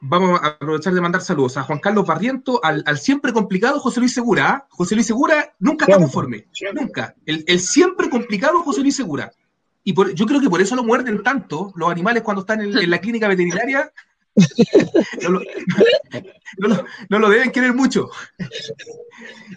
vamos 0.00 0.40
a 0.42 0.46
aprovechar 0.48 0.94
de 0.94 1.00
mandar 1.00 1.20
saludos 1.20 1.56
a 1.56 1.62
Juan 1.62 1.78
Carlos 1.78 2.06
Barriento, 2.06 2.60
al, 2.62 2.98
siempre 2.98 3.32
complicado 3.32 3.78
José 3.78 4.00
Luis 4.00 4.14
Segura. 4.14 4.48
¿ah? 4.48 4.66
José 4.70 4.94
Luis 4.94 5.06
Segura 5.06 5.54
nunca 5.58 5.84
está 5.84 5.98
conforme, 5.98 6.46
nunca. 6.74 7.14
El, 7.26 7.60
siempre 7.60 8.08
complicado 8.08 8.62
José 8.62 8.80
Luis 8.80 8.96
Segura. 8.96 9.30
Y 9.84 9.94
yo 10.14 10.26
creo 10.26 10.40
que 10.40 10.50
por 10.50 10.60
eso 10.60 10.76
lo 10.76 10.84
muerden 10.84 11.22
tanto 11.22 11.72
los 11.74 11.90
animales 11.90 12.22
cuando 12.22 12.42
están 12.42 12.60
en, 12.60 12.90
la 12.90 12.98
clínica 12.98 13.28
veterinaria, 13.28 13.92
no, 17.08 17.18
lo, 17.18 17.30
deben 17.30 17.50
querer 17.50 17.74
mucho. 17.74 18.10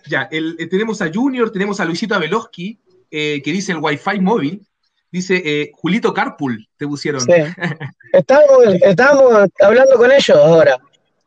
ya, 0.08 0.28
eh, 0.32 0.68
tenemos 0.68 1.02
a 1.02 1.12
Junior, 1.14 1.52
tenemos 1.52 1.80
a 1.80 1.86
Luisito 1.86 2.16
Abeloski, 2.16 2.80
eh, 3.12 3.42
que 3.44 3.52
dice 3.52 3.72
el 3.74 3.80
Wi-Fi 3.80 4.20
móvil. 4.20 4.66
Dice 5.12 5.42
eh, 5.46 5.72
Julito 5.76 6.12
Carpool, 6.12 6.68
te 6.76 6.88
pusieron. 6.88 7.22
Sí. 7.22 7.34
Estamos, 8.14 9.48
hablando 9.62 9.96
con 9.98 10.12
ellos 10.12 10.36
ahora. 10.36 10.80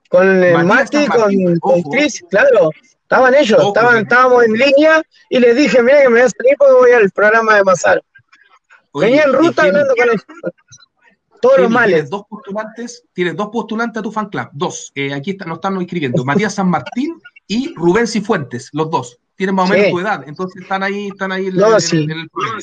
Con 0.09 0.43
el 0.43 0.65
Mati, 0.65 1.07
con, 1.07 1.83
Chris, 1.93 2.25
claro. 2.29 2.71
Estaban 3.03 3.35
ellos, 3.37 3.63
estaban, 3.63 3.99
estábamos 3.99 4.45
en 4.45 4.55
línea 4.55 5.01
y 5.31 5.39
les 5.39 5.57
dije, 5.57 5.81
mira 5.81 6.03
que 6.03 6.09
me 6.09 6.15
voy 6.15 6.23
a 6.23 6.29
salir 6.29 6.57
porque 6.59 6.75
voy 6.75 6.91
al 6.91 7.11
programa 7.13 7.55
de 7.55 7.63
Mazar. 7.63 8.03
Venía 8.93 9.23
en 9.23 9.33
ruta 9.33 9.63
hablando 9.63 9.95
con 9.95 10.09
ellos. 10.09 10.25
Todos 11.41 11.59
los 11.59 11.71
males. 11.71 11.95
Tienes 11.95 12.11
dos 12.11 12.23
postulantes, 12.29 13.05
tienes 13.13 13.37
dos 13.37 13.49
postulantes 13.49 14.01
a 14.01 14.03
tu 14.03 14.13
fan 14.13 14.29
club, 14.29 14.49
dos. 14.53 14.93
Eh, 14.95 15.13
aquí 15.13 15.33
está, 15.33 15.45
nos 15.45 15.59
están 15.59 15.81
escribiendo, 15.81 16.25
Matías 16.25 16.55
San 16.55 16.69
Martín 16.69 17.21
y 17.47 17.75
Rubén 17.75 18.07
Cifuentes, 18.07 18.71
los 18.73 18.91
dos. 18.91 19.19
Tienen 19.37 19.55
más 19.55 19.69
o 19.69 19.73
menos 19.73 19.91
tu 19.91 20.01
edad, 20.01 20.25
entonces 20.27 20.63
están 20.63 20.83
ahí, 20.83 21.09
están 21.09 21.31
ahí 21.31 21.49
en, 21.49 21.57
no, 21.57 21.79
sí. 21.79 22.07
el 22.09 22.31
programa. 22.31 22.61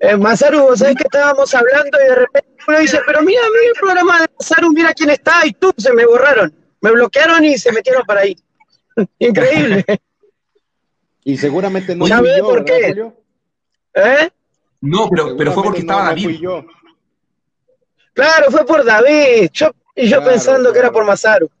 Eh, 0.00 0.16
Mazaru, 0.16 0.76
¿sabes 0.76 0.96
que 0.96 1.04
estábamos 1.04 1.54
hablando 1.54 1.96
y 2.04 2.08
de 2.08 2.14
repente 2.16 2.50
uno 2.66 2.78
dice, 2.80 2.98
pero 3.06 3.22
mira, 3.22 3.40
mira 3.52 3.72
el 3.72 3.80
programa 3.80 4.20
de 4.20 4.28
Mazaru, 4.36 4.72
mira 4.72 4.92
quién 4.94 5.10
está, 5.10 5.46
y 5.46 5.52
tú, 5.52 5.72
se 5.78 5.92
me 5.92 6.04
borraron, 6.04 6.52
me 6.80 6.90
bloquearon 6.90 7.44
y 7.44 7.56
se 7.56 7.70
metieron 7.70 8.02
para 8.04 8.22
ahí. 8.22 8.36
Increíble. 9.20 9.84
y 11.24 11.36
seguramente 11.36 11.94
no 11.94 12.04
fui 12.04 12.28
yo, 12.36 12.44
por 12.44 12.64
qué? 12.64 13.12
¿Eh? 13.94 14.30
No, 14.80 15.08
pero, 15.08 15.36
pero 15.36 15.52
fue 15.52 15.62
porque 15.62 15.80
estaba 15.80 16.06
David. 16.06 16.40
yo. 16.40 16.64
Claro, 18.14 18.50
fue 18.50 18.66
por 18.66 18.84
David. 18.84 19.50
Yo, 19.52 19.70
y 19.94 20.08
yo 20.08 20.22
pensando 20.24 20.72
que 20.72 20.78
era 20.78 20.90
por 20.90 21.04
Mazaru. 21.04 21.50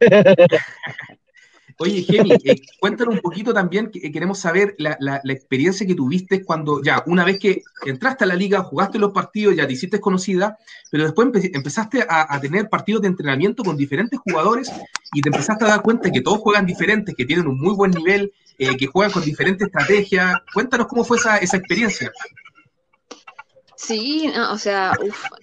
Oye, 1.78 2.02
Gemi, 2.02 2.32
eh, 2.44 2.62
cuéntanos 2.78 3.14
un 3.14 3.20
poquito 3.20 3.52
también, 3.52 3.90
que, 3.90 4.12
queremos 4.12 4.38
saber 4.38 4.76
la, 4.78 5.20
experiencia 5.24 5.84
que 5.86 5.96
tuviste 5.96 6.44
cuando 6.44 6.80
ya, 6.80 7.02
una 7.06 7.24
vez 7.24 7.40
que 7.40 7.62
entraste 7.84 8.22
a 8.22 8.26
la 8.28 8.36
liga, 8.36 8.62
jugaste 8.62 9.00
los 9.00 9.10
partidos, 9.10 9.56
ya 9.56 9.66
te 9.66 9.72
hiciste 9.72 10.00
conocida, 10.00 10.58
pero 10.90 11.04
después 11.04 11.28
empezaste 11.52 12.06
a, 12.08 12.40
tener 12.40 12.68
partidos 12.68 13.02
de 13.02 13.08
entrenamiento 13.08 13.64
con 13.64 13.76
diferentes 13.76 14.20
jugadores 14.20 14.70
y 15.12 15.22
te 15.22 15.30
empezaste 15.30 15.64
a 15.64 15.68
dar 15.68 15.82
cuenta 15.82 16.10
que 16.10 16.20
todos 16.20 16.38
juegan 16.38 16.66
diferentes, 16.66 17.14
que 17.16 17.24
tienen 17.24 17.48
un 17.48 17.58
muy 17.58 17.74
buen 17.74 17.90
nivel, 17.90 18.32
eh, 18.58 18.76
que 18.76 18.86
juegan 18.86 19.10
con 19.10 19.24
diferentes 19.24 19.66
estrategias. 19.66 20.36
Cuéntanos 20.54 20.86
cómo 20.86 21.04
fue 21.04 21.16
esa, 21.16 21.38
esa 21.38 21.56
experiencia. 21.56 22.12
Sí, 23.84 24.30
o 24.50 24.58
sea, 24.58 24.92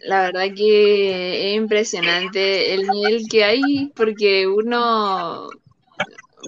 la 0.01 0.21
verdad 0.21 0.45
que 0.55 1.51
es 1.51 1.57
impresionante 1.57 2.73
el 2.73 2.87
nivel 2.87 3.27
que 3.29 3.43
hay, 3.43 3.91
porque 3.93 4.47
uno 4.47 5.49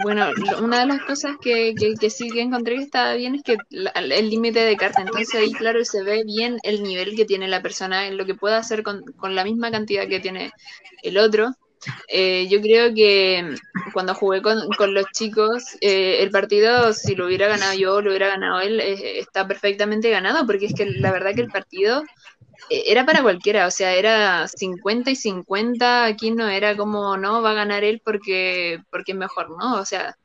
bueno, 0.04 0.30
una 0.62 0.80
de 0.80 0.86
las 0.86 1.02
cosas 1.02 1.36
que, 1.42 1.76
que, 1.76 2.10
sí 2.10 2.30
que 2.30 2.42
encontré 2.42 2.78
que 2.78 2.84
estaba 2.84 3.14
bien 3.16 3.36
es 3.36 3.44
que 3.44 3.58
el 3.70 4.30
límite 4.30 4.62
de 4.62 4.78
carta, 4.78 5.02
entonces 5.02 5.36
ahí 5.36 5.52
claro 5.52 5.84
se 5.84 6.02
ve 6.02 6.24
bien 6.24 6.60
el 6.64 6.82
nivel 6.82 7.14
que 7.14 7.26
tiene 7.26 7.50
la 7.50 7.62
persona, 7.62 8.08
en 8.08 8.16
lo 8.16 8.26
que 8.26 8.36
puede 8.36 8.56
hacer 8.56 8.84
con, 8.84 9.04
la 9.22 9.44
misma 9.44 9.70
cantidad 9.70 10.08
que 10.08 10.22
tiene 10.22 10.52
el 11.04 11.18
otro. 11.18 11.52
Eh, 12.08 12.48
yo 12.50 12.62
creo 12.62 12.94
que 12.94 13.56
cuando 13.94 14.14
jugué 14.14 14.42
con, 14.42 14.94
los 14.94 15.06
chicos, 15.14 15.64
eh, 15.82 16.22
el 16.22 16.30
partido, 16.30 16.94
si 16.94 17.16
lo 17.16 17.26
hubiera 17.26 17.48
ganado 17.48 17.74
yo 17.74 18.02
lo 18.02 18.10
hubiera 18.10 18.28
ganado 18.28 18.60
él, 18.62 18.80
eh, 18.80 19.20
está 19.20 19.48
perfectamente 19.48 20.10
ganado, 20.10 20.46
porque 20.46 20.68
es 20.68 20.74
que 20.74 20.86
la 20.86 21.12
verdad 21.12 21.34
que 21.34 21.42
el 21.42 21.50
partido 21.50 22.04
e, 22.70 22.92
era 22.92 23.06
para 23.06 23.24
cualquiera, 23.24 23.68
o 23.68 23.72
sea, 23.72 23.96
era 23.96 24.48
50 24.48 25.12
y 25.12 25.16
50, 25.16 26.06
aquí 26.06 26.32
no 26.32 26.48
era 26.50 26.78
como, 26.78 27.18
no, 27.18 27.42
va 27.42 27.52
a 27.52 27.56
ganar 27.56 27.84
él 27.84 28.02
porque, 28.04 28.80
porque 28.92 29.14
es 29.14 29.18
mejor, 29.18 29.50
¿no? 29.58 29.80
O 29.80 29.86
sea, 29.86 30.16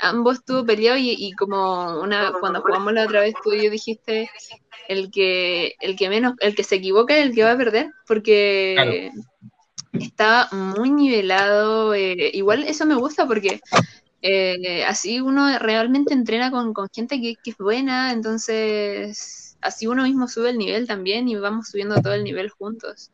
ambos 0.00 0.38
estuvo 0.38 0.64
peleado 0.64 0.98
y, 0.98 1.32
como 1.32 2.00
una 2.00 2.32
cuando 2.40 2.62
jugamos 2.62 2.92
la 2.92 3.04
otra 3.04 3.20
vez 3.20 3.34
tú 3.42 3.52
y 3.52 3.64
yo 3.64 3.70
dijiste 3.70 4.30
el 4.88 5.10
que 5.10 5.74
el 5.80 5.94
que 5.96 6.08
menos 6.08 6.34
el 6.40 6.54
que 6.54 6.64
se 6.64 6.76
equivoca 6.76 7.16
es 7.16 7.26
el 7.26 7.34
que 7.34 7.44
va 7.44 7.52
a 7.52 7.56
perder 7.56 7.90
porque 8.06 9.10
estaba 9.92 10.48
muy 10.52 10.90
nivelado 10.90 11.94
eh, 11.94 12.30
igual 12.34 12.64
eso 12.64 12.86
me 12.86 12.94
gusta 12.94 13.26
porque 13.26 13.60
eh, 14.22 14.84
así 14.84 15.20
uno 15.20 15.58
realmente 15.58 16.14
entrena 16.14 16.50
con, 16.50 16.74
gente 16.92 17.20
que, 17.20 17.36
que, 17.42 17.50
es 17.50 17.56
buena 17.56 18.12
entonces 18.12 19.56
así 19.60 19.86
uno 19.86 20.04
mismo 20.04 20.28
sube 20.28 20.50
el 20.50 20.58
nivel 20.58 20.86
también 20.86 21.28
y 21.28 21.36
vamos 21.36 21.68
subiendo 21.68 22.00
todo 22.00 22.14
el 22.14 22.24
nivel 22.24 22.50
juntos. 22.50 23.10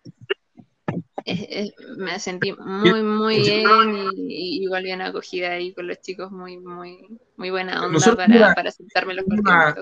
me 1.97 2.18
sentí 2.20 2.53
muy, 2.53 3.03
muy 3.03 3.41
bien 3.41 4.11
y, 4.16 4.62
igual 4.62 4.85
bien 4.85 5.03
acogida 5.03 5.51
ahí 5.51 5.72
con 5.74 5.89
los 5.89 6.01
chicos, 6.01 6.31
muy, 6.31 6.59
muy, 6.59 7.18
muy 7.37 7.51
buena 7.51 7.85
onda 7.85 8.14
para, 8.14 8.55
para 8.55 8.70
sentarme 8.70 9.14
los 9.14 9.27
una, 9.27 9.74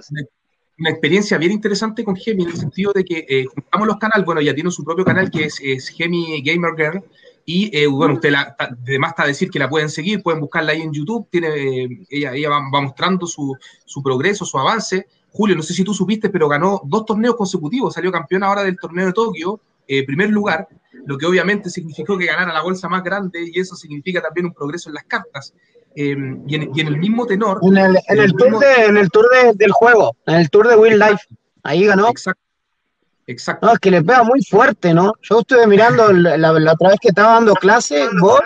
una 0.79 0.91
experiencia 0.91 1.39
bien 1.39 1.53
interesante 1.53 2.05
con 2.05 2.17
Gemi 2.17 2.45
en 2.45 2.51
el 2.51 2.57
sentido 2.57 2.93
de 2.93 3.05
que 3.05 3.25
eh, 3.29 3.45
juntamos 3.47 3.87
los 3.87 3.97
canales, 3.99 4.27
bueno, 4.27 4.41
ya 4.41 4.55
tiene 4.55 4.71
su 4.71 4.85
propio 4.85 5.05
canal 5.05 5.31
que 5.31 5.45
es, 5.45 5.61
es 5.63 5.89
Gemi 5.89 6.43
Gamer 6.43 6.75
Girl, 6.77 7.05
y 7.47 7.77
eh, 7.77 7.87
bueno, 7.87 8.15
usted 8.15 8.31
la, 8.31 8.57
además 8.59 9.11
está 9.11 9.25
a 9.25 9.27
decir 9.27 9.51
que 9.51 9.59
la 9.59 9.69
pueden 9.69 9.91
seguir, 9.91 10.23
pueden 10.23 10.41
buscarla 10.41 10.73
ahí 10.73 10.81
en 10.81 10.93
YouTube, 10.93 11.29
tiene, 11.31 11.49
eh, 11.49 12.07
ella, 12.09 12.33
ella 12.35 12.49
va, 12.49 12.81
mostrando 12.81 13.27
su, 13.27 13.55
su, 13.85 14.03
progreso, 14.03 14.45
su 14.45 14.59
avance, 14.59 15.07
Julio, 15.31 15.55
no 15.55 15.63
sé 15.63 15.75
si 15.75 15.85
tú 15.85 15.93
supiste, 15.93 16.31
pero 16.31 16.49
ganó 16.49 16.81
dos 16.85 17.05
torneos 17.05 17.37
consecutivos, 17.37 17.95
salió 17.95 18.11
campeón 18.11 18.45
ahora 18.45 18.63
del 18.63 18.79
torneo 18.79 19.07
de 19.07 19.13
Tokio, 19.13 19.61
eh, 19.87 20.05
primer 20.07 20.31
lugar, 20.31 20.67
lo 21.05 21.19
que 21.19 21.27
obviamente 21.27 21.69
significó 21.69 22.17
que 22.17 22.27
ganara 22.27 22.53
la 22.53 22.63
bolsa 22.63 22.89
más 22.89 23.03
grande 23.05 23.51
y 23.53 23.61
eso 23.61 23.77
significa 23.77 24.23
también 24.23 24.47
un 24.47 24.55
progreso 24.55 24.89
en 24.89 24.95
las 24.95 25.05
cartas. 25.05 25.53
Em, 25.97 26.43
y, 26.49 26.57
en, 26.57 26.87
el 26.89 26.97
mismo 26.99 27.27
tenor. 27.27 27.61
En 27.63 27.77
el, 27.77 28.33
tour, 28.33 29.29
del 29.55 29.73
juego, 29.73 30.17
en 30.27 30.35
el 30.35 30.51
tour 30.51 30.69
de 30.69 30.77
Will 30.77 30.99
Life, 30.99 31.25
ahí 31.63 31.87
ganó. 31.87 32.09
Exacto. 32.09 32.43
Exacto. 33.27 33.67
No, 33.67 33.73
es 33.73 33.79
que 33.79 33.91
le 33.91 34.03
pega 34.03 34.23
muy 34.23 34.43
fuerte, 34.45 34.93
¿no? 34.93 35.15
Yo 35.23 35.41
estuve 35.41 35.67
mirando 35.67 36.13
la, 36.13 36.53
otra 36.53 36.91
vez 36.91 36.99
que 37.01 37.09
estaba 37.09 37.35
dando 37.35 37.55
clase, 37.55 38.07
vos, 38.21 38.41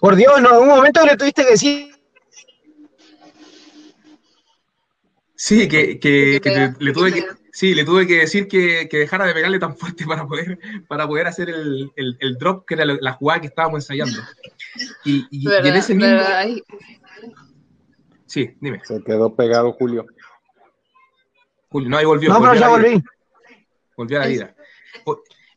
por 0.00 0.14
Dios, 0.14 0.40
no, 0.40 0.50
en 0.50 0.62
un 0.62 0.68
momento 0.68 1.04
le 1.04 1.16
tuviste 1.16 1.44
que 1.44 1.50
decir 1.50 1.96
Sí, 5.34 5.68
que, 5.68 6.00
que, 6.00 6.40
le, 6.78 6.92
tuve 6.92 7.12
que, 7.12 7.24
sí, 7.56 7.74
le 7.74 7.86
tuve 7.86 8.06
que 8.06 8.18
decir 8.18 8.48
que, 8.48 8.86
dejara 8.92 9.24
de 9.24 9.32
pegarle 9.32 9.58
tan 9.58 9.74
fuerte 9.78 10.04
para 10.04 10.26
poder, 10.26 10.58
para 10.86 11.06
poder 11.08 11.26
hacer 11.26 11.48
el, 11.48 11.90
el, 11.96 12.36
drop, 12.36 12.66
que 12.66 12.74
era 12.74 12.84
la, 12.84 13.12
jugada 13.14 13.40
que 13.40 13.46
estábamos 13.46 13.78
ensayando. 13.78 14.20
Y, 15.06 15.26
y, 15.30 15.50
en 15.50 15.74
ese 15.74 15.94
mismo... 15.94 16.20
Sí, 18.26 18.54
dime. 18.60 18.82
Se 18.84 19.02
quedó 19.02 19.34
pegado 19.34 19.72
Julio. 19.72 20.04
Julio, 21.70 21.88
no, 21.88 21.96
ahí 21.96 22.04
volvió. 22.04 22.28
No, 22.28 22.40
pero 22.40 22.54
ya 22.54 22.68
volví. 22.68 23.02
Volvió 23.96 24.18
a 24.18 24.20
la 24.20 24.26
vida. 24.26 24.54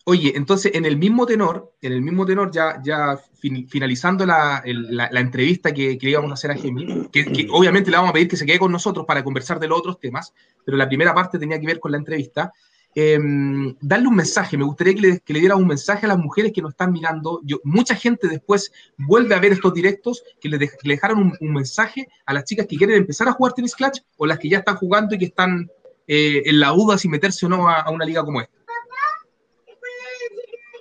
Oye, 0.09 0.33
entonces 0.35 0.71
en 0.73 0.85
el 0.85 0.97
mismo 0.97 1.27
tenor, 1.27 1.71
en 1.83 1.93
el 1.93 2.01
mismo 2.01 2.25
tenor, 2.25 2.49
ya, 2.49 2.81
ya 2.83 3.19
finalizando 3.67 4.25
la, 4.25 4.63
entrevista 5.11 5.71
que, 5.71 5.99
le 6.01 6.09
íbamos 6.09 6.31
a 6.31 6.33
hacer 6.33 6.49
a 6.49 6.55
Gemi, 6.55 7.07
que, 7.11 7.47
obviamente 7.51 7.91
le 7.91 7.97
vamos 7.97 8.09
a 8.09 8.13
pedir 8.13 8.27
que 8.27 8.35
se 8.35 8.43
quede 8.43 8.57
con 8.57 8.71
nosotros 8.71 9.05
para 9.05 9.23
conversar 9.23 9.59
de 9.59 9.67
los 9.67 9.77
otros 9.77 9.99
temas, 9.99 10.33
pero 10.65 10.77
la 10.77 10.87
primera 10.87 11.13
parte 11.13 11.37
tenía 11.37 11.59
que 11.59 11.67
ver 11.67 11.79
con 11.79 11.91
la 11.91 11.99
entrevista. 11.99 12.51
Em, 12.95 13.75
darle 13.81 14.07
un 14.07 14.15
mensaje, 14.15 14.57
me 14.57 14.63
gustaría 14.63 14.95
que 14.95 15.01
le, 15.01 15.19
que 15.19 15.31
diera 15.31 15.55
un 15.55 15.67
mensaje 15.67 16.07
a 16.07 16.09
las 16.09 16.17
mujeres 16.17 16.53
que 16.53 16.63
nos 16.63 16.71
están 16.71 16.91
mirando. 16.91 17.39
Yo, 17.43 17.59
mucha 17.63 17.93
gente 17.93 18.27
después 18.27 18.71
vuelve 18.97 19.35
a 19.35 19.39
ver 19.39 19.51
estos 19.51 19.75
directos, 19.75 20.23
que 20.41 20.49
le, 20.49 20.57
dejaron 20.85 21.37
un, 21.39 21.53
mensaje 21.53 22.07
a 22.25 22.33
las 22.33 22.45
chicas 22.45 22.65
que 22.65 22.77
quieren 22.77 22.97
empezar 22.97 23.27
a 23.27 23.33
jugar 23.33 23.53
tenis 23.53 23.75
clutch 23.75 23.99
o 24.17 24.25
las 24.25 24.39
que 24.39 24.49
ya 24.49 24.57
están 24.57 24.77
jugando 24.77 25.13
y 25.13 25.19
que 25.19 25.25
están 25.25 25.69
eh, 26.07 26.41
en 26.45 26.59
la 26.59 26.69
duda 26.69 26.97
si 26.97 27.07
meterse 27.07 27.45
o 27.45 27.49
no 27.49 27.69
a 27.69 27.87
una 27.91 28.05
liga 28.05 28.25
como 28.25 28.41
esta. 28.41 28.58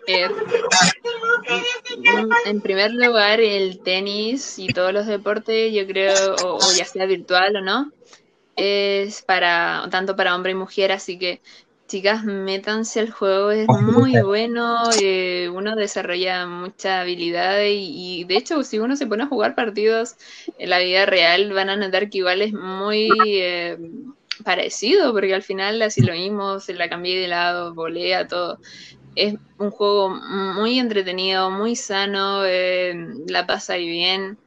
Eh, 0.08 0.26
en 2.46 2.60
primer 2.62 2.92
lugar, 2.92 3.40
el 3.40 3.80
tenis 3.80 4.58
y 4.58 4.68
todos 4.68 4.92
los 4.92 5.06
deportes, 5.06 5.72
yo 5.72 5.86
creo, 5.86 6.34
o, 6.44 6.58
ya 6.76 6.86
sea 6.86 7.04
virtual 7.04 7.56
o 7.56 7.60
no, 7.60 7.92
es 8.56 9.20
para 9.20 9.86
tanto 9.90 10.16
para 10.16 10.34
hombre 10.34 10.52
y 10.52 10.54
mujer, 10.54 10.92
así 10.92 11.18
que 11.18 11.42
chicas, 11.88 12.24
métanse 12.24 13.00
al 13.00 13.10
juego, 13.10 13.50
es 13.50 13.68
muy 13.68 14.18
bueno, 14.22 14.78
eh, 15.00 15.50
uno 15.52 15.76
desarrolla 15.76 16.46
mucha 16.46 17.00
habilidad 17.02 17.60
y, 17.66 18.24
de 18.24 18.36
hecho 18.36 18.62
si 18.62 18.78
uno 18.78 18.96
se 18.96 19.06
pone 19.06 19.24
a 19.24 19.28
jugar 19.28 19.54
partidos 19.54 20.16
en 20.58 20.70
la 20.70 20.78
vida 20.78 21.06
real 21.06 21.52
van 21.52 21.70
a 21.70 21.76
notar 21.76 22.10
que 22.10 22.18
igual 22.18 22.42
es 22.42 22.52
muy 22.52 23.10
eh, 23.18 23.78
parecido, 24.44 25.12
porque 25.12 25.34
al 25.34 25.42
final 25.42 25.80
así 25.82 26.02
lo 26.02 26.12
vimos, 26.12 26.68
la 26.68 26.88
cambié 26.88 27.18
de 27.20 27.28
lado, 27.28 27.74
volea, 27.74 28.26
todo 28.26 28.58
es 29.18 29.34
un 29.58 29.70
juego 29.70 30.10
muy 30.10 30.78
entretenido, 30.78 31.50
muy 31.50 31.74
sano, 31.74 32.44
eh, 32.44 32.94
la 33.26 33.46
pasa 33.46 33.74
ahí 33.74 33.88
bien. 33.88 34.38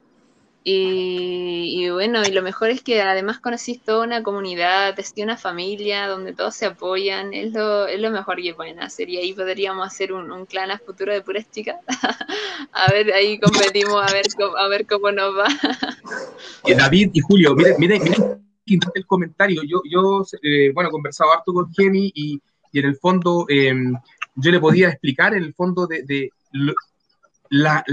Y, 0.63 1.89
bueno, 1.89 2.21
y 2.23 2.31
lo 2.31 2.43
mejor 2.43 2.69
es 2.69 2.83
que 2.83 3.01
además 3.01 3.39
conocís 3.39 3.81
toda 3.81 4.05
una 4.05 4.21
comunidad, 4.21 4.95
te 4.95 5.23
una 5.23 5.35
familia 5.35 6.07
donde 6.07 6.33
todos 6.33 6.55
se 6.55 6.67
apoyan, 6.67 7.33
es 7.33 7.51
lo, 7.51 7.87
es 7.87 7.99
lo 7.99 8.11
mejor 8.11 8.39
que 8.41 8.53
pueden 8.53 8.79
hacer. 8.79 9.09
Y 9.09 9.17
ahí 9.17 9.33
podríamos 9.33 9.85
hacer 9.87 10.13
un, 10.13 10.45
clan 10.45 10.69
a 10.69 10.77
futuro 10.77 11.11
de 11.11 11.21
puras 11.21 11.49
chicas. 11.49 11.77
a 12.71 12.91
ver, 12.91 13.11
ahí 13.11 13.39
competimos 13.39 14.03
a 14.03 14.13
ver 14.13 14.25
a 14.57 14.67
ver 14.67 14.85
cómo 14.85 15.11
nos 15.11 15.35
va. 15.35 15.47
David 16.77 17.09
y 17.13 17.19
Julio, 17.21 17.55
miren, 17.55 17.75
miren, 17.79 18.03
miren 18.03 18.91
el 18.93 19.05
comentario. 19.07 19.63
Yo, 19.63 19.81
yo 19.89 20.23
eh, 20.43 20.71
bueno, 20.73 20.89
he 20.89 20.91
conversado 20.91 21.31
harto 21.31 21.53
con 21.53 21.73
Gemi 21.73 22.11
y, 22.13 22.39
y 22.71 22.79
en 22.79 22.85
el 22.85 22.95
fondo 22.97 23.45
em, 23.49 23.95
yo 24.35 24.51
le 24.51 24.59
podía 24.59 24.89
explicar 24.89 25.33
en 25.33 25.43
el 25.43 25.53
fondo 25.53 25.87
de, 25.87 26.03
de 26.03 26.29
la, 27.49 27.83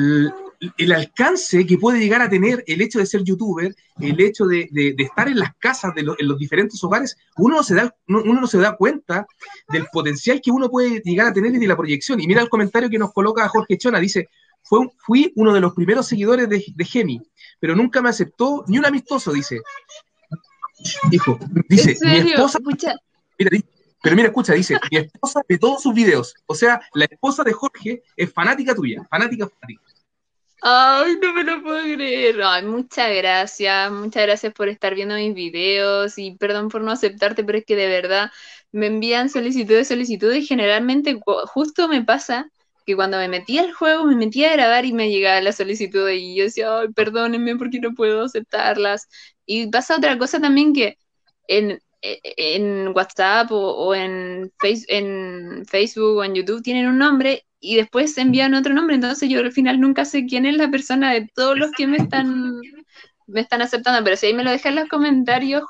el 0.76 0.92
alcance 0.92 1.64
que 1.66 1.78
puede 1.78 2.00
llegar 2.00 2.20
a 2.22 2.28
tener 2.28 2.64
el 2.66 2.80
hecho 2.80 2.98
de 2.98 3.06
ser 3.06 3.22
youtuber, 3.22 3.74
el 4.00 4.20
hecho 4.20 4.46
de, 4.46 4.68
estar 4.98 5.28
en 5.28 5.38
las 5.38 5.54
casas, 5.56 5.94
de 5.94 6.00
en 6.00 6.28
los 6.28 6.38
diferentes 6.38 6.82
hogares, 6.82 7.16
uno 7.36 7.56
no, 7.56 7.62
se 7.62 7.74
da, 7.74 7.94
uno 8.08 8.40
no 8.40 8.46
se 8.46 8.58
da 8.58 8.76
cuenta 8.76 9.26
del 9.68 9.86
potencial 9.92 10.40
que 10.40 10.50
uno 10.50 10.68
puede 10.68 11.00
llegar 11.04 11.28
a 11.28 11.32
tener 11.32 11.54
y 11.54 11.58
de 11.58 11.66
la 11.66 11.76
proyección. 11.76 12.20
Y 12.20 12.26
mira 12.26 12.42
el 12.42 12.48
comentario 12.48 12.90
que 12.90 12.98
nos 12.98 13.12
coloca 13.12 13.48
Jorge 13.48 13.78
Chona, 13.78 14.00
dice, 14.00 14.28
Fue, 14.62 14.88
fui 14.98 15.32
uno 15.36 15.52
de 15.52 15.60
los 15.60 15.74
primeros 15.74 16.06
seguidores 16.06 16.48
de, 16.48 16.64
de 16.74 16.84
Gemi, 16.84 17.22
pero 17.60 17.76
nunca 17.76 18.02
me 18.02 18.08
aceptó 18.08 18.64
ni 18.66 18.78
un 18.78 18.86
amistoso, 18.86 19.32
dice. 19.32 19.60
Hijo, 21.10 21.38
dice, 21.68 21.96
mi 22.02 22.30
esposa... 22.30 22.58
Mira, 23.38 23.50
pero 24.02 24.16
mira, 24.16 24.28
escucha, 24.28 24.54
dice, 24.54 24.78
mi 24.90 24.98
esposa 24.98 25.42
de 25.48 25.58
todos 25.58 25.82
sus 25.82 25.94
videos. 25.94 26.34
O 26.46 26.54
sea, 26.54 26.80
la 26.94 27.06
esposa 27.06 27.42
de 27.42 27.52
Jorge 27.52 28.02
es 28.16 28.32
fanática 28.32 28.74
tuya, 28.74 29.04
fanática, 29.10 29.48
fanática. 29.48 29.82
Ay, 30.60 31.16
no 31.22 31.32
me 31.32 31.44
lo 31.44 31.62
puedo 31.62 31.82
creer. 31.82 32.40
Ay, 32.42 32.64
muchas 32.64 33.14
gracias, 33.14 33.92
muchas 33.92 34.24
gracias 34.24 34.52
por 34.52 34.68
estar 34.68 34.94
viendo 34.94 35.14
mis 35.14 35.34
videos 35.34 36.18
y 36.18 36.36
perdón 36.36 36.68
por 36.68 36.80
no 36.82 36.90
aceptarte, 36.90 37.44
pero 37.44 37.58
es 37.58 37.64
que 37.64 37.76
de 37.76 37.86
verdad 37.86 38.30
me 38.72 38.86
envían 38.86 39.28
solicitudes, 39.28 39.88
solicitudes 39.88 40.44
y 40.44 40.46
generalmente 40.46 41.18
justo 41.46 41.88
me 41.88 42.02
pasa 42.04 42.50
que 42.86 42.96
cuando 42.96 43.18
me 43.18 43.28
metí 43.28 43.58
al 43.58 43.72
juego 43.72 44.04
me 44.06 44.16
metí 44.16 44.44
a 44.44 44.52
grabar 44.52 44.84
y 44.84 44.92
me 44.92 45.10
llegaba 45.10 45.40
la 45.40 45.52
solicitud 45.52 46.08
y 46.08 46.36
yo 46.36 46.44
decía, 46.44 46.78
ay, 46.80 46.88
perdónenme 46.88 47.56
porque 47.56 47.80
no 47.80 47.94
puedo 47.94 48.24
aceptarlas. 48.24 49.08
Y 49.46 49.68
pasa 49.68 49.96
otra 49.96 50.18
cosa 50.18 50.40
también 50.40 50.72
que 50.72 50.98
en, 51.48 51.80
en 52.02 52.88
WhatsApp 52.94 53.50
o, 53.50 53.94
en, 53.94 54.52
face, 54.58 54.84
en 54.88 55.64
Facebook 55.66 56.18
o 56.18 56.24
en 56.24 56.34
YouTube 56.34 56.62
tienen 56.62 56.86
un 56.86 56.98
nombre 56.98 57.44
y 57.60 57.76
después 57.76 58.16
envían 58.18 58.54
otro 58.54 58.72
nombre, 58.72 58.94
entonces 58.94 59.28
yo 59.28 59.40
al 59.40 59.52
final 59.52 59.80
nunca 59.80 60.04
sé 60.04 60.26
quién 60.26 60.46
es 60.46 60.56
la 60.56 60.70
persona 60.70 61.12
de 61.12 61.28
todos 61.34 61.58
los 61.58 61.72
que 61.72 61.88
me 61.88 61.96
están 61.96 62.60
me 63.28 63.42
están 63.42 63.60
aceptando, 63.60 64.02
pero 64.02 64.16
si 64.16 64.26
ahí 64.26 64.34
me 64.34 64.42
lo 64.42 64.50
dejan 64.50 64.72
en 64.72 64.80
los 64.80 64.88
comentarios, 64.88 65.62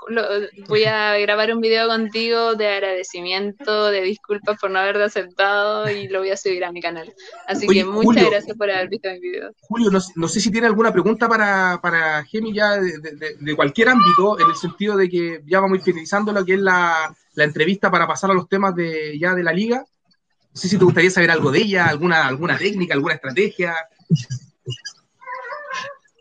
voy 0.69 0.85
a 0.85 1.19
grabar 1.19 1.53
un 1.53 1.61
video 1.61 1.89
contigo 1.89 2.55
de 2.55 2.69
agradecimiento, 2.69 3.91
de 3.91 4.03
disculpas 4.03 4.59
por 4.61 4.71
no 4.71 4.79
haberte 4.79 5.03
aceptado 5.03 5.91
y 5.91 6.07
lo 6.07 6.21
voy 6.21 6.31
a 6.31 6.37
subir 6.37 6.65
a 6.65 6.71
mi 6.71 6.81
canal. 6.81 7.13
Así 7.49 7.67
que 7.67 7.85
muchas 7.85 8.31
gracias 8.31 8.57
por 8.57 8.71
haber 8.71 8.89
visto 8.89 9.11
mi 9.11 9.19
video. 9.19 9.51
Julio, 9.63 9.91
no, 9.91 10.29
sé 10.29 10.41
si 10.41 10.53
tiene 10.53 10.69
alguna 10.69 10.93
pregunta 10.93 11.29
para, 11.29 11.81
para 11.83 12.25
Gemi 12.25 12.55
ya 12.55 12.79
de, 12.79 13.57
cualquier 13.57 13.89
ámbito, 13.89 14.39
en 14.39 14.49
el 14.49 14.57
sentido 14.57 14.97
de 14.97 15.09
que 15.09 15.43
ya 15.45 15.59
vamos 15.59 15.83
finalizando 15.83 16.33
lo 16.33 16.45
que 16.45 16.55
es 16.55 16.61
la, 16.61 17.13
la 17.35 17.45
entrevista 17.45 17.91
para 17.91 18.07
pasar 18.07 18.31
a 18.31 18.35
los 18.35 18.49
temas 18.49 18.75
de 18.77 19.19
ya 19.19 19.35
de 19.35 19.43
la 19.43 19.53
liga. 19.53 19.79
No 19.79 20.61
sé 20.61 20.69
si 20.69 20.79
te 20.79 20.85
gustaría 20.85 21.11
saber 21.11 21.33
algo 21.33 21.51
de 21.51 21.59
ella, 21.59 21.87
alguna, 21.87 22.27
alguna 22.29 22.57
técnica, 22.57 22.95
alguna 22.95 23.15
estrategia. 23.15 23.75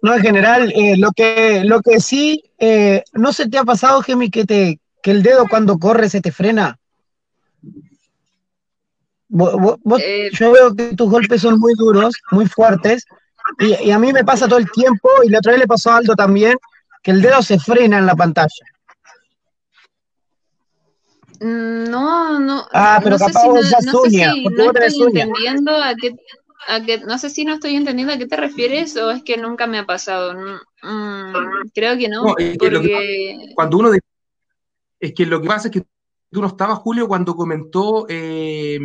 No, 0.02 0.14
en 0.14 0.22
general, 0.22 0.72
eh, 0.76 0.96
lo, 0.98 1.12
que, 1.12 1.64
lo 1.64 1.82
que 1.82 2.00
sí, 2.00 2.44
eh, 2.60 3.04
¿no 3.14 3.34
se 3.34 3.50
te 3.50 3.58
ha 3.58 3.64
pasado, 3.64 4.02
Gemi, 4.02 4.30
que, 4.30 4.46
te, 4.46 4.80
que 5.02 5.12
el 5.12 5.24
dedo 5.24 5.48
cuando 5.50 5.80
corre 5.80 6.10
se 6.10 6.22
te 6.22 6.32
frena? 6.32 6.78
Eh, 10.00 10.30
yo 10.32 10.52
veo 10.52 10.76
que 10.76 10.96
tus 10.96 11.10
golpes 11.10 11.42
son 11.42 11.60
muy 11.60 11.74
duros, 11.76 12.16
muy 12.32 12.46
fuertes, 12.46 13.06
y, 13.60 13.92
a 13.92 14.00
mí 14.00 14.14
me 14.14 14.24
pasa 14.24 14.48
todo 14.48 14.60
el 14.60 14.70
tiempo, 14.72 15.10
y 15.24 15.30
la 15.30 15.40
otra 15.40 15.54
vez 15.54 15.62
le 15.62 15.68
pasó 15.68 15.92
a 15.92 15.98
Aldo 15.98 16.16
también, 16.16 16.58
que 17.02 17.12
el 17.12 17.22
dedo 17.22 17.42
se 17.42 17.60
frena 17.60 17.98
en 17.98 18.06
la 18.06 18.16
pantalla. 18.16 18.66
Mm, 21.40 21.90
no, 21.90 22.40
no. 22.40 22.68
Ah, 22.74 23.00
pero 23.04 23.18
capaz 23.18 23.46
no, 23.46 23.62
ya 23.62 23.78
no 23.84 24.02
sé 24.04 24.10
si 24.10 24.44
no 24.44 24.72
estoy 24.82 25.08
entendiendo 25.08 25.72
a 25.72 25.94
qué, 25.96 26.16
no 27.06 27.18
sé 27.18 27.30
si 27.30 27.46
no 27.46 27.54
estoy 27.54 27.76
entendiendo 27.76 28.14
a 28.14 28.18
qué 28.18 28.28
te 28.28 28.36
refieres 28.36 28.96
o 28.98 29.12
es 29.12 29.24
que 29.24 29.38
nunca 29.38 29.68
me 29.68 29.80
ha 29.80 29.86
pasado. 29.86 30.34
Mm, 30.84 31.70
creo 31.74 31.98
que 31.98 32.10
no. 32.10 32.36
cuando 33.56 33.78
uno 33.78 33.92
es 35.00 35.14
que 35.14 35.26
lo 35.26 35.42
que 35.42 35.48
pasa 35.48 35.68
es 35.68 35.74
que 35.74 35.84
tú 36.32 36.42
no 36.42 36.48
estabas, 36.48 36.80
Julio, 36.80 37.08
cuando 37.08 37.36
comentó 37.36 38.06
eh, 38.10 38.80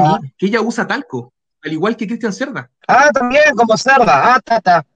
ah. 0.00 0.18
que 0.36 0.46
ella 0.46 0.60
usa 0.60 0.86
talco, 0.86 1.32
al 1.62 1.72
igual 1.72 1.96
que 1.96 2.06
Cristian 2.06 2.32
Cerda. 2.32 2.70
Ah, 2.86 3.10
también, 3.12 3.54
como 3.56 3.76
Cerda. 3.76 4.34
Ah, 4.34 4.40
tata. 4.40 4.86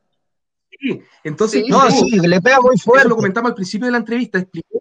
Sí, 0.70 1.03
entonces. 1.22 1.64
No, 1.68 1.91
sí, 1.91 2.18
le 2.18 2.41
pega 2.41 2.61
muy 2.61 2.78
fuerte. 2.78 3.09
lo 3.09 3.16
comentamos 3.16 3.51
al 3.51 3.55
principio 3.55 3.87
de 3.87 3.93
la 3.93 3.99
entrevista, 3.99 4.39
explicó 4.39 4.68
que 4.70 4.72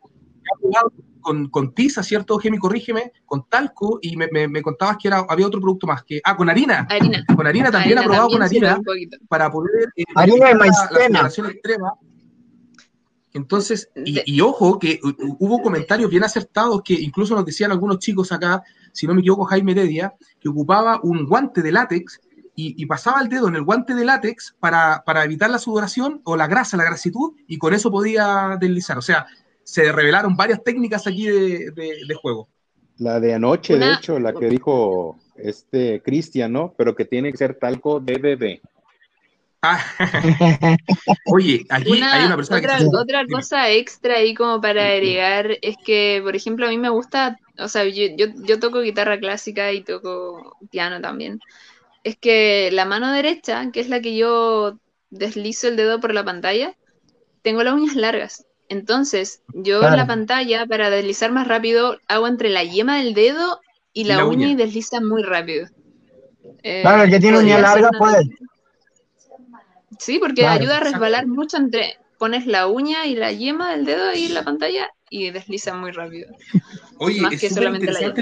jugado 0.61 0.93
con, 1.21 1.49
con 1.49 1.73
tiza, 1.73 2.03
¿cierto, 2.03 2.37
Gemi? 2.37 2.57
Corrígeme, 2.57 3.13
con 3.25 3.47
talco, 3.47 3.99
y 4.01 4.17
me, 4.17 4.27
me, 4.27 4.61
contabas 4.61 4.97
que 4.97 5.07
era, 5.07 5.25
había 5.29 5.47
otro 5.47 5.61
producto 5.61 5.87
más, 5.87 6.03
que, 6.03 6.19
ah, 6.23 6.35
con 6.35 6.49
harina. 6.49 6.87
Harina. 6.89 7.23
Con 7.35 7.47
harina 7.47 7.71
también 7.71 7.99
ha 7.99 8.03
probado 8.03 8.29
con 8.29 8.41
harina 8.41 8.79
para 9.29 9.51
poder... 9.51 9.89
Eh, 9.95 10.03
harina 10.15 10.47
de 10.47 10.55
maicena. 10.55 11.51
extrema. 11.51 11.93
Entonces, 13.33 13.89
y, 13.95 14.21
y, 14.25 14.41
ojo, 14.41 14.77
que 14.77 14.99
hubo 15.39 15.61
comentarios 15.61 16.09
bien 16.09 16.23
acertados 16.23 16.81
que 16.83 16.93
incluso 16.93 17.33
nos 17.33 17.45
decían 17.45 17.71
algunos 17.71 17.99
chicos 17.99 18.31
acá, 18.31 18.61
si 18.91 19.07
no 19.07 19.13
me 19.13 19.21
equivoco, 19.21 19.45
Jaime 19.45 19.71
Heredia, 19.71 20.13
que 20.39 20.49
ocupaba 20.49 20.99
un 21.01 21.25
guante 21.25 21.61
de 21.61 21.71
látex 21.71 22.19
y, 22.55 22.81
y, 22.81 22.85
pasaba 22.85 23.21
el 23.21 23.29
dedo 23.29 23.47
en 23.47 23.55
el 23.55 23.63
guante 23.63 23.95
de 23.95 24.03
látex 24.03 24.55
para, 24.59 25.03
para, 25.05 25.23
evitar 25.23 25.49
la 25.49 25.57
sudoración 25.57 26.19
o 26.25 26.35
la 26.35 26.47
grasa, 26.47 26.75
la 26.75 26.83
grasitud, 26.83 27.31
y 27.47 27.57
con 27.57 27.73
eso 27.73 27.89
podía 27.89 28.57
deslizar. 28.59 28.97
O 28.97 29.01
sea, 29.01 29.25
se 29.71 29.89
revelaron 29.89 30.35
varias 30.35 30.61
técnicas 30.61 31.07
aquí 31.07 31.27
de, 31.27 32.13
juego. 32.21 32.49
La 32.97 33.21
de 33.21 33.35
anoche, 33.35 33.77
de 33.77 33.93
hecho, 33.93 34.19
la 34.19 34.33
que 34.33 34.49
dijo 34.49 35.17
este 35.37 36.01
Cristian, 36.03 36.51
¿no? 36.51 36.73
Pero 36.77 36.93
que 36.93 37.05
tiene 37.05 37.31
que 37.31 37.37
ser 37.37 37.55
talco 37.55 38.01
de 38.01 38.17
bebé. 38.17 38.61
Ah. 39.61 39.81
Oye, 41.31 41.65
aquí 41.69 42.01
hay 42.03 42.25
una 42.25 42.35
persona 42.35 42.59
otra, 42.59 42.77
que... 42.79 42.85
Otra 42.85 43.25
cosa 43.27 43.71
extra 43.71 44.15
ahí 44.15 44.33
como 44.33 44.59
para 44.59 44.87
agregar 44.87 45.57
es 45.61 45.77
que, 45.77 46.19
por 46.21 46.35
ejemplo, 46.35 46.65
a 46.65 46.69
mí 46.69 46.77
me 46.77 46.89
gusta, 46.89 47.39
o 47.57 47.69
sea, 47.69 47.85
yo, 47.85 48.07
yo 48.17 48.59
toco 48.59 48.81
guitarra 48.81 49.21
clásica 49.21 49.71
y 49.71 49.83
toco 49.83 50.57
piano 50.69 50.99
también. 50.99 51.39
Es 52.03 52.17
que 52.17 52.71
la 52.73 52.83
mano 52.83 53.13
derecha, 53.13 53.71
que 53.71 53.79
es 53.79 53.87
la 53.87 54.01
que 54.01 54.17
yo 54.17 54.79
deslizo 55.11 55.69
el 55.69 55.77
dedo 55.77 56.01
por 56.01 56.13
la 56.13 56.25
pantalla, 56.25 56.75
tengo 57.41 57.63
las 57.63 57.73
uñas 57.73 57.95
largas. 57.95 58.45
Entonces, 58.71 59.41
yo 59.53 59.85
en 59.85 59.97
la 59.97 60.07
pantalla, 60.07 60.65
para 60.65 60.89
deslizar 60.89 61.29
más 61.29 61.45
rápido, 61.45 61.99
hago 62.07 62.25
entre 62.25 62.47
la 62.47 62.63
yema 62.63 62.99
del 62.99 63.13
dedo 63.13 63.59
y 63.91 64.05
la, 64.05 64.25
uña, 64.25 64.47
y 64.47 64.55
desliza 64.55 65.01
muy 65.01 65.23
rápido. 65.23 65.67
Eh, 66.63 66.79
claro, 66.81 67.03
el 67.03 67.09
que 67.09 67.19
tiene 67.19 67.39
uña 67.39 67.59
larga 67.59 67.89
puede. 67.91 68.29
Sí, 69.99 70.19
porque 70.19 70.47
ayuda 70.47 70.77
a 70.77 70.79
resbalar 70.79 71.27
mucho 71.27 71.57
entre. 71.57 71.97
Pones 72.17 72.45
la 72.45 72.67
uña 72.67 73.07
y 73.07 73.15
la 73.15 73.33
yema 73.33 73.71
del 73.71 73.83
dedo 73.83 74.07
ahí 74.07 74.27
en 74.27 74.35
la 74.35 74.43
pantalla 74.43 74.89
y 75.09 75.31
desliza 75.31 75.75
muy 75.75 75.91
rápido. 75.91 76.33
Oye, 76.97 77.19
es 77.29 77.53
súper 77.53 77.73
interesante, 77.73 78.21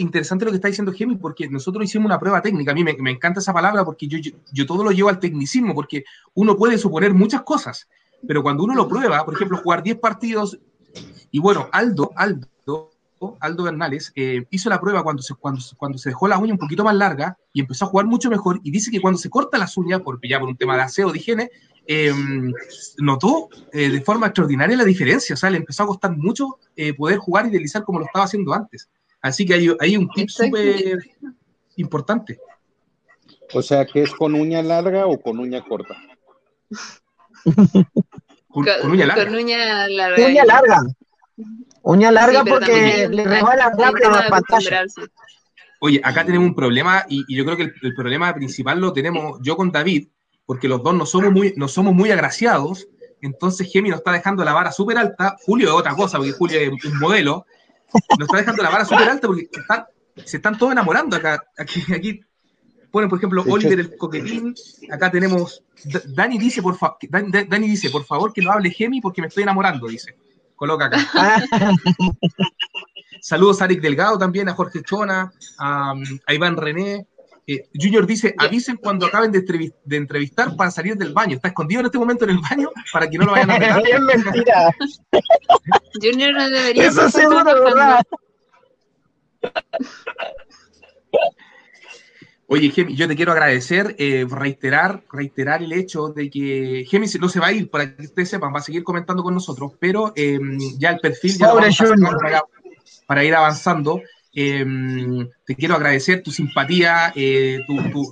interesante, 0.00 0.44
lo 0.46 0.50
que 0.50 0.56
está 0.56 0.68
diciendo 0.68 0.92
Gemi, 0.92 1.14
porque 1.16 1.48
nosotros 1.48 1.84
hicimos 1.84 2.06
una 2.06 2.18
prueba 2.18 2.42
técnica. 2.42 2.72
A 2.72 2.74
mí 2.74 2.82
me, 2.82 3.10
encanta 3.10 3.38
esa 3.38 3.52
palabra 3.52 3.84
porque 3.84 4.08
yo, 4.08 4.18
yo, 4.50 4.66
todo 4.66 4.82
lo 4.82 4.90
llevo 4.90 5.10
al 5.10 5.20
tecnicismo, 5.20 5.74
porque 5.74 6.02
uno 6.34 6.56
puede 6.56 6.76
suponer 6.76 7.14
muchas 7.14 7.42
cosas 7.42 7.86
pero 8.26 8.42
cuando 8.42 8.64
uno 8.64 8.74
lo 8.74 8.88
prueba, 8.88 9.24
por 9.24 9.34
ejemplo, 9.34 9.58
jugar 9.58 9.82
10 9.82 9.98
partidos, 9.98 10.58
y 11.30 11.38
bueno, 11.38 11.68
Aldo, 11.72 12.12
Aldo, 12.14 12.90
Aldo 13.40 13.64
Bernales, 13.64 14.12
eh, 14.14 14.44
hizo 14.50 14.68
la 14.68 14.80
prueba 14.80 15.02
cuando 15.02 15.22
se, 15.22 15.34
cuando, 15.34 15.60
cuando 15.76 15.98
se 15.98 16.10
dejó 16.10 16.28
la 16.28 16.38
uña 16.38 16.52
un 16.52 16.58
poquito 16.58 16.84
más 16.84 16.94
larga 16.94 17.36
y 17.52 17.60
empezó 17.60 17.84
a 17.84 17.88
jugar 17.88 18.06
mucho 18.06 18.30
mejor, 18.30 18.60
y 18.62 18.70
dice 18.70 18.90
que 18.90 19.00
cuando 19.00 19.18
se 19.18 19.30
corta 19.30 19.58
las 19.58 19.76
uñas, 19.76 20.00
por, 20.02 20.20
ya 20.26 20.38
por 20.38 20.48
un 20.48 20.56
tema 20.56 20.76
de 20.76 20.82
aseo, 20.82 21.10
de 21.10 21.18
higiene, 21.18 21.50
em, 21.86 22.52
notó 22.98 23.48
eh, 23.72 23.90
de 23.90 24.00
forma 24.02 24.26
extraordinaria 24.26 24.76
la 24.76 24.84
diferencia, 24.84 25.34
o 25.34 25.36
sea, 25.36 25.50
le 25.50 25.58
empezó 25.58 25.82
a 25.82 25.86
costar 25.86 26.16
mucho 26.16 26.58
eh, 26.76 26.94
poder 26.94 27.18
jugar 27.18 27.46
y 27.46 27.50
deslizar 27.50 27.84
como 27.84 27.98
lo 27.98 28.06
estaba 28.06 28.24
haciendo 28.24 28.52
antes. 28.52 28.88
Así 29.20 29.46
que 29.46 29.54
hay, 29.54 29.68
hay 29.78 29.96
un 29.96 30.08
tip 30.10 30.28
súper 30.28 30.98
importante. 31.76 32.38
O 33.54 33.62
sea, 33.62 33.84
que 33.86 34.02
es 34.02 34.12
con 34.12 34.34
uña 34.34 34.62
larga 34.62 35.06
o 35.06 35.20
con 35.20 35.38
uña 35.38 35.62
corta. 35.64 35.96
con, 38.52 38.66
uña 38.90 39.06
larga. 39.06 39.24
Con 39.24 39.34
uña 39.34 39.88
larga. 39.88 40.26
Uña 40.26 40.44
larga. 40.44 40.82
Uña 41.82 42.12
larga 42.12 42.44
porque 42.44 43.08
le 43.10 43.24
rebala 43.24 43.72
rápido 43.76 44.10
la 44.10 44.28
pantalla. 44.28 44.84
Oye, 45.80 46.00
acá 46.04 46.24
tenemos 46.24 46.46
un 46.46 46.54
problema 46.54 47.04
y, 47.08 47.24
yo 47.34 47.44
creo 47.44 47.56
que 47.56 47.72
el, 47.82 47.94
problema 47.94 48.32
principal 48.34 48.78
lo 48.78 48.92
tenemos 48.92 49.40
yo 49.42 49.56
con 49.56 49.72
David, 49.72 50.08
porque 50.46 50.68
los 50.68 50.82
dos 50.82 50.94
no 50.94 51.06
somos 51.06 51.32
muy, 51.32 51.54
no 51.56 51.66
somos 51.66 51.92
muy 51.92 52.12
agraciados, 52.12 52.86
entonces 53.20 53.68
Gemi 53.72 53.88
nos 53.88 53.98
está 53.98 54.12
dejando 54.12 54.44
la 54.44 54.52
vara 54.52 54.70
súper 54.70 54.98
alta, 54.98 55.36
Julio 55.44 55.68
es 55.68 55.74
otra 55.74 55.96
cosa, 55.96 56.18
porque 56.18 56.32
Julio 56.32 56.60
es 56.60 56.84
un 56.84 56.98
modelo, 57.00 57.46
nos 58.16 58.28
está 58.28 58.38
dejando 58.38 58.62
la 58.62 58.70
vara 58.70 58.84
súper 58.84 59.08
alta 59.08 59.26
porque 59.26 59.48
se 60.24 60.36
están 60.36 60.56
todos 60.56 60.70
enamorando 60.70 61.16
acá. 61.16 61.42
Aquí, 61.58 61.82
aquí 61.92 62.20
ponen, 62.92 63.08
por 63.08 63.18
ejemplo, 63.18 63.42
Oliver 63.48 63.80
el 63.80 63.96
coquetín, 63.96 64.54
acá 64.90 65.10
tenemos, 65.10 65.64
Dani 66.08 66.38
dice, 66.38 66.62
por 66.62 66.76
Dani, 67.08 67.66
dice, 67.66 67.90
por 67.90 68.04
favor 68.04 68.32
que 68.32 68.42
no 68.42 68.52
hable 68.52 68.70
Gemi 68.70 69.00
porque 69.00 69.20
me 69.20 69.28
estoy 69.28 69.42
enamorando, 69.42 69.88
dice. 69.88 70.14
Coloca 70.54 70.84
acá. 70.84 70.98
Saludos 73.20 73.60
a 73.60 73.64
Eric 73.64 73.80
Delgado 73.80 74.18
también, 74.18 74.48
a 74.48 74.54
Jorge 74.54 74.82
Chona, 74.82 75.32
a 75.58 75.94
Iván 76.28 76.56
René, 76.56 77.06
eh, 77.46 77.68
Junior 77.74 78.06
dice, 78.06 78.34
avisen 78.38 78.76
cuando 78.76 79.06
acaben 79.06 79.32
de, 79.32 79.96
entrevistar 79.96 80.54
para 80.54 80.70
salir 80.70 80.96
del 80.96 81.12
baño. 81.12 81.34
Está 81.36 81.48
escondido 81.48 81.80
en 81.80 81.86
este 81.86 81.98
momento 81.98 82.24
en 82.24 82.30
el 82.30 82.38
baño 82.38 82.70
para 82.92 83.10
que 83.10 83.18
no 83.18 83.26
lo 83.26 83.32
vayan 83.32 83.50
a 83.50 83.58
ver. 83.58 83.82
es 83.92 84.00
mentira. 84.00 84.70
Junior 86.00 86.32
no 86.32 86.50
debería 86.50 86.86
Eso 86.86 87.10
seguro, 87.10 87.44
¿verdad? 87.44 88.02
Oye, 92.54 92.68
Gemi, 92.70 92.94
yo 92.94 93.08
te 93.08 93.16
quiero 93.16 93.32
agradecer, 93.32 93.96
eh, 93.98 94.26
reiterar, 94.28 95.02
reiterar 95.10 95.62
el 95.62 95.72
hecho 95.72 96.08
de 96.08 96.28
que 96.28 96.84
Gemi 96.86 97.06
no 97.18 97.30
se 97.30 97.40
va 97.40 97.46
a 97.46 97.52
ir, 97.52 97.70
para 97.70 97.96
que 97.96 98.02
ustedes 98.02 98.28
sepan, 98.28 98.54
va 98.54 98.58
a 98.58 98.62
seguir 98.62 98.84
comentando 98.84 99.22
con 99.22 99.32
nosotros, 99.32 99.72
pero 99.80 100.12
em, 100.14 100.58
ya 100.78 100.90
el 100.90 101.00
perfil 101.00 101.38
ya 101.38 101.50
para, 101.50 102.42
para 103.06 103.24
ir 103.24 103.34
avanzando. 103.34 104.02
Em, 104.34 105.26
te 105.46 105.54
quiero 105.54 105.76
agradecer 105.76 106.22
tu 106.22 106.30
simpatía, 106.30 107.14
eh, 107.16 107.60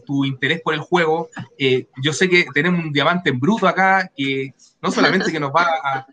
tu, 0.06 0.24
interés 0.24 0.62
por 0.62 0.72
el 0.72 0.80
juego. 0.80 1.28
Eh, 1.58 1.88
yo 2.02 2.14
sé 2.14 2.30
que 2.30 2.46
tenemos 2.54 2.82
un 2.82 2.92
diamante 2.92 3.28
en 3.28 3.40
bruto 3.40 3.68
acá, 3.68 4.10
que 4.16 4.54
no 4.80 4.90
solamente 4.90 5.30
que 5.30 5.40
nos 5.40 5.50
va 5.50 5.66
a, 5.84 6.06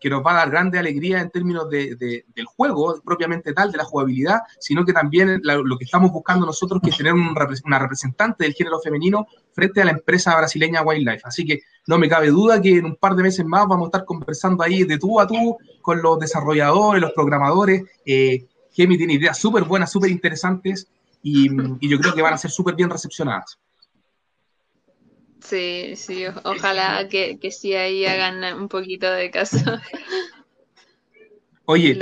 que 0.00 0.10
nos 0.10 0.24
va 0.24 0.32
a 0.32 0.36
dar 0.36 0.50
grande 0.50 0.78
alegría 0.78 1.20
en 1.20 1.30
términos 1.30 1.68
de, 1.68 2.24
del 2.34 2.44
juego 2.46 3.00
propiamente 3.04 3.52
tal, 3.52 3.70
de 3.70 3.78
la 3.78 3.84
jugabilidad, 3.84 4.40
sino 4.58 4.84
que 4.84 4.92
también 4.92 5.40
lo 5.42 5.78
que 5.78 5.84
estamos 5.84 6.10
buscando 6.10 6.46
nosotros 6.46 6.80
que 6.82 6.90
es 6.90 6.96
tener 6.96 7.12
una 7.12 7.78
representante 7.78 8.44
del 8.44 8.54
género 8.54 8.80
femenino 8.80 9.26
frente 9.52 9.82
a 9.82 9.84
la 9.84 9.92
empresa 9.92 10.36
brasileña 10.36 10.82
Wildlife. 10.82 11.22
Así 11.24 11.44
que 11.44 11.60
no 11.86 11.98
me 11.98 12.08
cabe 12.08 12.28
duda 12.28 12.60
que 12.60 12.78
en 12.78 12.86
un 12.86 12.96
par 12.96 13.14
de 13.14 13.22
meses 13.22 13.44
más 13.44 13.66
vamos 13.66 13.86
a 13.86 13.88
estar 13.88 14.04
conversando 14.04 14.62
ahí 14.62 14.84
de 14.84 14.98
tú 14.98 15.20
a 15.20 15.26
tú 15.26 15.56
con 15.82 16.02
los 16.02 16.18
desarrolladores, 16.18 17.00
los 17.00 17.12
programadores. 17.12 17.82
Eh, 18.06 18.46
tiene 18.74 19.14
ideas 19.14 19.38
súper 19.38 19.64
buenas, 19.64 19.92
súper 19.92 20.10
interesantes 20.10 20.88
y, 21.22 21.48
yo 21.88 21.98
creo 21.98 22.14
que 22.14 22.22
van 22.22 22.34
a 22.34 22.38
ser 22.38 22.50
súper 22.50 22.74
bien 22.74 22.90
recepcionadas. 22.90 23.58
Sí, 25.44 25.94
sí, 25.96 26.24
ojalá 26.42 27.06
que, 27.08 27.38
que 27.38 27.50
sí 27.50 27.74
ahí 27.74 28.06
hagan 28.06 28.42
un 28.58 28.68
poquito 28.68 29.10
de 29.10 29.30
caso. 29.30 29.58
Oye, 31.66 31.96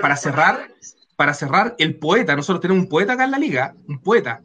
para, 0.00 0.16
cerrar, 0.16 0.70
para 1.16 1.34
cerrar, 1.34 1.74
el 1.78 1.96
poeta, 1.96 2.36
nosotros 2.36 2.60
tenemos 2.60 2.84
un 2.84 2.88
poeta 2.88 3.14
acá 3.14 3.24
en 3.24 3.30
la 3.30 3.38
liga, 3.38 3.74
un 3.88 3.98
poeta, 3.98 4.40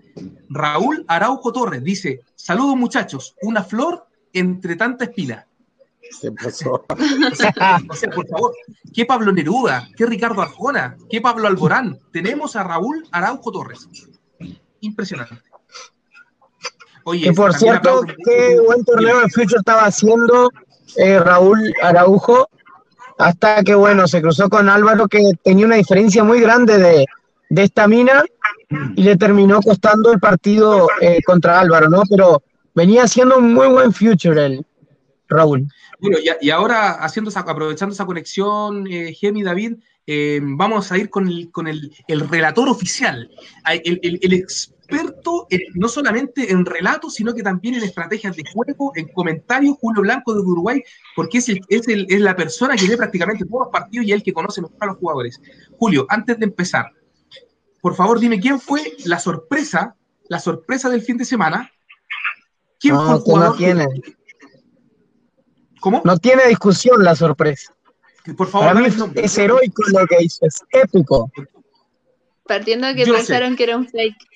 Raúl 0.50 1.06
Araujo 1.08 1.52
Torres, 1.54 1.84
dice, 1.84 2.22
saludos 2.36 2.76
muchachos, 2.76 3.36
una 3.42 3.64
flor 3.64 4.08
entre 4.34 4.76
tanta 4.76 5.06
espina. 5.06 5.46
¿Qué 6.22 6.32
pasó? 6.32 6.86
O 7.90 7.96
sea, 7.96 8.10
por 8.10 8.28
favor, 8.28 8.54
¿qué 8.94 9.06
Pablo 9.06 9.32
Neruda? 9.32 9.88
¿Qué 9.96 10.06
Ricardo 10.06 10.42
Arjona? 10.42 10.98
¿Qué 11.10 11.22
Pablo 11.22 11.48
Alborán? 11.48 12.00
Tenemos 12.12 12.56
a 12.56 12.64
Raúl 12.64 13.08
Araujo 13.12 13.52
Torres. 13.52 13.88
Impresionante. 14.82 15.49
Oye, 17.10 17.34
por 17.34 17.56
cierto, 17.56 18.04
qué 18.24 18.60
buen 18.60 18.84
torneo 18.86 19.22
de 19.22 19.30
Future 19.30 19.58
estaba 19.58 19.86
haciendo 19.86 20.52
eh, 20.96 21.18
Raúl 21.18 21.74
Araujo, 21.82 22.48
hasta 23.18 23.64
que, 23.64 23.74
bueno, 23.74 24.08
se 24.08 24.22
cruzó 24.22 24.48
con 24.48 24.70
Álvaro, 24.70 25.08
que 25.08 25.32
tenía 25.44 25.66
una 25.66 25.78
diferencia 25.78 26.24
muy 26.24 26.40
grande 26.40 26.78
de, 26.78 27.06
de 27.50 27.64
esta 27.64 27.88
mina 27.88 28.24
y 28.96 29.02
le 29.02 29.18
terminó 29.18 29.60
costando 29.60 30.12
el 30.12 30.20
partido 30.20 30.88
eh, 31.02 31.18
contra 31.26 31.60
Álvaro, 31.60 31.90
¿no? 31.90 32.04
Pero 32.08 32.44
venía 32.76 33.06
haciendo 33.06 33.40
un 33.40 33.56
muy 33.56 33.68
buen 33.70 33.92
Future 33.92 34.46
él, 34.46 34.66
Raúl. 35.28 35.68
Bueno, 36.00 36.18
y, 36.40 36.50
ahora 36.52 36.92
haciendo 36.92 37.32
aprovechando 37.36 37.94
esa 37.94 38.06
conexión, 38.06 38.86
eh, 38.86 39.16
Gemi 39.20 39.42
David, 39.42 39.78
eh, 40.06 40.40
vamos 40.44 40.92
a 40.92 40.98
ir 41.00 41.10
con 41.10 41.28
el, 41.28 41.52
con 41.52 41.68
el, 41.68 41.92
relator 42.30 42.70
oficial, 42.70 43.32
el, 43.68 44.46
experto 44.90 45.48
no 45.76 45.88
solamente 45.88 46.52
en 46.52 46.66
relatos, 46.66 47.16
sino 47.16 47.34
que 47.34 47.44
también 47.44 47.76
en 47.76 47.84
estrategias 47.84 48.36
de 48.36 48.44
juego, 48.52 48.92
en 48.96 49.08
comentarios, 49.10 49.78
Julio 49.80 50.02
Blanco 50.02 50.34
de 50.34 50.42
Uruguay, 50.42 50.84
porque 51.16 51.38
es, 51.38 51.50
es, 51.50 51.88
es 51.88 52.22
la 52.22 52.36
persona 52.36 52.76
que 52.76 52.88
ve 52.88 52.98
prácticamente 52.98 53.46
todos 53.46 53.66
los 53.66 53.72
partidos 53.72 54.06
y 54.06 54.12
es 54.12 54.18
el 54.18 54.24
que 54.24 54.34
conoce 54.34 54.62
mejor 54.62 54.78
a 54.80 54.86
los 54.88 54.98
jugadores. 54.98 55.40
Julio, 55.78 56.06
antes 56.10 56.40
de 56.40 56.46
empezar, 56.46 56.92
por 57.82 57.96
favor 57.96 58.20
dime 58.20 58.40
quién 58.40 58.60
fue 58.60 58.96
la 59.06 59.20
sorpresa, 59.20 59.96
la 60.28 60.40
sorpresa 60.40 60.90
del 60.90 61.02
fin 61.02 61.18
de 61.18 61.26
semana. 61.26 61.72
¿Quién 62.80 62.96
fue 62.96 63.16
el 63.16 63.22
jugador? 63.22 63.58
¿Cómo? 65.80 66.02
No 66.04 66.18
tiene 66.18 66.46
discusión 66.48 67.04
la 67.04 67.16
sorpresa. 67.16 67.74
Por 68.38 68.48
favor, 68.48 68.68
Para 68.68 68.82
mí 68.82 68.88
es 69.16 69.38
heroico 69.38 69.84
lo 69.88 70.06
que 70.06 70.24
hizo, 70.24 70.46
es 70.46 70.62
épico. 70.72 71.32
Partiendo 72.46 72.88
de 72.88 72.96
que 72.96 73.06
pensaron 73.06 73.56
que 73.56 73.64
era 73.64 73.78
un 73.78 73.88
fake. 73.88 74.29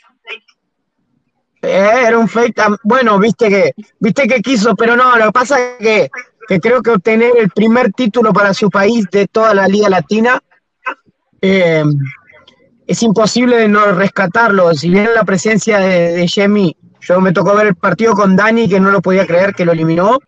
Eh, 1.64 2.03
era 2.07 2.20
un 2.20 2.28
fake. 2.28 2.61
Bueno, 2.84 3.18
viste 3.18 3.49
que, 3.49 3.74
viste 3.99 4.28
que 4.28 4.41
quiso, 4.41 4.76
pero 4.76 4.97
no, 4.97 5.18
lo 5.18 5.28
que 5.28 5.32
pasa 5.32 5.57
es 5.59 5.78
que, 5.80 6.11
que 6.47 6.59
creo 6.59 6.84
que 6.84 6.91
obtener 6.91 7.32
el 7.38 7.49
primer 7.49 7.93
título 7.93 8.34
para 8.34 8.53
su 8.53 8.70
país 8.70 9.05
de 9.09 9.28
toda 9.28 9.53
la 9.53 9.68
Liga 9.68 9.89
Latina 9.89 10.41
eh, 11.41 11.84
es 12.86 13.01
imposible 13.01 13.57
de 13.57 13.70
no 13.70 13.93
rescatarlo. 13.93 14.74
Si 14.74 14.89
bien 14.89 15.09
la 15.16 15.24
presencia 15.24 15.80
de, 15.80 16.14
de 16.14 16.76
yo 16.99 17.22
me 17.22 17.32
tocó 17.32 17.55
ver 17.55 17.68
el 17.68 17.76
partido 17.76 18.14
con 18.14 18.36
Dani, 18.36 18.68
que 18.68 18.80
no 18.80 18.91
lo 18.91 19.01
podía 19.01 19.26
creer 19.26 19.53
que 19.53 19.66
lo 19.66 19.72
eliminó. 19.72 20.20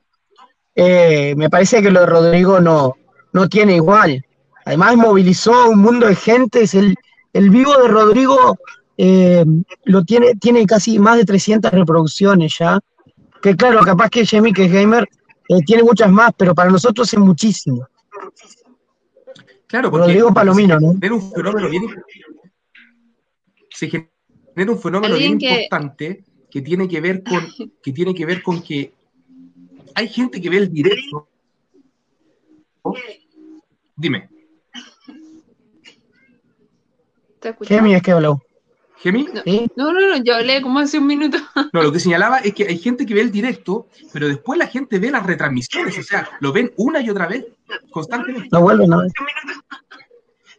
Eh, 0.73 1.33
me 1.37 1.49
parece 1.49 1.81
que 1.81 1.91
lo 1.91 2.01
de 2.01 2.05
Rodrigo 2.05 2.59
no, 2.59 2.95
no 3.33 3.49
tiene 3.49 3.75
igual. 3.75 4.25
Además 4.65 4.95
movilizó 4.95 5.69
un 5.69 5.79
mundo 5.79 6.07
de 6.07 6.15
gente, 6.15 6.63
es 6.63 6.73
el, 6.73 6.95
el 7.33 7.49
vivo 7.49 7.77
de 7.77 7.87
Rodrigo 7.87 8.57
eh, 8.97 9.45
lo 9.83 10.03
tiene, 10.03 10.35
tiene 10.35 10.65
casi 10.65 10.99
más 10.99 11.17
de 11.17 11.25
300 11.25 11.71
reproducciones 11.71 12.55
ya. 12.57 12.79
Que 13.41 13.55
claro, 13.55 13.81
capaz 13.81 14.09
que 14.09 14.25
Jamie, 14.25 14.53
que 14.53 14.65
es 14.65 14.71
gamer, 14.71 15.07
eh, 15.49 15.61
tiene 15.65 15.83
muchas 15.83 16.11
más, 16.11 16.31
pero 16.37 16.55
para 16.55 16.69
nosotros 16.69 17.11
es 17.11 17.19
muchísimo. 17.19 17.87
Claro, 19.67 19.91
porque 19.91 20.07
Rodrigo 20.07 20.33
Palomino, 20.33 20.79
¿no? 20.79 20.93
Genera 20.93 21.15
un 21.15 21.31
fenómeno 21.31 21.69
bien, 21.69 21.83
genera 23.69 24.71
un 24.71 24.79
fenómeno 24.79 25.15
bien 25.15 25.33
importante 25.33 26.23
que 26.49 26.61
tiene 26.61 26.87
que 26.87 27.01
ver 27.01 27.23
con 27.23 27.45
que 27.81 27.91
tiene 27.91 28.15
que 28.15 28.25
ver 28.25 28.41
con 28.41 28.61
que 28.61 28.93
hay 29.93 30.07
gente 30.07 30.41
que 30.41 30.49
ve 30.49 30.57
el 30.57 30.71
directo. 30.71 31.27
Dime. 33.95 34.29
Gemi 37.61 37.95
es 37.95 38.01
que 38.01 38.11
habló. 38.11 38.41
¿Gemi? 38.97 39.27
No, 39.75 39.91
no, 39.91 39.99
no, 39.99 40.23
yo 40.23 40.35
hablé 40.35 40.61
como 40.61 40.79
hace 40.79 40.99
un 40.99 41.07
minuto. 41.07 41.37
No, 41.73 41.83
lo 41.83 41.91
que 41.91 41.99
señalaba 41.99 42.39
es 42.39 42.53
que 42.53 42.63
hay 42.67 42.77
gente 42.77 43.05
que 43.05 43.13
ve 43.13 43.21
el 43.21 43.31
directo, 43.31 43.87
pero 44.13 44.27
después 44.27 44.57
la 44.57 44.67
gente 44.67 44.97
ve 44.97 45.11
las 45.11 45.25
retransmisiones, 45.25 45.97
o 45.97 46.03
sea, 46.03 46.29
lo 46.39 46.53
ven 46.53 46.71
una 46.77 47.01
y 47.01 47.09
otra 47.09 47.27
vez, 47.27 47.45
constantemente. 47.91 48.49
No 48.51 48.61
vuelven 48.61 48.93
a 48.93 48.97
ver. 48.97 49.11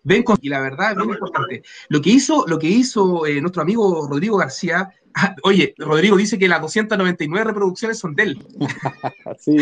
Ven 0.06 0.22
con... 0.22 0.38
y 0.40 0.48
la 0.48 0.60
verdad 0.60 0.92
es 0.92 0.98
muy 0.98 1.14
importante. 1.14 1.62
Lo 1.88 2.00
que 2.00 2.10
hizo, 2.10 2.46
lo 2.46 2.58
que 2.58 2.68
hizo 2.68 3.26
eh, 3.26 3.40
nuestro 3.40 3.62
amigo 3.62 4.06
Rodrigo 4.08 4.36
García 4.36 4.90
Oye, 5.42 5.74
Rodrigo 5.78 6.16
dice 6.16 6.38
que 6.38 6.48
las 6.48 6.60
299 6.60 7.44
reproducciones 7.44 7.98
son 7.98 8.14
de 8.14 8.22
él. 8.24 8.46
sí, 9.38 9.56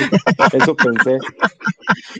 eso 0.52 0.76
pensé. 0.76 1.18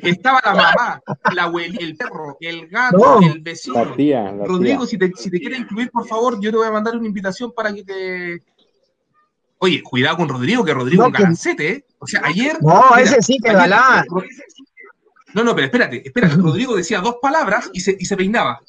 Estaba 0.03 0.41
la 0.45 0.55
mamá, 0.55 1.03
la 1.35 1.45
abuela, 1.45 1.77
el 1.81 1.97
perro, 1.97 2.37
el 2.41 2.69
gato, 2.69 3.21
el 3.21 3.41
vecino. 3.41 3.85
La 3.85 3.97
tía, 3.97 4.31
Rodrigo, 4.45 4.87
Si, 4.87 4.99
te, 4.99 5.13
si 5.17 5.31
te 5.31 5.41
quieres 5.41 5.61
incluir, 5.61 5.91
por 5.91 6.07
favor, 6.07 6.41
yo 6.41 6.51
te 6.51 6.57
voy 6.57 6.67
a 6.67 6.73
mandar 6.73 6.97
una 6.97 7.07
invitación 7.07 7.53
para 7.55 7.73
que 7.75 7.85
te. 7.85 8.43
Oye, 9.59 9.83
cuidado 9.83 10.19
con 10.19 10.29
Rodrigo, 10.29 10.65
que 10.65 10.75
Rodrigo 10.75 11.05
es 11.05 11.07
un 11.07 11.13
galancete, 11.13 11.69
¿eh? 11.71 11.85
O 11.99 12.07
sea, 12.07 12.21
ayer. 12.25 12.59
No, 12.61 12.97
ese 12.97 13.23
sí 13.23 13.39
que 13.43 13.53
galán. 13.53 14.05
No, 15.35 15.45
no, 15.45 15.55
pero 15.55 15.67
espérate, 15.67 16.03
espérate. 16.05 16.37
Rodrigo 16.39 16.77
decía 16.77 17.01
dos 17.01 17.17
palabras 17.21 17.71
y 17.73 17.81
se, 17.81 17.97
y 17.99 18.05
se 18.05 18.17
peinaba. 18.17 18.61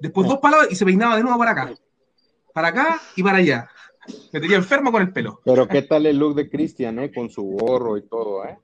Después 0.00 0.28
dos 0.28 0.38
palabras 0.38 0.68
y 0.70 0.76
se 0.76 0.84
peinaba 0.84 1.16
de 1.16 1.22
nuevo 1.22 1.38
para 1.38 1.50
acá. 1.52 1.74
Para 2.52 2.68
acá 2.68 3.00
y 3.16 3.22
para 3.22 3.38
allá. 3.38 3.70
Me 4.32 4.40
tenía 4.40 4.56
enfermo 4.56 4.90
con 4.90 5.02
el 5.02 5.12
pelo. 5.12 5.40
Pero 5.44 5.68
qué 5.68 5.82
tal 5.82 6.06
el 6.06 6.18
look 6.18 6.34
de 6.34 6.48
Cristian, 6.48 6.98
¿eh? 6.98 7.12
Con 7.12 7.30
su 7.30 7.42
gorro 7.42 7.96
y 7.96 8.02
todo, 8.08 8.44
¿eh? 8.44 8.58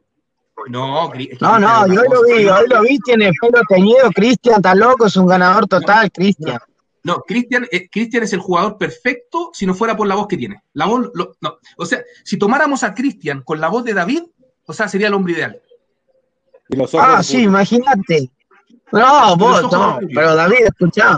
No, 0.69 1.11
no, 1.41 1.59
no, 1.59 1.87
yo 1.87 2.03
lo 2.03 2.25
vi, 2.25 2.49
hoy 2.49 2.67
lo 2.69 2.83
vi, 2.83 2.99
tiene 3.01 3.31
pelo 3.41 3.61
teñido, 3.69 4.11
Cristian, 4.11 4.57
está 4.57 4.75
loco, 4.75 5.07
es 5.07 5.17
un 5.17 5.27
ganador 5.27 5.69
total, 5.69 6.11
Cristian. 6.11 6.59
No, 7.05 7.23
Cristian, 7.27 7.69
eh, 7.71 7.89
Cristian 7.89 8.25
es 8.25 8.33
el 8.33 8.41
jugador 8.41 8.79
perfecto 8.79 9.51
si 9.53 9.65
no 9.65 9.75
fuera 9.75 9.97
por 9.97 10.09
la 10.09 10.17
voz 10.17 10.27
que 10.27 10.37
tiene. 10.37 10.63
La 10.73 10.87
voz, 10.87 11.13
no. 11.15 11.59
O 11.77 11.87
sea, 11.87 12.03
si 12.25 12.37
tomáramos 12.39 12.83
a 12.83 12.95
Cristian 12.95 13.43
con 13.43 13.61
la 13.61 13.69
voz 13.69 13.85
de 13.85 13.95
David, 13.95 14.23
o 14.67 14.73
sea, 14.73 14.89
sería 14.89 15.07
el 15.07 15.15
hombre 15.15 15.35
ideal. 15.35 15.61
Ah, 16.99 17.23
sí, 17.23 17.43
imagínate. 17.43 18.31
No, 18.93 19.37
vos, 19.37 19.63
no, 19.71 19.99
pero 20.15 20.35
David, 20.35 20.67
escuchá. 20.67 21.17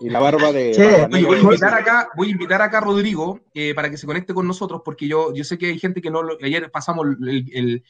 Y 0.00 0.10
la 0.10 0.20
barba 0.20 0.52
de. 0.52 1.08
voy, 1.10 1.36
a 1.36 1.40
invitar 1.40 1.74
acá, 1.74 2.08
voy 2.16 2.28
a 2.28 2.32
invitar 2.32 2.60
acá 2.60 2.78
a 2.78 2.82
Rodrigo 2.82 3.40
eh, 3.54 3.74
para 3.74 3.88
que 3.90 3.96
se 3.96 4.06
conecte 4.06 4.34
con 4.34 4.46
nosotros, 4.46 4.82
porque 4.84 5.08
yo, 5.08 5.32
yo 5.34 5.44
sé 5.44 5.56
que 5.56 5.66
hay 5.66 5.78
gente 5.78 6.02
que 6.02 6.10
no. 6.10 6.20
ayer 6.42 6.70
pasamos 6.70 7.06
el, 7.20 7.82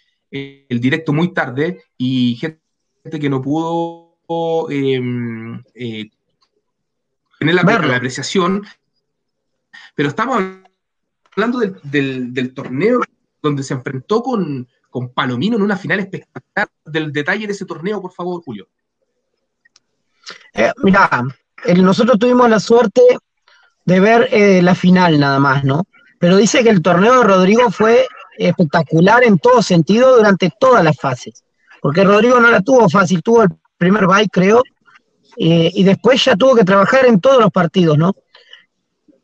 directo 0.68 1.12
muy 1.12 1.32
tarde 1.32 1.82
y 1.96 2.36
gente 2.36 2.60
que 3.20 3.30
no 3.30 3.42
pudo 3.42 4.16
em, 4.70 5.62
eh, 5.74 6.10
tener 7.38 7.54
la, 7.54 7.62
la, 7.62 7.96
apreciación. 7.96 8.64
Pero 9.94 10.08
estamos 10.08 10.42
hablando 11.32 11.58
del, 11.82 12.54
torneo 12.54 13.00
donde 13.42 13.62
se 13.62 13.74
enfrentó 13.74 14.22
con, 14.22 14.68
con 14.94 15.08
Palomino 15.08 15.56
en 15.56 15.62
una 15.62 15.76
final 15.76 15.98
espectacular. 15.98 16.68
Del 16.84 17.12
detalle 17.12 17.48
de 17.48 17.52
ese 17.52 17.64
torneo, 17.64 18.00
por 18.00 18.12
favor, 18.12 18.40
Julio. 18.44 18.68
Eh, 20.52 20.70
mira, 20.84 21.10
nosotros 21.78 22.16
tuvimos 22.16 22.48
la 22.48 22.60
suerte 22.60 23.02
de 23.84 23.98
ver 23.98 24.28
eh, 24.30 24.62
la 24.62 24.76
final 24.76 25.18
nada 25.18 25.40
más, 25.40 25.64
¿no? 25.64 25.82
Pero 26.20 26.36
dice 26.36 26.62
que 26.62 26.70
el 26.70 26.80
torneo 26.80 27.18
de 27.18 27.24
Rodrigo 27.24 27.72
fue 27.72 28.06
espectacular 28.38 29.24
en 29.24 29.40
todo 29.40 29.62
sentido 29.62 30.16
durante 30.16 30.52
todas 30.60 30.84
las 30.84 30.96
fases. 30.96 31.42
Porque 31.82 32.04
Rodrigo 32.04 32.38
no 32.38 32.52
la 32.52 32.60
tuvo 32.60 32.88
fácil, 32.88 33.20
tuvo 33.20 33.42
el 33.42 33.48
primer 33.76 34.06
bye, 34.06 34.28
creo, 34.28 34.62
eh, 35.36 35.72
y 35.74 35.82
después 35.82 36.24
ya 36.24 36.36
tuvo 36.36 36.54
que 36.54 36.62
trabajar 36.62 37.04
en 37.06 37.20
todos 37.20 37.40
los 37.40 37.50
partidos, 37.50 37.98
¿no? 37.98 38.14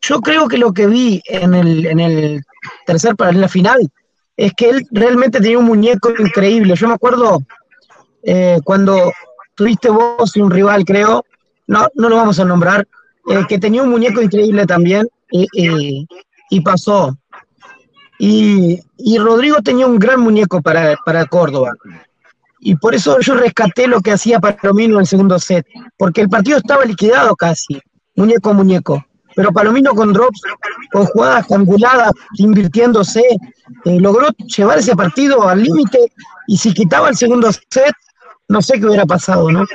Yo 0.01 0.19
creo 0.19 0.49
que 0.49 0.57
lo 0.57 0.73
que 0.73 0.87
vi 0.87 1.21
en 1.27 1.53
el, 1.53 1.85
en 1.85 2.01
el 2.01 2.41
tercer 2.85 3.15
para 3.15 3.31
la 3.31 3.47
final 3.47 3.89
es 4.37 4.53
que 4.53 4.69
él 4.69 4.87
realmente 4.91 5.39
tenía 5.39 5.59
un 5.59 5.65
muñeco 5.65 6.11
increíble. 6.17 6.75
Yo 6.75 6.87
me 6.87 6.95
acuerdo 6.95 7.41
eh, 8.23 8.59
cuando 8.63 9.11
tuviste 9.55 9.89
vos 9.89 10.35
y 10.35 10.41
un 10.41 10.51
rival, 10.51 10.85
creo, 10.85 11.25
no, 11.67 11.87
no 11.95 12.09
lo 12.09 12.15
vamos 12.15 12.39
a 12.39 12.45
nombrar, 12.45 12.87
eh, 13.29 13.45
que 13.47 13.59
tenía 13.59 13.83
un 13.83 13.89
muñeco 13.89 14.21
increíble 14.21 14.65
también 14.65 15.07
y, 15.31 16.61
pasó. 16.61 17.17
Y, 18.19 18.79
Rodrigo 19.17 19.57
tenía 19.63 19.87
un 19.87 19.97
gran 19.97 20.19
muñeco 20.19 20.61
para, 20.61 20.95
para 21.05 21.25
Córdoba. 21.25 21.73
Y 22.59 22.75
por 22.75 22.93
eso 22.93 23.19
yo 23.19 23.33
rescaté 23.35 23.87
lo 23.87 24.01
que 24.01 24.11
hacía 24.11 24.39
Palomino 24.39 24.95
en 24.95 25.01
el 25.01 25.07
segundo 25.07 25.39
set, 25.39 25.65
porque 25.97 26.21
el 26.21 26.29
partido 26.29 26.57
estaba 26.57 26.85
liquidado 26.85 27.35
casi, 27.35 27.81
muñeco 28.15 28.51
a 28.51 28.53
muñeco. 28.53 29.05
Pero 29.35 29.51
Palomino 29.51 29.93
con 29.93 30.13
drops, 30.13 30.41
con 30.91 31.05
jugadas 31.05 31.51
anguladas, 31.51 32.11
invirtiéndose, 32.37 33.23
eh, 33.85 33.99
logró 33.99 34.27
llevar 34.29 34.79
ese 34.79 34.95
partido 34.95 35.47
al 35.47 35.63
límite 35.63 36.11
y 36.47 36.57
si 36.57 36.73
quitaba 36.73 37.09
el 37.09 37.15
segundo 37.15 37.51
set, 37.51 37.93
no 38.47 38.61
sé 38.61 38.79
qué 38.79 38.85
hubiera 38.85 39.05
pasado, 39.05 39.51
¿no? 39.51 39.65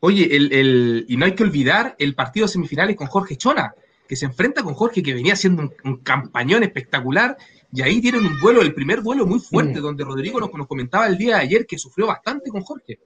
Oye, 0.00 0.36
el, 0.36 1.04
y 1.08 1.16
no 1.16 1.24
hay 1.24 1.34
que 1.34 1.44
olvidar 1.44 1.94
el 1.98 2.14
partido 2.14 2.48
semifinales 2.48 2.96
con 2.96 3.06
Jorge 3.06 3.36
Chona, 3.36 3.72
que 4.08 4.16
se 4.16 4.26
enfrenta 4.26 4.62
con 4.62 4.74
Jorge, 4.74 5.02
que 5.02 5.14
venía 5.14 5.34
haciendo 5.34 5.72
un, 5.84 5.96
campañón 5.98 6.62
espectacular, 6.64 7.36
y 7.72 7.82
ahí 7.82 8.00
tienen 8.00 8.26
un 8.26 8.38
vuelo, 8.40 8.62
el 8.62 8.74
primer 8.74 9.00
vuelo 9.00 9.26
muy 9.26 9.38
fuerte, 9.38 9.80
donde 9.80 10.04
Rodrigo 10.04 10.40
nos, 10.40 10.50
comentaba 10.66 11.06
el 11.06 11.16
día 11.16 11.36
de 11.36 11.42
ayer 11.42 11.66
que 11.66 11.78
sufrió 11.78 12.08
bastante 12.08 12.50
con 12.50 12.62
Jorge. 12.62 12.98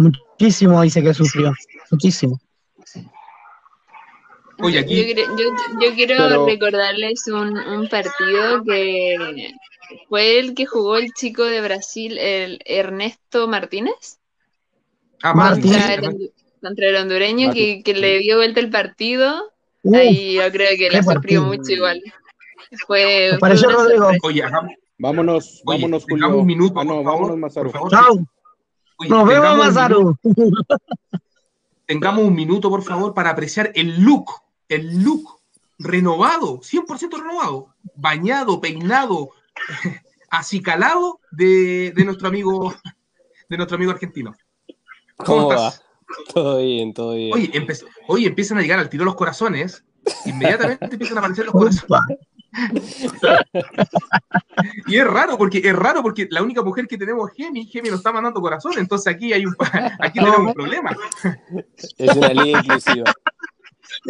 Muchísimo 0.00 0.80
dice 0.80 1.02
que 1.02 1.12
sufrió, 1.12 1.52
muchísimo. 1.90 2.40
Oye, 4.62 4.78
aquí... 4.78 5.14
yo, 5.14 5.94
quiero 5.94 6.46
recordarles 6.46 7.26
un, 7.28 7.56
un, 7.58 7.86
partido 7.88 8.62
que 8.64 9.52
fue 10.08 10.38
el 10.38 10.54
que 10.54 10.64
jugó 10.64 10.96
el 10.96 11.12
chico 11.12 11.44
de 11.44 11.60
Brasil, 11.60 12.16
el 12.16 12.60
Ernesto 12.64 13.46
Martínez. 13.46 14.18
Ah, 15.22 15.34
Martínez. 15.34 15.82
Contra 16.62 16.88
el, 16.88 16.96
hondureño 16.96 17.52
que, 17.52 17.82
que, 17.82 17.92
le 17.92 18.20
dio 18.20 18.36
vuelta 18.36 18.60
el 18.60 18.70
partido. 18.70 19.52
Ahí 19.92 20.34
yo 20.34 20.50
creo 20.50 20.78
que 20.78 20.90
le 20.90 21.02
sufrió 21.02 21.42
mucho 21.42 21.72
igual. 21.72 22.02
Fue. 22.86 23.36
Pareció 23.38 23.68
Rodrigo. 23.68 24.10
Oye, 24.22 24.44
vámonos, 24.98 25.62
vámonos, 25.64 26.04
Julio. 26.08 26.38
un 26.38 26.46
minuto. 26.46 26.80
Ah, 26.80 26.84
no, 26.84 27.02
vámonos, 27.02 27.36
Mazaru. 27.36 27.70
Chao. 27.90 28.26
Nos 29.08 29.26
vemos, 29.26 29.56
Mazaru. 29.56 30.16
Tengamos 31.86 32.24
un 32.24 32.34
minuto, 32.34 32.70
por 32.70 32.82
favor, 32.82 33.14
para 33.14 33.30
apreciar 33.30 33.72
el 33.74 34.00
look, 34.00 34.30
el 34.68 35.02
look 35.02 35.40
renovado, 35.78 36.60
100% 36.60 37.18
renovado, 37.18 37.74
bañado, 37.96 38.60
peinado, 38.60 39.30
acicalado 40.30 41.20
de, 41.30 41.92
de, 41.96 42.04
nuestro 42.04 42.28
amigo 42.28 42.74
de 43.48 43.56
nuestro 43.56 43.76
amigo 43.76 43.90
argentino. 43.90 44.34
¿Cómo, 45.16 45.52
estás? 45.52 45.82
Todo 46.32 46.58
bien, 46.58 46.94
todo 46.94 47.14
bien. 47.14 47.32
Oye, 48.08 48.26
empiezan 48.26 48.58
a 48.58 48.62
llegar 48.62 48.78
al 48.78 48.88
tiro 48.88 49.04
los 49.04 49.16
corazones, 49.16 49.84
inmediatamente 50.26 50.86
empiezan 50.86 51.18
a 51.18 51.20
aparecer 51.20 51.46
los 51.46 51.52
corazones. 51.52 52.18
Y 54.86 54.96
es 54.96 55.06
raro 55.06 55.38
porque 55.38 55.58
es 55.58 55.74
raro 55.74 56.02
porque 56.02 56.26
la 56.30 56.42
única 56.42 56.62
mujer 56.62 56.86
que 56.86 56.98
tenemos 56.98 57.30
es 57.30 57.36
Gemi, 57.36 57.66
Gemi 57.66 57.90
nos 57.90 57.98
está 57.98 58.12
mandando 58.12 58.40
corazón, 58.40 58.72
entonces 58.76 59.14
aquí 59.14 59.32
hay 59.32 59.46
un 59.46 59.54
aquí 60.00 60.18
tenemos 60.18 60.40
un 60.40 60.54
problema. 60.54 60.96
Es 61.98 62.16
una 62.16 62.28
línea 62.28 62.60
inclusiva. 62.60 63.04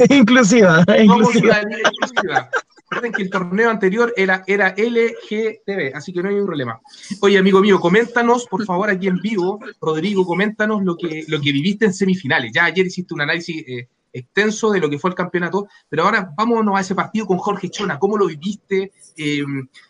inclusiva, 0.08 0.84
inclusiva. 0.98 1.62
inclusiva. 1.62 2.50
Recuerden 2.90 3.12
que 3.12 3.22
el 3.22 3.30
torneo 3.30 3.70
anterior 3.70 4.12
era, 4.16 4.42
era 4.48 4.74
LGTB, 4.76 5.94
así 5.94 6.12
que 6.12 6.22
no 6.22 6.28
hay 6.28 6.34
ningún 6.34 6.48
problema. 6.48 6.80
Oye, 7.20 7.38
amigo 7.38 7.60
mío, 7.60 7.78
coméntanos, 7.78 8.46
por 8.46 8.64
favor, 8.64 8.90
aquí 8.90 9.06
en 9.06 9.20
vivo, 9.20 9.60
Rodrigo, 9.80 10.26
coméntanos 10.26 10.82
lo 10.82 10.96
que, 10.96 11.24
lo 11.28 11.40
que 11.40 11.52
viviste 11.52 11.84
en 11.84 11.94
semifinales. 11.94 12.50
Ya 12.52 12.64
ayer 12.64 12.86
hiciste 12.86 13.14
un 13.14 13.20
análisis 13.20 13.62
eh, 13.68 13.88
extenso 14.12 14.70
de 14.70 14.80
lo 14.80 14.90
que 14.90 14.98
fue 14.98 15.10
el 15.10 15.16
campeonato, 15.16 15.68
pero 15.88 16.04
ahora 16.04 16.32
vámonos 16.36 16.76
a 16.76 16.80
ese 16.80 16.94
partido 16.94 17.26
con 17.26 17.38
Jorge 17.38 17.70
Chona. 17.70 17.98
¿Cómo 17.98 18.16
lo 18.16 18.26
viviste? 18.26 18.92
Eh, 19.16 19.44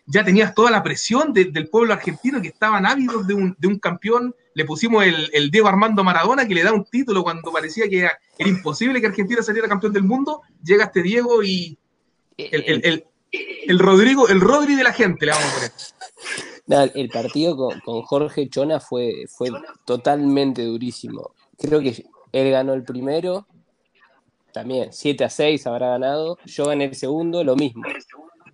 ya 0.06 0.24
tenías 0.24 0.54
toda 0.54 0.70
la 0.70 0.82
presión 0.82 1.32
del 1.32 1.68
pueblo 1.68 1.92
argentino 1.92 2.40
que 2.40 2.48
estaban 2.48 2.86
ávidos 2.86 3.26
de 3.26 3.34
un, 3.34 3.56
de 3.58 3.68
un 3.68 3.78
campeón. 3.78 4.34
Le 4.54 4.64
pusimos 4.64 5.04
el, 5.04 5.30
el, 5.32 5.50
Diego 5.50 5.68
Armando 5.68 6.04
Maradona 6.04 6.46
que 6.46 6.54
le 6.54 6.62
da 6.62 6.72
un 6.72 6.84
título 6.84 7.22
cuando 7.22 7.52
parecía 7.52 7.88
que 7.88 8.00
era, 8.00 8.18
imposible 8.38 9.00
que 9.00 9.06
Argentina 9.06 9.42
saliera 9.42 9.68
campeón 9.68 9.92
del 9.92 10.04
mundo. 10.04 10.42
Llega 10.62 10.84
este 10.84 11.02
Diego 11.02 11.42
y 11.42 11.78
el, 12.36 13.78
Rodrigo, 13.78 14.28
el 14.28 14.40
Rodri 14.40 14.74
de 14.74 14.84
la 14.84 14.92
gente, 14.92 15.26
le 15.26 15.32
vamos 15.32 15.48
a 15.48 15.54
poner. 16.66 16.92
el 16.94 17.08
partido 17.08 17.56
con, 17.56 18.02
Jorge 18.02 18.48
Chona 18.48 18.80
fue, 18.80 19.24
fue 19.28 19.50
totalmente 19.84 20.64
durísimo. 20.64 21.34
Creo 21.58 21.80
que 21.80 22.04
él 22.32 22.50
ganó 22.50 22.74
el 22.74 22.84
primero, 22.84 23.46
también 24.52 24.92
7 24.92 25.24
a 25.24 25.30
6 25.30 25.66
habrá 25.66 25.90
ganado. 25.90 26.38
Yo 26.44 26.66
gané 26.66 26.86
el 26.86 26.94
segundo, 26.94 27.44
lo 27.44 27.56
mismo. 27.56 27.82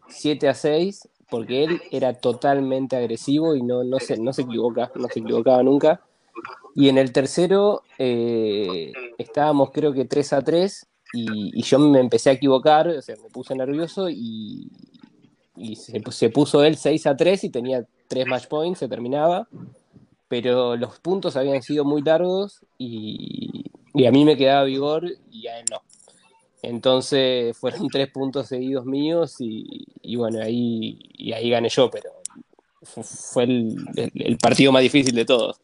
7 0.08 0.48
a 0.48 0.54
6, 0.54 1.08
porque 1.30 1.64
él 1.64 1.82
era 1.90 2.14
totalmente 2.14 2.96
agresivo 2.96 3.54
y 3.56 3.62
no, 3.62 3.84
no, 3.84 3.98
se, 3.98 4.18
no 4.18 4.32
se 4.32 4.42
equivoca, 4.42 4.90
no 4.94 5.08
se 5.08 5.20
equivocaba 5.20 5.62
nunca. 5.62 6.00
Y 6.74 6.88
en 6.88 6.98
el 6.98 7.12
tercero 7.12 7.82
eh, 7.98 8.92
estábamos 9.18 9.70
creo 9.70 9.92
que 9.92 10.04
3 10.04 10.32
a 10.34 10.42
3 10.42 10.86
y, 11.14 11.62
yo 11.62 11.78
me 11.78 12.00
empecé 12.00 12.30
a 12.30 12.34
equivocar, 12.34 12.88
o 12.88 13.00
sea, 13.00 13.16
me 13.22 13.30
puse 13.30 13.54
nervioso 13.54 14.10
y, 14.10 14.70
se, 15.74 16.30
puso 16.30 16.62
él 16.62 16.76
6 16.76 17.06
a 17.06 17.16
3 17.16 17.44
y 17.44 17.50
tenía 17.50 17.86
3 18.08 18.26
match 18.26 18.46
points, 18.48 18.80
se 18.80 18.88
terminaba, 18.88 19.48
pero 20.28 20.76
los 20.76 20.98
puntos 20.98 21.36
habían 21.36 21.62
sido 21.62 21.84
muy 21.84 22.02
largos 22.02 22.60
y, 22.76 23.64
a 24.06 24.10
mí 24.10 24.26
me 24.26 24.36
quedaba 24.36 24.64
vigor 24.64 25.06
y 25.30 25.46
a 25.46 25.58
él 25.58 25.64
no. 25.70 25.80
Entonces 26.62 27.56
fueron 27.56 27.88
tres 27.92 28.10
puntos 28.10 28.48
seguidos 28.48 28.84
míos 28.86 29.36
y, 29.38 30.16
bueno, 30.16 30.40
ahí, 30.42 30.98
ahí 31.34 31.50
gané 31.50 31.68
yo, 31.68 31.90
pero 31.90 32.10
fue 32.82 33.44
el 33.44 34.38
partido 34.40 34.72
más 34.72 34.82
difícil 34.82 35.14
de 35.14 35.24
todos. 35.24 35.60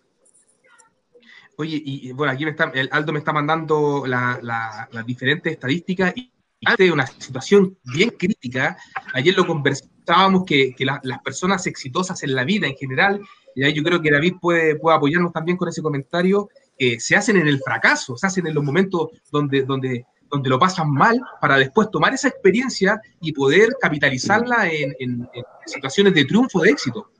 Oye, 1.56 1.80
y 1.84 2.12
bueno, 2.12 2.32
aquí 2.32 2.44
me 2.44 2.52
está, 2.52 2.70
el 2.74 2.88
Aldo 2.90 3.12
me 3.12 3.18
está 3.18 3.32
mandando 3.32 4.04
las 4.06 5.06
diferentes 5.06 5.52
estadísticas 5.52 6.12
y 6.16 6.32
de 6.78 6.92
una 6.92 7.06
situación 7.06 7.76
bien 7.84 8.10
crítica. 8.10 8.76
Ayer 9.14 9.36
lo 9.36 9.46
conversábamos 9.46 10.44
que, 10.44 10.74
las 10.78 11.22
personas 11.22 11.66
exitosas 11.66 12.22
en 12.22 12.34
la 12.34 12.44
vida 12.44 12.66
en 12.66 12.76
general, 12.76 13.20
y 13.54 13.64
ahí 13.64 13.74
yo 13.74 13.82
creo 13.82 14.00
que 14.00 14.10
David 14.10 14.34
puede, 14.40 14.76
puede 14.76 14.96
apoyarnos 14.96 15.32
también 15.32 15.58
con 15.58 15.68
ese 15.68 15.82
comentario, 15.82 16.48
eh, 16.78 16.98
se 16.98 17.16
hacen 17.16 17.36
en 17.36 17.46
el 17.46 17.60
fracaso, 17.60 18.16
se 18.16 18.26
hacen 18.26 18.46
en 18.46 18.54
los 18.54 18.64
momentos 18.64 19.10
donde, 19.30 19.62
donde, 19.62 20.06
donde 20.32 20.50
lo 20.50 20.58
pasan 20.58 20.90
mal, 20.90 21.20
para 21.40 21.58
después 21.58 21.90
tomar 21.90 22.14
esa 22.14 22.28
experiencia 22.28 23.00
y 23.20 23.32
poder 23.32 23.76
capitalizarla 23.80 24.68
en 24.68 25.28
situaciones 25.66 26.14
de 26.14 26.24
triunfo, 26.24 26.60
de 26.60 26.70
éxito. 26.70 27.12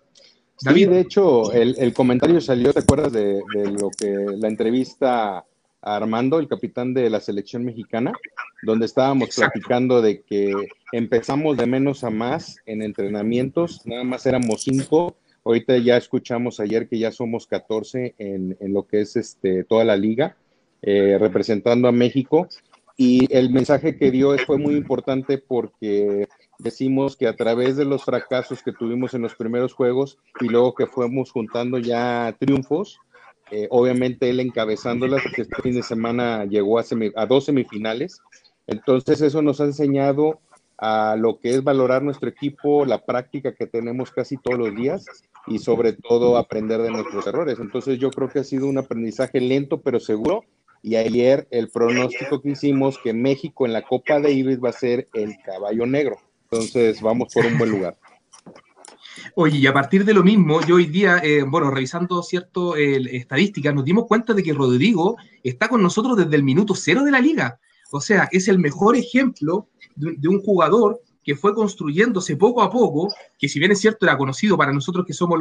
Sí, 0.63 0.85
de 0.85 1.01
hecho, 1.01 1.53
el, 1.53 1.93
comentario 1.93 2.41
salió, 2.41 2.73
¿te 2.73 2.81
acuerdas 2.81 3.13
de, 3.13 3.43
lo 3.55 3.91
que 3.91 4.27
la 4.37 4.47
entrevista 4.47 5.39
a 5.39 5.45
Armando, 5.97 6.39
el 6.39 6.47
capitán 6.47 6.95
de 6.95 7.11
la 7.11 7.19
selección 7.19 7.65
mexicana, 7.65 8.13
donde 8.63 8.87
estábamos 8.87 9.35
platicando 9.35 10.01
de 10.01 10.23
que 10.23 10.53
empezamos 10.93 11.57
de 11.57 11.67
menos 11.67 12.05
a 12.05 12.11
más 12.11 12.59
en 12.67 12.83
entrenamientos, 12.83 13.85
nada 13.87 14.05
más 14.05 14.25
éramos 14.25 14.63
cinco, 14.63 15.17
ahorita 15.45 15.79
ya 15.79 15.97
escuchamos 15.97 16.61
ayer 16.61 16.89
que 16.89 17.01
ya 17.01 17.11
somos 17.11 17.49
14 17.49 18.15
en, 18.19 18.57
en 18.61 18.73
lo 18.73 18.87
que 18.87 19.01
es 19.01 19.17
este, 19.17 19.65
toda 19.65 19.85
la 19.85 19.97
liga, 19.97 20.37
eh, 20.83 21.17
representando 21.19 21.89
a 21.89 21.93
México, 21.93 22.47
y 22.97 23.33
el 23.35 23.51
mensaje 23.51 23.97
que 23.97 24.11
dio 24.11 24.37
fue 24.39 24.59
muy 24.59 24.75
importante 24.75 25.39
porque 25.39 26.29
decimos 26.59 27.17
que 27.17 27.27
a 27.27 27.37
través 27.37 27.77
de 27.77 27.85
los 27.85 28.05
fracasos 28.05 28.63
que 28.63 28.73
tuvimos 28.73 29.15
en 29.15 29.23
los 29.23 29.35
primeros 29.35 29.73
juegos 29.73 30.19
y 30.41 30.49
luego 30.49 30.75
que 30.75 30.87
fuimos 30.87 31.31
juntando 31.31 31.79
ya 31.79 32.37
triunfos, 32.39 32.99
eh, 33.51 33.67
obviamente 33.71 34.31
él 34.31 34.41
encabezándolas, 34.41 35.23
este 35.37 35.63
fin 35.63 35.75
de 35.75 35.83
semana 35.83 36.45
llegó 36.45 36.79
a 36.79 37.27
dos 37.27 37.45
semifinales, 37.45 38.21
entonces 38.67 39.21
eso 39.21 39.43
nos 39.43 39.61
ha 39.61 39.65
enseñado 39.65 40.41
a 40.79 41.17
lo 41.17 41.39
que 41.39 41.55
es 41.55 41.63
valorar 41.63 42.03
nuestro 42.03 42.29
equipo, 42.29 42.85
la 42.85 43.05
práctica 43.05 43.55
que 43.55 43.67
tenemos 43.67 44.11
casi 44.11 44.37
todos 44.37 44.59
los 44.59 44.75
días 44.75 45.05
y 45.47 45.59
sobre 45.59 45.93
todo 45.93 46.37
aprender 46.37 46.83
de 46.83 46.91
nuestros 46.91 47.27
errores. 47.27 47.59
Entonces 47.61 47.99
yo 47.99 48.11
creo 48.11 48.29
que 48.29 48.41
ha 48.41 48.45
sido 48.45 48.67
un 48.67 48.79
aprendizaje 48.79 49.41
lento 49.41 49.81
pero 49.81 50.01
seguro 50.01 50.45
y 50.83 50.97
ayer 50.97 51.47
el 51.51 51.69
pronóstico 51.71 52.41
que 52.41 52.51
hicimos 52.51 52.99
que 52.99 53.13
México 53.13 53.67
en 53.67 53.73
la 53.73 53.83
Copa 53.83 54.21
Davis 54.21 54.59
va 54.63 54.71
a 54.71 54.73
ser 54.73 55.09
el 55.15 55.37
caballo 55.45 55.87
negro. 55.87 56.17
Entonces 56.51 57.01
vamos 57.01 57.33
por 57.33 57.47
un 57.47 57.57
buen 57.57 57.71
lugar. 57.71 57.97
Oye, 59.35 59.59
y 59.59 59.67
a 59.67 59.73
partir 59.73 60.05
de 60.05 60.15
lo 60.15 60.23
mismo, 60.23 60.61
yo 60.67 60.77
hoy 60.77 60.87
día, 60.87 61.19
eh, 61.23 61.43
bueno, 61.43 61.71
revisando 61.71 62.23
ciertas 62.23 62.75
estadísticas, 62.77 63.75
nos 63.75 63.85
dimos 63.85 64.07
cuenta 64.07 64.35
de 64.35 64.43
que 64.43 64.53
Rodrigo 64.53 65.17
está 65.43 65.69
con 65.69 65.83
nosotros 65.83 66.17
desde 66.17 66.37
el 66.37 66.43
minuto 66.43 66.75
cero 66.75 67.05
de 67.05 67.11
la 67.11 67.21
liga. 67.21 67.61
O 67.93 68.01
sea, 68.01 68.29
es 68.33 68.49
el 68.49 68.59
mejor 68.59 68.97
ejemplo 68.97 69.69
de, 69.97 70.29
un 70.29 70.41
jugador 70.41 71.03
que 71.25 71.37
fue 71.37 71.55
construyéndose 71.55 72.37
poco 72.37 72.63
a 72.63 72.71
poco, 72.71 73.13
que 73.39 73.49
si 73.49 73.59
bien 73.59 73.73
es 73.73 73.81
cierto 73.81 74.07
era 74.07 74.19
conocido 74.19 74.57
para 74.57 74.73
nosotros 74.73 75.07
que 75.07 75.13
somos 75.13 75.39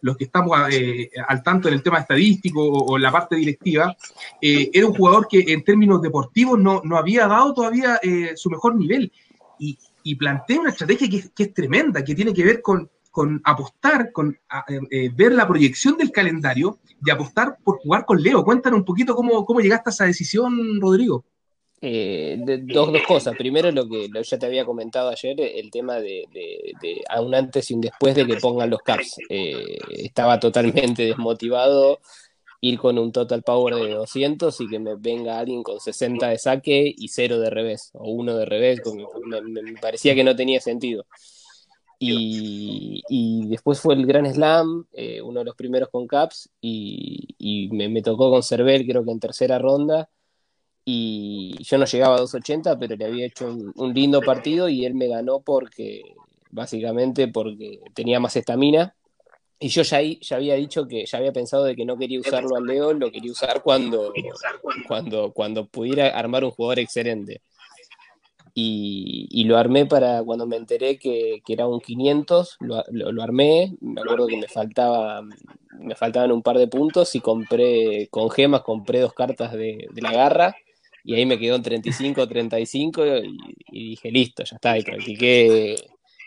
los 0.00 0.16
que 0.16 0.24
estamos 0.24 0.58
eh, 0.70 1.10
al 1.28 1.42
tanto 1.42 1.68
en 1.68 1.74
el 1.74 1.82
tema 1.82 2.00
estadístico 2.00 2.62
o, 2.62 2.96
en 2.96 3.02
la 3.02 3.12
parte 3.12 3.36
directiva, 3.36 3.96
eh, 4.40 4.70
era 4.72 4.86
un 4.86 4.94
jugador 4.94 5.28
que 5.28 5.44
en 5.48 5.62
términos 5.62 6.02
deportivos 6.02 6.58
no, 6.58 6.80
no 6.84 6.96
había 6.96 7.26
dado 7.26 7.54
todavía 7.54 8.00
su 8.34 8.50
mejor 8.50 8.74
nivel. 8.76 9.12
Y, 9.58 9.78
y 10.04 10.14
plantea 10.14 10.60
una 10.60 10.70
estrategia 10.70 11.08
que, 11.08 11.42
es 11.42 11.54
tremenda, 11.54 12.04
que 12.04 12.14
tiene 12.14 12.32
que 12.32 12.44
ver 12.44 12.62
con, 12.62 12.88
apostar, 13.42 14.12
con 14.12 14.38
eh, 14.68 14.80
eh, 14.90 15.10
ver 15.12 15.32
la 15.32 15.48
proyección 15.48 15.96
del 15.96 16.12
calendario 16.12 16.78
y 17.04 17.10
apostar 17.10 17.56
por 17.64 17.78
jugar 17.78 18.04
con 18.04 18.22
Leo. 18.22 18.44
Cuéntanos 18.44 18.80
un 18.80 18.84
poquito 18.84 19.16
cómo, 19.16 19.44
cómo 19.44 19.60
llegaste 19.60 19.88
a 19.88 19.92
esa 19.92 20.04
decisión, 20.04 20.80
Rodrigo. 20.80 21.24
Eh, 21.86 22.38
dos, 22.62 22.92
dos, 22.92 23.02
cosas. 23.02 23.36
Primero, 23.36 23.70
lo 23.70 23.86
que 23.88 24.08
ya 24.22 24.38
te 24.38 24.46
había 24.46 24.64
comentado 24.64 25.10
ayer, 25.10 25.38
el 25.38 25.70
tema 25.70 25.96
de, 25.96 26.24
de, 26.32 27.02
a 27.08 27.20
un 27.20 27.34
antes 27.34 27.70
y 27.70 27.74
un 27.74 27.82
después 27.82 28.14
de 28.14 28.26
que 28.26 28.36
pongan 28.36 28.70
los 28.70 28.80
caps. 28.80 29.16
estaba 29.28 30.40
totalmente 30.40 31.04
desmotivado 31.04 32.00
ir 32.64 32.78
con 32.78 32.98
un 32.98 33.12
total 33.12 33.42
power 33.42 33.74
de 33.74 33.90
200 33.90 34.58
y 34.62 34.68
que 34.68 34.78
me 34.78 34.94
venga 34.96 35.38
alguien 35.38 35.62
con 35.62 35.80
60 35.80 36.28
de 36.28 36.38
saque 36.38 36.94
y 36.96 37.08
0 37.08 37.38
de 37.38 37.50
revés, 37.50 37.90
o 37.92 38.10
1 38.10 38.36
de 38.38 38.46
revés, 38.46 38.80
me, 39.26 39.74
parecía 39.80 40.14
que 40.14 40.24
no 40.24 40.34
tenía 40.34 40.60
sentido. 40.60 41.04
Y, 41.98 43.46
después 43.48 43.80
fue 43.80 43.94
el 43.94 44.06
Gran 44.06 44.32
Slam, 44.32 44.86
eh, 44.92 45.22
uno 45.22 45.40
de 45.40 45.44
los 45.44 45.56
primeros 45.56 45.90
con 45.90 46.06
Caps, 46.06 46.50
y, 46.60 47.68
me, 47.72 48.02
tocó 48.02 48.30
con 48.30 48.42
Cervel, 48.42 48.86
creo 48.86 49.04
que 49.04 49.12
en 49.12 49.20
tercera 49.20 49.58
ronda, 49.58 50.08
y 50.84 51.56
yo 51.62 51.78
no 51.78 51.86
llegaba 51.86 52.16
a 52.16 52.20
280, 52.20 52.78
pero 52.78 52.96
le 52.96 53.04
había 53.06 53.26
hecho 53.26 53.46
un, 53.74 53.94
lindo 53.94 54.20
partido 54.20 54.68
y 54.68 54.84
él 54.84 54.94
me 54.94 55.08
ganó 55.08 55.40
porque, 55.40 56.02
básicamente 56.50 57.28
porque 57.28 57.80
tenía 57.94 58.20
más 58.20 58.36
estamina. 58.36 58.94
Y 59.58 59.68
yo 59.68 59.82
ya, 59.82 60.02
ya 60.02 60.36
había 60.36 60.56
dicho 60.56 60.86
que 60.86 61.06
ya 61.06 61.18
había 61.18 61.32
pensado 61.32 61.64
de 61.64 61.74
que 61.74 61.86
no 61.86 61.96
quería 61.96 62.20
usarlo 62.20 62.56
al 62.56 62.66
Leo, 62.66 62.92
lo 62.92 63.10
quería 63.10 63.32
usar 63.32 63.62
cuando, 63.62 64.12
cuando, 64.86 65.32
cuando 65.32 65.66
pudiera 65.66 66.08
armar 66.08 66.44
un 66.44 66.50
jugador 66.50 66.80
excelente. 66.80 67.40
Y, 68.56 69.44
lo 69.44 69.56
armé 69.56 69.84
para 69.84 70.22
cuando 70.22 70.46
me 70.46 70.56
enteré 70.56 70.96
que, 70.96 71.42
era 71.48 71.66
un 71.66 71.80
500, 71.80 72.58
lo, 72.60 72.84
lo, 72.90 73.22
armé, 73.22 73.74
me 73.80 74.00
acuerdo 74.00 74.28
que 74.28 74.36
me, 74.36 74.46
faltaba, 74.46 75.22
me 75.80 75.96
faltaban 75.96 76.30
un 76.30 76.42
par 76.42 76.58
de 76.58 76.68
puntos 76.68 77.14
y 77.16 77.20
compré 77.20 78.06
con 78.10 78.30
gemas, 78.30 78.62
compré 78.62 79.00
dos 79.00 79.12
cartas 79.12 79.52
de, 79.52 79.88
la 79.96 80.12
garra 80.12 80.54
y 81.04 81.14
ahí 81.14 81.26
me 81.26 81.38
quedó 81.38 81.56
en 81.56 81.62
35, 81.62 82.26
35 82.26 83.06
y, 83.06 83.38
y 83.70 83.88
dije, 83.90 84.10
listo, 84.10 84.42
ya 84.42 84.56
está, 84.56 84.78
y 84.78 84.82
practiqué 84.82 85.76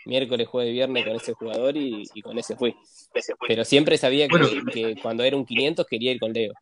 miércoles, 0.08 0.48
jueves, 0.48 0.72
viernes 0.72 1.04
con 1.04 1.16
ese 1.16 1.34
jugador 1.34 1.76
y, 1.76 2.08
con 2.22 2.38
ese 2.38 2.56
fui. 2.56 2.74
Pero 3.46 3.64
siempre 3.64 3.96
sabía 3.98 4.26
que, 4.26 4.96
cuando 5.00 5.22
era 5.22 5.36
un 5.36 5.44
500 5.44 5.86
quería 5.86 6.12
ir 6.12 6.18
con 6.18 6.32
Leo. 6.32 6.52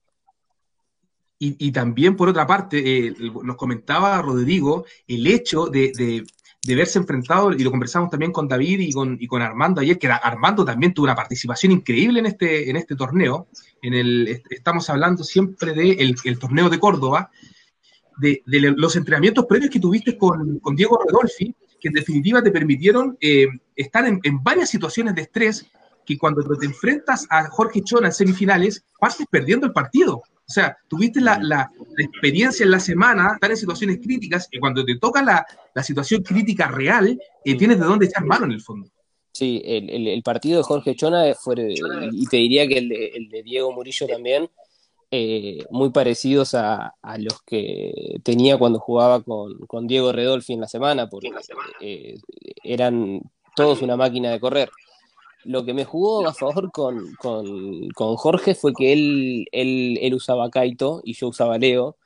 Y, 1.39 1.71
también, 1.71 2.17
por 2.17 2.31
otra 2.31 2.47
parte, 2.47 3.07
eh, 3.09 3.15
nos 3.45 3.57
comentaba 3.57 4.21
Rodrigo 4.23 4.87
el 5.07 5.27
hecho 5.27 5.67
de, 5.67 6.25
verse 6.67 6.99
enfrentado, 6.99 7.53
y 7.53 7.63
lo 7.63 7.71
conversamos 7.71 8.11
también 8.11 8.33
con 8.33 8.49
David 8.49 8.81
y 8.81 8.93
con, 8.93 9.19
y 9.21 9.27
con 9.27 9.43
Armando 9.43 9.83
ayer, 9.83 9.99
que 9.99 10.09
Armando 10.09 10.65
también 10.65 10.95
tuvo 10.95 11.05
una 11.05 11.15
participación 11.15 11.73
increíble 11.73 12.21
en 12.21 12.27
este, 12.27 12.71
en 12.71 12.77
este 12.77 12.97
torneo. 12.97 13.49
En 13.83 13.93
el, 13.93 14.43
estamos 14.49 14.89
hablando 14.89 15.23
siempre 15.25 15.75
del 15.75 16.17
el 16.25 16.39
torneo 16.39 16.71
de 16.71 16.81
Córdoba, 16.81 17.31
de, 18.19 18.43
los 18.77 18.97
entrenamientos 18.97 19.47
previos 19.47 19.71
que 19.71 19.81
tuviste 19.81 20.17
con, 20.17 20.59
con 20.61 20.77
Diego 20.77 20.99
Rodolfi, 20.99 21.55
que 21.81 21.89
en 21.89 21.95
definitiva 21.95 22.43
te 22.43 22.51
permitieron 22.51 23.17
eh, 23.21 23.47
estar 23.75 24.07
en, 24.07 24.21
varias 24.43 24.71
situaciones 24.71 25.15
de 25.15 25.23
estrés 25.23 25.67
que 26.05 26.17
cuando 26.17 26.43
te 26.57 26.67
enfrentas 26.67 27.27
a 27.31 27.49
Jorge 27.49 27.83
Chona 27.83 28.09
en 28.09 28.13
semifinales, 28.13 28.85
partes 28.99 29.27
perdiendo 29.29 29.67
el 29.67 29.73
partido. 29.73 30.17
O 30.17 30.53
sea, 30.53 30.77
tuviste 30.89 31.21
la, 31.21 31.71
experiencia 31.99 32.63
en 32.63 32.71
la 32.71 32.79
semana, 32.79 33.33
estar 33.35 33.51
en 33.51 33.57
situaciones 33.57 33.99
críticas, 33.99 34.49
y 34.53 34.61
cuando 34.61 34.85
te 34.85 34.97
toca 34.99 35.23
la, 35.23 35.83
situación 35.83 36.23
crítica 36.23 36.69
real, 36.69 37.19
eh, 37.45 37.57
tienes 37.57 37.81
de 37.81 37.87
dónde 37.87 38.07
echar 38.07 38.25
mano 38.25 38.45
en 38.45 38.53
el 38.53 38.61
fondo. 38.61 38.89
Sí, 39.33 39.61
el, 39.67 40.23
partido 40.23 40.59
de 40.59 40.63
Jorge 40.63 40.95
Chona 40.95 41.35
fue, 41.35 41.75
y 42.13 42.27
te 42.27 42.37
diría 42.39 42.67
que 42.67 42.79
el 42.79 43.29
de 43.29 43.43
Diego 43.43 43.73
Murillo 43.73 44.07
también, 44.07 44.49
eh, 45.19 45.67
muy 45.71 45.91
parecidos 45.91 46.55
a, 46.55 46.95
los 47.19 47.41
que 47.43 48.21
tenía 48.23 48.59
cuando 48.59 48.79
jugaba 48.79 49.23
con, 49.23 49.87
Diego 49.87 50.13
Redolfi 50.13 50.53
en 50.53 50.61
la 50.61 50.69
semana, 50.69 51.09
porque 51.09 51.31
eh, 51.81 52.19
eran 52.63 53.23
todos 53.55 53.81
una 53.81 53.97
máquina 53.97 54.31
de 54.31 54.41
correr. 54.41 54.71
Lo 55.45 55.65
que 55.65 55.73
me 55.73 55.85
jugó 55.85 56.27
a 56.27 56.35
favor 56.35 56.71
con, 56.71 57.15
Jorge 57.95 58.55
fue 58.55 58.75
que 58.75 58.93
él, 58.93 59.47
él, 59.53 60.15
usaba 60.15 60.51
Kaito 60.51 61.01
y 61.03 61.15
yo 61.15 61.29
usaba 61.29 61.57
Leo. 61.57 61.97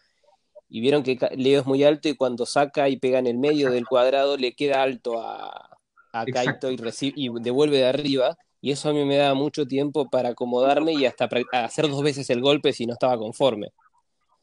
Y 0.68 0.80
vieron 0.80 1.02
que 1.02 1.18
Leo 1.36 1.61
es 1.61 1.66
muy 1.66 1.82
alto 1.82 2.08
y 2.08 2.14
cuando 2.14 2.46
saca 2.46 2.88
y 2.88 2.96
pega 2.96 3.18
en 3.18 3.26
el 3.26 3.38
medio 3.38 3.72
del 3.72 3.88
cuadrado 3.88 4.36
le 4.36 4.54
queda 4.54 4.82
alto 4.82 5.20
a, 5.20 5.68
a 6.12 6.24
Kaito 6.26 6.70
y, 6.70 6.78
y 7.16 7.28
devuelve 7.40 7.78
de 7.78 7.86
arriba 7.86 8.38
y 8.61 8.70
eso 8.72 8.90
a 8.90 8.92
mí 8.92 9.04
me 9.04 9.16
da 9.16 9.34
mucho 9.34 9.66
tiempo 9.66 10.08
para 10.11 10.30
acomodarme 10.30 10.92
y 10.92 11.06
hasta 11.06 11.28
hacer 11.52 11.88
dos 11.88 12.02
veces 12.02 12.28
el 12.30 12.40
golpe 12.40 12.72
si 12.72 12.86
no 12.86 12.94
estaba 12.94 13.16
conforme. 13.16 13.68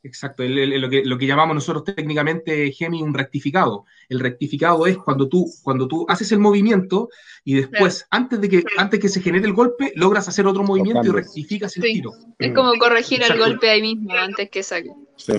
Exacto, 0.04 0.44
lo, 0.44 0.90
que, 0.90 1.04
lo 1.04 1.18
que 1.18 1.28
llamamos 1.28 1.56
nosotros 1.56 1.84
técnicamente, 1.84 2.72
Gemi, 2.72 3.02
un 3.02 3.14
rectificado. 3.14 3.86
El 4.08 4.20
rectificado 4.20 4.86
es 4.88 4.98
cuando 4.98 5.28
tú, 5.28 5.52
cuando 5.64 5.88
tú 5.88 6.06
haces 6.08 6.32
el 6.32 6.40
movimiento 6.40 7.10
y 7.44 7.56
después, 7.56 8.08
antes, 8.10 8.40
de 8.40 8.48
que, 8.48 8.64
antes 8.78 9.00
que 9.00 9.10
se 9.10 9.22
genere 9.22 9.48
el 9.48 9.54
golpe, 9.54 9.92
logras 9.96 10.28
hacer 10.28 10.48
otro 10.48 10.64
movimiento 10.64 11.06
y 11.06 11.12
rectificas 11.12 11.76
el 11.78 11.84
tiro. 11.84 12.12
Es 12.40 12.54
como 12.54 12.74
corregir 12.80 13.22
el 13.24 13.38
golpe 13.38 13.70
ahí 13.70 13.82
mismo, 13.82 14.14
antes 14.14 14.50
que 14.50 14.64
saque. 14.64 14.92
Sí. 15.18 15.34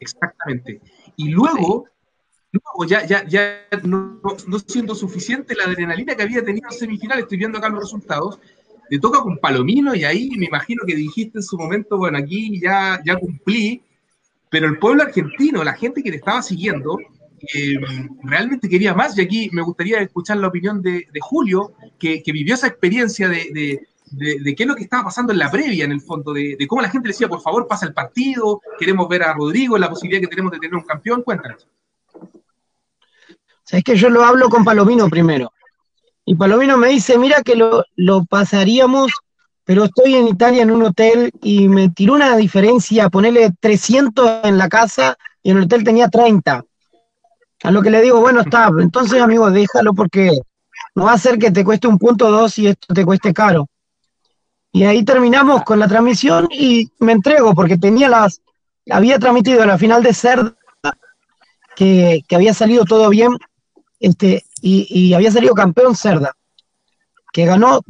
Exactamente. 0.00 0.80
Y 1.16 1.28
luego, 1.28 1.84
Luego, 2.52 2.84
ya, 2.84 3.06
ya, 3.06 3.26
ya 3.26 3.66
no, 3.84 4.20
siendo 4.66 4.94
suficiente 4.94 5.54
la 5.54 5.64
adrenalina 5.64 6.16
que 6.16 6.22
había 6.22 6.44
tenido 6.44 6.68
en 6.70 6.76
semifinal, 6.76 7.20
estoy 7.20 7.38
viendo 7.38 7.58
acá 7.58 7.68
los 7.68 7.80
resultados, 7.80 8.40
te 8.88 8.98
toca 8.98 9.20
con 9.20 9.38
Palomino 9.38 9.94
y 9.94 10.04
ahí 10.04 10.30
me 10.36 10.46
imagino 10.46 10.82
que 10.84 10.96
dijiste 10.96 11.38
en 11.38 11.44
su 11.44 11.56
momento, 11.56 11.96
bueno, 11.96 12.18
aquí 12.18 12.60
ya, 12.60 13.00
ya 13.04 13.16
cumplí, 13.16 13.82
pero 14.50 14.66
el 14.66 14.78
pueblo 14.78 15.04
argentino, 15.04 15.62
la 15.62 15.74
gente 15.74 16.02
que 16.02 16.10
te 16.10 16.16
estaba 16.16 16.42
siguiendo, 16.42 16.98
eh, 17.54 17.74
realmente 18.24 18.68
quería 18.68 18.94
más. 18.94 19.16
Y 19.16 19.22
aquí 19.22 19.48
me 19.52 19.62
gustaría 19.62 20.00
escuchar 20.00 20.38
la 20.38 20.48
opinión 20.48 20.82
de, 20.82 21.06
Julio, 21.20 21.72
que, 21.98 22.22
vivió 22.26 22.54
esa 22.54 22.66
experiencia 22.66 23.28
de, 23.28 23.80
de, 24.10 24.54
qué 24.54 24.62
es 24.64 24.66
lo 24.68 24.74
que 24.74 24.82
estaba 24.82 25.04
pasando 25.04 25.32
en 25.32 25.38
la 25.38 25.50
previa, 25.50 25.84
en 25.84 25.92
el 25.92 26.00
fondo, 26.00 26.32
de, 26.32 26.56
cómo 26.68 26.82
la 26.82 26.90
gente 26.90 27.08
le 27.08 27.12
decía, 27.12 27.28
por 27.28 27.40
favor, 27.40 27.66
pasa 27.68 27.86
el 27.86 27.94
partido, 27.94 28.60
queremos 28.78 29.08
ver 29.08 29.22
a 29.22 29.34
Rodrigo, 29.34 29.78
la 29.78 29.88
posibilidad 29.88 30.20
que 30.20 30.28
tenemos 30.28 30.52
de 30.52 30.58
tener 30.58 30.74
un 30.74 30.82
campeón, 30.82 31.22
cuéntanos. 31.22 31.68
Es 33.72 33.84
que 33.84 33.96
yo 33.96 34.10
lo 34.10 34.24
hablo 34.24 34.48
con 34.48 34.64
Palomino 34.64 35.08
primero. 35.08 35.52
Y 36.24 36.34
Palomino 36.34 36.76
me 36.76 36.88
dice, 36.88 37.18
mira 37.18 37.42
que 37.42 37.56
lo, 37.56 37.84
lo 37.96 38.24
pasaríamos, 38.24 39.12
pero 39.64 39.84
estoy 39.84 40.16
en 40.16 40.28
Italia 40.28 40.62
en 40.62 40.70
un 40.70 40.82
hotel 40.82 41.30
y 41.42 41.68
me 41.68 41.90
tiró 41.90 42.14
una 42.14 42.36
diferencia, 42.36 43.08
ponerle 43.08 43.50
300 43.60 44.40
en 44.44 44.58
la 44.58 44.68
casa 44.68 45.16
y 45.42 45.50
en 45.50 45.58
el 45.58 45.64
hotel 45.64 45.84
tenía 45.84 46.08
30. 46.08 46.64
A 47.62 47.70
lo 47.70 47.82
que 47.82 47.90
le 47.90 48.00
digo, 48.00 48.20
bueno, 48.20 48.40
está, 48.40 48.70
entonces 48.80 49.20
amigo, 49.20 49.50
déjalo 49.50 49.94
porque 49.94 50.30
no 50.94 51.04
va 51.04 51.12
a 51.12 51.18
ser 51.18 51.38
que 51.38 51.50
te 51.50 51.64
cueste 51.64 51.88
un 51.88 51.98
punto 51.98 52.30
dos 52.30 52.58
y 52.58 52.68
esto 52.68 52.94
te 52.94 53.04
cueste 53.04 53.32
caro. 53.32 53.68
Y 54.72 54.84
ahí 54.84 55.04
terminamos 55.04 55.64
con 55.64 55.78
la 55.78 55.88
transmisión 55.88 56.46
y 56.50 56.90
me 57.00 57.12
entrego 57.12 57.54
porque 57.54 57.76
tenía 57.76 58.08
las, 58.08 58.40
había 58.88 59.18
transmitido 59.18 59.64
la 59.66 59.78
final 59.78 60.02
de 60.02 60.14
Cerda, 60.14 60.54
que, 61.74 62.22
había 62.30 62.54
salido 62.54 62.84
todo 62.84 63.08
bien, 63.08 63.32
este, 64.00 64.44
y, 64.60 65.12
había 65.14 65.30
salido 65.30 65.54
campeón 65.54 65.94
Cerda, 65.94 66.32
que 67.32 67.44
ganó 67.44 67.82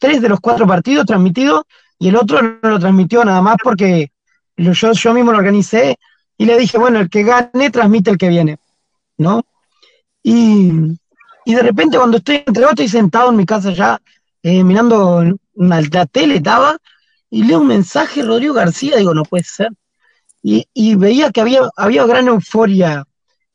tres 0.00 0.22
de 0.22 0.28
los 0.28 0.40
cuatro 0.40 0.66
partidos 0.66 1.04
transmitidos 1.04 1.64
y 1.98 2.08
el 2.08 2.16
otro 2.16 2.40
no 2.40 2.70
lo 2.70 2.78
transmitió 2.78 3.24
nada 3.24 3.42
más 3.42 3.56
porque 3.62 4.12
yo, 4.56 4.72
yo 4.72 5.14
mismo 5.14 5.32
lo 5.32 5.38
organicé 5.38 5.98
y 6.38 6.46
le 6.46 6.58
dije, 6.58 6.78
bueno, 6.78 7.00
el 7.00 7.10
que 7.10 7.24
gane 7.24 7.70
transmite 7.70 8.10
el 8.10 8.18
que 8.18 8.28
viene, 8.28 8.58
¿no? 9.18 9.42
Y, 10.22 10.70
de 11.44 11.62
repente 11.62 11.96
cuando 11.96 12.16
estoy 12.16 12.42
entregado, 12.44 12.72
estoy 12.72 12.88
sentado 12.88 13.30
en 13.30 13.36
mi 13.36 13.46
casa 13.46 13.72
ya, 13.72 14.00
eh, 14.42 14.64
mirando 14.64 15.22
la 15.54 16.06
tele, 16.06 16.36
estaba, 16.36 16.76
y 17.30 17.44
leo 17.44 17.60
un 17.60 17.66
mensaje, 17.68 18.22
Rodrigo 18.22 18.54
García, 18.54 18.96
digo, 18.96 19.14
no 19.14 19.24
puede 19.24 19.44
ser. 19.44 19.70
Y, 20.42 20.94
veía 20.94 21.32
que 21.32 21.40
había, 21.40 21.62
había 21.76 22.06
gran 22.06 22.28
euforia. 22.28 23.04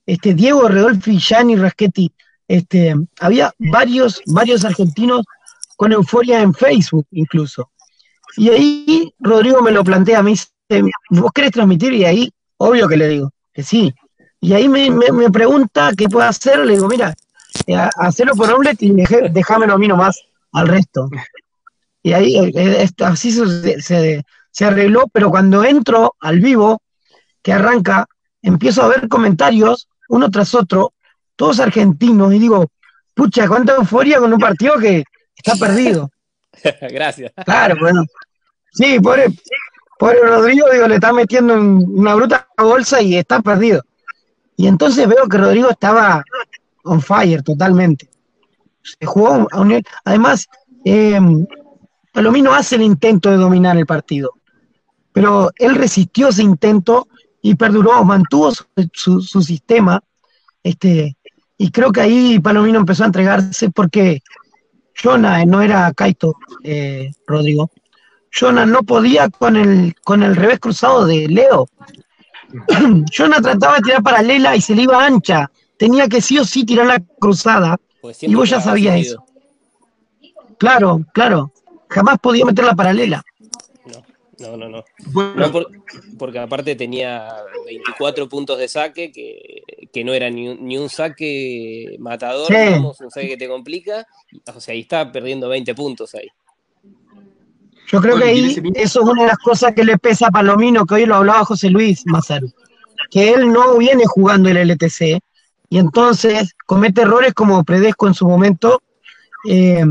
Este, 0.06 0.34
Diego 0.34 0.68
Redolfi, 0.68 1.18
Gianni 1.18 1.56
Raschetti, 1.56 2.12
este, 2.47 2.95
había 3.20 3.54
varios, 3.58 4.22
varios 4.26 4.66
argentinos 4.66 5.24
con 5.78 5.91
euforia 5.91 6.41
en 6.41 6.54
Facebook 6.54 7.08
incluso. 7.12 7.72
Y 8.38 8.49
ahí 8.49 9.14
Rodrigo 9.20 9.62
me 9.62 9.72
lo 9.72 9.84
plantea, 9.84 10.20
a 10.20 10.24
mí 10.24 10.36
¿vos 11.10 11.32
querés 11.34 11.52
transmitir? 11.52 11.93
Y 11.93 12.06
ahí, 12.06 12.34
obvio 12.58 12.88
que 12.88 12.97
le 12.97 13.08
digo, 13.08 13.32
que 13.54 13.64
sí. 13.64 13.93
Y 14.39 14.54
ahí 14.54 14.68
me, 14.68 14.89
pregunta 15.32 15.91
qué 15.95 16.10
puedo 16.10 16.28
hacer, 16.28 16.60
le 16.60 16.74
digo, 16.74 16.88
mira, 16.88 17.14
eh, 17.68 17.76
hacerlo 17.97 18.34
por 18.36 18.52
omelet 18.52 18.82
y 18.82 18.91
déjamelo 19.32 19.74
a 19.74 19.78
mí 19.78 19.88
nomás 19.88 20.20
al 20.52 20.68
resto. 20.68 21.10
Y 22.04 22.14
ahí 22.14 22.38
eh, 22.38 22.52
eh, 22.56 22.89
así 23.04 23.32
se, 23.32 24.24
se, 24.52 24.66
arregló, 24.66 25.08
pero 25.14 25.30
cuando 25.30 25.64
entro 25.64 26.16
al 26.20 26.39
vivo, 26.39 26.82
que 27.43 27.54
arranca, 27.54 28.08
empiezo 28.41 28.82
a 28.82 28.88
ver 28.88 29.08
comentarios, 29.08 29.88
uno 30.12 30.30
tras 30.30 30.53
otro, 30.53 30.93
todos 31.36 31.59
argentinos, 31.59 32.34
y 32.34 32.39
digo, 32.39 32.68
pucha, 33.14 33.47
cuánta 33.47 33.76
euforia 33.76 34.20
con 34.20 34.34
un 34.34 34.39
partido 34.39 34.78
que 34.78 35.03
está 35.36 35.55
perdido. 35.55 36.12
Gracias. 36.82 37.32
Claro, 37.45 37.76
bueno. 37.80 38.03
Sí, 38.74 38.99
pobre, 38.99 39.28
pobre 39.97 40.20
Rodrigo, 40.22 40.68
digo, 40.72 40.88
le 40.88 40.95
está 40.95 41.14
metiendo 41.14 41.55
una 41.55 42.16
bruta 42.16 42.47
bolsa 42.57 43.01
y 43.01 43.16
está 43.16 43.41
perdido. 43.41 43.84
Y 44.57 44.68
entonces 44.68 45.07
veo 45.07 45.28
que 45.30 45.38
Rodrigo 45.38 45.70
estaba 45.70 46.24
on 46.84 47.01
fire 47.01 47.41
totalmente. 47.41 48.09
Se 48.82 49.05
jugó 49.05 49.47
a 49.49 49.62
un 49.62 49.82
Además, 50.03 50.47
eh, 50.84 51.20
Palomino 52.12 52.53
hace 52.53 52.76
el 52.76 52.82
intento 52.82 53.30
de 53.30 53.38
dominar 53.38 53.78
el 53.78 53.86
partido, 53.86 54.34
pero 55.14 55.51
él 55.55 55.76
resistió 55.76 56.30
ese 56.30 56.43
intento 56.43 57.07
y 57.42 57.56
perduró, 57.56 58.04
mantuvo 58.04 58.52
su, 58.94 59.22
sistema, 59.22 60.02
este, 60.64 61.18
y 61.58 61.72
creo 61.72 61.92
que 61.92 62.02
ahí 62.02 62.39
Palomino 62.39 62.80
empezó 62.80 63.04
a 63.04 63.08
entregarse 63.08 63.70
porque 63.70 64.22
Jonah 65.02 65.46
no 65.46 65.62
era 65.62 65.92
Kaito, 65.94 66.36
eh, 66.64 67.12
Rodrigo. 67.26 67.72
Jonah 68.34 68.66
no 68.66 68.84
podía 68.84 69.30
con 69.30 69.58
el, 69.58 69.96
con 70.04 70.24
el 70.24 70.36
revés 70.36 70.60
cruzado 70.60 71.06
de 71.06 71.28
Leo. 71.28 71.68
Jonah 73.12 73.42
trataba 73.42 73.78
de 73.78 73.82
tirar 73.82 74.04
paralela 74.04 74.56
y 74.56 74.62
se 74.62 74.76
le 74.76 74.84
iba 74.84 75.04
ancha. 75.04 75.52
Tenía 75.78 76.08
que 76.08 76.22
sí 76.22 76.38
o 76.38 76.46
sí 76.46 76.64
tirar 76.64 76.88
la 76.88 77.00
cruzada. 77.20 77.78
Pues 78.02 78.24
y 78.24 78.34
vos 78.34 78.50
ya 78.50 78.62
sabías 78.62 79.00
eso. 79.00 79.26
Claro, 80.58 81.02
claro 81.14 81.52
jamás 81.92 82.18
podía 82.20 82.46
meter 82.46 82.66
la 82.66 82.74
paralela. 82.74 83.24
No, 84.42 84.58
no, 84.58 84.70
no. 84.70 84.84
porque 86.18 86.39
aparte 86.39 86.76
tenía 86.76 87.30
24 87.66 88.28
puntos 88.28 88.58
de 88.58 88.68
saque, 88.68 89.12
que, 89.12 90.04
no 90.04 90.14
era 90.14 90.30
ni 90.30 90.78
un, 90.78 90.89
saque 90.89 91.96
matador, 92.00 92.52
un 92.52 93.12
saque 93.12 93.30
que 93.30 93.38
te 93.38 93.48
complica. 93.48 94.06
O 94.54 94.60
sea, 94.60 94.74
ahí 94.74 94.82
está 94.82 95.12
perdiendo 95.12 95.48
20 95.48 95.76
puntos 95.76 96.16
ahí. 96.16 96.28
Yo 97.88 98.00
creo 98.00 98.18
que 98.18 98.24
ahí 98.24 98.56
eso 98.76 99.04
es 99.04 99.10
una 99.10 99.24
de 99.24 99.28
las 99.28 99.38
cosas 99.38 99.76
que 99.76 99.84
le 99.84 99.98
pesa 99.98 100.28
a 100.28 100.32
Palomino, 100.32 100.86
que 100.86 100.96
hoy 100.96 101.06
lo 101.06 101.16
hablaba 101.16 101.46
José 101.46 101.70
Luis 101.70 102.04
Mazaru, 102.06 102.52
que 103.10 103.34
él 103.34 103.52
no 103.52 103.78
viene 103.78 104.06
jugando 104.06 104.50
el 104.50 104.58
LTC 104.58 105.20
y 105.70 105.78
entonces 105.78 106.56
comete 106.66 107.02
errores 107.02 107.34
como 107.34 107.64
Predesco 107.64 108.08
en 108.08 108.14
su 108.14 108.26
momento, 108.26 108.82
eh, 109.48 109.84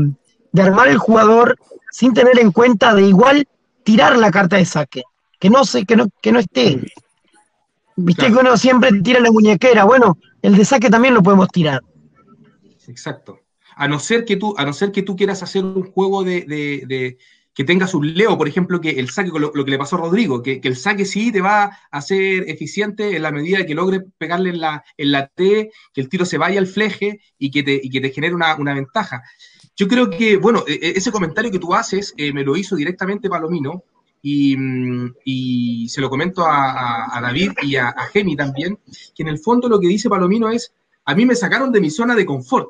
de 0.51 0.61
armar 0.61 0.87
el 0.87 0.97
jugador 0.97 1.57
sin 1.91 2.13
tener 2.13 2.39
en 2.39 2.51
cuenta 2.51 2.95
de 2.95 3.03
igual 3.03 3.47
tirar 3.83 4.17
la 4.17 4.31
carta 4.31 4.57
de 4.57 4.65
saque, 4.65 5.03
que 5.39 5.49
no 5.49 5.65
sé, 5.65 5.85
que 5.85 5.95
no, 5.95 6.07
que 6.21 6.31
no 6.31 6.39
esté. 6.39 6.79
Viste 7.95 8.27
que 8.27 8.33
uno 8.33 8.57
siempre 8.57 8.89
tira 9.01 9.19
la 9.19 9.31
muñequera, 9.31 9.83
bueno, 9.83 10.17
el 10.41 10.55
de 10.55 10.65
saque 10.65 10.89
también 10.89 11.13
lo 11.13 11.21
podemos 11.21 11.47
tirar. 11.49 11.81
Exacto. 12.87 13.39
A 13.75 13.87
no 13.87 13.99
ser 13.99 14.25
que 14.25 14.37
tú, 14.37 14.53
a 14.57 14.65
no 14.65 14.73
ser 14.73 14.91
que 14.91 15.03
tú 15.03 15.15
quieras 15.15 15.43
hacer 15.43 15.63
un 15.63 15.83
juego 15.83 16.23
de, 16.23 17.17
que 17.53 17.63
tengas 17.63 17.93
un 17.93 18.13
Leo, 18.13 18.37
por 18.37 18.47
ejemplo, 18.47 18.81
que 18.81 18.91
el 18.91 19.09
saque, 19.09 19.29
lo, 19.29 19.51
lo 19.53 19.65
que 19.65 19.71
le 19.71 19.77
pasó 19.77 19.95
a 19.95 19.99
Rodrigo, 19.99 20.41
que, 20.41 20.61
el 20.63 20.75
saque 20.75 21.05
sí 21.05 21.31
te 21.31 21.41
va 21.41 21.77
a 21.89 22.01
ser 22.01 22.49
eficiente 22.49 23.15
en 23.15 23.23
la 23.23 23.31
medida 23.31 23.59
de 23.59 23.65
que 23.65 23.75
logre 23.75 24.01
pegarle 24.17 24.51
en 24.51 24.61
la, 24.61 24.83
en 24.97 25.11
la 25.11 25.27
T, 25.27 25.71
que 25.93 26.01
el 26.01 26.09
tiro 26.09 26.25
se 26.25 26.37
vaya 26.37 26.59
al 26.59 26.67
fleje 26.67 27.21
y 27.37 27.51
que 27.51 27.63
te, 27.63 27.79
y 27.81 27.89
que 27.89 28.01
te 28.01 28.11
genere 28.11 28.35
una, 28.35 28.55
una 28.55 28.73
ventaja. 28.73 29.21
Yo 29.81 29.87
creo 29.87 30.11
que, 30.11 30.37
bueno, 30.37 30.63
e, 30.67 30.73
e, 30.73 30.93
ese 30.95 31.11
comentario 31.11 31.49
que 31.49 31.57
tú 31.57 31.73
haces 31.73 32.13
eh, 32.15 32.31
me 32.31 32.43
lo 32.43 32.55
hizo 32.55 32.75
directamente 32.75 33.27
Palomino 33.27 33.81
y, 34.21 34.55
mm, 34.55 35.15
y 35.25 35.89
se 35.89 36.01
lo 36.01 36.07
comento 36.07 36.45
a, 36.45 37.19
David 37.19 37.53
y 37.63 37.77
a, 37.77 37.91
Gemi 38.13 38.35
también, 38.35 38.77
que 39.15 39.23
en 39.23 39.29
el 39.29 39.39
fondo 39.39 39.67
lo 39.67 39.79
que 39.79 39.87
dice 39.87 40.07
Palomino 40.07 40.51
es, 40.51 40.71
a 41.05 41.15
mí 41.15 41.25
me 41.25 41.33
sacaron 41.33 41.71
de 41.71 41.81
mi 41.81 41.89
zona 41.89 42.13
de 42.13 42.27
confort, 42.27 42.69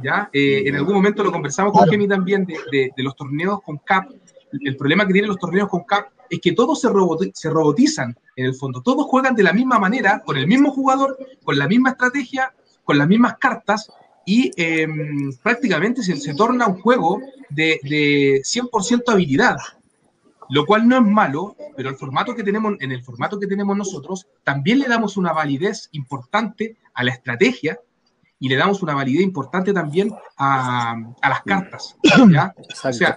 ¿ya? 0.00 0.30
Eh, 0.32 0.62
en 0.66 0.76
algún 0.76 0.94
momento 0.94 1.24
lo 1.24 1.32
conversamos 1.32 1.72
con 1.72 1.88
Gemi 1.88 2.06
también 2.06 2.46
de, 2.46 2.92
los 2.98 3.16
torneos 3.16 3.60
con 3.60 3.78
CAP. 3.78 4.12
El 4.52 4.76
problema 4.76 5.08
que 5.08 5.12
tienen 5.12 5.30
los 5.30 5.40
torneos 5.40 5.68
con 5.68 5.82
CAP 5.82 6.12
es 6.30 6.38
que 6.38 6.52
todos 6.52 6.80
se, 6.80 6.88
se 7.34 7.50
robotizan 7.50 8.16
en 8.36 8.46
el 8.46 8.54
fondo, 8.54 8.80
todos 8.80 9.06
juegan 9.06 9.34
de 9.34 9.42
la 9.42 9.52
misma 9.52 9.80
manera, 9.80 10.22
con 10.24 10.36
el 10.36 10.46
mismo 10.46 10.70
jugador, 10.70 11.18
con 11.42 11.58
la 11.58 11.66
misma 11.66 11.90
estrategia, 11.90 12.54
con 12.84 12.96
las 12.96 13.08
mismas 13.08 13.38
cartas, 13.38 13.90
y 14.26 14.50
em, 14.56 15.32
prácticamente 15.42 16.02
se, 16.02 16.34
torna 16.34 16.66
un 16.66 16.80
juego 16.80 17.20
de, 17.50 17.80
de 17.82 18.42
100% 18.42 19.02
habilidad, 19.08 19.56
lo 20.50 20.66
cual 20.66 20.88
no 20.88 20.96
es 20.96 21.02
malo, 21.02 21.56
pero 21.76 21.90
el 21.90 21.96
formato 21.96 22.34
que 22.34 22.42
tenemos, 22.42 22.74
en 22.80 22.92
el 22.92 23.02
formato 23.02 23.38
que 23.38 23.46
tenemos 23.46 23.76
nosotros, 23.76 24.26
también 24.42 24.78
le 24.78 24.88
damos 24.88 25.16
una 25.16 25.32
validez 25.32 25.88
importante 25.92 26.76
a 26.94 27.04
la 27.04 27.12
estrategia 27.12 27.78
y 28.38 28.48
le 28.48 28.56
damos 28.56 28.82
una 28.82 28.94
validez 28.94 29.22
importante 29.22 29.72
también 29.72 30.12
a, 30.36 30.96
las 31.22 31.42
cartas. 31.42 31.96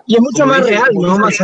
y 0.05 0.15
es 0.15 0.21
mucho 0.21 0.45
más 0.45 0.65
real, 0.65 0.89
¿no? 0.93 1.17
Más 1.17 1.37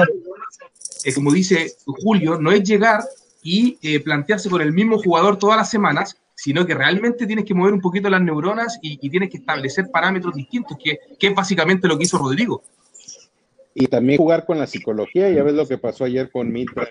como 1.15 1.31
dice 1.31 1.73
Julio, 1.85 2.39
no 2.39 2.51
es 2.51 2.63
llegar 2.63 3.03
y 3.41 3.77
eh, 3.81 3.99
plantearse 3.99 4.49
con 4.49 4.61
el 4.61 4.71
mismo 4.71 4.97
jugador 4.99 5.37
todas 5.37 5.57
las 5.57 5.69
semanas, 5.69 6.17
sino 6.35 6.65
que 6.65 6.73
realmente 6.73 7.25
tienes 7.25 7.45
que 7.45 7.53
mover 7.53 7.73
un 7.73 7.81
poquito 7.81 8.09
las 8.09 8.21
neuronas 8.21 8.79
y, 8.81 9.09
tienes 9.09 9.29
que 9.29 9.37
establecer 9.37 9.89
parámetros 9.91 10.35
distintos, 10.35 10.77
que, 10.83 10.99
es 11.19 11.35
básicamente 11.35 11.87
lo 11.87 11.97
que 11.97 12.03
hizo 12.03 12.17
Rodrigo. 12.17 12.63
Y 13.75 13.87
también 13.87 14.17
jugar 14.17 14.45
con 14.45 14.59
la 14.59 14.67
psicología, 14.67 15.29
ya 15.29 15.43
ves 15.43 15.53
lo 15.53 15.67
que 15.67 15.77
pasó 15.77 16.05
ayer 16.05 16.29
con 16.31 16.51
Milton 16.51 16.87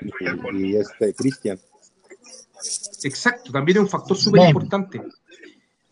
y, 0.55 0.77
este 0.77 1.15
Cristian. 1.15 1.59
Exacto, 3.05 3.53
también 3.53 3.79
es 3.79 3.85
un 3.85 3.89
factor 3.89 4.17
súper 4.17 4.49
importante. 4.49 5.01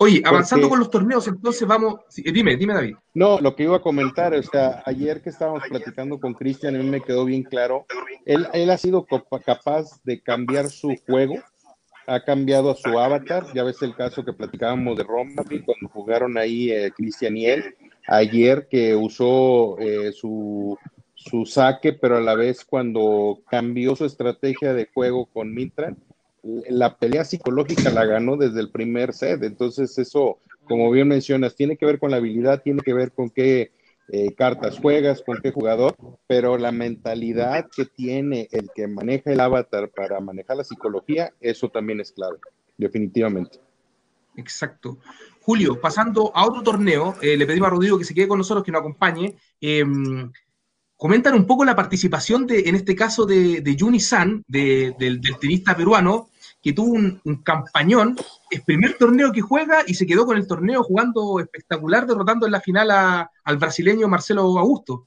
Oye, 0.03 0.22
avanzando 0.24 0.66
con 0.68 0.78
los 0.78 0.90
torneos, 0.90 1.28
entonces 1.28 1.68
vamos. 1.68 2.01
Dime, 2.16 2.56
dime, 2.56 2.72
David. 2.72 2.94
No, 3.12 3.39
lo 3.39 3.55
que 3.55 3.64
iba 3.64 3.77
a 3.77 3.82
comentar, 3.82 4.32
o 4.32 4.43
sea, 4.43 4.82
ayer 4.86 5.20
que 5.20 5.28
estábamos 5.28 5.62
platicando 5.68 6.18
con 6.18 6.32
Cristian, 6.32 6.74
a 6.74 6.78
mí 6.78 6.89
me 6.89 7.02
quedó 7.02 7.27
bien 7.27 7.43
claro. 7.43 7.85
Él, 8.24 8.48
él 8.55 8.70
ha 8.70 8.78
sido 8.78 9.05
capaz 9.44 10.01
de 10.05 10.22
cambiar 10.22 10.70
su 10.70 10.97
juego 11.05 11.35
ha 12.11 12.24
cambiado 12.24 12.70
a 12.70 12.77
su 12.77 12.99
avatar. 12.99 13.47
Ya 13.55 13.62
ves 13.62 13.81
el 13.82 13.95
caso 13.95 14.24
que 14.24 14.32
platicábamos 14.32 14.97
de 14.97 15.05
Roma, 15.05 15.43
cuando 15.45 15.89
jugaron 15.93 16.37
ahí 16.37 16.70
eh, 16.70 16.91
Cristian 16.97 17.37
y 17.37 17.47
él. 17.47 17.74
Ayer 18.07 18.66
que 18.69 18.97
usó 18.97 19.78
eh, 19.78 20.12
su, 20.12 20.77
su 21.15 21.47
saque, 21.47 21.93
pero 21.93 22.16
a 22.16 22.20
la 22.20 22.35
vez 22.35 22.65
cuando 22.65 23.41
cambió 23.49 23.95
su 23.95 24.05
estrategia 24.05 24.74
de 24.74 24.89
juego 24.93 25.27
con 25.27 25.55
Mitra, 25.55 25.95
la 26.43 26.97
pelea 26.97 27.24
psicológica 27.24 27.91
la 27.91 28.07
ganó 28.07 28.37
desde 28.37 28.61
el 28.61 28.70
primer 28.70 29.12
set. 29.12 29.43
Entonces 29.43 29.97
eso 29.99 30.39
como 30.70 30.89
bien 30.93 31.09
mencionas, 31.09 31.57
tiene 31.57 31.77
que 31.77 31.85
ver 31.85 31.99
con 31.99 32.12
la 32.12 32.19
habilidad, 32.19 32.62
tiene 32.62 32.81
que 32.81 32.95
ver 32.95 33.11
con 33.11 33.28
qué 33.28 33.73
eh, 34.12 34.35
cartas 34.35 34.78
juegas, 34.78 35.23
con 35.23 35.39
qué 35.43 35.53
jugador, 35.53 35.95
pero 36.27 36.59
la 36.59 36.73
mentalidad 36.73 37.69
que 37.74 37.85
tiene 37.85 38.49
el 38.51 38.70
que 38.74 38.89
maneja 38.89 39.32
el 39.32 39.41
avatar 39.41 39.91
para 39.91 40.20
manejar 40.20 40.57
la 40.57 40.65
psicología, 40.65 41.32
eso 41.41 41.69
también 41.69 42.01
es 42.01 42.12
clave, 42.12 42.39
definitivamente. 42.77 43.59
Exacto. 44.37 44.99
Julio, 45.43 45.81
pasando 45.81 46.32
a 46.35 46.47
otro 46.47 46.62
torneo, 46.62 47.16
eh, 47.23 47.37
le 47.37 47.47
pedimos 47.47 47.69
a 47.69 47.70
Rodrigo 47.70 47.99
que 47.99 48.05
se 48.05 48.15
quede 48.15 48.28
con 48.28 48.39
nosotros, 48.39 48.65
que 48.65 48.73
nos 48.73 48.81
acompañe. 48.81 49.37
Em, 49.61 50.31
comentan 50.97 51.35
un 51.35 51.47
poco 51.47 51.65
la 51.65 51.74
participación 51.74 52.47
de, 52.47 52.61
en 52.69 52.74
este 52.74 52.95
caso, 52.95 53.24
de, 53.24 53.61
de 53.61 53.77
Juni 53.78 54.01
San, 54.01 54.45
del, 54.47 54.95
tenista 55.41 55.77
peruano, 55.77 56.28
que 56.62 56.73
tuvo 56.73 56.93
un, 56.93 57.43
campañón, 57.43 58.16
es 58.51 58.62
primer 58.62 58.99
torneo 58.99 59.32
que 59.32 59.41
juega 59.41 59.82
y 59.87 59.95
se 59.95 60.07
quedó 60.07 60.27
con 60.27 60.37
el 60.37 60.47
torneo 60.47 60.82
jugando 60.82 61.41
espectacular, 61.41 62.07
derrotando 62.07 62.47
en 62.47 62.53
la 62.53 62.61
final 62.61 62.91
al 62.91 63.57
brasileño 63.57 64.09
Marcelo 64.09 64.43
Augusto. 64.59 65.07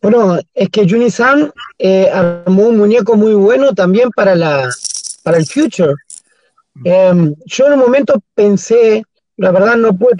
Bueno, 0.00 0.38
es 0.52 0.68
que 0.68 0.88
Juni 0.88 1.10
San 1.10 1.50
eh, 1.78 2.10
armó 2.10 2.64
un 2.64 2.76
muñeco 2.76 3.16
muy 3.16 3.34
bueno 3.34 3.74
también 3.74 4.10
para, 4.10 4.34
la, 4.34 4.68
para 5.22 5.38
el 5.38 5.46
future. 5.46 5.94
Em, 6.84 7.34
yo 7.46 7.66
en 7.66 7.72
un 7.74 7.78
momento 7.78 8.22
pensé, 8.34 9.02
la 9.36 9.50
verdad 9.50 9.76
no 9.76 9.96
pude 9.96 10.16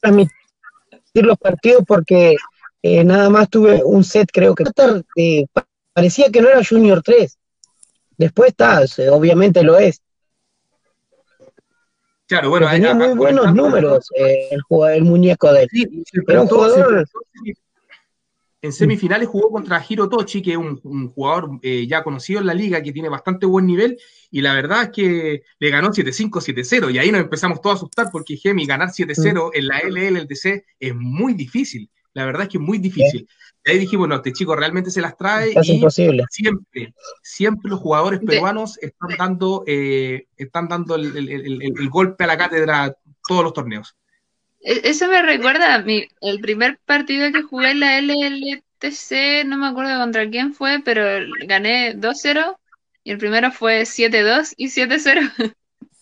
transmitir 0.00 0.30
los 1.14 1.38
partidos 1.38 1.82
porque 1.86 2.36
eh, 2.82 3.02
nada 3.02 3.28
más 3.30 3.48
tuve 3.48 3.82
un 3.84 4.04
set, 4.04 4.28
creo 4.32 4.54
que 4.54 4.64
parecía 5.96 6.30
que 6.30 6.42
no 6.42 6.48
era 6.50 6.62
Junior 6.62 7.02
3. 7.02 7.38
Después 8.18 8.50
está, 8.50 8.82
obviamente 9.10 9.62
lo 9.62 9.78
es. 9.78 10.02
Claro, 12.26 12.50
bueno, 12.50 12.68
tenía 12.68 12.92
muy 12.92 13.14
buenos 13.14 13.54
números 13.54 14.10
eh, 14.14 14.50
el, 14.50 14.60
el, 14.94 15.04
muñeco 15.04 15.50
de 15.54 15.62
él. 15.62 15.68
Sí, 15.72 16.02
Era 16.28 16.42
un 16.42 16.48
jugador 16.48 17.06
en 18.66 18.72
semifinales 18.72 19.28
jugó 19.28 19.50
contra 19.50 19.82
Hiro 19.88 20.08
Tochi, 20.08 20.42
que 20.42 20.52
es 20.52 20.56
un, 20.56 21.08
jugador 21.08 21.58
eh, 21.62 21.86
ya 21.86 22.02
conocido 22.02 22.40
en 22.40 22.46
la 22.46 22.54
liga, 22.54 22.82
que 22.82 22.92
tiene 22.92 23.08
bastante 23.08 23.46
buen 23.46 23.64
nivel, 23.66 23.98
y 24.30 24.42
la 24.42 24.54
verdad 24.54 24.84
es 24.84 24.90
que 24.90 25.42
le 25.58 25.70
ganó 25.70 25.92
7-5, 25.92 26.30
7-0, 26.30 26.92
y 26.92 26.98
ahí 26.98 27.10
nos 27.10 27.20
empezamos 27.22 27.60
todos 27.60 27.76
a 27.76 27.78
asustar, 27.78 28.08
porque 28.10 28.36
Gemi, 28.36 28.66
ganar 28.66 28.88
7-0 28.88 29.50
en 29.54 29.66
la 29.66 29.80
LL, 29.80 30.18
el 30.18 30.26
DC, 30.26 30.64
es 30.80 30.94
muy 30.94 31.34
difícil. 31.34 31.88
La 32.12 32.24
verdad 32.24 32.42
es 32.42 32.48
que 32.48 32.58
es 32.58 32.64
muy 32.64 32.78
difícil. 32.78 33.28
Y 33.66 33.70
ahí 33.72 33.78
dijimos, 33.80 34.06
no, 34.06 34.14
este 34.14 34.32
chico 34.32 34.54
realmente 34.54 34.92
se 34.92 35.00
las 35.00 35.16
trae. 35.16 35.50
Es 35.52 35.68
imposible. 35.68 36.22
Siempre, 36.30 36.94
siempre 37.20 37.68
los 37.68 37.80
jugadores 37.80 38.20
peruanos 38.20 38.78
están 38.80 39.16
dando, 39.18 39.64
eh, 39.66 40.26
están 40.36 40.68
dando 40.68 40.94
el, 40.94 41.88
golpe 41.90 42.22
a 42.22 42.28
la 42.28 42.38
cátedra 42.38 42.94
todos 43.26 43.42
los 43.42 43.52
torneos. 43.52 43.96
E-, 44.60 44.82
eso 44.84 45.08
me 45.08 45.20
recuerda 45.20 45.74
a 45.74 45.82
mi, 45.82 46.06
el 46.20 46.38
primer 46.40 46.78
partido 46.84 47.32
que 47.32 47.42
jugué 47.42 47.72
en 47.72 47.80
la 47.80 47.98
LLTC, 48.00 49.44
no 49.46 49.58
me 49.58 49.66
acuerdo 49.66 49.98
contra 49.98 50.30
quién 50.30 50.54
fue, 50.54 50.80
pero 50.84 51.02
gané 51.48 51.96
2-0 51.96 52.56
y 53.02 53.10
el 53.10 53.18
primero 53.18 53.50
fue 53.50 53.82
7-2 53.82 54.54
y 54.56 54.68
7-0. 54.68 55.54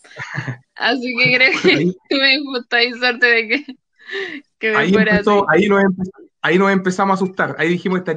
Así 0.74 1.16
que 1.16 1.34
creo 1.34 1.60
que 1.62 1.92
tuve 2.10 2.38
justo 2.44 2.76
ahí 2.76 2.92
suerte 2.98 3.26
de 3.26 3.48
que, 3.48 3.76
que 4.58 4.70
me 4.70 4.76
ahí 4.76 4.92
fuera 4.92 5.12
empezó, 5.12 5.46
Ahí 5.48 5.66
nos, 5.66 5.82
ahí 6.44 6.58
nos, 6.58 6.70
empezamos 6.70 7.14
a 7.14 7.24
asustar. 7.24 7.56
Ahí 7.58 7.70
dijimos, 7.70 8.02
esta 8.04 8.14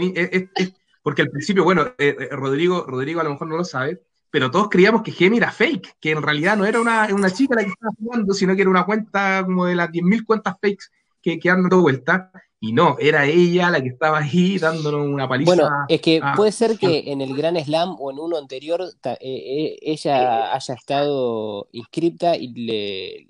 porque 1.02 1.22
al 1.22 1.30
principio, 1.30 1.64
bueno, 1.64 1.84
eh, 1.98 2.16
eh, 2.20 2.28
Rodrigo, 2.32 2.84
Rodrigo 2.86 3.22
a 3.22 3.24
lo 3.24 3.30
mejor 3.32 3.48
no 3.48 3.56
lo 3.56 3.64
sabe, 3.64 4.04
pero 4.30 4.52
todos 4.52 4.68
creíamos 4.70 5.04
que 5.04 5.12
Gemi 5.12 5.38
era 5.38 5.52
fake, 5.52 5.95
que 6.02 6.12
en 6.12 6.22
realidad 6.22 6.58
no 6.58 6.66
era 6.66 6.82
una, 6.82 7.08
chica 7.32 7.56
la 7.56 7.64
que 7.64 7.70
estaba 7.70 7.94
jugando, 7.98 8.34
sino 8.34 8.54
que 8.56 8.62
era 8.62 8.70
una 8.70 8.86
cuenta 8.86 9.41
como 9.45 9.66
de 9.66 9.76
las 9.76 9.90
10.000 9.90 10.26
cuentas 10.26 10.56
fakes 10.62 10.88
que, 11.22 11.40
que 11.40 11.49
han 11.49 11.64
dado 11.64 11.82
vuelta. 11.82 12.30
Y 12.60 12.74
no, 12.74 12.98
era 12.99 13.26
ella 13.26 13.70
la 13.70 13.82
que 13.82 13.90
estaba 13.90 14.18
ahí 14.18 14.58
dándonos 14.58 15.08
una 15.08 15.30
paliza. 15.30 15.54
Bueno, 15.54 15.70
es 15.88 16.02
que 16.02 16.20
puede 16.36 16.52
ser 16.52 16.78
que 16.78 17.04
en 17.12 17.22
el 17.22 17.38
Gran 17.38 17.56
Slam 17.64 17.95
o 17.99 18.12
en 18.12 18.20
uno 18.20 18.36
anterior 18.38 18.82
eh, 18.82 19.18
eh, 19.22 19.78
ella 19.82 20.54
haya 20.54 20.74
estado 20.74 21.68
inscripta 21.72 22.36
y 22.36 22.48
le, 22.48 23.28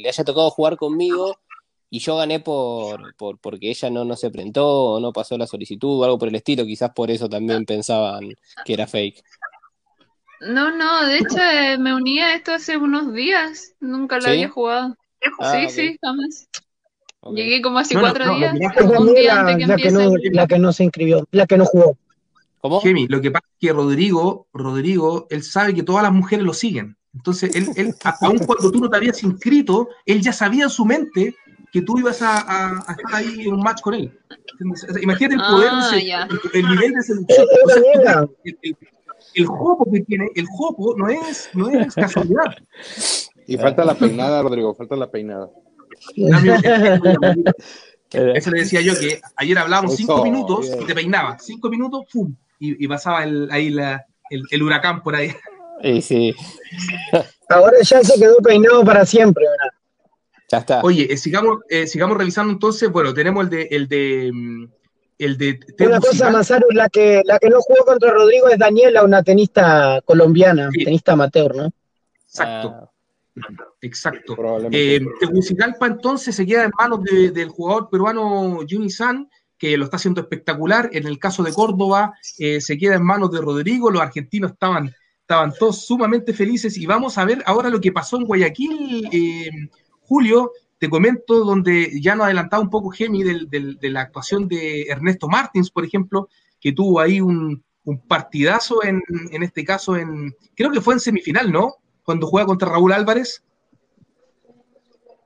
le, 0.00 0.08
haya 0.08 0.24
tocado 0.24 0.50
jugar 0.50 0.76
conmigo 0.76 1.36
y 1.90 1.98
yo 1.98 2.16
gané 2.16 2.38
por, 2.38 3.14
por 3.16 3.38
porque 3.38 3.68
ella 3.68 3.90
no, 3.90 4.04
no 4.04 4.16
se 4.16 4.30
presentó 4.30 4.66
o 4.66 5.00
no 5.00 5.12
pasó 5.12 5.36
la 5.36 5.48
solicitud 5.48 6.00
o 6.00 6.04
algo 6.04 6.18
por 6.18 6.28
el 6.28 6.36
estilo. 6.36 6.64
Quizás 6.64 6.92
por 6.94 7.10
eso 7.10 7.28
también 7.28 7.64
pensaban 7.64 8.32
que 8.64 8.72
era 8.72 8.86
fake. 8.86 9.22
No, 10.40 10.74
no, 10.74 11.04
de 11.04 11.18
hecho 11.18 11.38
eh, 11.38 11.76
me 11.78 11.92
uní 11.92 12.20
a 12.20 12.34
esto 12.34 12.52
hace 12.52 12.76
unos 12.76 13.12
días, 13.12 13.74
nunca 13.80 14.18
lo 14.18 14.28
había 14.28 14.48
jugado. 14.48 14.96
Ah, 15.40 15.52
sí, 15.52 15.68
sí, 15.68 15.98
jamás. 16.00 16.48
Llegué 17.34 17.60
como 17.60 17.78
hace 17.80 17.98
cuatro 17.98 18.36
días, 18.36 18.54
un 18.98 19.12
día 19.12 19.40
antes 19.40 19.56
que 19.58 19.66
la 19.66 19.76
Que 19.76 19.90
no, 19.90 20.12
la 20.32 20.46
que 20.46 20.58
no 20.58 20.72
se 20.72 20.84
inscribió, 20.84 21.28
la 21.32 21.46
que 21.46 21.58
no 21.58 21.66
jugó. 21.66 21.98
¿Cómo? 22.60 22.80
Jimmy, 22.80 23.06
lo 23.08 23.20
que 23.20 23.30
pasa 23.30 23.46
es 23.50 23.56
que 23.60 23.72
Rodrigo, 23.72 24.46
Rodrigo, 24.52 25.26
él 25.28 25.42
sabe 25.42 25.74
que 25.74 25.82
todas 25.82 26.02
las 26.02 26.12
mujeres 26.12 26.44
lo 26.44 26.54
siguen. 26.54 26.96
Entonces, 27.12 27.54
él, 27.54 27.68
él 27.76 27.94
aun 28.20 28.38
cuando 28.38 28.70
tú 28.70 28.80
no 28.80 28.88
te 28.88 28.96
habías 28.96 29.22
inscrito, 29.22 29.88
él 30.06 30.22
ya 30.22 30.32
sabía 30.32 30.64
en 30.64 30.70
su 30.70 30.84
mente 30.86 31.34
que 31.72 31.82
tú 31.82 31.98
ibas 31.98 32.20
a, 32.22 32.38
a, 32.38 32.92
estar 32.92 33.14
ahí 33.14 33.46
en 33.46 33.54
un 33.54 33.60
match 33.60 33.80
con 33.80 33.94
él. 33.94 34.12
imagínate 35.02 35.34
el 35.34 35.40
poder, 35.40 35.70
ah, 35.72 36.28
el, 36.52 36.68
nivel 36.68 36.92
de 36.92 37.02
seducción. 37.02 37.46
el, 38.44 38.76
el 39.34 39.46
jopo 39.46 39.90
que 39.90 40.00
tiene, 40.00 40.28
el 40.34 40.46
jopo 40.46 40.94
no 40.96 41.08
es, 41.08 41.50
no 41.54 41.68
es 41.68 41.94
casualidad. 41.94 42.56
Y 43.46 43.56
falta 43.56 43.84
la 43.84 43.94
peinada, 43.94 44.42
Rodrigo, 44.42 44.74
falta 44.74 44.96
la 44.96 45.10
peinada. 45.10 45.50
Eso 48.12 48.50
le 48.50 48.60
decía 48.60 48.80
yo 48.80 48.98
que 48.98 49.20
ayer 49.36 49.58
hablábamos 49.58 49.96
cinco 49.96 50.24
minutos 50.24 50.70
y 50.80 50.84
te 50.84 50.94
peinaba, 50.94 51.38
cinco 51.38 51.68
minutos, 51.68 52.06
¡pum! 52.12 52.34
Y, 52.58 52.86
pasaba 52.88 53.24
el, 53.24 53.48
ahí 53.50 53.70
la, 53.70 54.04
el, 54.28 54.62
huracán 54.62 55.02
por 55.02 55.16
ahí. 55.16 55.32
Sí, 55.82 56.02
sí. 56.02 56.34
Ahora 57.48 57.78
ya 57.82 58.04
se 58.04 58.20
quedó 58.20 58.36
peinado 58.38 58.84
para 58.84 59.06
siempre. 59.06 59.44
Ya 60.50 60.58
está. 60.58 60.80
Oye, 60.82 61.12
eh, 61.12 61.16
sigamos, 61.16 61.60
eh, 61.68 61.86
sigamos 61.86 62.16
revisando 62.16 62.52
entonces. 62.52 62.90
Bueno, 62.90 63.14
tenemos 63.14 63.44
el 63.44 63.50
de, 63.50 63.68
el 63.70 63.88
de 63.88 64.30
mm, 64.32 64.68
el 65.18 65.36
de 65.36 65.60
una 65.80 66.00
cosa, 66.00 66.30
Masaru, 66.30 66.66
la 66.70 66.88
que, 66.88 67.22
la 67.26 67.38
que 67.38 67.50
no 67.50 67.60
jugó 67.60 67.84
contra 67.84 68.10
Rodrigo 68.10 68.48
es 68.48 68.58
Daniela, 68.58 69.04
una 69.04 69.22
tenista 69.22 70.00
colombiana, 70.06 70.70
tenista 70.72 71.12
amateur, 71.12 71.54
¿no? 71.54 71.70
Exacto. 72.26 72.74
Ah. 72.74 72.90
Exacto. 73.80 74.36
Eh, 74.70 75.00
Tegucigalpa 75.20 75.86
entonces 75.86 76.34
se 76.34 76.46
queda 76.46 76.64
en 76.64 76.72
manos 76.78 77.00
del 77.04 77.48
jugador 77.48 77.88
peruano 77.90 78.60
Juni 78.68 78.90
San, 78.90 79.28
que 79.58 79.76
lo 79.76 79.84
está 79.84 79.96
haciendo 79.96 80.20
espectacular. 80.20 80.90
En 80.92 81.06
el 81.06 81.18
caso 81.18 81.42
de 81.42 81.52
Córdoba, 81.52 82.14
eh, 82.38 82.60
se 82.60 82.76
queda 82.76 82.96
en 82.96 83.04
manos 83.04 83.30
de 83.30 83.40
Rodrigo. 83.40 83.90
Los 83.90 84.02
argentinos 84.02 84.52
estaban, 84.52 84.94
estaban 85.20 85.52
todos 85.58 85.84
sumamente 85.84 86.32
felices. 86.32 86.76
Y 86.76 86.86
vamos 86.86 87.18
a 87.18 87.24
ver 87.24 87.42
ahora 87.46 87.68
lo 87.68 87.80
que 87.80 87.92
pasó 87.92 88.16
en 88.16 88.24
Guayaquil, 88.24 89.08
eh, 89.12 89.50
Julio, 90.10 90.50
te 90.78 90.90
comento 90.90 91.44
donde 91.44 92.00
ya 92.00 92.16
nos 92.16 92.24
adelantaba 92.24 92.60
un 92.60 92.68
poco 92.68 92.90
Gemi 92.90 93.22
de 93.22 93.90
la 93.90 94.00
actuación 94.00 94.48
de 94.48 94.82
Ernesto 94.88 95.28
Martins, 95.28 95.70
por 95.70 95.84
ejemplo, 95.84 96.28
que 96.58 96.72
tuvo 96.72 96.98
ahí 96.98 97.20
un, 97.20 97.62
partidazo 98.08 98.82
en, 98.82 99.02
este 99.42 99.64
caso, 99.64 99.96
en 99.96 100.34
creo 100.56 100.72
que 100.72 100.80
fue 100.80 100.94
en 100.94 101.00
semifinal, 101.00 101.52
¿no? 101.52 101.76
Cuando 102.02 102.26
juega 102.26 102.46
contra 102.46 102.68
Raúl 102.68 102.92
Álvarez. 102.92 103.44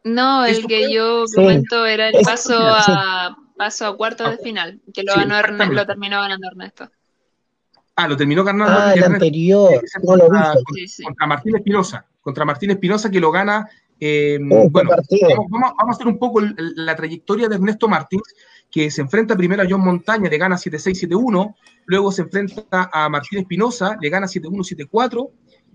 No, 0.02 0.44
el 0.44 0.66
que 0.66 0.92
yo 0.92 1.24
comento 1.34 1.86
era 1.86 2.10
el 2.10 2.22
paso 2.22 2.54
a 2.58 3.34
paso 3.56 3.86
a 3.86 3.96
cuartos 3.96 4.32
de 4.32 4.38
final, 4.38 4.82
que 4.92 5.02
lo 5.02 5.14
ganó 5.14 5.40
lo 5.72 5.86
terminó 5.86 6.20
ganando 6.20 6.48
Ernesto. 6.48 6.90
Ah, 7.96 8.06
lo 8.06 8.16
terminó 8.18 8.44
ganando 8.44 8.76
ah, 8.76 8.92
el 8.92 9.04
anterior. 9.04 9.80
contra, 10.04 10.54
contra 11.04 11.26
Martín 11.26 11.56
Espinosa, 11.56 12.06
contra 12.20 12.44
Martín 12.44 12.70
Espinosa 12.72 13.10
que 13.10 13.20
lo 13.20 13.30
gana 13.30 13.66
eh, 14.06 14.38
bueno, 14.38 14.90
vamos, 15.48 15.72
a 15.78 15.90
hacer 15.92 16.06
un 16.06 16.18
poco 16.18 16.38
la 16.58 16.94
trayectoria 16.94 17.48
de 17.48 17.54
Ernesto 17.54 17.88
Martins, 17.88 18.34
que 18.70 18.90
se 18.90 19.00
enfrenta 19.00 19.34
primero 19.34 19.62
a 19.62 19.66
John 19.66 19.80
Montaña, 19.80 20.28
le 20.28 20.36
gana 20.36 20.56
7-6, 20.56 21.08
7-1, 21.08 21.54
luego 21.86 22.12
se 22.12 22.20
enfrenta 22.20 22.90
a 22.92 23.08
Martín 23.08 23.38
Espinosa, 23.38 23.96
le 23.98 24.10
gana 24.10 24.26
7-1, 24.26 24.90
7-4, 24.90 25.30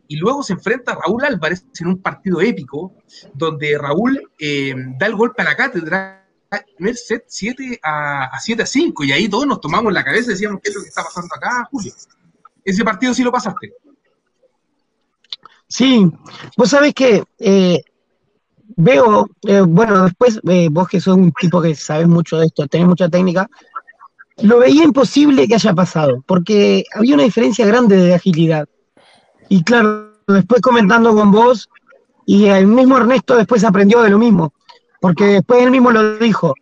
y 0.10 0.18
luego 0.18 0.44
se 0.44 0.54
enfrenta 0.54 0.92
a 0.92 1.00
Raúl 1.04 1.26
Álvarez 1.26 1.66
en 1.80 1.88
un 1.88 2.04
partido 2.04 2.40
épico, 2.40 2.94
donde 3.34 3.76
Raúl 3.80 4.22
eh, 4.38 4.76
da 5.00 5.08
el 5.08 5.16
golpe 5.16 5.42
a 5.42 5.46
la 5.46 5.56
cátedra, 5.56 6.30
primer 6.78 6.98
set 6.98 7.24
7 7.26 7.80
a, 7.82 8.30
7 8.40 8.62
a 8.62 8.66
5, 8.68 9.06
y 9.06 9.12
ahí 9.12 9.28
todos 9.28 9.48
nos 9.48 9.60
tomamos 9.60 9.92
la 9.92 10.04
cabeza 10.04 10.30
y 10.30 10.34
decíamos, 10.34 10.62
¿qué 10.62 10.70
es 10.70 10.76
lo 10.76 10.84
que 10.84 10.90
está 10.90 11.04
pasando 11.04 11.34
acá, 11.36 11.68
Julio? 11.72 11.94
Ese 12.64 12.84
partido 12.84 13.12
sí 13.12 13.24
lo 13.24 13.32
pasaste. 13.32 13.74
Sí, 15.68 16.12
vos 16.56 16.70
sabés 16.70 16.94
que 16.94 17.24
eh, 17.40 17.82
veo, 18.76 19.30
eh, 19.44 19.62
bueno, 19.62 20.04
después 20.04 20.40
eh, 20.48 20.70
vos 20.72 20.88
que 20.88 21.02
sos 21.02 21.18
un 21.18 21.32
tipo 21.34 21.62
que 21.62 21.76
sabes 21.76 22.08
mucho 22.08 22.38
de 22.38 22.48
esto, 22.48 22.68
tenés 22.68 22.88
mucha 22.88 23.10
técnica, 23.10 23.50
lo 24.42 24.60
veía 24.60 24.84
imposible 24.84 25.48
que 25.48 25.56
haya 25.56 25.74
pasado, 25.74 26.24
porque 26.26 26.84
había 26.94 27.16
una 27.16 27.24
diferencia 27.24 27.66
grande 27.66 27.98
de 27.98 28.14
agilidad. 28.14 28.68
Y 29.50 29.64
claro, 29.64 30.14
después 30.28 30.62
comentando 30.62 31.14
con 31.14 31.32
vos, 31.32 31.70
y 32.26 32.46
el 32.46 32.68
mismo 32.68 32.98
Ernesto 32.98 33.36
después 33.36 33.64
aprendió 33.64 34.02
de 34.02 34.10
lo 34.10 34.20
mismo, 34.20 34.54
porque 35.02 35.26
después 35.26 35.64
él 35.64 35.72
mismo 35.72 35.92
lo 35.92 36.18
dijo, 36.18 36.54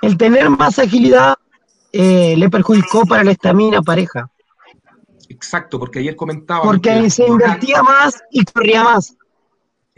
el 0.00 0.16
tener 0.16 0.48
más 0.50 0.78
agilidad 0.78 1.34
eh, 1.92 2.36
le 2.36 2.48
perjudicó 2.48 3.04
para 3.04 3.24
la 3.24 3.32
estamina 3.32 3.82
pareja. 3.82 4.30
Exacto, 5.28 5.78
porque 5.78 5.98
ayer 5.98 6.16
comentaba. 6.16 6.62
Porque 6.62 7.10
se 7.10 7.26
invertía 7.26 7.82
más 7.82 8.22
y 8.30 8.44
corría 8.44 8.84
más. 8.84 9.16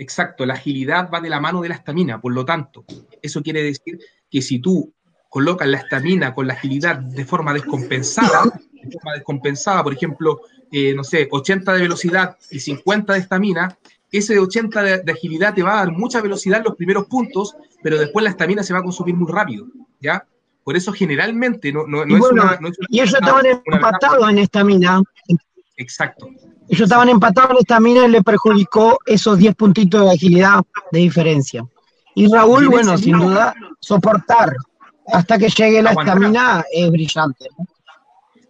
Exacto, 0.00 0.46
la 0.46 0.54
agilidad 0.54 1.10
va 1.12 1.20
de 1.20 1.28
la 1.28 1.40
mano 1.40 1.60
de 1.60 1.68
la 1.68 1.74
estamina, 1.74 2.18
por 2.22 2.32
lo 2.32 2.42
tanto, 2.42 2.86
eso 3.20 3.42
quiere 3.42 3.62
decir 3.62 3.98
que 4.30 4.40
si 4.40 4.58
tú 4.58 4.94
colocas 5.28 5.68
la 5.68 5.76
estamina 5.76 6.34
con 6.34 6.46
la 6.46 6.54
agilidad 6.54 6.96
de 6.96 7.22
forma 7.26 7.52
descompensada, 7.52 8.44
de 8.72 8.90
forma 8.92 9.12
descompensada, 9.12 9.84
por 9.84 9.92
ejemplo, 9.92 10.40
eh, 10.72 10.94
no 10.94 11.04
sé, 11.04 11.28
80 11.30 11.74
de 11.74 11.82
velocidad 11.82 12.38
y 12.50 12.60
50 12.60 13.12
de 13.12 13.18
estamina, 13.18 13.78
ese 14.10 14.38
80 14.38 14.82
de, 14.82 15.12
agilidad 15.12 15.52
te 15.52 15.62
va 15.62 15.74
a 15.74 15.84
dar 15.84 15.92
mucha 15.92 16.22
velocidad 16.22 16.60
en 16.60 16.64
los 16.64 16.76
primeros 16.76 17.04
puntos, 17.04 17.54
pero 17.82 17.98
después 17.98 18.24
la 18.24 18.30
estamina 18.30 18.62
se 18.62 18.72
va 18.72 18.78
a 18.78 18.82
consumir 18.82 19.14
muy 19.14 19.30
rápido, 19.30 19.66
¿ya? 20.00 20.26
Por 20.64 20.78
eso 20.78 20.94
generalmente 20.94 21.74
no, 21.74 21.86
no, 21.86 22.06
y 22.06 22.14
es, 22.14 22.20
una, 22.22 22.58
Y 22.88 23.00
ellos 23.00 23.14
estaban 23.14 23.44
empatados 23.66 24.30
en 24.30 24.38
estamina. 24.38 25.02
Exacto. 25.76 26.30
Ellos 26.70 26.82
estaban 26.82 27.08
empatados 27.08 27.50
en 27.50 27.56
estamina 27.58 28.06
y 28.06 28.10
le 28.10 28.22
perjudicó 28.22 28.96
esos 29.04 29.36
10 29.38 29.56
puntitos 29.56 30.04
de 30.04 30.12
agilidad 30.12 30.62
de 30.92 31.00
diferencia. 31.00 31.66
Y 32.14 32.32
Raúl, 32.32 32.68
bueno, 32.68 32.96
sin 32.96 33.18
duda, 33.18 33.52
soportar 33.80 34.54
hasta 35.12 35.36
que 35.36 35.48
llegue 35.48 35.82
la 35.82 35.90
estamina 35.90 36.64
es 36.72 36.88
brillante. 36.92 37.48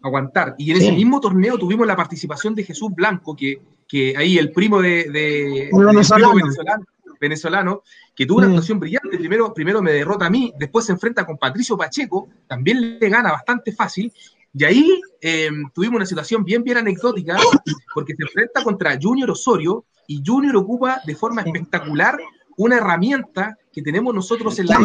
Aguantar. 0.02 0.54
Y 0.58 0.70
en 0.70 0.76
ese 0.76 0.92
mismo 0.92 1.18
torneo 1.18 1.56
tuvimos 1.56 1.86
la 1.86 1.96
participación 1.96 2.54
de 2.54 2.64
Jesús 2.64 2.90
Blanco, 2.94 3.34
que, 3.34 3.62
que 3.88 4.14
ahí 4.14 4.36
el 4.36 4.52
primo 4.52 4.82
de, 4.82 5.10
de, 5.10 5.70
venezolano. 5.72 6.34
venezolano, 7.18 7.82
que 8.14 8.26
tuvo 8.26 8.38
una 8.38 8.48
actuación 8.48 8.78
brillante. 8.78 9.16
Primero, 9.16 9.54
primero 9.54 9.80
me 9.80 9.92
derrota 9.92 10.26
a 10.26 10.30
mí, 10.30 10.52
después 10.58 10.84
se 10.84 10.92
enfrenta 10.92 11.24
con 11.24 11.38
Patricio 11.38 11.74
Pacheco, 11.74 12.28
también 12.46 12.98
le 12.98 13.08
gana 13.08 13.32
bastante 13.32 13.72
fácil. 13.72 14.12
Y 14.52 14.64
ahí 14.64 15.00
em, 15.20 15.70
tuvimos 15.72 15.96
una 15.96 16.06
situación 16.06 16.44
bien, 16.44 16.62
bien 16.62 16.78
anecdótica, 16.78 17.36
porque 17.94 18.14
se 18.16 18.22
enfrenta 18.22 18.62
contra 18.64 18.98
Junior 19.00 19.30
Osorio 19.30 19.84
y 20.06 20.22
Junior 20.24 20.56
ocupa 20.56 21.00
de 21.06 21.14
forma 21.14 21.42
espectacular 21.42 22.18
una 22.56 22.76
herramienta 22.76 23.56
que 23.72 23.80
tenemos 23.80 24.14
nosotros 24.14 24.58
en 24.58 24.66
la 24.66 24.78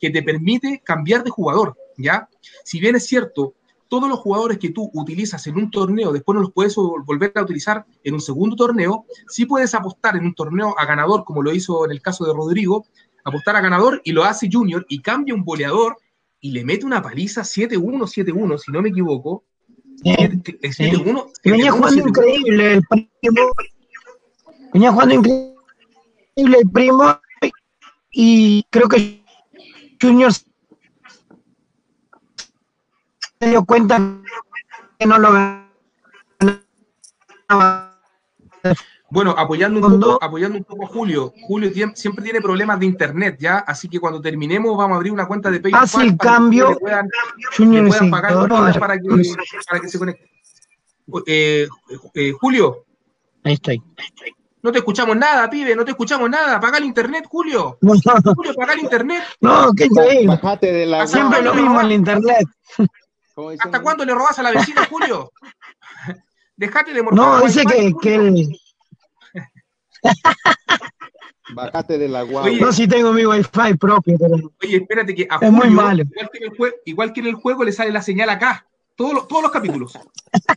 que 0.00 0.10
te 0.10 0.22
permite 0.22 0.82
cambiar 0.84 1.22
de 1.22 1.30
jugador, 1.30 1.76
¿ya? 1.96 2.28
Si 2.64 2.80
bien 2.80 2.96
es 2.96 3.06
cierto, 3.06 3.54
todos 3.88 4.08
los 4.08 4.18
jugadores 4.18 4.58
que 4.58 4.70
tú 4.70 4.90
utilizas 4.92 5.46
en 5.46 5.56
un 5.56 5.70
torneo, 5.70 6.12
después 6.12 6.34
no 6.34 6.42
los 6.42 6.52
puedes 6.52 6.74
volver 6.74 7.32
a 7.36 7.42
utilizar 7.42 7.86
en 8.02 8.14
un 8.14 8.20
segundo 8.20 8.56
torneo, 8.56 9.06
sí 9.28 9.46
puedes 9.46 9.74
apostar 9.74 10.16
en 10.16 10.24
un 10.24 10.34
torneo 10.34 10.74
a 10.76 10.84
ganador, 10.84 11.24
como 11.24 11.42
lo 11.42 11.52
hizo 11.54 11.84
en 11.84 11.92
el 11.92 12.02
caso 12.02 12.24
de 12.24 12.32
Rodrigo, 12.32 12.84
apostar 13.24 13.56
a 13.56 13.60
ganador 13.60 14.00
y 14.04 14.12
lo 14.12 14.24
hace 14.24 14.48
Junior 14.50 14.84
y 14.88 15.00
cambia 15.00 15.34
un 15.34 15.44
goleador 15.44 15.96
y 16.40 16.52
le 16.52 16.64
mete 16.64 16.86
una 16.86 17.02
paliza 17.02 17.42
7-1, 17.42 17.78
7-1, 17.80 18.58
si 18.58 18.72
no 18.72 18.82
me 18.82 18.90
equivoco. 18.90 19.44
7-1. 20.02 21.32
Venía 21.44 21.72
jugando 21.72 22.08
increíble 22.08 22.74
el 22.74 22.82
primo. 22.86 23.52
Venía 24.72 24.92
jugando 24.92 25.14
increíble 25.14 26.58
el 26.58 26.70
primo 26.70 27.20
y 28.10 28.64
creo 28.70 28.88
que 28.88 29.22
Junior 30.00 30.32
se 30.32 30.44
dio 33.40 33.64
cuenta 33.64 34.22
que 34.98 35.06
no 35.06 35.18
lo 35.18 35.30
bueno, 39.08 39.34
apoyando 39.36 39.86
un, 39.86 40.00
poco, 40.00 40.18
apoyando 40.22 40.58
un 40.58 40.64
poco 40.64 40.84
a 40.84 40.88
Julio. 40.88 41.32
Julio 41.42 41.70
siempre 41.94 42.24
tiene 42.24 42.40
problemas 42.40 42.80
de 42.80 42.86
internet, 42.86 43.36
¿ya? 43.38 43.58
Así 43.58 43.88
que 43.88 44.00
cuando 44.00 44.20
terminemos 44.20 44.76
vamos 44.76 44.94
a 44.94 44.96
abrir 44.96 45.12
una 45.12 45.26
cuenta 45.26 45.50
de 45.50 45.60
PayPal 45.60 45.84
Hace 45.84 46.02
el 46.02 46.16
cambio, 46.16 46.70
que 46.70 46.76
puedan, 46.76 47.08
pagar 48.10 48.48
para 48.78 48.98
que, 48.98 49.08
para 49.68 49.80
que 49.80 49.88
se 49.88 49.98
conecte. 49.98 50.28
Eh, 51.26 51.68
eh, 52.14 52.32
Julio. 52.32 52.84
Ahí 53.44 53.54
estoy. 53.54 53.80
No 54.60 54.72
te 54.72 54.78
escuchamos 54.78 55.16
nada, 55.16 55.48
pibe, 55.48 55.76
no 55.76 55.84
te 55.84 55.92
escuchamos 55.92 56.28
nada. 56.28 56.56
Apaga 56.56 56.78
el 56.78 56.84
internet, 56.84 57.26
Julio. 57.28 57.78
Julio, 57.80 58.50
apaga 58.50 58.72
el 58.72 58.80
internet. 58.80 59.22
No, 59.40 59.72
qué 59.72 59.84
increíble. 59.84 60.36
de 60.60 60.86
la 60.86 61.06
Siempre 61.06 61.42
lo 61.42 61.54
mismo 61.54 61.78
en 61.80 61.86
el 61.86 61.92
internet. 61.92 62.48
¿Hasta 63.60 63.80
cuándo 63.80 64.04
le 64.04 64.12
robas 64.12 64.36
a 64.40 64.42
la 64.42 64.50
vecina, 64.50 64.84
Julio? 64.90 65.30
Dejate 66.56 66.92
de 66.92 67.02
morfar. 67.04 67.18
No, 67.18 67.40
dice 67.46 67.64
que, 67.64 67.94
que 68.00 68.14
él... 68.16 68.60
Bajate 71.54 71.98
de 71.98 72.08
la 72.08 72.22
guagua. 72.22 72.50
No, 72.60 72.72
si 72.72 72.88
tengo 72.88 73.12
mi 73.12 73.24
wifi 73.24 73.74
propio, 73.78 74.16
pero. 74.18 74.52
Oye, 74.62 74.76
espérate 74.78 75.14
que 75.14 75.28
a 75.30 75.38
es 75.40 75.52
muy 75.52 75.70
malo. 75.70 76.04
Igual 76.84 77.12
que, 77.12 77.20
en 77.20 77.26
el 77.26 77.34
juego, 77.34 77.64
le 77.64 77.72
sale 77.72 77.92
la 77.92 78.02
señal 78.02 78.30
acá. 78.30 78.66
Todos 78.96 79.14
los, 79.14 79.28
todos 79.28 79.42
los 79.42 79.52
capítulos. 79.52 79.92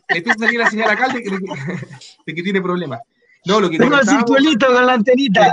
le 0.08 0.18
empieza 0.18 0.36
a 0.36 0.46
salir 0.46 0.58
la 0.58 0.70
señal 0.70 0.90
acá 0.90 1.08
de 1.08 1.22
que, 1.22 1.30
de 1.30 2.34
que 2.34 2.42
tiene 2.42 2.60
problemas. 2.60 3.00
No, 3.44 3.60
lo 3.60 3.70
que 3.70 3.78
Tengo 3.78 3.98
el 3.98 4.08
circulito 4.08 4.66
con 4.66 4.86
la 4.86 4.94
antenita. 4.94 5.52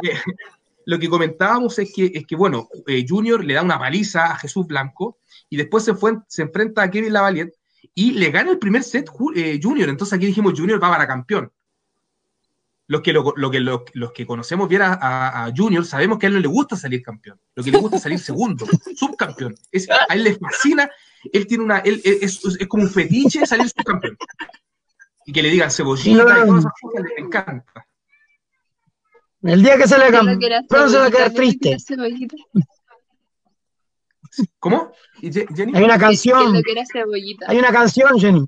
Lo 0.86 0.98
que, 0.99 1.10
comentábamos 1.10 1.78
es 1.80 1.91
que, 1.94 2.11
es 2.14 2.26
que 2.26 2.36
bueno, 2.36 2.69
eh, 2.88 3.06
Junior 3.07 3.44
le 3.44 3.53
da 3.53 3.61
una 3.61 3.78
paliza 3.78 4.32
a 4.32 4.38
Jesús 4.38 4.65
Blanco 4.65 5.18
y 5.49 5.57
después 5.57 5.84
se, 5.84 5.94
fue, 5.94 6.18
se 6.28 6.44
enfrenta 6.44 6.82
a 6.82 6.90
Kevin 6.90 7.11
Lavalier 7.14 7.53
y 7.94 8.11
le 8.11 8.32
gana 8.32 8.52
el 8.52 8.57
primer 8.57 8.84
set 8.84 9.10
eh, 9.36 9.60
Junior. 9.61 9.90
Entonces 9.90 10.15
aquí 10.15 10.26
dijimos 10.26 10.53
Junior 10.57 10.82
va 10.82 10.90
para 10.90 11.07
campeón. 11.07 11.52
Los 12.89 13.01
que, 13.01 13.11
lo, 13.11 13.51
que, 13.51 13.59
los 13.59 14.11
que 14.14 14.26
conocemos 14.26 14.69
bien 14.69 14.81
a, 14.84 15.51
Junior 15.55 15.85
sabemos 15.85 16.18
que 16.18 16.26
a 16.26 16.30
él 16.30 16.35
no 16.35 16.39
le 16.39 16.47
gusta 16.47 16.77
salir 16.77 17.01
campeón. 17.01 17.39
Lo 17.53 17.64
que 17.64 17.72
le 17.72 17.80
gusta 17.80 17.97
es 17.97 18.03
salir 18.03 18.19
segundo, 18.19 18.65
subcampeón. 18.95 19.55
a 20.09 20.14
él 20.14 20.23
le 20.23 20.35
fascina. 20.35 20.89
Él 21.34 21.45
tiene 21.47 21.65
una. 21.65 21.80
Él, 21.80 22.01
es, 22.03 22.39
es, 22.45 22.68
como 22.68 22.84
un 22.84 22.89
fetiche 22.89 23.45
salir 23.45 23.69
subcampeón 23.69 24.18
y 25.27 25.34
que 25.34 25.43
le 25.43 25.49
digan 25.49 25.69
cebollita 25.69 26.09
y 26.09 26.15
todas 26.15 26.59
esas 26.59 26.72
cosas, 26.81 27.03
le 27.03 27.22
encanta. 27.22 27.85
El 29.43 29.61
día 29.61 29.77
que 29.77 29.88
se 29.88 29.97
le 29.97 30.05
pero 30.68 30.89
se 30.89 30.97
va 30.97 31.05
a 31.05 31.11
quedar 31.11 31.34
triste. 31.34 31.77
¿Cómo? 34.57 34.93
Jenny? 35.22 35.73
Hay 35.76 35.84
una 35.84 35.99
canción. 35.99 36.55
Hay 37.47 37.57
una 37.57 37.72
canción, 37.72 38.19
Jenny. 38.19 38.45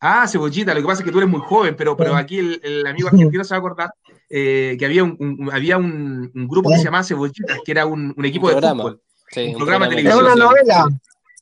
Ah, 0.00 0.28
cebollita, 0.28 0.74
lo 0.74 0.80
que 0.80 0.86
pasa 0.86 1.02
es 1.02 1.04
que 1.04 1.10
tú 1.10 1.18
eres 1.18 1.30
muy 1.30 1.40
joven, 1.40 1.74
pero, 1.76 1.96
pero 1.96 2.14
aquí 2.14 2.38
el, 2.38 2.86
amigo 2.86 3.08
argentino 3.08 3.42
se 3.42 3.50
va 3.50 3.56
a 3.56 3.58
acordar 3.58 3.90
eh, 4.30 4.76
que 4.78 4.84
había 4.84 5.02
un, 5.02 5.50
había 5.52 5.76
un, 5.76 6.30
grupo 6.34 6.70
que 6.70 6.76
se 6.76 6.84
llamaba 6.84 7.02
Cebollita, 7.02 7.56
que 7.64 7.72
era 7.72 7.84
un, 7.84 8.14
equipo 8.24 8.48
de 8.48 8.60
fútbol. 8.60 9.00
un, 9.36 9.56
programa 9.56 9.88
de 9.88 9.96
televisión. 9.96 10.24
Era 10.24 10.34
una 10.34 10.44
novela. 10.44 10.88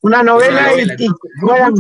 Una 0.03 0.23
novela, 0.23 0.73
y, 0.99 1.09
juegan, 1.41 1.75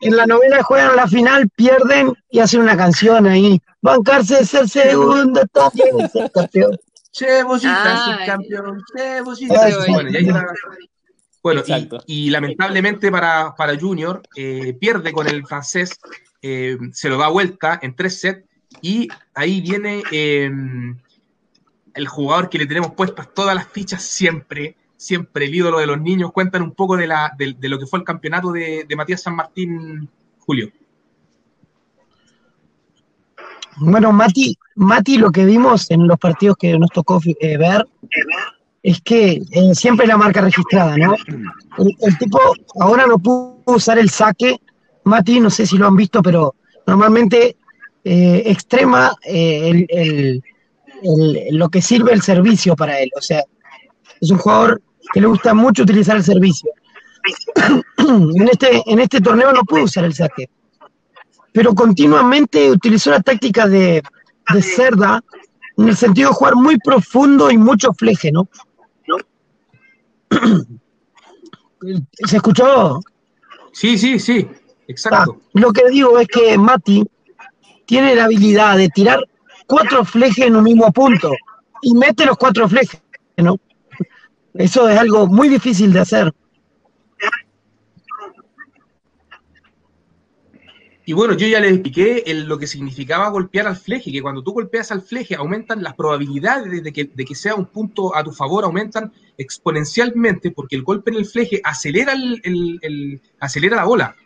en 0.00 0.16
la 0.16 0.26
novela 0.26 0.62
juegan 0.64 0.96
la 0.96 1.06
final, 1.06 1.48
pierden 1.50 2.12
y 2.30 2.40
hacen 2.40 2.62
una 2.62 2.76
canción 2.76 3.26
ahí. 3.26 3.60
Bancarse 3.82 4.40
es 4.40 4.52
el 4.54 4.68
segundo, 4.68 5.42
también 5.52 6.08
ser 6.10 6.30
campeón. 6.32 6.76
Ah, 7.64 8.18
campeón, 8.26 8.82
che, 8.96 9.22
Bueno, 9.22 10.10
bueno 11.42 11.62
y, 12.06 12.30
lamentablemente 12.30 13.10
para, 13.10 13.54
para 13.56 13.78
Junior, 13.78 14.22
eh, 14.36 14.76
pierde 14.78 15.12
con 15.12 15.28
el 15.28 15.46
francés, 15.46 15.98
eh, 16.42 16.76
se 16.92 17.08
lo 17.08 17.18
da 17.18 17.28
vuelta 17.28 17.78
en 17.82 17.94
tres 17.94 18.20
sets 18.20 18.44
y 18.82 19.08
ahí 19.34 19.60
viene 19.60 20.02
eh, 20.12 20.50
el 21.94 22.08
jugador 22.08 22.48
que 22.48 22.58
le 22.58 22.66
tenemos 22.66 22.92
puestas 22.92 23.32
todas 23.34 23.54
las 23.54 23.66
fichas 23.68 24.02
siempre, 24.02 24.76
siempre 24.96 25.46
el 25.46 25.54
ídolo 25.54 25.78
de 25.78 25.86
los 25.86 26.00
niños. 26.00 26.32
Cuentan 26.32 26.62
un 26.62 26.72
poco 26.72 26.96
de, 26.96 27.06
la, 27.06 27.32
de, 27.36 27.56
lo 27.68 27.78
que 27.78 27.86
fue 27.86 27.98
el 27.98 28.04
campeonato 28.04 28.52
de, 28.52 28.86
Matías 28.96 29.22
San 29.22 29.34
Martín, 29.36 30.08
Julio. 30.38 30.70
Bueno, 33.80 34.12
Mati, 34.12 34.58
Mati, 34.74 35.18
lo 35.18 35.30
que 35.30 35.44
vimos 35.44 35.90
en 35.90 36.06
los 36.06 36.18
partidos 36.18 36.56
que 36.56 36.76
nos 36.78 36.90
tocó 36.90 37.20
eh, 37.24 37.56
ver 37.56 37.86
es 38.88 39.02
que 39.02 39.42
eh, 39.50 39.74
siempre 39.74 40.06
la 40.06 40.16
marca 40.16 40.40
registrada, 40.40 40.96
¿no? 40.96 41.14
El, 41.76 42.16
tipo 42.16 42.40
ahora 42.80 43.06
no 43.06 43.18
pudo 43.18 43.62
usar 43.66 43.98
el 43.98 44.08
saque. 44.08 44.56
Mati, 45.04 45.40
no 45.40 45.50
sé 45.50 45.66
si 45.66 45.76
lo 45.76 45.86
han 45.86 45.96
visto, 45.96 46.22
pero 46.22 46.54
normalmente 46.86 47.56
eh, 48.02 48.42
extrema 48.46 49.14
lo 51.52 51.68
que 51.68 51.82
sirve 51.82 52.14
el 52.14 52.22
servicio 52.22 52.74
para 52.74 52.98
él. 52.98 53.10
O 53.14 53.20
sea, 53.20 53.42
es 54.22 54.30
un 54.30 54.38
jugador 54.38 54.80
que 55.12 55.20
le 55.20 55.26
gusta 55.26 55.52
mucho 55.52 55.82
utilizar 55.82 56.16
el 56.16 56.24
servicio. 56.24 56.70
en, 57.98 58.48
este, 58.48 58.82
en 58.86 59.00
este 59.00 59.20
torneo 59.20 59.52
no 59.52 59.64
pudo 59.64 59.82
usar 59.82 60.04
el 60.04 60.14
saque, 60.14 60.48
pero 61.52 61.74
continuamente 61.74 62.70
utilizó 62.70 63.10
la 63.10 63.20
táctica 63.20 63.68
de 63.68 64.02
Cerda 64.62 65.22
en 65.76 65.88
el 65.88 65.96
sentido 65.96 66.30
de 66.30 66.36
jugar 66.36 66.54
muy 66.56 66.78
profundo 66.78 67.50
y 67.50 67.58
mucho 67.58 67.92
fleje, 67.92 68.32
¿no? 68.32 68.48
¿Se 72.26 72.36
escuchó? 72.36 73.00
Sí, 73.72 73.96
sí, 73.96 74.18
sí, 74.18 74.48
exacto. 74.88 75.38
Ah, 75.38 75.48
lo 75.54 75.72
que 75.72 75.88
digo 75.90 76.18
es 76.18 76.26
que 76.28 76.58
Mati 76.58 77.04
tiene 77.86 78.14
la 78.14 78.24
habilidad 78.24 78.76
de 78.76 78.88
tirar 78.88 79.20
cuatro 79.66 80.04
flejes 80.04 80.46
en 80.46 80.56
un 80.56 80.64
mismo 80.64 80.92
punto 80.92 81.32
y 81.82 81.94
mete 81.94 82.26
los 82.26 82.36
cuatro 82.36 82.68
flejes, 82.68 83.00
¿no? 83.36 83.56
Eso 84.54 84.88
es 84.88 84.98
algo 84.98 85.26
muy 85.26 85.48
difícil 85.48 85.92
de 85.92 86.00
hacer. 86.00 86.34
Y 91.08 91.14
bueno, 91.14 91.32
yo 91.32 91.46
ya 91.46 91.58
les 91.58 91.72
expliqué 91.72 92.22
lo 92.44 92.58
que 92.58 92.66
significaba 92.66 93.30
golpear 93.30 93.66
al 93.66 93.76
fleje, 93.76 94.12
que 94.12 94.20
cuando 94.20 94.42
tú 94.42 94.52
golpeas 94.52 94.92
al 94.92 95.00
fleje 95.00 95.36
aumentan 95.36 95.82
las 95.82 95.94
probabilidades 95.94 96.82
de 96.84 96.92
que, 96.92 97.04
de 97.04 97.24
que 97.24 97.34
sea 97.34 97.54
un 97.54 97.64
punto 97.64 98.14
a 98.14 98.22
tu 98.22 98.30
favor, 98.30 98.64
aumentan 98.64 99.10
exponencialmente 99.38 100.50
porque 100.50 100.76
el 100.76 100.82
golpe 100.82 101.10
en 101.10 101.16
el 101.16 101.24
fleje 101.24 101.62
acelera, 101.64 102.12
el, 102.12 103.22
acelera 103.40 103.76
la 103.76 103.84
bola. 103.86 104.16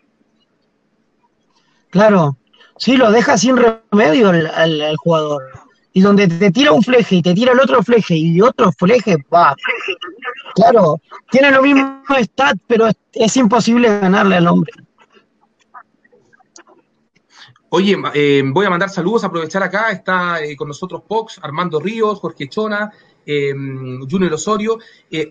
Claro, 1.91 2.37
sí, 2.79 2.97
lo 2.97 3.13
deja 3.13 3.39
sin 3.39 3.59
remedio 3.59 4.31
al, 4.31 4.97
jugador. 4.97 5.45
Y 5.93 6.01
donde 6.01 6.27
te 6.27 6.51
tira 6.51 6.73
un 6.73 6.83
fleje 6.83 7.15
y 7.15 7.23
te 7.23 7.33
tira 7.33 7.53
el 7.53 7.61
otro 7.61 7.81
fleje 7.85 8.17
y 8.17 8.41
otro 8.41 8.73
fleje, 8.73 9.19
va. 9.33 9.55
Claro, 10.57 11.01
tiene 11.31 11.53
lo 11.53 11.63
mismo 11.63 12.03
stat, 12.23 12.57
pero 12.67 12.89
es 13.13 13.37
imposible 13.37 14.01
ganarle 14.01 14.35
al 14.35 14.49
hombre. 14.49 14.73
Oye, 17.75 17.97
eh, 18.13 18.43
voy 18.45 18.67
a 18.67 18.71
mandar 18.71 18.91
saludos, 18.91 19.25
aprovechar 19.25 19.63
acá, 19.63 19.91
está 19.93 20.45
eh, 20.45 20.55
con 20.57 20.69
nosotros 20.69 21.05
Pox, 21.09 21.41
Armando 21.41 21.81
Ríos, 21.81 22.21
Jorge 22.21 22.47
Chona, 22.47 22.93
eh, 23.25 23.55
Junior 24.11 24.35
Osorio. 24.35 24.79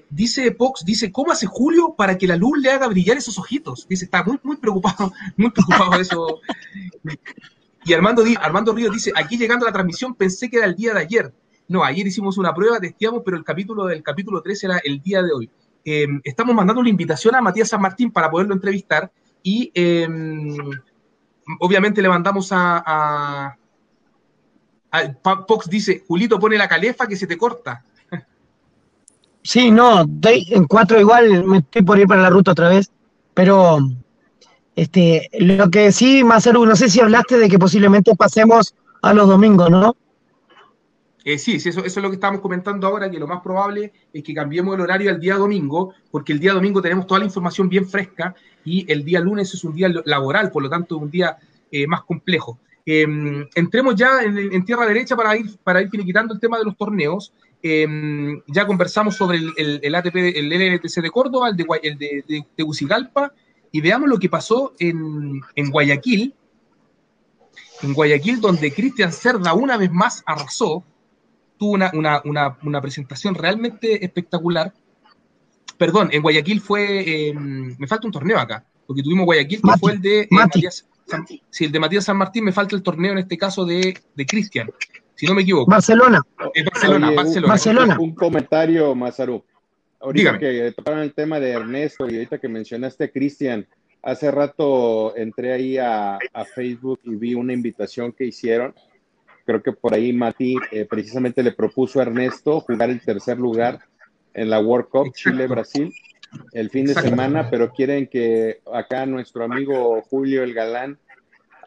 dice 0.09 0.49
Pox, 0.49 0.83
dice, 0.83 1.11
¿cómo 1.11 1.31
hace 1.31 1.45
Julio 1.45 1.93
para 1.95 2.17
que 2.17 2.25
la 2.25 2.35
luz 2.35 2.57
le 2.57 2.71
haga 2.71 2.87
brillar 2.87 3.15
esos 3.15 3.37
ojitos? 3.37 3.87
Dice, 3.87 4.05
está 4.05 4.23
muy, 4.23 4.39
muy 4.41 4.57
preocupado, 4.57 5.13
muy 5.37 5.51
preocupado 5.51 5.91
de 5.91 6.01
eso. 6.01 6.39
Y 7.85 7.93
Armando, 7.93 8.23
Armando 8.39 8.73
Ríos 8.73 8.91
dice, 8.91 9.11
aquí 9.15 9.37
llegando 9.37 9.67
a 9.67 9.69
la 9.69 9.73
transmisión 9.73 10.15
pensé 10.15 10.49
que 10.49 10.57
era 10.57 10.65
el 10.65 10.75
día 10.75 10.95
de 10.95 10.99
ayer. 10.99 11.31
No, 11.67 11.83
ayer 11.83 12.07
hicimos 12.07 12.39
una 12.39 12.55
prueba, 12.55 12.79
testeamos, 12.79 13.21
pero 13.23 13.37
el 13.37 13.43
capítulo 13.43 13.85
del 13.85 14.01
capítulo 14.01 14.41
3 14.41 14.63
era 14.63 14.81
el 14.83 14.99
día 14.99 15.21
de 15.21 15.31
hoy. 15.31 15.49
estamos 16.23 16.55
mandando 16.55 16.81
una 16.81 16.89
invitación 16.89 17.35
a 17.35 17.41
Matías 17.41 17.69
San 17.69 17.81
Martín 17.81 18.09
para 18.09 18.31
poderlo 18.31 18.55
entrevistar 18.55 19.11
y 19.43 19.71
obviamente 21.59 22.01
le 22.01 22.09
mandamos 22.09 22.49
a, 22.51 23.55
Pox 25.23 25.69
dice, 25.69 26.03
Julito 26.07 26.39
pone 26.39 26.57
la 26.57 26.67
calefa 26.67 27.07
que 27.07 27.15
se 27.15 27.27
te 27.27 27.37
corta. 27.37 27.83
Sí, 29.43 29.71
no, 29.71 30.05
en 30.23 30.65
cuatro 30.65 30.99
igual 30.99 31.45
me 31.45 31.59
estoy 31.59 31.81
por 31.81 31.97
ir 31.97 32.07
para 32.07 32.21
la 32.21 32.29
ruta 32.29 32.51
otra 32.51 32.69
vez, 32.69 32.91
pero 33.33 33.79
este, 34.75 35.29
lo 35.39 35.69
que 35.69 35.91
sí, 35.91 36.23
Masaru, 36.23 36.65
no 36.65 36.75
sé 36.75 36.89
si 36.89 37.01
hablaste 37.01 37.37
de 37.37 37.49
que 37.49 37.57
posiblemente 37.57 38.15
pasemos 38.15 38.75
a 39.01 39.13
los 39.13 39.27
domingos, 39.27 39.69
¿no? 39.71 39.95
Eh, 41.23 41.37
sí, 41.37 41.59
sí 41.59 41.69
eso, 41.69 41.85
es 41.85 41.95
lo 41.97 42.09
que 42.09 42.15
estamos 42.15 42.41
comentando 42.41 42.87
ahora, 42.87 43.09
que 43.09 43.19
lo 43.19 43.27
más 43.27 43.41
probable 43.41 43.93
es 44.11 44.23
que 44.23 44.33
cambiemos 44.33 44.73
el 44.75 44.81
horario 44.81 45.11
al 45.11 45.19
día 45.19 45.35
domingo, 45.35 45.93
porque 46.09 46.33
el 46.33 46.39
día 46.39 46.53
domingo 46.53 46.81
tenemos 46.81 47.05
toda 47.05 47.19
la 47.19 47.25
información 47.25 47.69
bien 47.69 47.87
fresca 47.87 48.33
y 48.65 48.91
el 48.91 49.05
día 49.05 49.19
lunes 49.19 49.53
es 49.53 49.63
un 49.63 49.73
día 49.73 49.89
laboral, 50.05 50.51
por 50.51 50.63
lo 50.63 50.69
tanto 50.69 50.97
un 50.97 51.11
día 51.11 51.37
eh, 51.71 51.85
más 51.85 52.03
complejo. 52.03 52.59
Em, 52.85 53.47
entremos 53.53 53.95
ya 53.95 54.23
en, 54.23 54.65
tierra 54.65 54.87
derecha 54.87 55.15
para 55.15 55.37
ir, 55.37 55.57
para 55.63 55.81
ir 55.81 55.89
finiquitando 55.89 56.33
el 56.33 56.39
tema 56.39 56.57
de 56.57 56.65
los 56.65 56.75
torneos. 56.75 57.31
Em, 57.61 58.41
ya 58.47 58.65
conversamos 58.65 59.15
sobre 59.15 59.37
el, 59.37 59.79
el, 59.83 59.95
ATP, 59.95 60.15
el 60.15 60.49
LNTC 60.49 61.01
de 61.01 61.11
Córdoba, 61.11 61.49
el 61.49 61.57
de, 61.57 61.65
el 61.83 61.97
de, 61.97 62.45
Tegucigalpa, 62.55 63.31
y 63.71 63.81
veamos 63.81 64.09
lo 64.09 64.17
que 64.17 64.29
pasó 64.29 64.73
en, 64.79 65.39
en 65.55 65.69
Guayaquil, 65.69 66.33
en 67.83 67.93
Guayaquil, 67.93 68.41
donde 68.41 68.73
Cristian 68.73 69.13
Cerda 69.13 69.53
una 69.53 69.77
vez 69.77 69.91
más 69.91 70.23
arrasó, 70.25 70.83
tuvo 71.61 71.73
una, 71.73 71.91
una, 71.93 72.21
una, 72.25 72.57
una 72.63 72.81
presentación 72.81 73.35
realmente 73.35 74.03
espectacular, 74.03 74.73
perdón, 75.77 76.09
en 76.11 76.23
Guayaquil 76.23 76.59
fue, 76.59 77.27
em, 77.29 77.75
me 77.77 77.85
falta 77.85 78.07
un 78.07 78.11
torneo 78.11 78.39
acá, 78.39 78.65
porque 78.87 79.03
tuvimos 79.03 79.25
Guayaquil, 79.25 79.61
que 79.61 79.77
fue 79.79 79.91
el 79.91 80.01
de 80.01 80.21
eh, 80.21 80.27
Matías, 80.31 80.87
si 81.51 81.65
el 81.65 81.71
de 81.71 81.79
Matías 81.79 82.05
San 82.05 82.17
Martín, 82.17 82.45
me 82.45 82.51
falta 82.51 82.75
el 82.75 82.81
torneo 82.81 83.11
en 83.11 83.19
este 83.19 83.37
caso 83.37 83.63
de, 83.63 83.95
de 84.15 84.25
Cristian, 84.25 84.71
si 85.13 85.27
no 85.27 85.35
me 85.35 85.43
equivoco. 85.43 85.69
Barcelona. 85.69 86.23
Barcelona, 86.35 87.11
Barcelona. 87.45 87.99
Un, 87.99 88.15
comentario, 88.15 88.95
Mazaru. 88.95 89.43
Ahorita 89.99 90.39
que 90.39 90.73
tocaron 90.75 91.01
el 91.01 91.13
tema 91.13 91.39
de 91.39 91.51
Ernesto 91.51 92.09
y 92.09 92.15
ahorita 92.15 92.39
que 92.39 92.47
mencionaste 92.47 93.03
a 93.03 93.11
Cristian, 93.11 93.67
hace 94.01 94.31
rato 94.31 95.15
entré 95.15 95.53
ahí 95.53 95.77
a, 95.77 96.17
Facebook 96.55 97.01
y 97.03 97.13
vi 97.13 97.35
una 97.35 97.53
invitación 97.53 98.13
que 98.13 98.25
hicieron. 98.25 98.73
Creo 99.45 99.61
que 99.61 99.71
por 99.71 99.93
ahí 99.93 100.13
Mati 100.13 100.55
eh, 100.71 100.85
precisamente 100.85 101.43
le 101.43 101.51
propuso 101.51 101.99
a 101.99 102.03
Ernesto 102.03 102.61
jugar 102.61 102.89
el 102.89 103.01
tercer 103.01 103.37
lugar 103.37 103.79
en 104.33 104.49
la 104.49 104.59
World 104.59 104.87
Cup 104.89 105.13
Chile-Brasil 105.13 105.93
el 106.53 106.69
fin 106.69 106.85
de 106.85 106.93
semana, 106.93 107.49
pero 107.49 107.71
quieren 107.71 108.07
que 108.07 108.61
acá 108.73 109.05
nuestro 109.05 109.43
amigo 109.43 110.01
Julio 110.09 110.43
el 110.43 110.53
Galán 110.53 110.97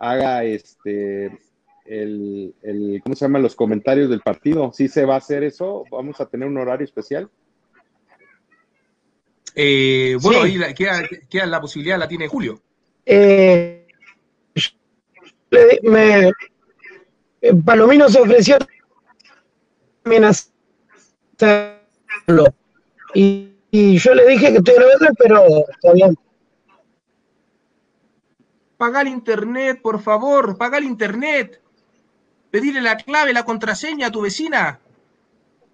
haga 0.00 0.44
este 0.44 1.38
el, 1.84 2.54
el 2.62 3.00
¿cómo 3.02 3.14
se 3.14 3.26
llama? 3.26 3.38
los 3.38 3.54
comentarios 3.54 4.08
del 4.08 4.20
partido. 4.20 4.72
¿Sí 4.72 4.88
se 4.88 5.04
va 5.04 5.14
a 5.14 5.18
hacer 5.18 5.44
eso? 5.44 5.84
¿Vamos 5.90 6.20
a 6.20 6.26
tener 6.26 6.48
un 6.48 6.56
horario 6.56 6.84
especial? 6.84 7.28
Eh, 9.54 10.16
bueno, 10.20 10.42
ahí 10.42 10.56
la, 10.56 10.74
queda, 10.74 11.46
la 11.46 11.60
posibilidad, 11.60 11.98
la 11.98 12.08
tiene 12.08 12.26
Julio. 12.26 12.60
Eh, 13.06 13.86
me, 15.82 16.32
Palomino 17.64 18.08
se 18.08 18.20
ofreció 18.20 18.58
también 20.02 20.24
hacerlo. 20.24 20.54
Y, 23.14 23.52
y, 23.70 23.98
yo 23.98 24.14
le 24.14 24.26
dije 24.28 24.52
que 24.52 24.58
estoy 24.58 24.74
grabando, 24.74 25.06
pero 25.18 25.44
está 25.68 25.92
bien. 25.92 26.16
Paga 28.76 29.02
el 29.02 29.08
internet, 29.08 29.80
por 29.82 30.00
favor, 30.00 30.56
paga 30.56 30.78
el 30.78 30.84
internet. 30.84 31.60
Pedirle 32.50 32.80
la 32.80 32.96
clave, 32.96 33.32
la 33.32 33.44
contraseña 33.44 34.08
a 34.08 34.12
tu 34.12 34.22
vecina, 34.22 34.80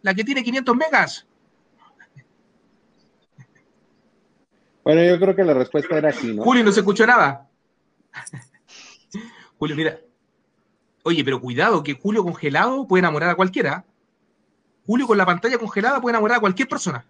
la 0.02 0.14
que 0.14 0.24
tiene 0.24 0.42
500 0.42 0.76
megas. 0.76 1.26
Bueno, 4.82 5.05
yo 5.05 5.20
creo 5.20 5.36
que 5.36 5.44
la 5.44 5.55
respuesta 5.55 5.98
era 5.98 6.10
sí, 6.12 6.34
¿no? 6.34 6.42
Julio, 6.42 6.64
no 6.64 6.72
se 6.72 6.80
escuchó 6.80 7.06
nada. 7.06 7.48
Julio, 9.59 9.76
mira. 9.76 10.01
Oye, 11.02 11.24
pero 11.24 11.40
cuidado, 11.40 11.82
que 11.82 11.94
Julio 11.94 12.22
congelado 12.22 12.86
puede 12.86 13.01
enamorar 13.01 13.31
a 13.31 13.35
cualquiera. 13.35 13.85
Julio 14.86 15.06
con 15.06 15.16
la 15.16 15.27
pantalla 15.27 15.59
congelada 15.59 16.01
puede 16.01 16.12
enamorar 16.12 16.39
a 16.39 16.40
cualquier 16.40 16.68
persona. 16.68 17.06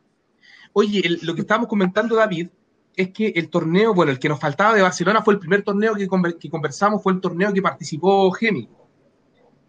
Oye, 0.72 1.02
lo 1.22 1.34
que 1.34 1.40
estábamos 1.40 1.68
comentando, 1.68 2.14
David, 2.14 2.48
es 2.94 3.10
que 3.10 3.28
el 3.28 3.48
torneo, 3.48 3.94
bueno, 3.94 4.12
el 4.12 4.18
que 4.18 4.28
nos 4.28 4.38
faltaba 4.38 4.74
de 4.74 4.82
Barcelona 4.82 5.22
fue 5.22 5.34
el 5.34 5.40
primer 5.40 5.62
torneo 5.62 5.94
que, 5.94 6.06
conversamos, 6.50 7.02
fue 7.02 7.12
el 7.12 7.20
torneo 7.20 7.52
que 7.52 7.62
participó 7.62 8.30
Gemi, 8.32 8.68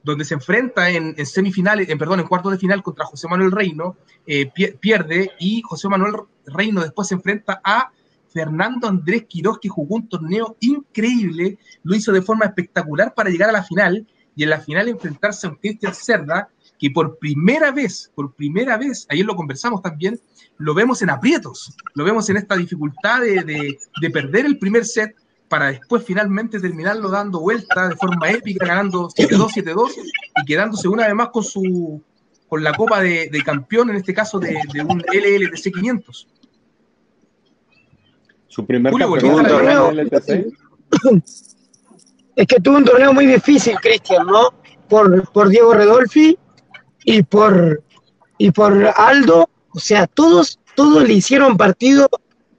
donde 0.03 0.25
se 0.25 0.33
enfrenta 0.33 0.89
en, 0.89 1.25
semifinales, 1.25 1.89
en, 1.89 1.97
perdón, 1.97 2.19
en 2.19 2.27
cuartos 2.27 2.51
de 2.51 2.57
final 2.57 2.83
contra 2.83 3.05
José 3.05 3.27
Manuel 3.27 3.51
Reino, 3.51 3.95
eh, 4.25 4.51
pierde 4.79 5.31
y 5.39 5.61
José 5.61 5.87
Manuel 5.87 6.13
Reino 6.45 6.81
después 6.81 7.07
se 7.07 7.15
enfrenta 7.15 7.61
a 7.63 7.91
Fernando 8.31 8.87
Andrés 8.87 9.25
Quiroz, 9.27 9.59
que 9.59 9.69
jugó 9.69 9.95
un 9.95 10.07
torneo 10.07 10.57
increíble, 10.59 11.57
lo 11.83 11.95
hizo 11.95 12.11
de 12.11 12.21
forma 12.21 12.45
espectacular 12.45 13.13
para 13.13 13.29
llegar 13.29 13.49
a 13.49 13.53
la 13.53 13.63
final 13.63 14.07
y 14.35 14.43
en 14.43 14.49
la 14.49 14.59
final 14.59 14.87
enfrentarse 14.87 15.47
a 15.47 15.49
un 15.49 15.57
Cristian 15.57 15.93
Cerda, 15.93 16.49
que 16.79 16.89
por 16.89 17.19
primera 17.19 17.71
vez, 17.71 18.11
por 18.15 18.33
primera 18.33 18.77
vez, 18.77 19.05
ayer 19.09 19.25
lo 19.25 19.35
conversamos 19.35 19.81
también, 19.81 20.19
lo 20.57 20.73
vemos 20.73 21.01
en 21.01 21.09
aprietos, 21.09 21.75
lo 21.93 22.03
vemos 22.03 22.29
en 22.29 22.37
esta 22.37 22.55
dificultad 22.55 23.21
de, 23.21 23.77
perder 24.11 24.45
el 24.45 24.57
primer 24.57 24.85
set 24.85 25.15
para 25.47 25.67
después 25.67 26.03
finalmente 26.03 26.59
terminarlo 26.59 27.09
dando 27.09 27.41
vuelta 27.41 27.89
de 27.89 27.95
forma 27.95 28.31
épica, 28.31 28.65
ganando 28.65 29.09
7-2, 29.09 29.75
7-2 29.75 29.91
y 30.41 30.45
quedándose 30.45 30.87
una 30.87 31.05
vez 31.05 31.13
más 31.13 31.29
con 31.29 31.43
su 31.43 32.01
con 32.51 32.65
la 32.65 32.73
copa 32.73 32.99
de, 32.99 33.41
campeón, 33.45 33.91
en 33.91 33.95
este 33.95 34.13
caso 34.13 34.37
de, 34.37 34.57
un 34.85 34.99
LLTC 34.99 35.71
500. 35.73 36.27
Su 38.51 38.65
primer 38.65 38.93
torneo 39.47 39.91
Es 42.35 42.47
que 42.47 42.59
tuvo 42.59 42.77
un 42.77 42.85
torneo 42.85 43.13
muy 43.13 43.25
difícil, 43.25 43.75
Cristian, 43.81 44.25
¿no? 44.27 44.53
Por, 44.87 45.31
por 45.31 45.49
Diego 45.49 45.73
Redolfi 45.73 46.37
y 47.05 47.23
por, 47.23 47.81
y 48.37 48.51
por 48.51 48.91
Aldo 48.95 49.49
o 49.73 49.79
sea, 49.79 50.07
todos, 50.07 50.59
todos 50.75 51.07
le 51.07 51.13
hicieron 51.13 51.57
partido, 51.57 52.09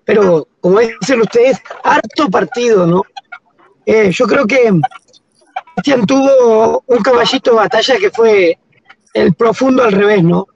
pero 0.05 0.49
como 0.61 0.81
dicen 0.81 1.21
ustedes, 1.21 1.59
harto 1.85 2.29
partido, 2.31 2.87
¿no? 2.87 3.03
Eh, 3.85 4.11
yo 4.13 4.27
creo 4.27 4.47
que 4.47 4.71
Cristian 5.75 6.07
tuvo 6.07 6.83
un 6.87 6.99
caballito 6.99 7.51
de 7.51 7.57
batalla 7.57 7.97
que 7.99 8.11
fue 8.11 8.59
el 9.13 9.35
profundo 9.35 9.83
al 9.83 9.93
revés, 9.93 10.23
¿no? 10.25 10.47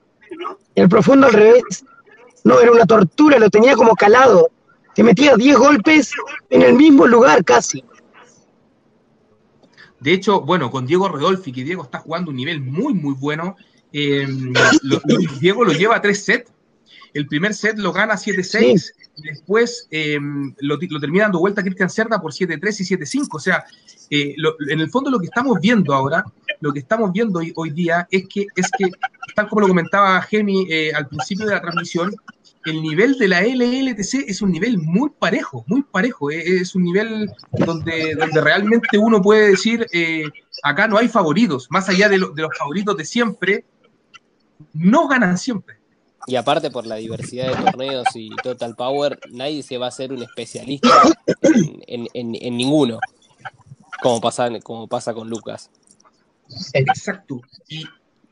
El 0.74 0.88
profundo 0.88 1.26
al 1.26 1.32
revés 1.32 1.84
no 2.44 2.60
era 2.60 2.72
una 2.72 2.86
tortura, 2.86 3.38
lo 3.38 3.50
tenía 3.50 3.74
como 3.74 3.94
calado. 3.94 4.50
Te 4.96 5.02
metía 5.02 5.36
10 5.36 5.58
golpes 5.58 6.10
en 6.48 6.62
el 6.62 6.72
mismo 6.72 7.06
lugar 7.06 7.44
casi. 7.44 7.84
De 10.00 10.12
hecho, 10.14 10.40
bueno, 10.40 10.70
con 10.70 10.86
Diego 10.86 11.06
Redolfi, 11.06 11.52
que 11.52 11.64
Diego 11.64 11.82
está 11.82 11.98
jugando 11.98 12.30
un 12.30 12.36
nivel 12.36 12.62
muy, 12.62 12.94
muy 12.94 13.12
bueno, 13.12 13.56
em, 13.92 14.54
Diego 15.38 15.64
lo 15.64 15.72
lleva 15.72 15.96
a 15.96 16.00
tres 16.00 16.24
sets. 16.24 16.50
El 17.12 17.26
primer 17.26 17.52
set 17.52 17.78
lo 17.78 17.92
gana 17.92 18.14
7-6, 18.14 18.92
después 19.18 19.86
em, 19.90 20.54
lo, 20.60 20.78
termina 20.78 21.24
dando 21.24 21.40
vuelta 21.40 21.62
Cristian 21.62 21.90
Cerda 21.90 22.20
por 22.20 22.32
7-3 22.32 22.80
y 22.80 22.96
7-5. 22.96 23.28
O 23.32 23.38
sea, 23.38 23.64
eh, 24.10 24.34
en 24.68 24.80
el 24.80 24.90
fondo 24.90 25.10
lo 25.10 25.18
que 25.18 25.26
estamos 25.26 25.58
viendo 25.60 25.92
ahora, 25.92 26.24
lo 26.60 26.72
que 26.72 26.78
estamos 26.78 27.12
viendo 27.12 27.40
hoy, 27.54 27.70
día 27.70 28.08
es 28.10 28.26
que, 28.28 28.46
es 28.56 28.70
que, 28.78 28.90
tal 29.34 29.48
como 29.48 29.60
lo 29.60 29.68
comentaba 29.68 30.22
Gemi 30.22 30.66
eh, 30.70 30.92
al 30.94 31.06
principio 31.06 31.44
de 31.44 31.52
la 31.52 31.60
transmisión, 31.60 32.14
el 32.70 32.82
nivel 32.82 33.18
de 33.18 33.28
la 33.28 33.42
LLTC 33.42 34.28
es 34.28 34.42
un 34.42 34.52
nivel 34.52 34.78
muy 34.78 35.10
parejo, 35.10 35.64
muy 35.66 35.82
parejo. 35.82 36.30
Eh, 36.30 36.60
es 36.60 36.74
un 36.74 36.84
nivel 36.84 37.30
donde, 37.52 38.14
donde 38.14 38.40
realmente 38.40 38.98
uno 38.98 39.20
puede 39.22 39.50
decir, 39.50 39.86
acá 40.62 40.88
no 40.88 40.98
hay 40.98 41.08
favoritos, 41.08 41.68
más 41.70 41.88
allá 41.88 42.08
de, 42.08 42.18
de 42.18 42.42
los 42.42 42.56
favoritos 42.58 42.96
de 42.96 43.04
siempre, 43.04 43.64
no 44.72 45.08
ganan 45.08 45.38
siempre. 45.38 45.76
Y 46.28 46.34
aparte 46.34 46.70
por 46.70 46.86
la 46.86 46.96
diversidad 46.96 47.48
de 47.56 47.62
torneos 47.62 48.08
y 48.14 48.30
Total 48.42 48.74
Power, 48.74 49.20
nadie 49.30 49.62
se 49.62 49.78
va 49.78 49.86
a 49.86 49.88
hacer 49.90 50.12
un 50.12 50.22
especialista 50.22 50.88
en, 51.86 52.08
en 52.14 52.56
ninguno 52.56 52.98
como 54.00 54.20
pasa, 54.20 54.48
como 54.60 54.86
pasa 54.86 55.14
con 55.14 55.28
Lucas. 55.28 55.70
Exacto. 56.72 57.40
Y, 57.68 57.84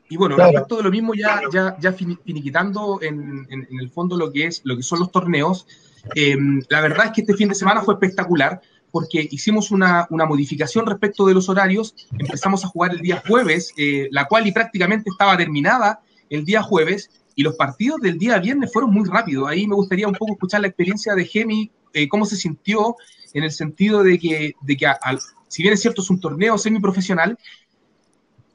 y 0.09 0.17
bueno, 0.17 0.35
respecto 0.35 0.77
de 0.77 0.83
lo 0.83 0.91
mismo, 0.91 1.13
ya, 1.13 1.41
ya, 1.51 1.75
ya 1.79 1.93
finiquitando 1.93 2.99
en, 3.01 3.47
en, 3.49 3.79
el 3.79 3.89
fondo 3.89 4.17
lo 4.17 4.31
que, 4.31 4.45
es, 4.45 4.61
lo 4.63 4.77
que 4.77 4.83
son 4.83 4.99
los 4.99 5.11
torneos, 5.11 5.67
em, 6.13 6.61
la 6.69 6.81
verdad 6.81 7.07
es 7.07 7.11
que 7.11 7.21
este 7.21 7.33
fin 7.33 7.49
de 7.49 7.55
semana 7.55 7.81
fue 7.81 7.95
espectacular 7.95 8.61
porque 8.91 9.27
hicimos 9.29 9.71
una, 9.71 10.07
una, 10.09 10.25
modificación 10.25 10.85
respecto 10.85 11.25
de 11.25 11.33
los 11.33 11.49
horarios, 11.49 11.95
empezamos 12.17 12.63
a 12.63 12.67
jugar 12.67 12.91
el 12.91 13.01
día 13.01 13.21
jueves, 13.27 13.73
eh, 13.77 14.07
la 14.11 14.25
cual 14.25 14.47
y 14.47 14.51
prácticamente 14.51 15.09
estaba 15.09 15.35
terminada 15.35 15.99
el 16.29 16.45
día 16.45 16.61
jueves, 16.61 17.09
y 17.35 17.43
los 17.43 17.55
partidos 17.55 17.99
del 17.99 18.17
día 18.17 18.39
viernes 18.39 18.71
fueron 18.71 18.91
muy 18.91 19.07
rápidos. 19.07 19.49
Ahí 19.49 19.67
me 19.67 19.75
gustaría 19.75 20.07
un 20.07 20.13
poco 20.13 20.33
escuchar 20.33 20.61
la 20.61 20.67
experiencia 20.67 21.13
de 21.13 21.25
Gemi, 21.25 21.69
eh, 21.93 22.07
cómo 22.07 22.25
se 22.25 22.37
sintió 22.37 22.95
en 23.33 23.43
el 23.43 23.51
sentido 23.51 24.01
de 24.03 24.17
que, 24.17 24.53
de 24.61 24.77
que 24.77 24.87
al, 24.87 25.19
si 25.49 25.61
bien 25.61 25.73
es 25.73 25.81
cierto, 25.81 26.01
es 26.01 26.09
un 26.09 26.19
torneo 26.19 26.57
semiprofesional, 26.57 27.37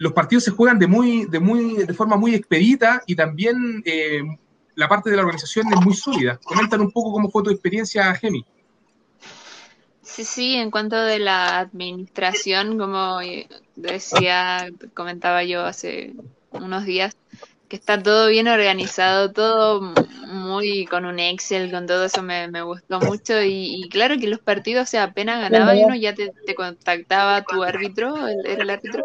los 0.00 0.14
partidos 0.14 0.44
se 0.44 0.50
juegan 0.50 0.78
de, 0.78 0.86
muy, 0.86 1.26
de, 1.26 1.38
muy, 1.38 1.84
de 1.84 1.92
forma 1.92 2.16
muy 2.16 2.34
expedita 2.34 3.02
y 3.06 3.14
también 3.14 3.82
eh, 3.84 4.22
la 4.74 4.88
parte 4.88 5.10
de 5.10 5.16
la 5.16 5.22
organización 5.22 5.70
es 5.70 5.80
muy 5.82 5.92
sólida. 5.92 6.40
Comentan 6.42 6.80
un 6.80 6.90
poco 6.90 7.12
cómo 7.12 7.30
fue 7.30 7.42
tu 7.42 7.50
experiencia, 7.50 8.14
Gemi. 8.14 8.42
Sí, 10.00 10.24
sí, 10.24 10.54
en 10.54 10.70
cuanto 10.70 10.96
de 10.96 11.18
la 11.18 11.58
administración, 11.58 12.78
como 12.78 13.18
decía, 13.76 14.70
comentaba 14.94 15.44
yo 15.44 15.66
hace 15.66 16.14
unos 16.50 16.86
días, 16.86 17.14
que 17.68 17.76
está 17.76 18.02
todo 18.02 18.28
bien 18.28 18.48
organizado, 18.48 19.32
todo 19.32 19.82
muy 20.26 20.86
con 20.86 21.04
un 21.04 21.18
Excel, 21.18 21.70
con 21.70 21.86
todo 21.86 22.06
eso 22.06 22.22
me, 22.22 22.62
gustó 22.62 23.00
mucho 23.00 23.42
y, 23.42 23.86
claro 23.90 24.16
que 24.18 24.28
los 24.28 24.40
partidos, 24.40 24.84
o 24.84 24.90
sea, 24.90 25.04
apenas 25.04 25.42
ganaba 25.42 25.74
uno 25.74 25.94
ya 25.94 26.14
te, 26.14 26.32
contactaba 26.56 27.42
tu 27.42 27.62
árbitro, 27.62 28.16
era 28.44 28.62
el 28.62 28.70
árbitro, 28.70 29.04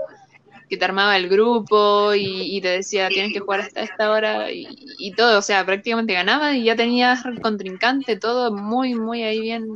que 0.70 0.78
te 0.78 0.86
armaba 0.86 1.18
el 1.18 1.30
grupo 1.30 2.14
y, 2.16 2.60
te 2.62 2.70
decía 2.70 3.08
tienes 3.10 3.34
que 3.34 3.40
jugar 3.40 3.62
hasta 3.62 3.82
esta 3.82 4.12
hora 4.12 4.52
y, 4.52 5.12
todo, 5.16 5.40
o 5.40 5.42
sea, 5.42 5.66
prácticamente 5.66 6.14
ganaba 6.14 6.54
y 6.54 6.64
ya 6.64 6.76
tenías 6.76 7.24
contrincante, 7.42 8.18
todo 8.18 8.52
muy, 8.52 8.96
muy 8.96 9.24
ahí 9.24 9.42
bien, 9.42 9.68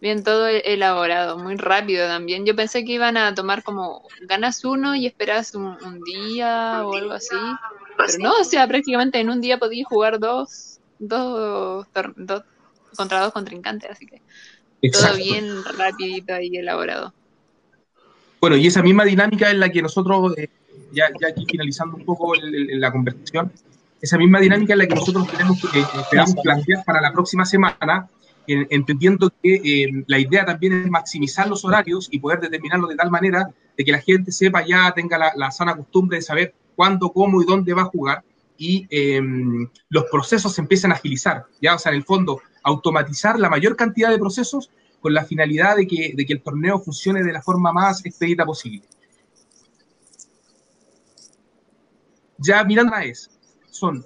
bien 0.00 0.22
todo 0.22 0.46
elaborado, 0.46 1.38
muy 1.38 1.56
rápido 1.56 2.06
también. 2.06 2.44
Yo 2.44 2.54
pensé 2.54 2.84
que 2.84 2.92
iban 2.92 3.16
a 3.16 3.34
tomar 3.34 3.62
como 3.62 4.06
ganas 4.22 4.64
uno 4.64 4.94
y 4.94 5.06
esperas 5.06 5.54
un 5.54 6.00
día 6.04 6.82
o 6.84 6.94
algo 6.94 7.12
así 7.12 7.36
pero 7.96 8.18
no, 8.18 8.32
o 8.40 8.44
sea, 8.44 8.66
prácticamente 8.66 9.20
en 9.20 9.30
un 9.30 9.40
día 9.40 9.58
podía 9.58 9.84
jugar 9.84 10.18
dos, 10.18 10.80
dos, 10.98 11.86
dos 12.16 12.42
contra 12.96 13.20
dos 13.20 13.32
contrincantes, 13.32 13.90
así 13.90 14.06
que 14.06 14.20
todo 14.90 15.16
bien 15.16 15.64
rapidito 15.76 16.38
y 16.40 16.56
elaborado. 16.56 17.14
Bueno, 18.40 18.56
y 18.56 18.66
esa 18.66 18.82
misma 18.82 19.04
dinámica 19.04 19.50
es 19.50 19.56
la 19.56 19.70
que 19.70 19.82
nosotros, 19.82 20.36
eh, 20.36 20.48
ya, 20.92 21.06
ya, 21.20 21.28
aquí 21.28 21.46
finalizando 21.50 21.96
un 21.96 22.04
poco 22.04 22.32
la 22.34 22.92
conversación, 22.92 23.50
esa 24.00 24.18
misma 24.18 24.40
dinámica 24.40 24.74
es 24.74 24.78
la 24.78 24.86
que 24.86 24.94
nosotros 24.94 25.26
tenemos, 25.30 25.60
que 25.72 25.80
esperamos 25.80 26.34
plantear 26.42 26.84
para 26.84 27.00
la 27.00 27.12
próxima 27.12 27.44
semana, 27.46 28.08
entendiendo 28.46 29.32
que 29.42 29.54
eh, 29.54 30.04
la 30.06 30.18
idea 30.18 30.44
también 30.44 30.84
es 30.84 30.90
maximizar 30.90 31.48
los 31.48 31.64
horarios 31.64 32.08
y 32.10 32.18
poder 32.18 32.40
determinarlo 32.40 32.86
de 32.86 32.96
tal 32.96 33.10
manera 33.10 33.48
de 33.76 33.84
que 33.84 33.92
la 33.92 34.00
gente 34.00 34.30
sepa 34.30 34.66
ya, 34.66 34.92
tenga 34.94 35.16
la, 35.16 35.32
la 35.36 35.50
sana 35.50 35.74
costumbre 35.74 36.18
de 36.18 36.22
saber 36.22 36.54
cuándo, 36.76 37.10
cómo 37.10 37.40
y 37.40 37.46
dónde 37.46 37.72
va 37.72 37.82
a 37.82 37.86
jugar 37.86 38.22
y 38.56 38.86
em, 38.90 39.68
los 39.88 40.04
procesos 40.10 40.54
se 40.54 40.60
empiezan 40.60 40.92
a 40.92 40.94
agilizar, 40.94 41.46
¿ya? 41.60 41.74
O 41.74 41.78
sea, 41.78 41.92
en 41.92 41.98
el 41.98 42.04
fondo, 42.04 42.40
automatizar 42.62 43.38
la 43.38 43.50
mayor 43.50 43.76
cantidad 43.76 44.10
de 44.10 44.18
procesos 44.18 44.70
con 45.04 45.12
la 45.12 45.26
finalidad 45.26 45.76
de 45.76 45.86
que, 45.86 46.14
de 46.16 46.24
que 46.24 46.32
el 46.32 46.40
torneo 46.40 46.78
funcione 46.78 47.22
de 47.22 47.30
la 47.30 47.42
forma 47.42 47.74
más 47.74 48.02
expedita 48.06 48.46
posible. 48.46 48.80
Ya 52.38 52.64
mirando 52.64 52.94
a 52.94 53.04
es, 53.04 53.30
son 53.70 54.02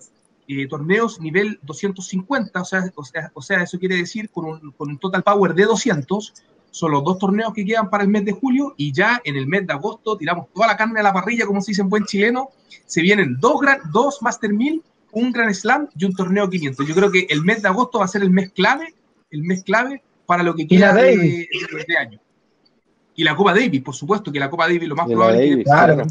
eh, 0.49 0.66
torneos 0.66 1.20
nivel 1.20 1.61
250, 1.62 2.61
o 2.61 2.65
sea, 2.65 2.93
o 2.97 3.05
sea, 3.05 3.31
o 3.33 3.41
sea, 3.41 3.62
eso 3.62 3.79
quiere 3.79 3.95
decir 3.95 4.29
con 4.29 4.47
un, 4.47 4.73
con 4.73 4.89
un 4.89 4.99
total 4.99 5.23
power 5.23 5.55
de 5.55 5.66
200, 5.66 6.35
son 6.73 6.91
los 6.91 7.05
dos 7.05 7.16
torneos 7.20 7.53
que 7.55 7.65
quedan 7.65 7.91
para 7.91 8.03
el 8.03 8.09
mes 8.09 8.25
de 8.25 8.33
julio 8.33 8.75
y 8.77 8.91
ya 8.91 9.20
en 9.23 9.37
el 9.37 9.47
mes 9.47 9.69
de 9.69 9.75
agosto 9.75 10.16
tiramos 10.16 10.49
toda 10.53 10.66
la 10.66 10.77
carne 10.77 10.99
a 10.99 11.05
la 11.05 11.12
parrilla, 11.12 11.47
como 11.47 11.61
se 11.61 11.70
dice 11.70 11.83
en 11.83 11.91
buen 11.91 12.07
chileno. 12.07 12.49
Se 12.87 13.03
vienen 13.03 13.37
dos, 13.39 13.61
gran, 13.61 13.79
dos 13.93 14.20
Master 14.20 14.53
1000, 14.53 14.83
un 15.12 15.31
Gran 15.31 15.55
Slam 15.55 15.91
y 15.97 16.07
un 16.07 16.15
torneo 16.16 16.51
500. 16.51 16.89
Yo 16.89 16.95
creo 16.97 17.12
que 17.12 17.29
el 17.31 17.45
mes 17.45 17.62
de 17.62 17.69
agosto 17.69 18.01
va 18.01 18.07
a 18.07 18.09
ser 18.09 18.23
el 18.23 18.31
mes 18.31 18.51
clave, 18.51 18.97
el 19.31 19.45
mes 19.45 19.62
clave 19.62 20.03
para 20.29 20.43
lo 20.43 20.55
que 20.55 20.69
queda 20.69 20.93
de, 20.93 21.49
este 21.79 21.97
año. 21.97 22.21
Y 23.17 23.25
la 23.25 23.35
Copa 23.35 23.55
Davis, 23.55 23.81
por 23.81 23.95
supuesto, 23.95 24.31
que 24.31 24.39
la 24.39 24.51
Copa 24.51 24.67
Davis 24.67 24.87
lo 24.87 24.95
más 24.95 25.07
probable 25.07 25.49
es 25.49 25.57
que 25.57 25.65
claro. 25.65 26.03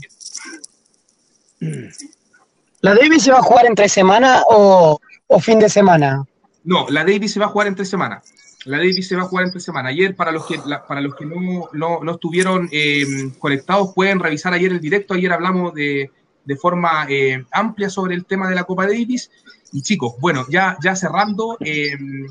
¿La 2.81 2.95
Davis 2.95 3.21
se 3.21 3.31
va 3.31 3.37
a 3.37 3.43
jugar 3.43 3.67
entre 3.67 3.87
semana 3.87 4.41
o, 4.49 4.99
o 5.27 5.39
fin 5.39 5.59
de 5.59 5.69
semana? 5.69 6.25
No, 6.63 6.87
la 6.89 7.05
Davis 7.05 7.33
se 7.33 7.39
va 7.39 7.45
a 7.45 7.49
jugar 7.49 7.67
entre 7.67 7.85
semana. 7.85 8.23
La 8.65 8.77
Davis 8.77 9.07
se 9.07 9.15
va 9.15 9.21
a 9.21 9.25
jugar 9.25 9.45
entre 9.45 9.59
semana. 9.59 9.89
Ayer, 9.89 10.15
para 10.15 10.31
los 10.31 10.47
que, 10.47 10.59
para 10.87 10.99
los 10.99 11.13
que 11.13 11.25
no, 11.27 11.69
no, 11.73 12.11
estuvieron 12.11 12.67
em, 12.71 13.29
conectados, 13.37 13.93
pueden 13.93 14.19
revisar 14.19 14.51
ayer 14.51 14.71
el 14.71 14.79
directo. 14.79 15.13
Ayer 15.13 15.31
hablamos 15.31 15.75
de, 15.75 16.09
de 16.43 16.55
forma 16.55 17.05
eh, 17.07 17.45
amplia 17.51 17.91
sobre 17.91 18.15
el 18.15 18.25
tema 18.25 18.49
de 18.49 18.55
la 18.55 18.63
Copa 18.63 18.87
Davis. 18.87 19.29
Y 19.73 19.83
chicos, 19.83 20.15
bueno, 20.19 20.47
ya, 20.49 20.75
ya 20.83 20.95
cerrando, 20.95 21.55
em, 21.59 22.27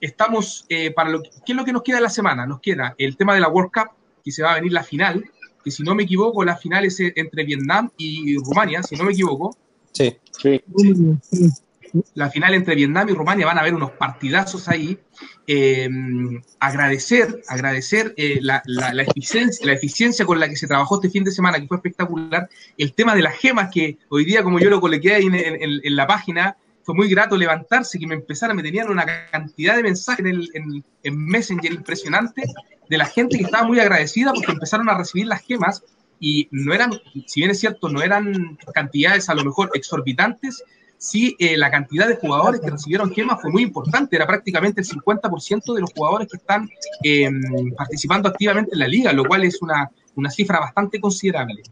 estamos 0.00 0.66
eh, 0.68 0.90
para 0.90 1.10
lo 1.10 1.22
que, 1.22 1.30
¿qué 1.44 1.52
es 1.52 1.56
lo 1.56 1.64
que 1.64 1.72
nos 1.72 1.82
queda 1.82 1.96
de 1.96 2.02
la 2.02 2.10
semana? 2.10 2.46
Nos 2.46 2.60
queda 2.60 2.94
el 2.98 3.16
tema 3.16 3.34
de 3.34 3.40
la 3.40 3.48
World 3.48 3.70
Cup, 3.72 3.90
que 4.24 4.32
se 4.32 4.42
va 4.42 4.52
a 4.52 4.54
venir 4.56 4.72
la 4.72 4.82
final, 4.82 5.24
que 5.64 5.70
si 5.70 5.82
no 5.82 5.94
me 5.94 6.02
equivoco, 6.02 6.44
la 6.44 6.56
final 6.56 6.84
es 6.84 7.00
entre 7.00 7.44
Vietnam 7.44 7.90
y 7.96 8.36
Rumania, 8.36 8.82
si 8.82 8.96
no 8.96 9.04
me 9.04 9.12
equivoco. 9.12 9.56
Sí, 9.92 10.16
sí 10.30 10.62
la 12.14 12.30
final 12.30 12.54
entre 12.54 12.74
Vietnam 12.74 13.08
y 13.08 13.12
Rumania, 13.12 13.46
van 13.46 13.58
a 13.58 13.60
haber 13.60 13.74
unos 13.74 13.92
partidazos 13.92 14.68
ahí. 14.68 14.98
Eh, 15.46 15.88
agradecer, 16.58 17.42
agradecer 17.48 18.14
eh, 18.16 18.38
la, 18.40 18.62
eficiencia, 19.02 19.66
la 19.66 19.72
eficiencia 19.74 20.24
con 20.24 20.40
la 20.40 20.48
que 20.48 20.56
se 20.56 20.66
trabajó 20.66 20.96
este 20.96 21.10
fin 21.10 21.24
de 21.24 21.30
semana, 21.30 21.60
que 21.60 21.66
fue 21.66 21.76
espectacular. 21.76 22.48
El 22.76 22.92
tema 22.94 23.14
de 23.14 23.22
las 23.22 23.36
gemas, 23.36 23.70
que 23.72 23.98
hoy 24.08 24.24
día, 24.24 24.42
como 24.42 24.58
yo 24.58 24.70
lo 24.70 24.80
coloqué 24.80 25.14
ahí 25.14 25.26
en, 25.26 25.96
la 25.96 26.06
página, 26.06 26.56
fue 26.84 26.94
muy 26.94 27.08
grato 27.08 27.36
levantarse, 27.36 27.98
que 27.98 28.06
me 28.06 28.14
empezaran, 28.14 28.56
me 28.56 28.62
tenían 28.62 28.90
una 28.90 29.04
cantidad 29.30 29.76
de 29.76 29.82
mensajes 29.82 30.24
en, 30.54 30.84
en 31.02 31.26
Messenger 31.26 31.72
impresionante 31.72 32.42
de 32.88 32.98
la 32.98 33.06
gente 33.06 33.38
que 33.38 33.44
estaba 33.44 33.66
muy 33.66 33.80
agradecida 33.80 34.32
porque 34.32 34.52
empezaron 34.52 34.88
a 34.88 34.98
recibir 34.98 35.26
las 35.26 35.40
gemas 35.40 35.82
y 36.20 36.48
no 36.50 36.72
eran, 36.72 36.92
si 37.26 37.40
bien 37.40 37.50
es 37.50 37.60
cierto, 37.60 37.88
no 37.88 38.02
eran 38.02 38.58
cantidades 38.72 39.28
a 39.28 39.34
lo 39.34 39.44
mejor 39.44 39.70
exorbitantes, 39.74 40.62
sí 40.98 41.36
eh, 41.38 41.56
la 41.56 41.70
cantidad 41.70 42.08
de 42.08 42.16
jugadores 42.16 42.60
que 42.60 42.70
recibieron 42.70 43.12
gemas 43.12 43.40
fue 43.40 43.50
muy 43.50 43.62
importante, 43.62 44.16
era 44.16 44.26
prácticamente 44.26 44.80
el 44.80 44.86
50% 44.86 45.74
de 45.74 45.80
los 45.80 45.92
jugadores 45.92 46.28
que 46.30 46.36
están 46.36 46.68
em, 47.02 47.42
participando 47.76 48.28
activamente 48.28 48.70
en 48.72 48.78
la 48.78 48.88
liga, 48.88 49.12
lo 49.12 49.24
cual 49.24 49.44
es 49.44 49.60
una, 49.60 49.90
una 50.14 50.30
cifra 50.30 50.60
bastante 50.60 51.00
considerable. 51.00 51.62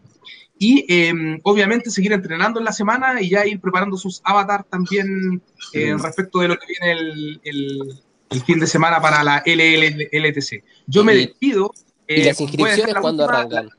Y 0.65 0.85
em, 0.89 1.41
obviamente 1.43 1.91
seguir 1.91 2.13
entrenando 2.13 2.61
en 2.61 2.65
la 2.65 2.71
semana 2.73 3.21
y 3.21 3.31
ya 3.31 3.45
ir 3.45 3.61
preparando 3.61 3.97
sus 3.97 4.21
avatars 4.23 4.65
también 4.71 5.43
eh, 5.73 5.97
respecto 6.01 6.39
de 6.39 6.47
lo 6.47 6.57
que 6.57 6.67
viene 6.69 6.93
el, 6.93 7.41
el, 8.31 8.43
fin 8.43 8.61
de 8.61 8.69
semana 8.69 9.01
para 9.01 9.25
la 9.25 9.43
LLTC. 9.45 10.63
Yo 10.87 11.03
me 11.03 11.17
despido. 11.17 11.75
¿Y 12.07 12.23
las 12.23 12.39
eh, 12.39 12.45
inscripciones 12.45 12.95
cuándo 12.95 13.25
arrancan? 13.25 13.71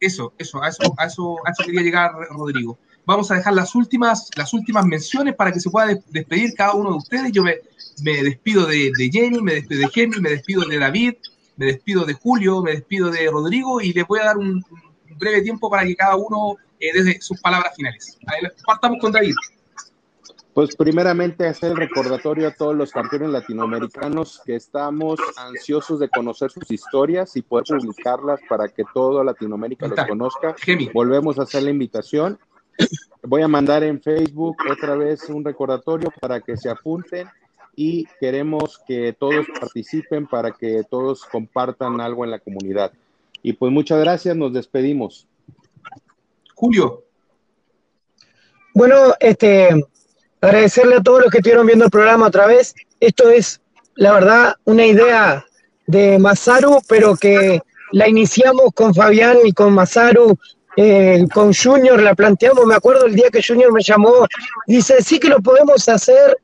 Eso, 0.00 0.32
eso, 0.38 0.62
a 0.62 0.70
eso, 0.70 0.94
a 0.96 1.04
eso, 1.04 1.36
a 1.44 1.50
eso 1.50 1.62
quería 1.62 1.82
llegar, 1.82 2.12
Rodrigo 2.30 2.78
vamos 3.04 3.30
a 3.30 3.34
dejar 3.34 3.52
las 3.52 3.74
últimas, 3.74 4.30
las 4.34 4.54
últimas 4.54 4.86
menciones 4.86 5.34
para 5.34 5.52
que 5.52 5.60
se 5.60 5.68
pueda 5.68 5.94
despedir 6.08 6.54
cada 6.54 6.72
uno 6.72 6.92
de 6.92 6.96
ustedes. 6.96 7.32
Yo 7.32 7.42
me, 7.42 7.56
despido 8.02 8.64
de, 8.64 8.92
Jenny, 9.12 9.42
me 9.42 9.56
despido 9.56 9.80
de 9.80 9.88
Jenny, 9.88 10.20
me 10.22 10.30
despido 10.30 10.64
de 10.64 10.78
David, 10.78 11.14
me 11.58 11.66
despido 11.66 12.06
de 12.06 12.14
Julio, 12.14 12.62
me 12.62 12.70
despido 12.70 13.10
de 13.10 13.30
Rodrigo 13.30 13.82
y 13.82 13.92
les 13.92 14.06
voy 14.06 14.20
a 14.20 14.24
dar 14.24 14.38
un, 14.38 14.64
breve 15.16 15.42
tiempo 15.42 15.70
para 15.70 15.84
que 15.84 15.96
cada 15.96 16.16
uno 16.16 16.56
eh, 16.80 16.92
desde 16.92 17.20
sus 17.20 17.40
palabras 17.40 17.74
finales. 17.76 18.18
partamos 18.66 18.98
con 19.00 19.12
David. 19.12 19.34
Pues 20.54 20.76
primeramente 20.76 21.48
hacer 21.48 21.72
el 21.72 21.76
recordatorio 21.76 22.46
a 22.46 22.52
todos 22.52 22.76
los 22.76 22.92
campeones 22.92 23.30
latinoamericanos 23.30 24.40
que 24.46 24.54
estamos 24.54 25.18
ansiosos 25.36 25.98
de 25.98 26.08
conocer 26.08 26.48
sus 26.52 26.70
historias 26.70 27.36
y 27.36 27.42
poder 27.42 27.64
publicarlas 27.66 28.40
para 28.48 28.68
que 28.68 28.84
toda 28.94 29.24
Latinoamérica 29.24 29.88
los 29.88 30.06
conozca. 30.06 30.54
Volvemos 30.92 31.40
a 31.40 31.42
hacer 31.42 31.64
la 31.64 31.70
invitación. 31.70 32.38
Voy 33.24 33.42
a 33.42 33.48
mandar 33.48 33.82
en 33.82 34.00
Facebook 34.00 34.58
otra 34.70 34.94
vez 34.94 35.28
un 35.28 35.44
recordatorio 35.44 36.12
para 36.20 36.40
que 36.40 36.56
se 36.56 36.70
apunten 36.70 37.28
y 37.74 38.06
queremos 38.20 38.80
que 38.86 39.12
todos 39.12 39.46
participen 39.58 40.28
para 40.28 40.52
que 40.52 40.84
todos 40.88 41.24
compartan 41.24 42.00
algo 42.00 42.24
en 42.24 42.30
la 42.30 42.38
comunidad. 42.38 42.92
Y 43.44 43.52
pues 43.52 43.70
muchas 43.70 44.00
gracias, 44.00 44.34
nos 44.34 44.54
despedimos. 44.54 45.28
Julio. 46.54 47.04
Bueno, 48.72 49.14
este, 49.20 49.68
agradecerle 50.40 50.96
a 50.96 51.02
todos 51.02 51.20
los 51.20 51.30
que 51.30 51.38
estuvieron 51.38 51.66
viendo 51.66 51.84
el 51.84 51.90
programa 51.90 52.28
otra 52.28 52.46
vez. 52.46 52.74
Esto 53.00 53.28
es, 53.28 53.60
la 53.96 54.12
verdad, 54.12 54.54
una 54.64 54.86
idea 54.86 55.44
de 55.86 56.18
Masaru, 56.18 56.80
pero 56.88 57.16
que 57.16 57.60
la 57.92 58.08
iniciamos 58.08 58.70
con 58.74 58.94
Fabián 58.94 59.36
y 59.44 59.52
con 59.52 59.74
Masaru, 59.74 60.38
eh, 60.78 61.26
con 61.34 61.52
Junior, 61.52 62.00
la 62.00 62.14
planteamos. 62.14 62.64
Me 62.64 62.76
acuerdo 62.76 63.04
el 63.04 63.14
día 63.14 63.28
que 63.30 63.42
Junior 63.46 63.70
me 63.74 63.82
llamó, 63.82 64.26
dice, 64.66 65.02
sí 65.02 65.20
que 65.20 65.28
lo 65.28 65.40
podemos 65.40 65.86
hacer. 65.86 66.38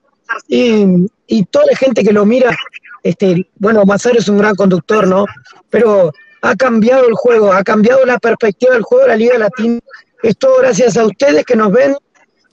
Y, 0.48 0.84
y 1.26 1.44
toda 1.46 1.64
la 1.64 1.76
gente 1.78 2.04
que 2.04 2.12
lo 2.12 2.26
mira, 2.26 2.54
este, 3.02 3.48
bueno, 3.56 3.86
Masaru 3.86 4.18
es 4.18 4.28
un 4.28 4.36
gran 4.36 4.54
conductor, 4.54 5.08
¿no? 5.08 5.24
Pero 5.70 6.12
ha 6.42 6.56
cambiado 6.56 7.06
el 7.06 7.14
juego, 7.14 7.52
ha 7.52 7.62
cambiado 7.62 8.04
la 8.04 8.18
perspectiva 8.18 8.74
del 8.74 8.82
juego 8.82 9.04
de 9.04 9.08
la 9.08 9.16
Liga 9.16 9.38
Latina. 9.38 9.80
Es 10.22 10.36
todo 10.36 10.58
gracias 10.58 10.96
a 10.96 11.04
ustedes 11.04 11.44
que 11.44 11.56
nos 11.56 11.72
ven 11.72 11.96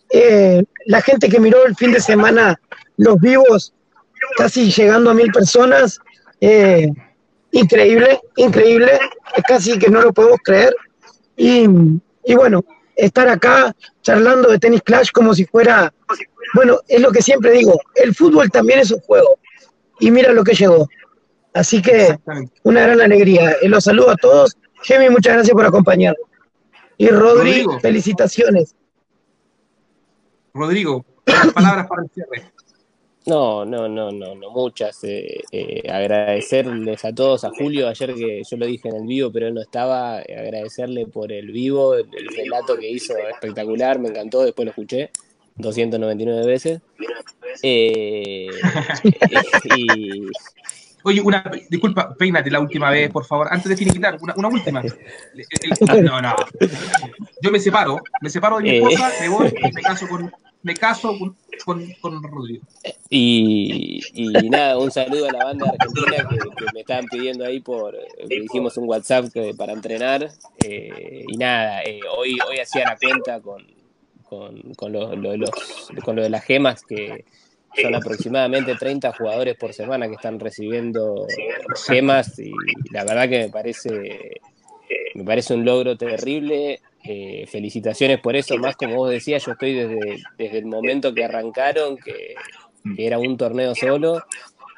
eh, 0.09 0.63
la 0.85 1.01
gente 1.01 1.29
que 1.29 1.39
miró 1.39 1.65
el 1.65 1.75
fin 1.75 1.91
de 1.91 1.99
semana 1.99 2.59
los 2.97 3.19
vivos, 3.19 3.73
casi 4.37 4.71
llegando 4.71 5.11
a 5.11 5.13
mil 5.13 5.31
personas, 5.31 5.99
eh, 6.41 6.87
increíble, 7.51 8.19
increíble, 8.35 8.99
casi 9.47 9.77
que 9.77 9.89
no 9.89 10.01
lo 10.01 10.13
podemos 10.13 10.39
creer. 10.43 10.75
Y, 11.35 11.67
bueno, 12.35 12.65
estar 12.95 13.27
acá 13.27 13.75
charlando 14.01 14.49
de 14.49 14.59
tenis 14.59 14.81
clash 14.81 15.11
como 15.11 15.35
si 15.35 15.45
fuera, 15.45 15.93
bueno, 16.55 16.79
es 16.87 17.01
lo 17.01 17.11
que 17.11 17.21
siempre 17.21 17.51
digo, 17.51 17.79
el 17.95 18.15
fútbol 18.15 18.49
también 18.49 18.79
es 18.79 18.91
un 18.91 18.99
juego. 19.01 19.37
Y 19.99 20.11
mira 20.11 20.31
lo 20.31 20.43
que 20.43 20.53
llegó. 20.53 20.87
Así 21.57 21.81
que 21.81 22.17
una 22.63 22.81
gran 22.81 23.01
alegría. 23.01 23.55
Eh, 23.61 23.67
los 23.67 23.83
saludo 23.83 24.11
a 24.11 24.15
todos. 24.15 24.55
Gemi, 24.83 25.09
muchas 25.09 25.33
gracias 25.33 25.53
por 25.53 25.65
acompañar. 25.65 26.15
Y 26.97 27.09
Rodrigo, 27.09 27.79
felicitaciones. 27.79 28.75
Rodrigo, 30.53 31.05
palabras 31.53 31.87
para 31.87 32.03
el 32.03 32.09
cierre. 32.09 32.51
No, 33.27 33.65
no, 33.65 33.89
no, 33.89 34.11
no, 34.11 34.35
no 34.35 34.51
muchas. 34.51 35.03
Eh, 35.03 35.41
eh, 35.51 35.83
agradecerles 35.91 37.03
a 37.03 37.13
todos, 37.13 37.43
a 37.43 37.49
Julio, 37.49 37.89
ayer 37.89 38.15
que 38.15 38.41
yo 38.49 38.57
lo 38.57 38.65
dije 38.65 38.87
en 38.87 38.95
el 38.95 39.05
vivo, 39.05 39.31
pero 39.31 39.47
él 39.47 39.53
no 39.53 39.61
estaba, 39.61 40.21
eh, 40.21 40.35
agradecerle 40.39 41.07
por 41.07 41.33
el 41.33 41.51
vivo, 41.51 41.95
el, 41.95 42.07
relato 42.35 42.77
que 42.77 42.89
hizo 42.89 43.17
espectacular, 43.17 43.99
me 43.99 44.09
encantó, 44.09 44.43
después 44.43 44.65
lo 44.65 44.69
escuché 44.69 45.09
299 45.55 46.45
veces. 46.45 46.79
y, 47.63 48.47
Oye, 51.03 51.21
una, 51.21 51.43
disculpa, 51.69 52.13
peínate 52.15 52.51
la 52.51 52.59
última 52.59 52.89
vez, 52.89 53.09
por 53.09 53.25
favor, 53.25 53.47
antes 53.49 53.69
de 53.69 53.77
finiquitar, 53.77 54.17
una, 54.21 54.33
una 54.35 54.47
última. 54.47 54.83
No, 56.01 56.21
no. 56.21 56.35
Yo 57.41 57.51
me 57.51 57.59
separo, 57.59 58.01
me 58.21 58.29
separo 58.29 58.57
de 58.57 58.63
mi 58.63 58.69
esposa, 58.77 59.11
me 59.21 59.29
voy, 59.29 59.53
me 59.73 59.81
caso 59.81 60.07
con, 60.07 60.31
me 60.63 60.73
caso 60.73 61.17
con, 61.65 62.23
Rodrigo. 62.23 62.65
Y, 63.09 64.01
nada, 64.49 64.77
un 64.77 64.91
saludo 64.91 65.29
a 65.29 65.31
la 65.31 65.45
banda 65.45 65.71
argentina 65.79 66.27
que, 66.27 66.65
me 66.73 66.81
estaban 66.81 67.05
pidiendo 67.05 67.45
ahí 67.45 67.59
por, 67.59 67.95
hicimos 68.29 68.75
un 68.77 68.89
WhatsApp 68.89 69.25
para 69.57 69.73
entrenar. 69.73 70.29
Eh, 70.65 71.23
y 71.27 71.37
nada, 71.37 71.83
eh, 71.83 72.01
hoy, 72.17 72.37
hoy 72.47 72.59
hacía 72.59 72.85
la 72.85 72.97
cuenta 72.97 73.39
con, 73.39 73.65
con, 74.75 74.91
lo, 74.91 75.15
los, 75.15 75.49
con 76.03 76.15
lo 76.15 76.23
de 76.23 76.29
las 76.29 76.43
gemas 76.43 76.81
que 76.83 77.23
son 77.81 77.95
aproximadamente 77.95 78.75
30 78.75 79.13
jugadores 79.13 79.55
por 79.55 79.73
semana 79.73 80.07
que 80.07 80.15
están 80.15 80.39
recibiendo 80.39 81.27
gemas 81.87 82.37
y 82.39 82.51
la 82.91 83.03
verdad 83.03 83.29
que 83.29 83.39
me 83.39 83.49
parece 83.49 84.41
me 85.17 85.23
parece 85.23 85.53
un 85.55 85.65
logro 85.65 85.97
terrible. 85.97 86.79
Eh, 87.03 87.45
felicitaciones 87.47 88.19
por 88.19 88.35
eso, 88.35 88.57
más 88.57 88.75
como 88.75 88.95
vos 88.95 89.09
decías, 89.09 89.45
yo 89.45 89.53
estoy 89.53 89.73
desde, 89.73 90.17
desde 90.37 90.57
el 90.57 90.65
momento 90.65 91.13
que 91.13 91.23
arrancaron, 91.23 91.97
que, 91.97 92.35
era 92.97 93.17
un 93.17 93.37
torneo 93.37 93.73
solo, 93.75 94.23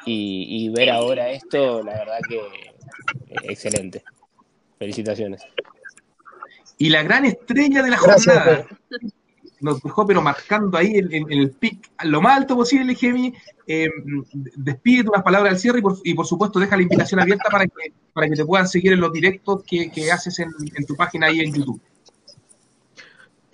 y, 0.06 0.70
ver 0.70 0.92
ahora 0.92 1.32
esto, 1.32 1.84
la 1.84 1.94
verdad 1.94 2.20
que 2.28 2.38
eh, 2.38 3.36
excelente. 3.44 4.04
Felicitaciones. 4.78 5.42
Y 6.78 6.90
la 6.90 7.04
gran 7.04 7.26
estrella 7.26 7.84
de 7.84 7.90
la 7.90 7.98
jornada 7.98 8.68
nos 9.62 9.82
dejó, 9.82 10.06
pero 10.06 10.22
marcando 10.22 10.78
ahí 10.78 10.94
en, 10.96 11.32
el 11.32 11.52
pic 11.52 11.90
lo 12.04 12.22
más 12.22 12.38
alto 12.38 12.56
posible, 12.56 12.96
Gemi. 12.96 13.34
Eh, 13.68 13.90
despide 14.56 15.08
unas 15.10 15.24
palabras 15.24 15.54
al 15.54 15.60
cierre 15.60 15.82
y 16.04 16.14
por, 16.14 16.26
supuesto 16.26 16.60
deja 16.60 16.76
la 16.76 16.82
invitación 16.82 17.20
abierta 17.20 17.50
para 17.52 17.66
que, 17.66 17.94
para 18.14 18.28
que 18.28 18.36
te 18.36 18.46
puedan 18.46 18.68
seguir 18.68 18.94
en 18.94 19.00
los 19.00 19.14
directos 19.14 19.64
que, 19.64 20.12
haces 20.12 20.40
en, 20.40 20.50
en, 20.76 20.86
tu 20.86 20.96
página 20.96 21.28
ahí 21.28 21.42
en 21.42 21.54
YouTube. 21.54 21.80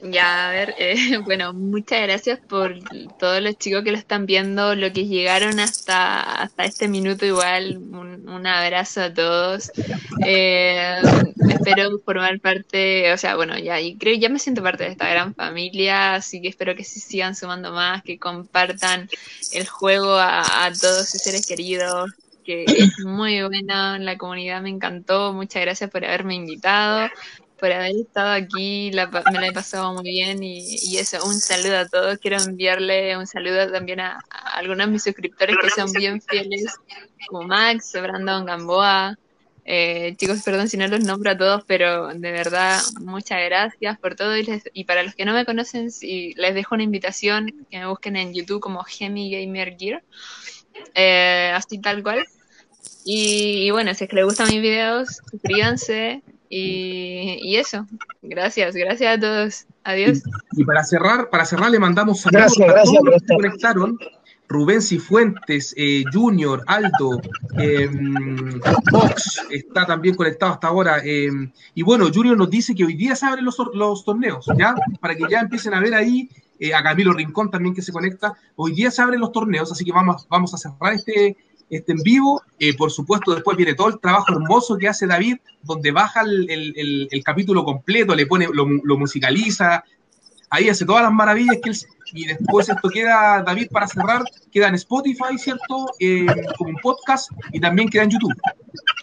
Ya, 0.02 0.50
a 0.50 0.52
ver, 0.52 0.76
eh, 0.78 1.18
bueno, 1.26 1.54
muchas 1.54 2.02
gracias 2.02 2.40
por 2.40 2.78
todos 3.18 3.42
los 3.42 3.58
chicos 3.58 3.84
que 3.84 3.92
lo 3.92 3.98
están 3.98 4.26
viendo, 4.26 4.76
lo 4.76 4.92
que 4.92 5.08
llegaron 5.08 5.60
hasta, 5.60 6.20
hasta 6.42 6.66
este 6.66 6.88
minuto 6.88 7.26
igual, 7.26 7.78
un, 7.78 8.46
abrazo 8.46 9.02
a 9.02 9.14
todos. 9.14 9.72
Eh, 10.26 11.02
espero 11.50 12.00
formar 12.06 12.40
parte, 12.40 13.12
o 13.12 13.18
sea, 13.18 13.36
bueno, 13.36 13.58
ya, 13.58 13.80
y 13.80 13.96
creo 13.96 14.16
ya 14.16 14.30
me 14.30 14.38
siento 14.38 14.62
parte 14.62 14.84
de 14.84 14.92
esta 14.92 15.10
gran 15.10 15.34
familia, 15.34 16.16
así 16.16 16.42
que 16.42 16.50
espero 16.50 16.76
que 16.76 16.84
se 16.84 17.00
sigan 17.00 17.36
sumando 17.36 17.72
más, 17.72 18.04
que 18.04 18.20
compartan 18.20 19.10
el 19.54 19.68
juego 19.68 20.14
a, 20.14 20.66
a 20.66 20.72
todos 20.74 21.10
sus 21.10 21.22
seres 21.22 21.48
queridos, 21.48 22.12
que 22.44 22.66
es 22.68 23.00
muy 23.00 23.42
bueno, 23.42 23.98
la 23.98 24.18
comunidad 24.18 24.62
me 24.62 24.70
encantó, 24.70 25.34
muchas 25.34 25.64
gracias 25.64 25.90
por 25.90 26.06
haberme 26.06 26.36
invitado 26.36 27.10
por 27.60 27.72
haber 27.72 27.96
estado 27.96 28.32
aquí, 28.32 28.92
me 28.92 29.40
la 29.40 29.48
he 29.48 29.54
pasado 29.54 29.94
muy 29.94 30.04
bien 30.04 30.44
y, 30.44 30.98
eso, 30.98 31.26
un 31.26 31.36
saludo 31.36 31.78
a 31.78 31.88
todos. 31.88 32.18
Quiero 32.20 32.38
enviarle 32.38 33.18
un 33.18 33.28
saludo 33.28 33.72
también 33.72 34.00
a, 34.00 34.24
algunos 34.54 34.88
de 34.88 34.94
mis 34.94 35.04
suscriptores 35.04 35.56
que 35.62 35.70
son 35.70 35.92
bien 35.94 36.22
fieles, 36.22 36.76
como 37.28 37.48
Max, 37.48 37.94
Brandon 37.94 38.46
Gamboa. 38.46 39.18
Eh, 39.68 40.16
chicos, 40.18 40.44
perdón 40.44 40.70
si 40.70 40.78
no 40.78 40.88
los 40.88 41.04
nombro 41.04 41.32
a 41.32 41.38
todos, 41.38 41.64
pero 41.66 42.10
de 42.10 42.32
verdad, 42.32 42.80
muchas 43.02 43.40
gracias 43.46 43.98
por 44.00 44.16
todo. 44.16 44.34
Y, 44.38 44.84
para 44.84 45.04
los 45.04 45.16
que 45.16 45.26
no 45.26 45.34
me 45.34 45.46
conocen, 45.46 45.92
si 45.92 46.34
les 46.36 46.54
dejo 46.54 46.76
una 46.76 46.84
invitación 46.84 47.66
que 47.72 47.80
me 47.80 47.88
busquen 47.88 48.16
en 48.16 48.34
YouTube 48.34 48.62
como 48.62 48.84
Gemi 48.84 49.32
Gamer 49.32 49.76
Gear, 49.78 50.04
eh, 50.94 51.52
así 51.56 51.80
tal 51.80 52.04
cual. 52.04 52.26
Y, 53.06 53.68
y, 53.68 53.72
bueno, 53.72 53.94
si 53.94 54.04
es 54.04 54.10
que 54.10 54.16
les 54.18 54.26
gustan 54.26 54.50
mis 54.50 54.62
videos, 54.62 55.20
suscríbanse, 55.32 56.22
y, 56.58 57.56
eso, 57.58 57.86
gracias, 58.22 58.76
gracias 58.76 59.18
a 59.18 59.20
todos. 59.20 59.66
Adiós. 59.84 60.24
Y, 60.54 60.64
para 60.64 60.84
cerrar, 60.84 61.30
para 61.30 61.46
cerrar 61.46 61.70
le 61.70 61.80
mandamos 61.80 62.22
saludos 62.22 62.58
a 62.60 62.84
todos 62.84 63.04
los 63.04 63.22
que 63.22 63.36
conectaron. 63.36 64.00
Rubén 64.48 64.82
Cifuentes, 64.82 65.74
eh, 65.76 66.04
Junior, 66.14 66.64
Aldo, 66.68 67.20
eh, 67.58 67.90
Fox 68.92 69.42
está 69.50 69.88
también 69.88 70.16
conectado 70.16 70.54
hasta 70.54 70.68
ahora. 70.68 71.02
Eh, 71.04 71.30
y 71.74 71.82
bueno, 71.82 72.10
Junior 72.14 72.38
nos 72.38 72.50
dice 72.50 72.76
que 72.76 72.86
hoy 72.86 72.94
día 72.94 73.16
se 73.16 73.26
abren 73.26 73.44
los, 73.44 73.58
los 73.74 74.06
torneos, 74.06 74.46
¿ya? 74.58 74.76
Para 75.02 75.16
que 75.16 75.24
ya 75.30 75.40
empiecen 75.40 75.74
a 75.74 75.80
ver 75.80 75.96
ahí, 75.96 76.30
a 76.74 76.84
Camilo 76.84 77.12
Rincón 77.12 77.50
también 77.50 77.74
que 77.74 77.82
se 77.82 77.92
conecta. 77.92 78.34
Hoy 78.56 78.74
día 78.74 78.92
se 78.92 79.02
abren 79.02 79.20
los 79.20 79.32
torneos, 79.32 79.72
así 79.72 79.84
que 79.84 79.92
vamos, 79.92 80.28
vamos 80.30 80.54
a 80.54 80.58
cerrar 80.58 80.94
este, 80.94 81.36
este 81.70 81.92
en 81.94 82.00
vivo. 82.00 82.42
Eh, 82.60 82.76
por 82.76 82.92
supuesto, 82.92 83.34
después 83.34 83.58
viene 83.58 83.74
todo 83.74 83.90
el 83.90 84.00
trabajo 84.00 84.34
hermoso 84.34 84.78
que 84.78 84.88
hace 84.88 85.08
David, 85.08 85.38
donde 85.62 85.92
baja 85.92 86.22
el, 86.22 87.22
capítulo 87.24 87.64
completo, 87.64 88.16
le 88.16 88.26
pone, 88.26 88.48
lo, 88.52 88.98
musicaliza, 88.98 89.84
ahí 90.50 90.70
hace 90.70 90.86
todas 90.86 91.04
las 91.04 91.12
maravillas 91.12 91.58
que 91.64 91.72
él, 91.72 91.78
y 92.14 92.28
después 92.28 92.70
esto 92.70 92.90
queda, 92.90 93.42
David, 93.44 93.68
para 93.72 93.88
cerrar, 93.88 94.24
queda 94.52 94.68
en 94.68 94.76
Spotify, 94.76 95.38
¿cierto? 95.38 95.88
Eh, 96.00 96.26
como 96.58 96.70
un 96.70 96.78
podcast 96.78 97.32
y 97.52 97.60
también 97.60 97.90
queda 97.90 98.04
en 98.04 98.12
YouTube. 98.12 98.34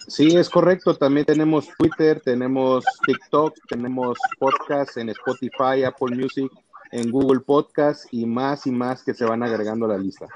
Sí, 0.07 0.37
es 0.37 0.49
correcto. 0.49 0.95
También 0.95 1.27
tenemos 1.27 1.69
Twitter, 1.77 2.21
tenemos 2.21 2.85
TikTok, 3.07 3.55
tenemos 3.69 4.19
podcast 4.39 4.97
en 4.99 5.09
Spotify, 5.09 5.85
Apple 5.85 6.17
Music, 6.17 6.51
en 6.93 7.11
Google 7.11 7.41
Podcast 7.41 8.05
y 8.13 8.27
más 8.27 8.67
y 8.67 8.71
más 8.71 9.03
que 9.03 9.15
se 9.15 9.25
van 9.25 9.43
agregando 9.43 9.87
a 9.87 9.91
la 9.91 9.99
lista. 9.99 10.27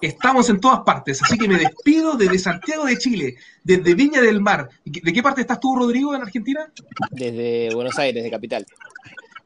Estamos 0.00 0.48
en 0.48 0.60
todas 0.60 0.80
partes, 0.80 1.20
así 1.22 1.36
que 1.36 1.48
me 1.48 1.58
despido 1.58 2.16
desde 2.16 2.38
Santiago 2.38 2.84
de 2.84 2.98
Chile, 2.98 3.36
desde 3.64 3.94
Viña 3.94 4.20
del 4.20 4.40
Mar. 4.40 4.68
¿De 4.84 5.12
qué 5.12 5.22
parte 5.22 5.40
estás 5.40 5.58
tú, 5.58 5.74
Rodrigo, 5.74 6.14
en 6.14 6.22
Argentina? 6.22 6.70
Desde 7.10 7.74
Buenos 7.74 7.98
Aires, 7.98 8.22
de 8.22 8.30
capital. 8.30 8.66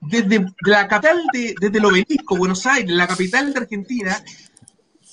Desde 0.00 0.44
la 0.66 0.88
capital, 0.88 1.22
de, 1.32 1.54
desde 1.58 1.78
el 1.78 1.84
obelisco, 1.84 2.36
Buenos 2.36 2.66
Aires, 2.66 2.90
la 2.90 3.06
capital 3.06 3.52
de 3.52 3.60
Argentina. 3.60 4.22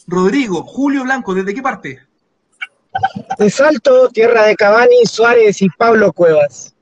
Rodrigo, 0.08 0.64
Julio 0.64 1.04
Blanco, 1.04 1.34
¿desde 1.34 1.54
qué 1.54 1.62
parte? 1.62 2.00
De 3.38 3.50
Salto, 3.50 4.10
tierra 4.10 4.46
de 4.46 4.56
Cabani, 4.56 5.06
Suárez 5.06 5.62
y 5.62 5.70
Pablo 5.70 6.12
Cuevas. 6.12 6.76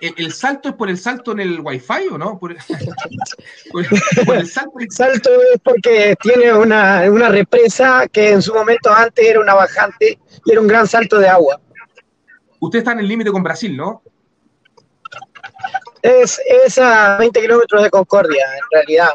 ¿El, 0.00 0.32
salto 0.32 0.68
es 0.68 0.74
por 0.74 0.88
el 0.88 0.98
salto 0.98 1.32
en 1.32 1.40
el 1.40 1.60
Wi-Fi 1.60 2.08
o 2.10 2.18
no? 2.18 2.38
Por, 2.38 2.52
el 4.34 4.46
salto. 4.46 4.78
El 4.78 4.90
salto 4.90 5.30
es 5.52 5.60
porque 5.62 6.14
tiene 6.20 6.52
una, 6.52 7.02
represa 7.28 8.06
que 8.08 8.30
en 8.30 8.42
su 8.42 8.54
momento 8.54 8.92
antes 8.92 9.26
era 9.26 9.40
una 9.40 9.54
bajante 9.54 10.18
y 10.44 10.52
era 10.52 10.60
un 10.60 10.66
gran 10.66 10.86
salto 10.86 11.18
de 11.18 11.28
agua. 11.28 11.60
Usted 12.60 12.80
está 12.80 12.92
en 12.92 13.00
el 13.00 13.08
límite 13.08 13.30
con 13.30 13.42
Brasil, 13.42 13.76
¿no? 13.76 14.02
Es, 16.02 16.40
a 16.78 17.16
20 17.18 17.40
kilómetros 17.40 17.82
de 17.82 17.90
Concordia, 17.90 18.44
en 18.54 18.64
realidad. 18.70 19.08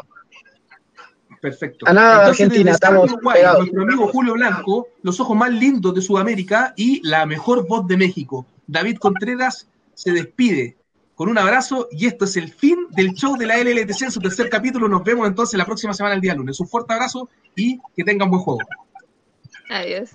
Perfecto. 1.40 1.86
A 1.88 1.92
nada 1.92 2.24
de 2.24 2.30
Argentina, 2.30 2.72
estamos 2.72 3.10
Nuestro 3.22 3.82
amigo 3.82 4.08
Julio 4.08 4.34
Blanco, 4.34 4.88
los 5.02 5.20
ojos 5.20 5.36
más 5.36 5.50
lindos 5.52 5.94
de 5.94 6.02
Sudamérica 6.02 6.74
y 6.76 7.06
la 7.06 7.24
mejor 7.26 7.66
voz 7.68 7.86
de 7.86 7.96
México. 7.96 8.46
David 8.66 8.98
Contreras, 8.98 9.68
se 9.96 10.12
despide 10.12 10.76
con 11.14 11.30
un 11.30 11.38
abrazo 11.38 11.88
y 11.90 12.06
esto 12.06 12.26
es 12.26 12.36
el 12.36 12.52
fin 12.52 12.76
del 12.90 13.14
show 13.14 13.36
de 13.36 13.46
la 13.46 13.56
LLTC 13.56 14.02
en 14.02 14.10
su 14.12 14.20
tercer 14.20 14.50
capítulo. 14.50 14.86
Nos 14.86 15.02
vemos 15.02 15.26
entonces 15.26 15.56
la 15.56 15.64
próxima 15.64 15.94
semana 15.94 16.14
el 16.14 16.20
día 16.20 16.34
lunes. 16.34 16.60
Un 16.60 16.68
fuerte 16.68 16.92
abrazo 16.92 17.28
y 17.56 17.80
que 17.96 18.04
tengan 18.04 18.30
buen 18.30 18.42
juego. 18.42 18.60
Adiós. 19.70 20.10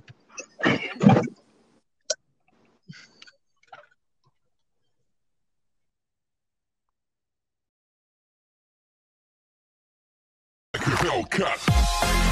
Cut. 11.32 12.31